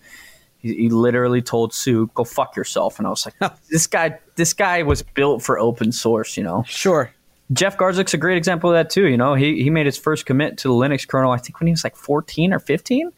He, 0.58 0.74
he 0.74 0.88
literally 0.88 1.42
told 1.42 1.74
Su, 1.74 2.10
"Go 2.14 2.24
fuck 2.24 2.56
yourself," 2.56 2.98
and 2.98 3.06
I 3.06 3.10
was 3.10 3.26
like, 3.26 3.52
"This 3.70 3.86
guy, 3.86 4.18
this 4.36 4.54
guy 4.54 4.82
was 4.82 5.02
built 5.02 5.42
for 5.42 5.58
open 5.58 5.92
source," 5.92 6.36
you 6.36 6.42
know. 6.42 6.64
Sure. 6.66 7.12
Jeff 7.52 7.76
Garzik 7.76 8.12
a 8.12 8.16
great 8.16 8.36
example 8.36 8.70
of 8.70 8.74
that 8.74 8.90
too. 8.90 9.06
You 9.06 9.16
know, 9.16 9.34
he 9.34 9.62
he 9.62 9.70
made 9.70 9.86
his 9.86 9.98
first 9.98 10.26
commit 10.26 10.58
to 10.58 10.68
the 10.68 10.74
Linux 10.74 11.06
kernel, 11.06 11.30
I 11.30 11.38
think 11.38 11.60
when 11.60 11.66
he 11.66 11.72
was 11.72 11.84
like 11.84 11.96
14 11.96 12.52
or 12.52 12.58
15. 12.58 13.12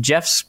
Jeff's 0.00 0.44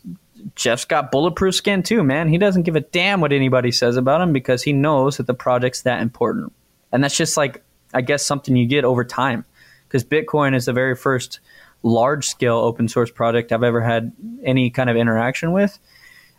Jeff's 0.56 0.86
got 0.86 1.12
bulletproof 1.12 1.54
skin 1.54 1.84
too, 1.84 2.04
man. 2.04 2.30
He 2.30 2.38
doesn't 2.38 2.64
give 2.64 2.76
a 2.76 2.82
damn 2.82 3.22
what 3.22 3.32
anybody 3.32 3.72
says 3.72 3.96
about 3.96 4.22
him 4.22 4.34
because 4.34 4.64
he 4.64 4.74
knows 4.74 5.18
that 5.18 5.28
the 5.28 5.36
project's 5.36 5.84
that 5.84 6.02
important. 6.02 6.52
And 6.92 7.04
that's 7.04 7.16
just 7.16 7.38
like 7.38 7.64
I 7.94 8.02
guess 8.02 8.26
something 8.26 8.56
you 8.56 8.66
get 8.66 8.86
over 8.86 9.04
time. 9.04 9.46
Because 9.88 10.04
Bitcoin 10.06 10.56
is 10.56 10.66
the 10.66 10.74
very 10.74 10.96
first 10.96 11.42
large 11.84 12.28
scale 12.28 12.58
open 12.58 12.88
source 12.88 13.10
project 13.10 13.52
I've 13.52 13.64
ever 13.64 13.82
had 13.82 14.12
any 14.44 14.70
kind 14.70 14.90
of 14.90 14.96
interaction 14.96 15.52
with. 15.52 15.80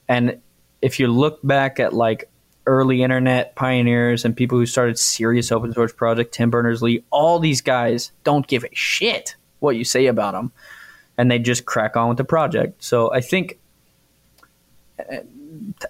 And 0.09 0.41
if 0.81 1.01
you 1.01 1.09
look 1.09 1.41
back 1.43 1.81
at 1.81 1.93
like 1.93 2.31
early 2.67 3.03
internet 3.03 3.57
pioneers 3.57 4.25
and 4.25 4.37
people 4.37 4.57
who 4.57 4.67
started 4.67 4.99
serious 4.99 5.51
open 5.51 5.73
source 5.73 5.93
project, 5.93 6.33
Tim 6.33 6.51
Berners-Lee, 6.51 7.05
all 7.11 7.41
these 7.41 7.61
guys 7.61 8.13
don't 8.23 8.47
give 8.47 8.63
a 8.63 8.69
shit 8.73 9.35
what 9.59 9.75
you 9.75 9.85
say 9.85 10.07
about 10.07 10.33
them, 10.33 10.53
and 11.19 11.31
they 11.31 11.39
just 11.41 11.65
crack 11.65 11.97
on 11.97 12.09
with 12.09 12.19
the 12.19 12.25
project. 12.25 12.83
So 12.85 13.13
I 13.13 13.21
think 13.21 13.59
uh, 14.99 15.19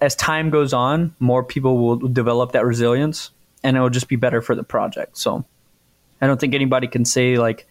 as 0.01 0.15
time 0.15 0.49
goes 0.49 0.73
on, 0.73 1.15
more 1.19 1.43
people 1.43 1.77
will 1.77 1.97
develop 2.07 2.53
that 2.53 2.65
resilience, 2.65 3.29
and 3.63 3.77
it 3.77 3.79
will 3.79 3.91
just 3.91 4.07
be 4.07 4.15
better 4.15 4.41
for 4.41 4.55
the 4.55 4.63
project. 4.63 5.17
So 5.17 5.45
I 6.21 6.27
don't 6.27 6.39
think 6.39 6.55
anybody 6.55 6.87
can 6.87 7.05
say 7.05 7.37
like. 7.37 7.67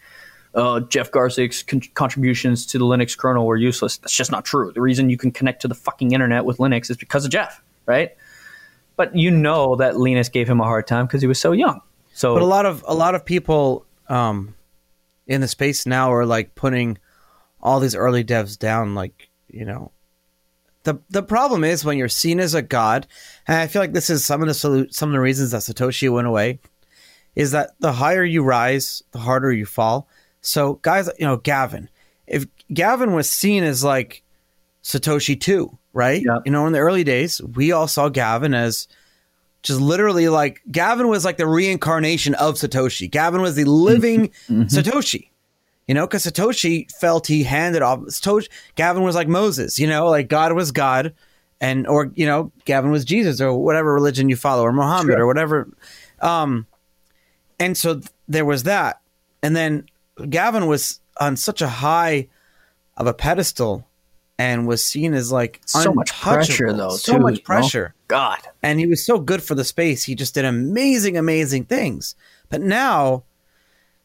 Uh, 0.55 0.81
Jeff 0.81 1.11
Garzik's 1.11 1.63
con- 1.63 1.81
contributions 1.95 2.67
to 2.67 2.79
the 2.79 2.85
Linux 2.85 3.17
kernel 3.17 3.47
were 3.47 3.57
useless. 3.57 3.97
That's 3.97 4.15
just 4.15 4.31
not 4.31 4.45
true. 4.45 4.71
The 4.73 4.83
reason 4.83 5.09
you 5.09 5.17
can 5.17 5.31
connect 5.31 5.63
to 5.63 5.69
the 5.69 5.75
fucking 5.75 6.13
internet 6.13 6.45
with 6.45 6.59
Linux 6.59 6.91
is 6.91 6.97
because 6.97 7.25
of 7.25 7.31
Jeff, 7.31 7.63
right? 7.87 8.13
but 8.97 9.17
you 9.17 9.31
know 9.31 9.77
that 9.77 9.99
Linus 9.99 10.29
gave 10.29 10.49
him 10.49 10.61
a 10.61 10.65
hard 10.65 10.87
time 10.87 11.07
because 11.07 11.23
he 11.23 11.29
was 11.29 11.41
so 11.41 11.53
young. 11.53 11.81
So, 12.15 12.35
but 12.35 12.43
a 12.43 12.47
lot 12.47 12.67
of 12.67 12.85
a 12.87 12.95
lot 12.95 13.15
of 13.15 13.25
people 13.25 13.87
um, 14.09 14.55
in 15.27 15.41
the 15.41 15.49
space 15.49 15.87
now 15.87 16.13
are 16.13 16.27
like 16.27 16.55
putting 16.55 16.99
all 17.61 17.81
these 17.81 17.95
early 17.95 18.25
devs 18.25 18.59
down. 18.59 18.95
Like 18.95 19.31
you 19.49 19.65
know, 19.65 19.93
the 20.85 21.01
the 21.11 21.23
problem 21.23 21.65
is 21.65 21.85
when 21.85 21.97
you're 21.97 22.09
seen 22.09 22.39
as 22.39 22.55
a 22.55 22.63
god, 22.63 23.07
and 23.49 23.57
I 23.57 23.67
feel 23.67 23.81
like 23.81 23.93
this 23.93 24.11
is 24.11 24.25
some 24.25 24.43
of 24.43 24.49
the 24.49 24.55
solu- 24.55 24.93
some 24.93 25.09
of 25.09 25.15
the 25.15 25.21
reasons 25.21 25.53
that 25.53 25.63
Satoshi 25.63 26.13
went 26.13 26.27
away, 26.27 26.61
is 27.35 27.53
that 27.53 27.71
the 27.81 27.93
higher 27.93 28.25
you 28.25 28.43
rise, 28.43 29.03
the 29.13 29.21
harder 29.21 29.53
you 29.53 29.67
fall. 29.67 30.09
So 30.43 30.75
guys, 30.83 31.09
you 31.19 31.25
know, 31.25 31.39
Gavin, 31.39 31.89
if 32.27 32.47
Gavin 32.73 33.15
was 33.15 33.31
seen 33.31 33.63
as 33.65 33.83
like 33.83 34.23
Satoshi 34.83 35.41
too, 35.41 35.77
right? 35.93 36.23
Yep. 36.23 36.43
You 36.45 36.53
know, 36.53 36.67
in 36.67 36.73
the 36.73 36.81
early 36.81 37.05
days, 37.05 37.41
we 37.41 37.73
all 37.73 37.89
saw 37.89 38.09
Gavin 38.09 38.55
as 38.55 38.89
just 39.63 39.81
literally 39.81 40.29
like 40.29 40.61
Gavin 40.71 41.09
was 41.09 41.25
like 41.25 41.37
the 41.37 41.47
reincarnation 41.47 42.35
of 42.35 42.57
Satoshi. 42.57 43.11
Gavin 43.11 43.41
was 43.41 43.55
the 43.55 43.65
living 43.65 44.29
mm-hmm. 44.49 44.63
Satoshi. 44.63 45.29
You 45.89 45.95
know, 45.95 46.07
because 46.07 46.25
Satoshi 46.25 46.91
felt 46.93 47.27
he 47.27 47.43
handed 47.43 47.83
off. 47.83 48.01
Satoshi, 48.01 48.49
Gavin 48.77 49.03
was 49.03 49.15
like 49.15 49.29
Moses. 49.29 49.79
You 49.79 49.87
know, 49.87 50.09
like 50.09 50.29
God 50.29 50.53
was 50.53 50.71
God, 50.71 51.13
and 51.61 51.87
or 51.87 52.11
you 52.15 52.25
know, 52.25 52.53
Gavin 52.65 52.91
was 52.91 53.05
Jesus 53.05 53.41
or 53.41 53.53
whatever 53.55 53.93
religion 53.93 54.29
you 54.29 54.37
follow, 54.37 54.63
or 54.63 54.73
Muhammad 54.73 55.15
sure. 55.15 55.23
or 55.23 55.27
whatever. 55.27 55.69
Um, 56.21 56.67
and 57.59 57.77
so 57.77 57.95
th- 57.95 58.07
there 58.29 58.45
was 58.45 58.63
that, 58.63 59.01
and 59.43 59.57
then 59.57 59.87
Gavin 60.29 60.67
was 60.67 61.01
on 61.19 61.37
such 61.37 61.63
a 61.63 61.69
high 61.69 62.29
of 62.97 63.07
a 63.07 63.15
pedestal 63.15 63.87
and 64.39 64.67
was 64.67 64.85
seen 64.85 65.15
as 65.15 65.31
like 65.31 65.61
so 65.67 65.93
much 65.93 66.13
pressure 66.13 66.73
though 66.73 66.91
so 66.91 67.15
too, 67.15 67.19
much 67.19 67.45
pressure. 67.45 67.95
God. 68.09 68.41
And 68.63 68.79
he 68.79 68.87
was 68.87 69.05
so 69.05 69.19
good 69.19 69.43
for 69.43 69.55
the 69.55 69.65
space. 69.65 70.05
He 70.05 70.15
just 70.15 70.35
did 70.35 70.45
amazing 70.45 71.17
amazing 71.17 71.65
things. 71.65 72.15
But 72.49 72.61
now 72.61 73.25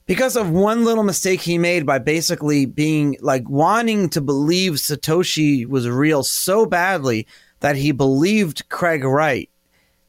because 0.07 0.37
of 0.37 0.49
one 0.49 0.85
little 0.85 1.03
mistake 1.03 1.41
he 1.41 1.57
made 1.57 1.85
by 1.85 1.99
basically 1.99 2.65
being 2.65 3.17
like 3.21 3.47
wanting 3.47 4.09
to 4.09 4.21
believe 4.21 4.73
satoshi 4.73 5.67
was 5.67 5.87
real 5.87 6.23
so 6.23 6.65
badly 6.65 7.27
that 7.59 7.75
he 7.75 7.91
believed 7.91 8.67
craig 8.69 9.03
wright 9.03 9.49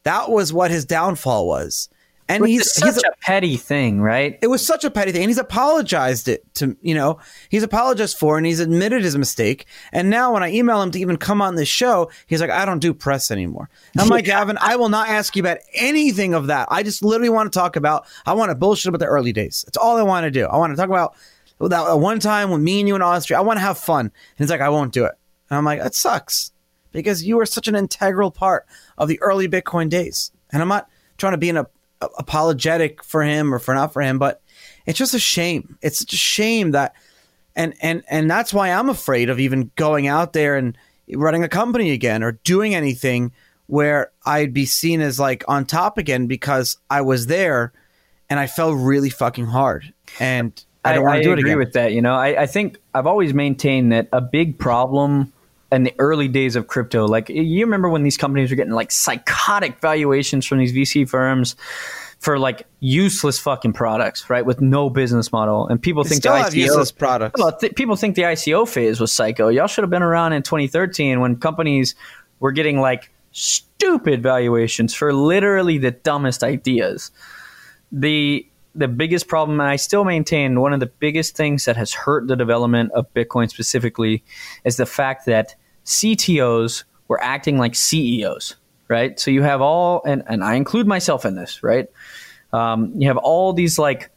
that 0.04 0.30
was 0.30 0.52
what 0.52 0.70
his 0.70 0.84
downfall 0.84 1.46
was 1.46 1.88
and 2.28 2.42
Which 2.42 2.50
he's 2.50 2.74
such 2.74 2.94
he's 2.94 3.02
a, 3.02 3.08
a, 3.08 3.16
petty 3.22 3.56
thing, 3.56 4.00
right? 4.00 4.38
It 4.42 4.48
was 4.48 4.64
such 4.64 4.84
a 4.84 4.90
petty 4.90 5.12
thing, 5.12 5.22
and 5.22 5.30
he's 5.30 5.38
apologized 5.38 6.28
it 6.28 6.42
to 6.56 6.76
you 6.82 6.94
know 6.94 7.18
he's 7.48 7.62
apologized 7.62 8.18
for, 8.18 8.36
and 8.36 8.46
he's 8.46 8.60
admitted 8.60 9.02
his 9.02 9.16
mistake. 9.16 9.66
And 9.92 10.10
now 10.10 10.34
when 10.34 10.42
I 10.42 10.52
email 10.52 10.82
him 10.82 10.90
to 10.90 11.00
even 11.00 11.16
come 11.16 11.40
on 11.40 11.54
this 11.54 11.68
show, 11.68 12.10
he's 12.26 12.40
like, 12.40 12.50
"I 12.50 12.64
don't 12.66 12.80
do 12.80 12.92
press 12.92 13.30
anymore." 13.30 13.70
And 13.94 14.02
I'm 14.02 14.08
like, 14.08 14.26
Gavin, 14.26 14.58
I 14.60 14.76
will 14.76 14.90
not 14.90 15.08
ask 15.08 15.34
you 15.36 15.40
about 15.40 15.58
anything 15.74 16.34
of 16.34 16.48
that. 16.48 16.68
I 16.70 16.82
just 16.82 17.02
literally 17.02 17.30
want 17.30 17.50
to 17.50 17.58
talk 17.58 17.76
about. 17.76 18.06
I 18.26 18.34
want 18.34 18.50
to 18.50 18.54
bullshit 18.54 18.88
about 18.88 19.00
the 19.00 19.06
early 19.06 19.32
days. 19.32 19.64
That's 19.66 19.78
all 19.78 19.96
I 19.96 20.02
want 20.02 20.24
to 20.24 20.30
do. 20.30 20.46
I 20.46 20.58
want 20.58 20.72
to 20.72 20.76
talk 20.76 20.88
about 20.88 21.14
that 21.60 21.98
one 21.98 22.20
time 22.20 22.50
when 22.50 22.62
me 22.62 22.80
and 22.80 22.88
you 22.88 22.94
in 22.94 23.02
Austria. 23.02 23.38
I 23.38 23.42
want 23.42 23.56
to 23.56 23.62
have 23.62 23.78
fun. 23.78 24.06
And 24.06 24.12
he's 24.36 24.50
like, 24.50 24.60
I 24.60 24.68
won't 24.68 24.92
do 24.92 25.04
it. 25.04 25.12
And 25.50 25.56
I'm 25.56 25.64
like, 25.64 25.82
that 25.82 25.94
sucks 25.94 26.52
because 26.92 27.24
you 27.24 27.36
were 27.36 27.46
such 27.46 27.68
an 27.68 27.74
integral 27.74 28.30
part 28.30 28.66
of 28.96 29.08
the 29.08 29.20
early 29.20 29.48
Bitcoin 29.48 29.88
days. 29.88 30.30
And 30.50 30.62
I'm 30.62 30.68
not 30.68 30.88
trying 31.16 31.32
to 31.32 31.38
be 31.38 31.48
in 31.48 31.56
a 31.56 31.66
apologetic 32.00 33.02
for 33.02 33.22
him 33.22 33.52
or 33.52 33.58
for 33.58 33.74
not 33.74 33.92
for 33.92 34.02
him, 34.02 34.18
but 34.18 34.40
it's 34.86 34.98
just 34.98 35.14
a 35.14 35.18
shame. 35.18 35.78
It's 35.82 35.98
such 35.98 36.12
a 36.12 36.16
shame 36.16 36.72
that, 36.72 36.94
and 37.54 37.74
and 37.82 38.02
and 38.08 38.30
that's 38.30 38.54
why 38.54 38.70
I'm 38.70 38.88
afraid 38.88 39.30
of 39.30 39.40
even 39.40 39.70
going 39.76 40.06
out 40.06 40.32
there 40.32 40.56
and 40.56 40.76
running 41.14 41.44
a 41.44 41.48
company 41.48 41.92
again 41.92 42.22
or 42.22 42.32
doing 42.32 42.74
anything 42.74 43.32
where 43.66 44.10
I'd 44.24 44.54
be 44.54 44.66
seen 44.66 45.00
as 45.00 45.20
like 45.20 45.44
on 45.46 45.66
top 45.66 45.98
again 45.98 46.26
because 46.26 46.78
I 46.88 47.02
was 47.02 47.26
there 47.26 47.72
and 48.30 48.40
I 48.40 48.46
fell 48.46 48.72
really 48.72 49.10
fucking 49.10 49.46
hard 49.46 49.92
and 50.18 50.52
I 50.84 50.94
don't 50.94 51.04
want 51.04 51.18
to 51.18 51.22
do 51.22 51.32
it 51.32 51.38
again. 51.38 51.52
Agree 51.52 51.64
with 51.64 51.74
that. 51.74 51.92
You 51.92 52.02
know, 52.02 52.14
I, 52.14 52.42
I 52.42 52.46
think 52.46 52.78
I've 52.94 53.06
always 53.06 53.34
maintained 53.34 53.92
that 53.92 54.08
a 54.12 54.20
big 54.20 54.58
problem 54.58 55.32
in 55.70 55.82
the 55.84 55.94
early 55.98 56.28
days 56.28 56.56
of 56.56 56.66
crypto. 56.66 57.06
Like 57.06 57.28
you 57.28 57.64
remember 57.64 57.88
when 57.88 58.02
these 58.02 58.16
companies 58.16 58.50
were 58.50 58.56
getting 58.56 58.72
like 58.72 58.90
psychotic 58.90 59.80
valuations 59.80 60.46
from 60.46 60.58
these 60.58 60.72
VC 60.72 61.08
firms 61.08 61.56
for 62.18 62.38
like 62.38 62.66
useless 62.80 63.38
fucking 63.38 63.72
products, 63.72 64.28
right? 64.28 64.44
With 64.44 64.60
no 64.60 64.90
business 64.90 65.30
model, 65.30 65.68
and 65.68 65.80
people 65.80 66.02
they 66.02 66.10
think 66.10 66.22
the 66.22 66.30
ICO, 66.30 66.54
useless 66.54 66.90
products. 66.90 67.40
Well, 67.40 67.56
th- 67.56 67.74
people 67.74 67.96
think 67.96 68.16
the 68.16 68.22
ICO 68.22 68.68
phase 68.68 69.00
was 69.00 69.12
psycho. 69.12 69.48
Y'all 69.48 69.68
should 69.68 69.84
have 69.84 69.90
been 69.90 70.02
around 70.02 70.32
in 70.32 70.42
2013 70.42 71.20
when 71.20 71.36
companies 71.36 71.94
were 72.40 72.52
getting 72.52 72.80
like 72.80 73.10
stupid 73.32 74.22
valuations 74.22 74.94
for 74.94 75.12
literally 75.12 75.78
the 75.78 75.92
dumbest 75.92 76.42
ideas. 76.42 77.12
The 77.92 78.47
the 78.78 78.88
biggest 78.88 79.28
problem, 79.28 79.60
and 79.60 79.68
I 79.68 79.76
still 79.76 80.04
maintain 80.04 80.60
one 80.60 80.72
of 80.72 80.80
the 80.80 80.86
biggest 80.86 81.36
things 81.36 81.64
that 81.64 81.76
has 81.76 81.92
hurt 81.92 82.28
the 82.28 82.36
development 82.36 82.92
of 82.92 83.12
Bitcoin 83.14 83.50
specifically, 83.50 84.22
is 84.64 84.76
the 84.76 84.86
fact 84.86 85.26
that 85.26 85.54
CTOs 85.84 86.84
were 87.08 87.22
acting 87.22 87.58
like 87.58 87.74
CEOs, 87.74 88.56
right? 88.88 89.18
So 89.18 89.30
you 89.30 89.42
have 89.42 89.60
all, 89.60 90.02
and, 90.06 90.22
and 90.26 90.44
I 90.44 90.54
include 90.54 90.86
myself 90.86 91.24
in 91.24 91.34
this, 91.34 91.62
right? 91.62 91.88
Um, 92.52 92.92
you 92.96 93.08
have 93.08 93.16
all 93.16 93.52
these 93.52 93.78
like 93.78 94.10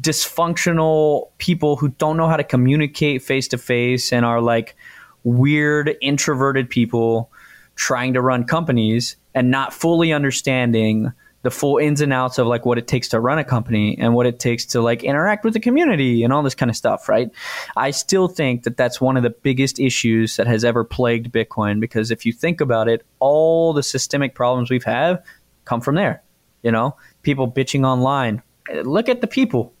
dysfunctional 0.00 1.28
people 1.38 1.76
who 1.76 1.88
don't 1.90 2.16
know 2.16 2.28
how 2.28 2.36
to 2.36 2.44
communicate 2.44 3.22
face 3.22 3.48
to 3.48 3.58
face 3.58 4.12
and 4.12 4.24
are 4.24 4.40
like 4.40 4.76
weird 5.24 5.96
introverted 6.00 6.70
people 6.70 7.30
trying 7.74 8.14
to 8.14 8.20
run 8.20 8.44
companies 8.44 9.16
and 9.34 9.50
not 9.50 9.72
fully 9.72 10.12
understanding 10.12 11.12
the 11.42 11.50
full 11.50 11.78
ins 11.78 12.00
and 12.00 12.12
outs 12.12 12.38
of 12.38 12.46
like 12.46 12.66
what 12.66 12.76
it 12.76 12.86
takes 12.86 13.08
to 13.08 13.20
run 13.20 13.38
a 13.38 13.44
company 13.44 13.96
and 13.98 14.14
what 14.14 14.26
it 14.26 14.38
takes 14.38 14.66
to 14.66 14.80
like 14.80 15.02
interact 15.02 15.44
with 15.44 15.54
the 15.54 15.60
community 15.60 16.22
and 16.22 16.32
all 16.32 16.42
this 16.42 16.54
kind 16.54 16.70
of 16.70 16.76
stuff, 16.76 17.08
right? 17.08 17.30
I 17.76 17.92
still 17.92 18.28
think 18.28 18.64
that 18.64 18.76
that's 18.76 19.00
one 19.00 19.16
of 19.16 19.22
the 19.22 19.30
biggest 19.30 19.78
issues 19.78 20.36
that 20.36 20.46
has 20.46 20.64
ever 20.64 20.84
plagued 20.84 21.32
Bitcoin 21.32 21.80
because 21.80 22.10
if 22.10 22.26
you 22.26 22.32
think 22.32 22.60
about 22.60 22.88
it, 22.88 23.04
all 23.20 23.72
the 23.72 23.82
systemic 23.82 24.34
problems 24.34 24.70
we've 24.70 24.84
had 24.84 25.22
come 25.64 25.80
from 25.80 25.94
there. 25.94 26.22
You 26.62 26.72
know, 26.72 26.96
people 27.22 27.50
bitching 27.50 27.86
online. 27.86 28.42
Look 28.84 29.08
at 29.08 29.22
the 29.22 29.26
people. 29.26 29.72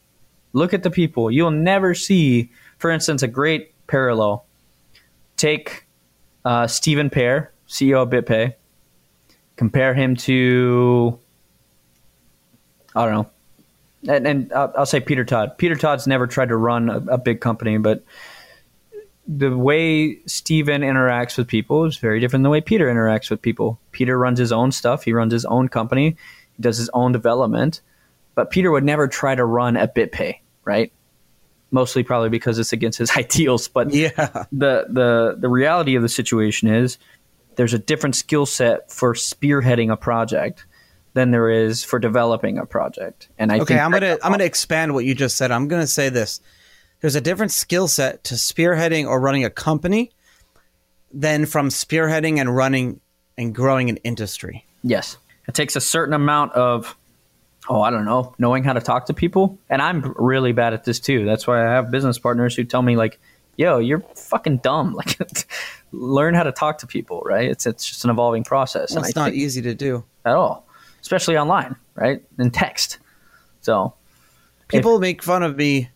Look 0.54 0.72
at 0.72 0.82
the 0.82 0.90
people. 0.90 1.30
You'll 1.30 1.50
never 1.50 1.94
see, 1.94 2.50
for 2.78 2.90
instance, 2.90 3.22
a 3.22 3.28
great 3.28 3.74
parallel. 3.86 4.46
Take 5.36 5.86
uh, 6.44 6.66
Stephen 6.66 7.10
Pair, 7.10 7.52
CEO 7.68 8.02
of 8.02 8.08
BitPay. 8.08 8.54
Compare 9.56 9.92
him 9.92 10.16
to 10.16 11.18
I 12.94 13.04
don't 13.04 13.14
know. 13.14 14.14
And, 14.14 14.26
and 14.26 14.52
I'll, 14.52 14.72
I'll, 14.78 14.86
say 14.86 15.00
Peter 15.00 15.24
Todd. 15.24 15.58
Peter 15.58 15.76
Todd's 15.76 16.06
never 16.06 16.26
tried 16.26 16.48
to 16.48 16.56
run 16.56 16.88
a, 16.88 16.96
a 16.96 17.18
big 17.18 17.40
company, 17.40 17.76
but 17.78 18.02
the 19.26 19.56
way 19.56 20.18
Steven 20.26 20.82
interacts 20.82 21.36
with 21.36 21.46
people 21.46 21.84
is 21.84 21.98
very 21.98 22.18
different 22.18 22.40
than 22.40 22.44
the 22.44 22.50
way 22.50 22.60
Peter 22.60 22.92
interacts 22.92 23.30
with 23.30 23.40
people. 23.40 23.78
Peter 23.92 24.18
runs 24.18 24.38
his 24.38 24.52
own 24.52 24.72
stuff. 24.72 25.04
He 25.04 25.12
runs 25.12 25.32
his 25.32 25.44
own 25.44 25.68
company. 25.68 26.16
He 26.56 26.62
does 26.62 26.78
his 26.78 26.90
own 26.94 27.12
development. 27.12 27.80
But 28.34 28.50
Peter 28.50 28.70
would 28.70 28.84
never 28.84 29.06
try 29.06 29.34
to 29.34 29.44
run 29.44 29.76
a 29.76 29.86
BitPay, 29.86 30.40
right? 30.64 30.92
Mostly 31.70 32.02
probably 32.02 32.28
because 32.28 32.58
it's 32.58 32.72
against 32.72 32.98
his 32.98 33.10
ideals. 33.16 33.68
But 33.68 33.92
yeah, 33.92 34.44
the 34.50 34.86
the 34.88 35.36
the 35.38 35.48
reality 35.48 35.94
of 35.94 36.02
the 36.02 36.08
situation 36.08 36.68
is 36.68 36.98
there's 37.54 37.74
a 37.74 37.78
different 37.78 38.16
skill 38.16 38.46
set 38.46 38.90
for 38.90 39.14
spearheading 39.14 39.92
a 39.92 39.96
project 39.96 40.64
than 41.14 41.30
there 41.30 41.50
is 41.50 41.82
for 41.84 41.98
developing 41.98 42.58
a 42.58 42.66
project. 42.66 43.28
And 43.38 43.50
I 43.50 43.56
okay, 43.56 43.74
think 43.74 43.80
I'm 43.80 43.90
gonna 43.90 44.18
I'm 44.22 44.32
gonna 44.32 44.44
expand 44.44 44.94
what 44.94 45.04
you 45.04 45.14
just 45.14 45.36
said. 45.36 45.50
I'm 45.50 45.68
gonna 45.68 45.86
say 45.86 46.08
this: 46.08 46.40
there's 47.00 47.16
a 47.16 47.20
different 47.20 47.52
skill 47.52 47.88
set 47.88 48.24
to 48.24 48.34
spearheading 48.34 49.06
or 49.06 49.20
running 49.20 49.44
a 49.44 49.50
company 49.50 50.10
than 51.12 51.46
from 51.46 51.68
spearheading 51.68 52.38
and 52.38 52.54
running 52.54 53.00
and 53.36 53.54
growing 53.54 53.90
an 53.90 53.96
industry. 53.98 54.64
Yes, 54.82 55.16
it 55.48 55.54
takes 55.54 55.76
a 55.76 55.80
certain 55.80 56.14
amount 56.14 56.52
of 56.52 56.96
oh, 57.68 57.82
I 57.82 57.90
don't 57.90 58.04
know, 58.04 58.34
knowing 58.38 58.64
how 58.64 58.72
to 58.72 58.80
talk 58.80 59.06
to 59.06 59.14
people. 59.14 59.58
And 59.68 59.80
I'm 59.80 60.14
really 60.18 60.52
bad 60.52 60.74
at 60.74 60.84
this 60.84 60.98
too. 61.00 61.24
That's 61.24 61.46
why 61.46 61.66
I 61.66 61.70
have 61.70 61.90
business 61.90 62.18
partners 62.18 62.56
who 62.56 62.64
tell 62.64 62.82
me 62.82 62.96
like, 62.96 63.18
"Yo, 63.56 63.78
you're 63.78 64.00
fucking 64.00 64.58
dumb." 64.58 64.94
Like 64.96 65.46
learn 65.92 66.34
how 66.34 66.44
to 66.44 66.52
talk 66.52 66.78
to 66.78 66.86
people, 66.86 67.20
right? 67.24 67.50
It's 67.50 67.66
it's 67.66 67.86
just 67.86 68.04
an 68.04 68.10
evolving 68.10 68.44
process. 68.44 68.94
Well, 68.94 69.04
it's 69.04 69.16
not 69.16 69.34
easy 69.34 69.62
to 69.62 69.74
do 69.74 70.04
at 70.24 70.34
all, 70.34 70.66
especially 71.00 71.36
online, 71.36 71.76
right? 71.94 72.22
In 72.38 72.50
text. 72.50 72.98
So 73.60 73.94
people 74.68 74.96
if, 74.96 75.00
make 75.00 75.22
fun 75.22 75.42
of 75.42 75.56
me. 75.56 75.90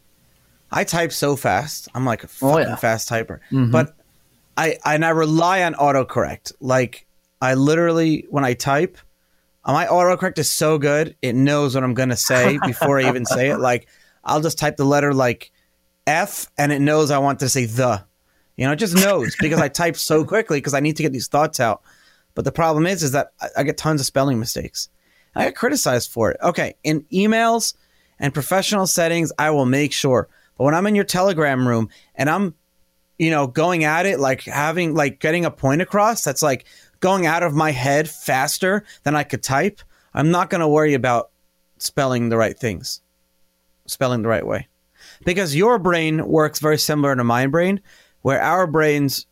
I 0.71 0.85
type 0.85 1.13
so 1.13 1.37
fast. 1.37 1.89
I'm 1.95 2.05
like 2.05 2.25
a 2.25 2.29
fucking 2.29 2.67
oh, 2.67 2.69
yeah. 2.71 2.77
fast 2.77 3.09
typer. 3.09 3.39
Mm-hmm. 3.51 3.71
But 3.71 3.95
I 4.57 4.79
and 4.85 5.05
I 5.05 5.11
rely 5.11 5.63
on 5.63 5.75
autocorrect. 5.75 6.53
Like 6.61 7.07
I 7.41 7.55
literally 7.55 8.27
when 8.31 8.45
I 8.45 8.55
type, 8.55 8.99
my 9.67 9.87
autocorrect 9.87 10.39
is 10.39 10.51
so 10.51 10.79
good 10.79 11.17
it 11.23 11.35
knows 11.35 11.75
what 11.75 11.85
I'm 11.85 11.95
gonna 11.95 12.17
say 12.17 12.59
before 12.67 12.99
I 12.99 13.09
even 13.09 13.25
say 13.25 13.51
it. 13.51 13.59
Like 13.59 13.89
I'll 14.25 14.41
just 14.41 14.59
type 14.59 14.77
the 14.77 14.85
letter 14.85 15.15
like 15.15 15.53
F 16.07 16.51
and 16.59 16.73
it 16.73 16.81
knows 16.81 17.11
I 17.11 17.19
want 17.19 17.41
to 17.41 17.49
say 17.49 17.67
the. 17.67 18.05
You 18.57 18.67
know, 18.67 18.73
it 18.73 18.77
just 18.77 18.95
knows 18.95 19.35
because 19.41 19.61
I 19.61 19.69
type 19.69 19.97
so 19.97 20.25
quickly 20.27 20.59
because 20.59 20.75
I 20.75 20.81
need 20.81 20.97
to 20.97 21.03
get 21.03 21.13
these 21.13 21.27
thoughts 21.27 21.59
out. 21.59 21.83
But 22.35 22.45
the 22.45 22.53
problem 22.53 22.87
is, 22.87 23.03
is 23.03 23.13
that 23.13 23.33
I, 23.41 23.49
I 23.59 23.63
get 23.63 23.77
tons 23.77 24.01
of 24.01 24.07
spelling 24.07 24.39
mistakes. 24.39 24.89
I 25.35 25.45
get 25.45 25.57
criticized 25.57 26.11
for 26.11 26.31
it. 26.31 26.39
Okay, 26.43 26.75
in 26.85 27.03
emails 27.13 27.75
and 28.19 28.33
professional 28.33 28.87
settings, 28.87 29.33
I 29.39 29.51
will 29.51 29.67
make 29.67 29.93
sure. 29.93 30.29
But 30.57 30.65
when 30.65 30.75
I'm 30.75 30.87
in 30.87 30.95
your 30.95 31.05
Telegram 31.05 31.67
room 31.67 31.89
and 32.15 32.31
I'm, 32.31 32.55
you 33.19 33.31
know, 33.31 33.47
going 33.47 33.85
at 33.85 34.07
it 34.07 34.21
like 34.21 34.43
having 34.43 34.95
like 34.95 35.21
getting 35.21 35.45
a 35.45 35.51
point 35.51 35.83
across, 35.83 36.23
that's 36.23 36.43
like 36.43 36.67
going 37.01 37.27
out 37.27 37.43
of 37.43 37.55
my 37.55 37.71
head 37.73 38.09
faster 38.09 38.85
than 39.03 39.17
I 39.17 39.25
could 39.25 39.43
type. 39.43 39.81
I'm 40.15 40.31
not 40.31 40.49
going 40.51 40.61
to 40.61 40.69
worry 40.69 40.95
about 40.95 41.31
spelling 41.79 42.29
the 42.29 42.37
right 42.37 42.57
things, 42.57 43.01
spelling 43.87 44.23
the 44.23 44.29
right 44.29 44.47
way, 44.47 44.69
because 45.25 45.57
your 45.57 45.79
brain 45.79 46.27
works 46.27 46.61
very 46.61 46.79
similar 46.79 47.17
to 47.17 47.25
my 47.25 47.47
brain 47.47 47.81
where 48.23 48.41
our 48.41 48.67
brains 48.67 49.27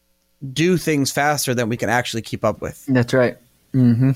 do 0.53 0.77
things 0.77 1.12
faster 1.12 1.55
than 1.55 1.69
we 1.69 1.77
can 1.77 1.89
actually 1.89 2.23
keep 2.23 2.45
up 2.45 2.61
with. 2.61 2.85
That's 2.87 3.15
right. 3.15 3.39
Mm-hmm. 3.73 4.11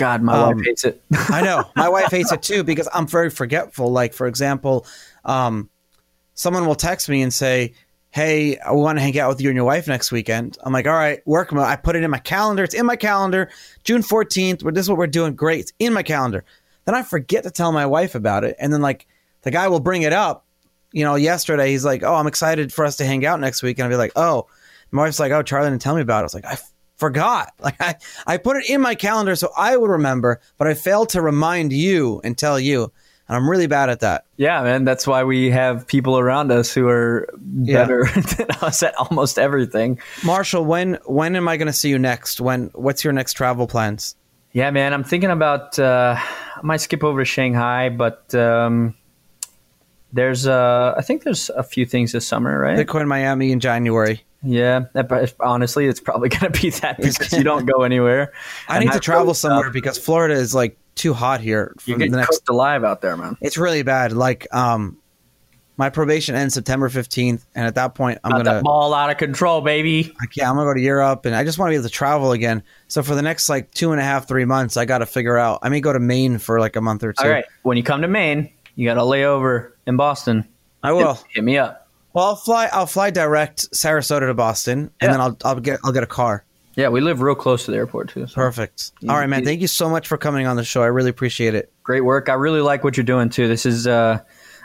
God, 0.00 0.22
my 0.22 0.32
um, 0.32 0.56
wife 0.56 0.66
hates 0.66 0.84
it. 0.84 1.02
I 1.12 1.42
know. 1.42 1.64
My 1.76 1.88
wife 1.88 2.10
hates 2.10 2.32
it 2.32 2.42
too 2.42 2.64
because 2.64 2.88
I'm 2.92 3.06
very 3.06 3.30
forgetful. 3.30 3.92
Like, 3.92 4.14
for 4.14 4.26
example, 4.26 4.86
um, 5.24 5.70
someone 6.34 6.66
will 6.66 6.74
text 6.74 7.08
me 7.08 7.22
and 7.22 7.32
say, 7.32 7.74
Hey, 8.10 8.58
I 8.58 8.72
want 8.72 8.98
to 8.98 9.02
hang 9.02 9.16
out 9.20 9.28
with 9.28 9.40
you 9.40 9.50
and 9.50 9.56
your 9.56 9.64
wife 9.64 9.86
next 9.86 10.10
weekend. 10.10 10.58
I'm 10.64 10.72
like, 10.72 10.88
all 10.88 10.94
right, 10.94 11.24
work. 11.28 11.52
I 11.52 11.76
put 11.76 11.94
it 11.94 12.02
in 12.02 12.10
my 12.10 12.18
calendar. 12.18 12.64
It's 12.64 12.74
in 12.74 12.84
my 12.84 12.96
calendar. 12.96 13.50
June 13.84 14.02
14th. 14.02 14.74
This 14.74 14.86
is 14.86 14.88
what 14.88 14.98
we're 14.98 15.06
doing. 15.06 15.36
Great. 15.36 15.60
It's 15.60 15.72
in 15.78 15.92
my 15.92 16.02
calendar. 16.02 16.44
Then 16.86 16.96
I 16.96 17.04
forget 17.04 17.44
to 17.44 17.52
tell 17.52 17.70
my 17.70 17.86
wife 17.86 18.16
about 18.16 18.42
it. 18.42 18.56
And 18.58 18.72
then, 18.72 18.82
like, 18.82 19.06
the 19.42 19.52
guy 19.52 19.68
will 19.68 19.78
bring 19.78 20.02
it 20.02 20.12
up 20.12 20.44
you 20.92 21.04
know, 21.04 21.14
yesterday 21.14 21.70
he's 21.70 21.84
like, 21.84 22.02
"Oh, 22.02 22.14
I'm 22.14 22.26
excited 22.26 22.72
for 22.72 22.84
us 22.84 22.96
to 22.96 23.04
hang 23.04 23.24
out 23.24 23.40
next 23.40 23.62
week," 23.62 23.78
and 23.78 23.86
I'd 23.86 23.90
be 23.90 23.96
like, 23.96 24.12
"Oh," 24.16 24.48
my 24.90 25.02
wife's 25.02 25.20
like, 25.20 25.32
"Oh, 25.32 25.42
Charlie 25.42 25.70
didn't 25.70 25.82
tell 25.82 25.94
me 25.94 26.02
about 26.02 26.18
it." 26.18 26.20
I 26.20 26.22
was 26.24 26.34
like, 26.34 26.44
"I 26.46 26.58
forgot." 27.00 27.52
Like 27.60 27.80
I, 27.80 27.94
I 28.26 28.36
put 28.36 28.56
it 28.56 28.68
in 28.70 28.80
my 28.80 28.94
calendar 28.94 29.36
so 29.36 29.50
I 29.56 29.76
would 29.76 29.90
remember, 29.90 30.40
but 30.58 30.66
I 30.66 30.74
failed 30.74 31.10
to 31.10 31.22
remind 31.22 31.72
you 31.72 32.20
and 32.24 32.36
tell 32.36 32.58
you, 32.58 32.92
and 33.28 33.36
I'm 33.36 33.48
really 33.48 33.66
bad 33.66 33.90
at 33.90 34.00
that. 34.00 34.24
Yeah, 34.36 34.62
man, 34.62 34.84
that's 34.84 35.06
why 35.06 35.22
we 35.22 35.50
have 35.50 35.86
people 35.86 36.18
around 36.18 36.50
us 36.50 36.72
who 36.72 36.88
are 36.88 37.28
better 37.36 38.06
yeah. 38.06 38.20
than 38.36 38.50
us 38.62 38.82
at 38.82 38.94
almost 38.96 39.38
everything. 39.38 40.00
Marshall, 40.24 40.64
when 40.64 40.98
when 41.04 41.36
am 41.36 41.46
I 41.48 41.56
going 41.56 41.66
to 41.66 41.72
see 41.72 41.90
you 41.90 41.98
next? 41.98 42.40
When 42.40 42.70
what's 42.74 43.04
your 43.04 43.12
next 43.12 43.34
travel 43.34 43.66
plans? 43.66 44.16
Yeah, 44.52 44.70
man, 44.70 44.92
I'm 44.92 45.04
thinking 45.04 45.30
about. 45.30 45.78
Uh, 45.78 46.16
I 46.18 46.60
might 46.62 46.80
skip 46.80 47.04
over 47.04 47.20
to 47.20 47.24
Shanghai, 47.24 47.88
but. 47.88 48.34
Um, 48.34 48.94
there's, 50.12 50.46
uh, 50.46 50.94
I 50.96 51.02
think 51.02 51.22
there's 51.22 51.50
a 51.50 51.62
few 51.62 51.86
things 51.86 52.12
this 52.12 52.26
summer, 52.26 52.58
right? 52.58 52.84
Bitcoin 52.84 53.06
Miami 53.06 53.52
in 53.52 53.60
January. 53.60 54.24
Yeah, 54.42 54.86
that, 54.94 55.34
honestly, 55.40 55.86
it's 55.86 56.00
probably 56.00 56.28
going 56.30 56.52
to 56.52 56.60
be 56.60 56.70
that 56.70 56.96
because 56.96 57.32
you 57.32 57.44
don't 57.44 57.66
go 57.66 57.82
anywhere. 57.82 58.32
I 58.68 58.78
need 58.78 58.92
to 58.92 59.00
travel 59.00 59.34
somewhere 59.34 59.70
because 59.70 59.98
Florida 59.98 60.34
is 60.34 60.54
like 60.54 60.78
too 60.94 61.14
hot 61.14 61.40
here. 61.40 61.74
You 61.84 61.96
get 61.96 62.10
next, 62.10 62.28
cooked 62.28 62.48
alive 62.48 62.84
out 62.84 63.00
there, 63.02 63.16
man. 63.16 63.36
It's 63.40 63.58
really 63.58 63.82
bad. 63.82 64.12
Like, 64.12 64.52
um, 64.54 64.96
my 65.80 65.88
probation 65.88 66.34
ends 66.34 66.52
September 66.52 66.90
15th, 66.90 67.46
and 67.54 67.66
at 67.66 67.74
that 67.76 67.94
point, 67.94 68.18
I'm 68.22 68.32
gonna 68.32 68.60
ball 68.62 68.92
out 68.92 69.08
of 69.08 69.16
control, 69.16 69.62
baby. 69.62 70.14
I 70.20 70.26
can't. 70.26 70.46
I'm 70.46 70.56
gonna 70.56 70.68
go 70.68 70.74
to 70.74 70.80
Europe, 70.80 71.24
and 71.24 71.34
I 71.34 71.42
just 71.42 71.58
want 71.58 71.68
to 71.68 71.72
be 71.72 71.76
able 71.76 71.84
to 71.84 71.90
travel 71.90 72.32
again. 72.32 72.62
So 72.88 73.02
for 73.02 73.14
the 73.14 73.22
next 73.22 73.48
like 73.48 73.70
two 73.70 73.90
and 73.90 73.98
a 73.98 74.04
half, 74.04 74.28
three 74.28 74.44
months, 74.44 74.76
I 74.76 74.84
got 74.84 74.98
to 74.98 75.06
figure 75.06 75.38
out. 75.38 75.60
I 75.62 75.70
may 75.70 75.80
go 75.80 75.90
to 75.90 75.98
Maine 75.98 76.36
for 76.36 76.60
like 76.60 76.76
a 76.76 76.82
month 76.82 77.02
or 77.02 77.14
two. 77.14 77.24
All 77.24 77.30
right, 77.30 77.46
when 77.62 77.78
you 77.78 77.82
come 77.82 78.02
to 78.02 78.08
Maine, 78.08 78.50
you 78.74 78.86
got 78.86 78.94
to 78.94 79.04
lay 79.04 79.24
over 79.24 79.74
in 79.86 79.96
Boston. 79.96 80.46
I 80.82 80.92
will. 80.92 81.14
Hit, 81.14 81.24
hit, 81.30 81.44
me 81.44 81.56
up. 81.56 81.79
Well, 82.12 82.24
I'll 82.26 82.36
fly. 82.36 82.68
I'll 82.72 82.86
fly 82.86 83.10
direct 83.10 83.70
Sarasota 83.72 84.26
to 84.26 84.34
Boston, 84.34 84.90
and 85.00 85.12
then 85.12 85.20
I'll 85.20 85.36
I'll 85.44 85.60
get 85.60 85.80
I'll 85.84 85.92
get 85.92 86.02
a 86.02 86.08
car. 86.08 86.44
Yeah, 86.76 86.88
we 86.88 87.00
live 87.00 87.20
real 87.20 87.34
close 87.34 87.64
to 87.64 87.72
the 87.72 87.76
airport 87.76 88.10
too. 88.10 88.26
So. 88.26 88.34
Perfect. 88.34 88.92
All 89.08 89.16
right, 89.16 89.28
man. 89.28 89.44
Thank 89.44 89.60
you 89.60 89.66
so 89.66 89.88
much 89.88 90.08
for 90.08 90.16
coming 90.16 90.46
on 90.46 90.56
the 90.56 90.64
show. 90.64 90.82
I 90.82 90.86
really 90.86 91.10
appreciate 91.10 91.54
it. 91.54 91.72
Great 91.82 92.02
work. 92.02 92.28
I 92.28 92.34
really 92.34 92.60
like 92.60 92.84
what 92.84 92.96
you're 92.96 93.04
doing 93.04 93.28
too. 93.28 93.48
This 93.48 93.66
is, 93.66 93.86
uh, 93.86 94.20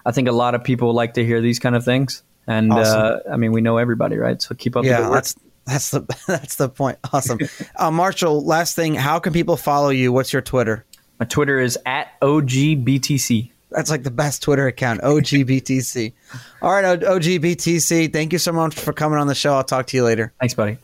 I 0.06 0.12
think, 0.12 0.28
a 0.28 0.32
lot 0.32 0.56
of 0.56 0.64
people 0.64 0.94
like 0.94 1.16
to 1.16 1.26
hear 1.26 1.42
these 1.42 1.60
kind 1.60 1.76
of 1.76 1.84
things, 1.84 2.24
and 2.48 2.72
awesome. 2.72 3.02
uh, 3.02 3.34
I 3.34 3.38
mean, 3.38 3.52
we 3.52 3.62
know 3.62 3.78
everybody, 3.78 4.18
right? 4.18 4.42
So 4.42 4.56
keep 4.56 4.76
up. 4.76 4.86
Yeah, 4.86 5.10
that's 5.10 5.36
that's 5.66 5.92
the 5.92 6.02
that's 6.28 6.56
the 6.56 6.70
point. 6.70 7.00
Awesome, 7.12 7.40
uh, 7.76 7.92
Marshall. 7.92 8.46
Last 8.46 8.76
thing, 8.76 8.96
how 8.96 9.20
can 9.20 9.34
people 9.34 9.58
follow 9.58 9.90
you? 9.90 10.12
What's 10.12 10.32
your 10.32 10.42
Twitter? 10.42 10.86
My 11.20 11.26
Twitter 11.26 11.60
is 11.60 11.78
at 11.86 12.20
ogbtc. 12.22 13.52
That's 13.76 13.90
like 13.90 14.04
the 14.04 14.12
best 14.12 14.42
Twitter 14.42 14.68
account, 14.68 15.02
OGBTC. 15.02 16.14
All 16.62 16.72
right, 16.72 16.98
OGBTC. 16.98 18.14
Thank 18.14 18.32
you 18.32 18.40
so 18.40 18.54
much 18.54 18.74
for 18.74 18.94
coming 18.94 19.20
on 19.20 19.28
the 19.28 19.36
show. 19.36 19.54
I'll 19.54 19.66
talk 19.66 19.88
to 19.88 19.98
you 19.98 20.06
later. 20.06 20.34
Thanks, 20.40 20.54
buddy. 20.54 20.78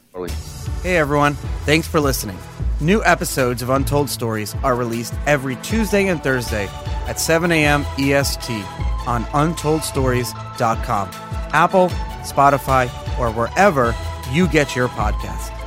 Hey, 0.83 0.97
everyone. 0.97 1.35
Thanks 1.65 1.87
for 1.87 2.01
listening. 2.01 2.37
New 2.81 3.01
episodes 3.05 3.61
of 3.61 3.69
Untold 3.69 4.09
Stories 4.09 4.55
are 4.63 4.75
released 4.75 5.13
every 5.25 5.55
Tuesday 5.57 6.07
and 6.07 6.21
Thursday 6.21 6.67
at 7.07 7.17
7 7.17 7.49
a.m. 7.51 7.85
EST 7.97 8.51
on 9.07 9.23
untoldstories.com, 9.25 11.09
Apple, 11.53 11.87
Spotify, 12.23 12.87
or 13.17 13.31
wherever 13.31 13.95
you 14.31 14.49
get 14.49 14.75
your 14.75 14.89
podcast. 14.89 15.60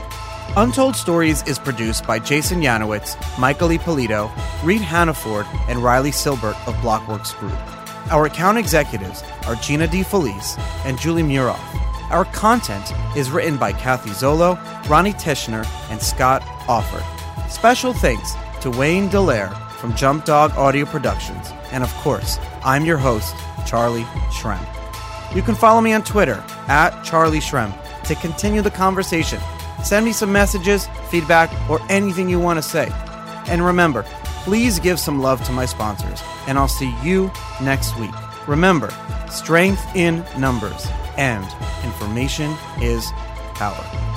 Untold 0.57 0.95
Stories 0.95 1.43
is 1.49 1.59
produced 1.59 2.07
by 2.07 2.21
Jason 2.21 2.61
Yanowitz, 2.61 3.17
Michael 3.41 3.73
Ippolito, 3.73 4.31
Reed 4.63 4.81
Hannaford, 4.81 5.47
and 5.67 5.83
Riley 5.83 6.13
Silbert 6.13 6.55
of 6.69 6.77
Blockworks 6.77 7.37
Group. 7.37 7.59
Our 8.13 8.27
account 8.27 8.57
executives 8.57 9.25
are 9.49 9.57
Gina 9.57 9.89
DeFelice 9.89 10.57
and 10.85 10.97
Julie 10.97 11.25
Muroff. 11.25 11.59
Our 12.13 12.25
content 12.27 12.93
is 13.17 13.33
written 13.33 13.57
by 13.57 13.73
Kathy 13.73 14.11
Zolo, 14.11 14.57
Ronnie 14.89 15.15
Tishner, 15.15 15.67
and 15.91 16.01
Scott 16.01 16.43
Offord. 16.69 17.03
Special 17.51 17.93
thanks 17.93 18.35
to 18.61 18.71
Wayne 18.71 19.09
Dallaire 19.09 19.53
from 19.79 19.97
Jump 19.97 20.25
Dog 20.25 20.53
Audio 20.53 20.85
Productions. 20.85 21.51
And 21.73 21.83
of 21.83 21.93
course, 21.95 22.39
I'm 22.65 22.85
your 22.85 22.99
host, 22.99 23.35
Charlie 23.67 24.07
Shrem. 24.31 24.65
You 25.35 25.43
can 25.43 25.57
follow 25.57 25.81
me 25.81 25.95
on 25.95 26.05
Twitter 26.05 26.45
at 26.69 27.03
Charlie 27.03 27.41
Shrem 27.41 27.75
to 28.05 28.15
continue 28.15 28.63
the 28.63 28.71
conversation 28.71 29.41
Send 29.85 30.07
me 30.07 30.13
some 30.13 30.33
messages, 30.33 30.89
feedback, 31.11 31.51
or 31.69 31.79
anything 31.91 32.29
you 32.29 32.41
want 32.41 32.57
to 32.57 32.63
say. 32.63 32.91
And 33.47 33.65
remember, 33.65 34.03
please 34.45 34.79
give 34.79 34.99
some 34.99 35.21
love 35.21 35.45
to 35.45 35.53
my 35.53 35.67
sponsors, 35.67 36.23
and 36.47 36.59
I'll 36.59 36.69
see 36.69 36.95
you 37.03 37.31
next 37.61 37.99
week. 37.99 38.15
Remember, 38.49 38.91
strength 39.31 39.85
in 39.95 40.25
numbers 40.39 40.87
and 41.17 41.45
information 41.85 42.57
is 42.81 43.13
power. 43.55 44.14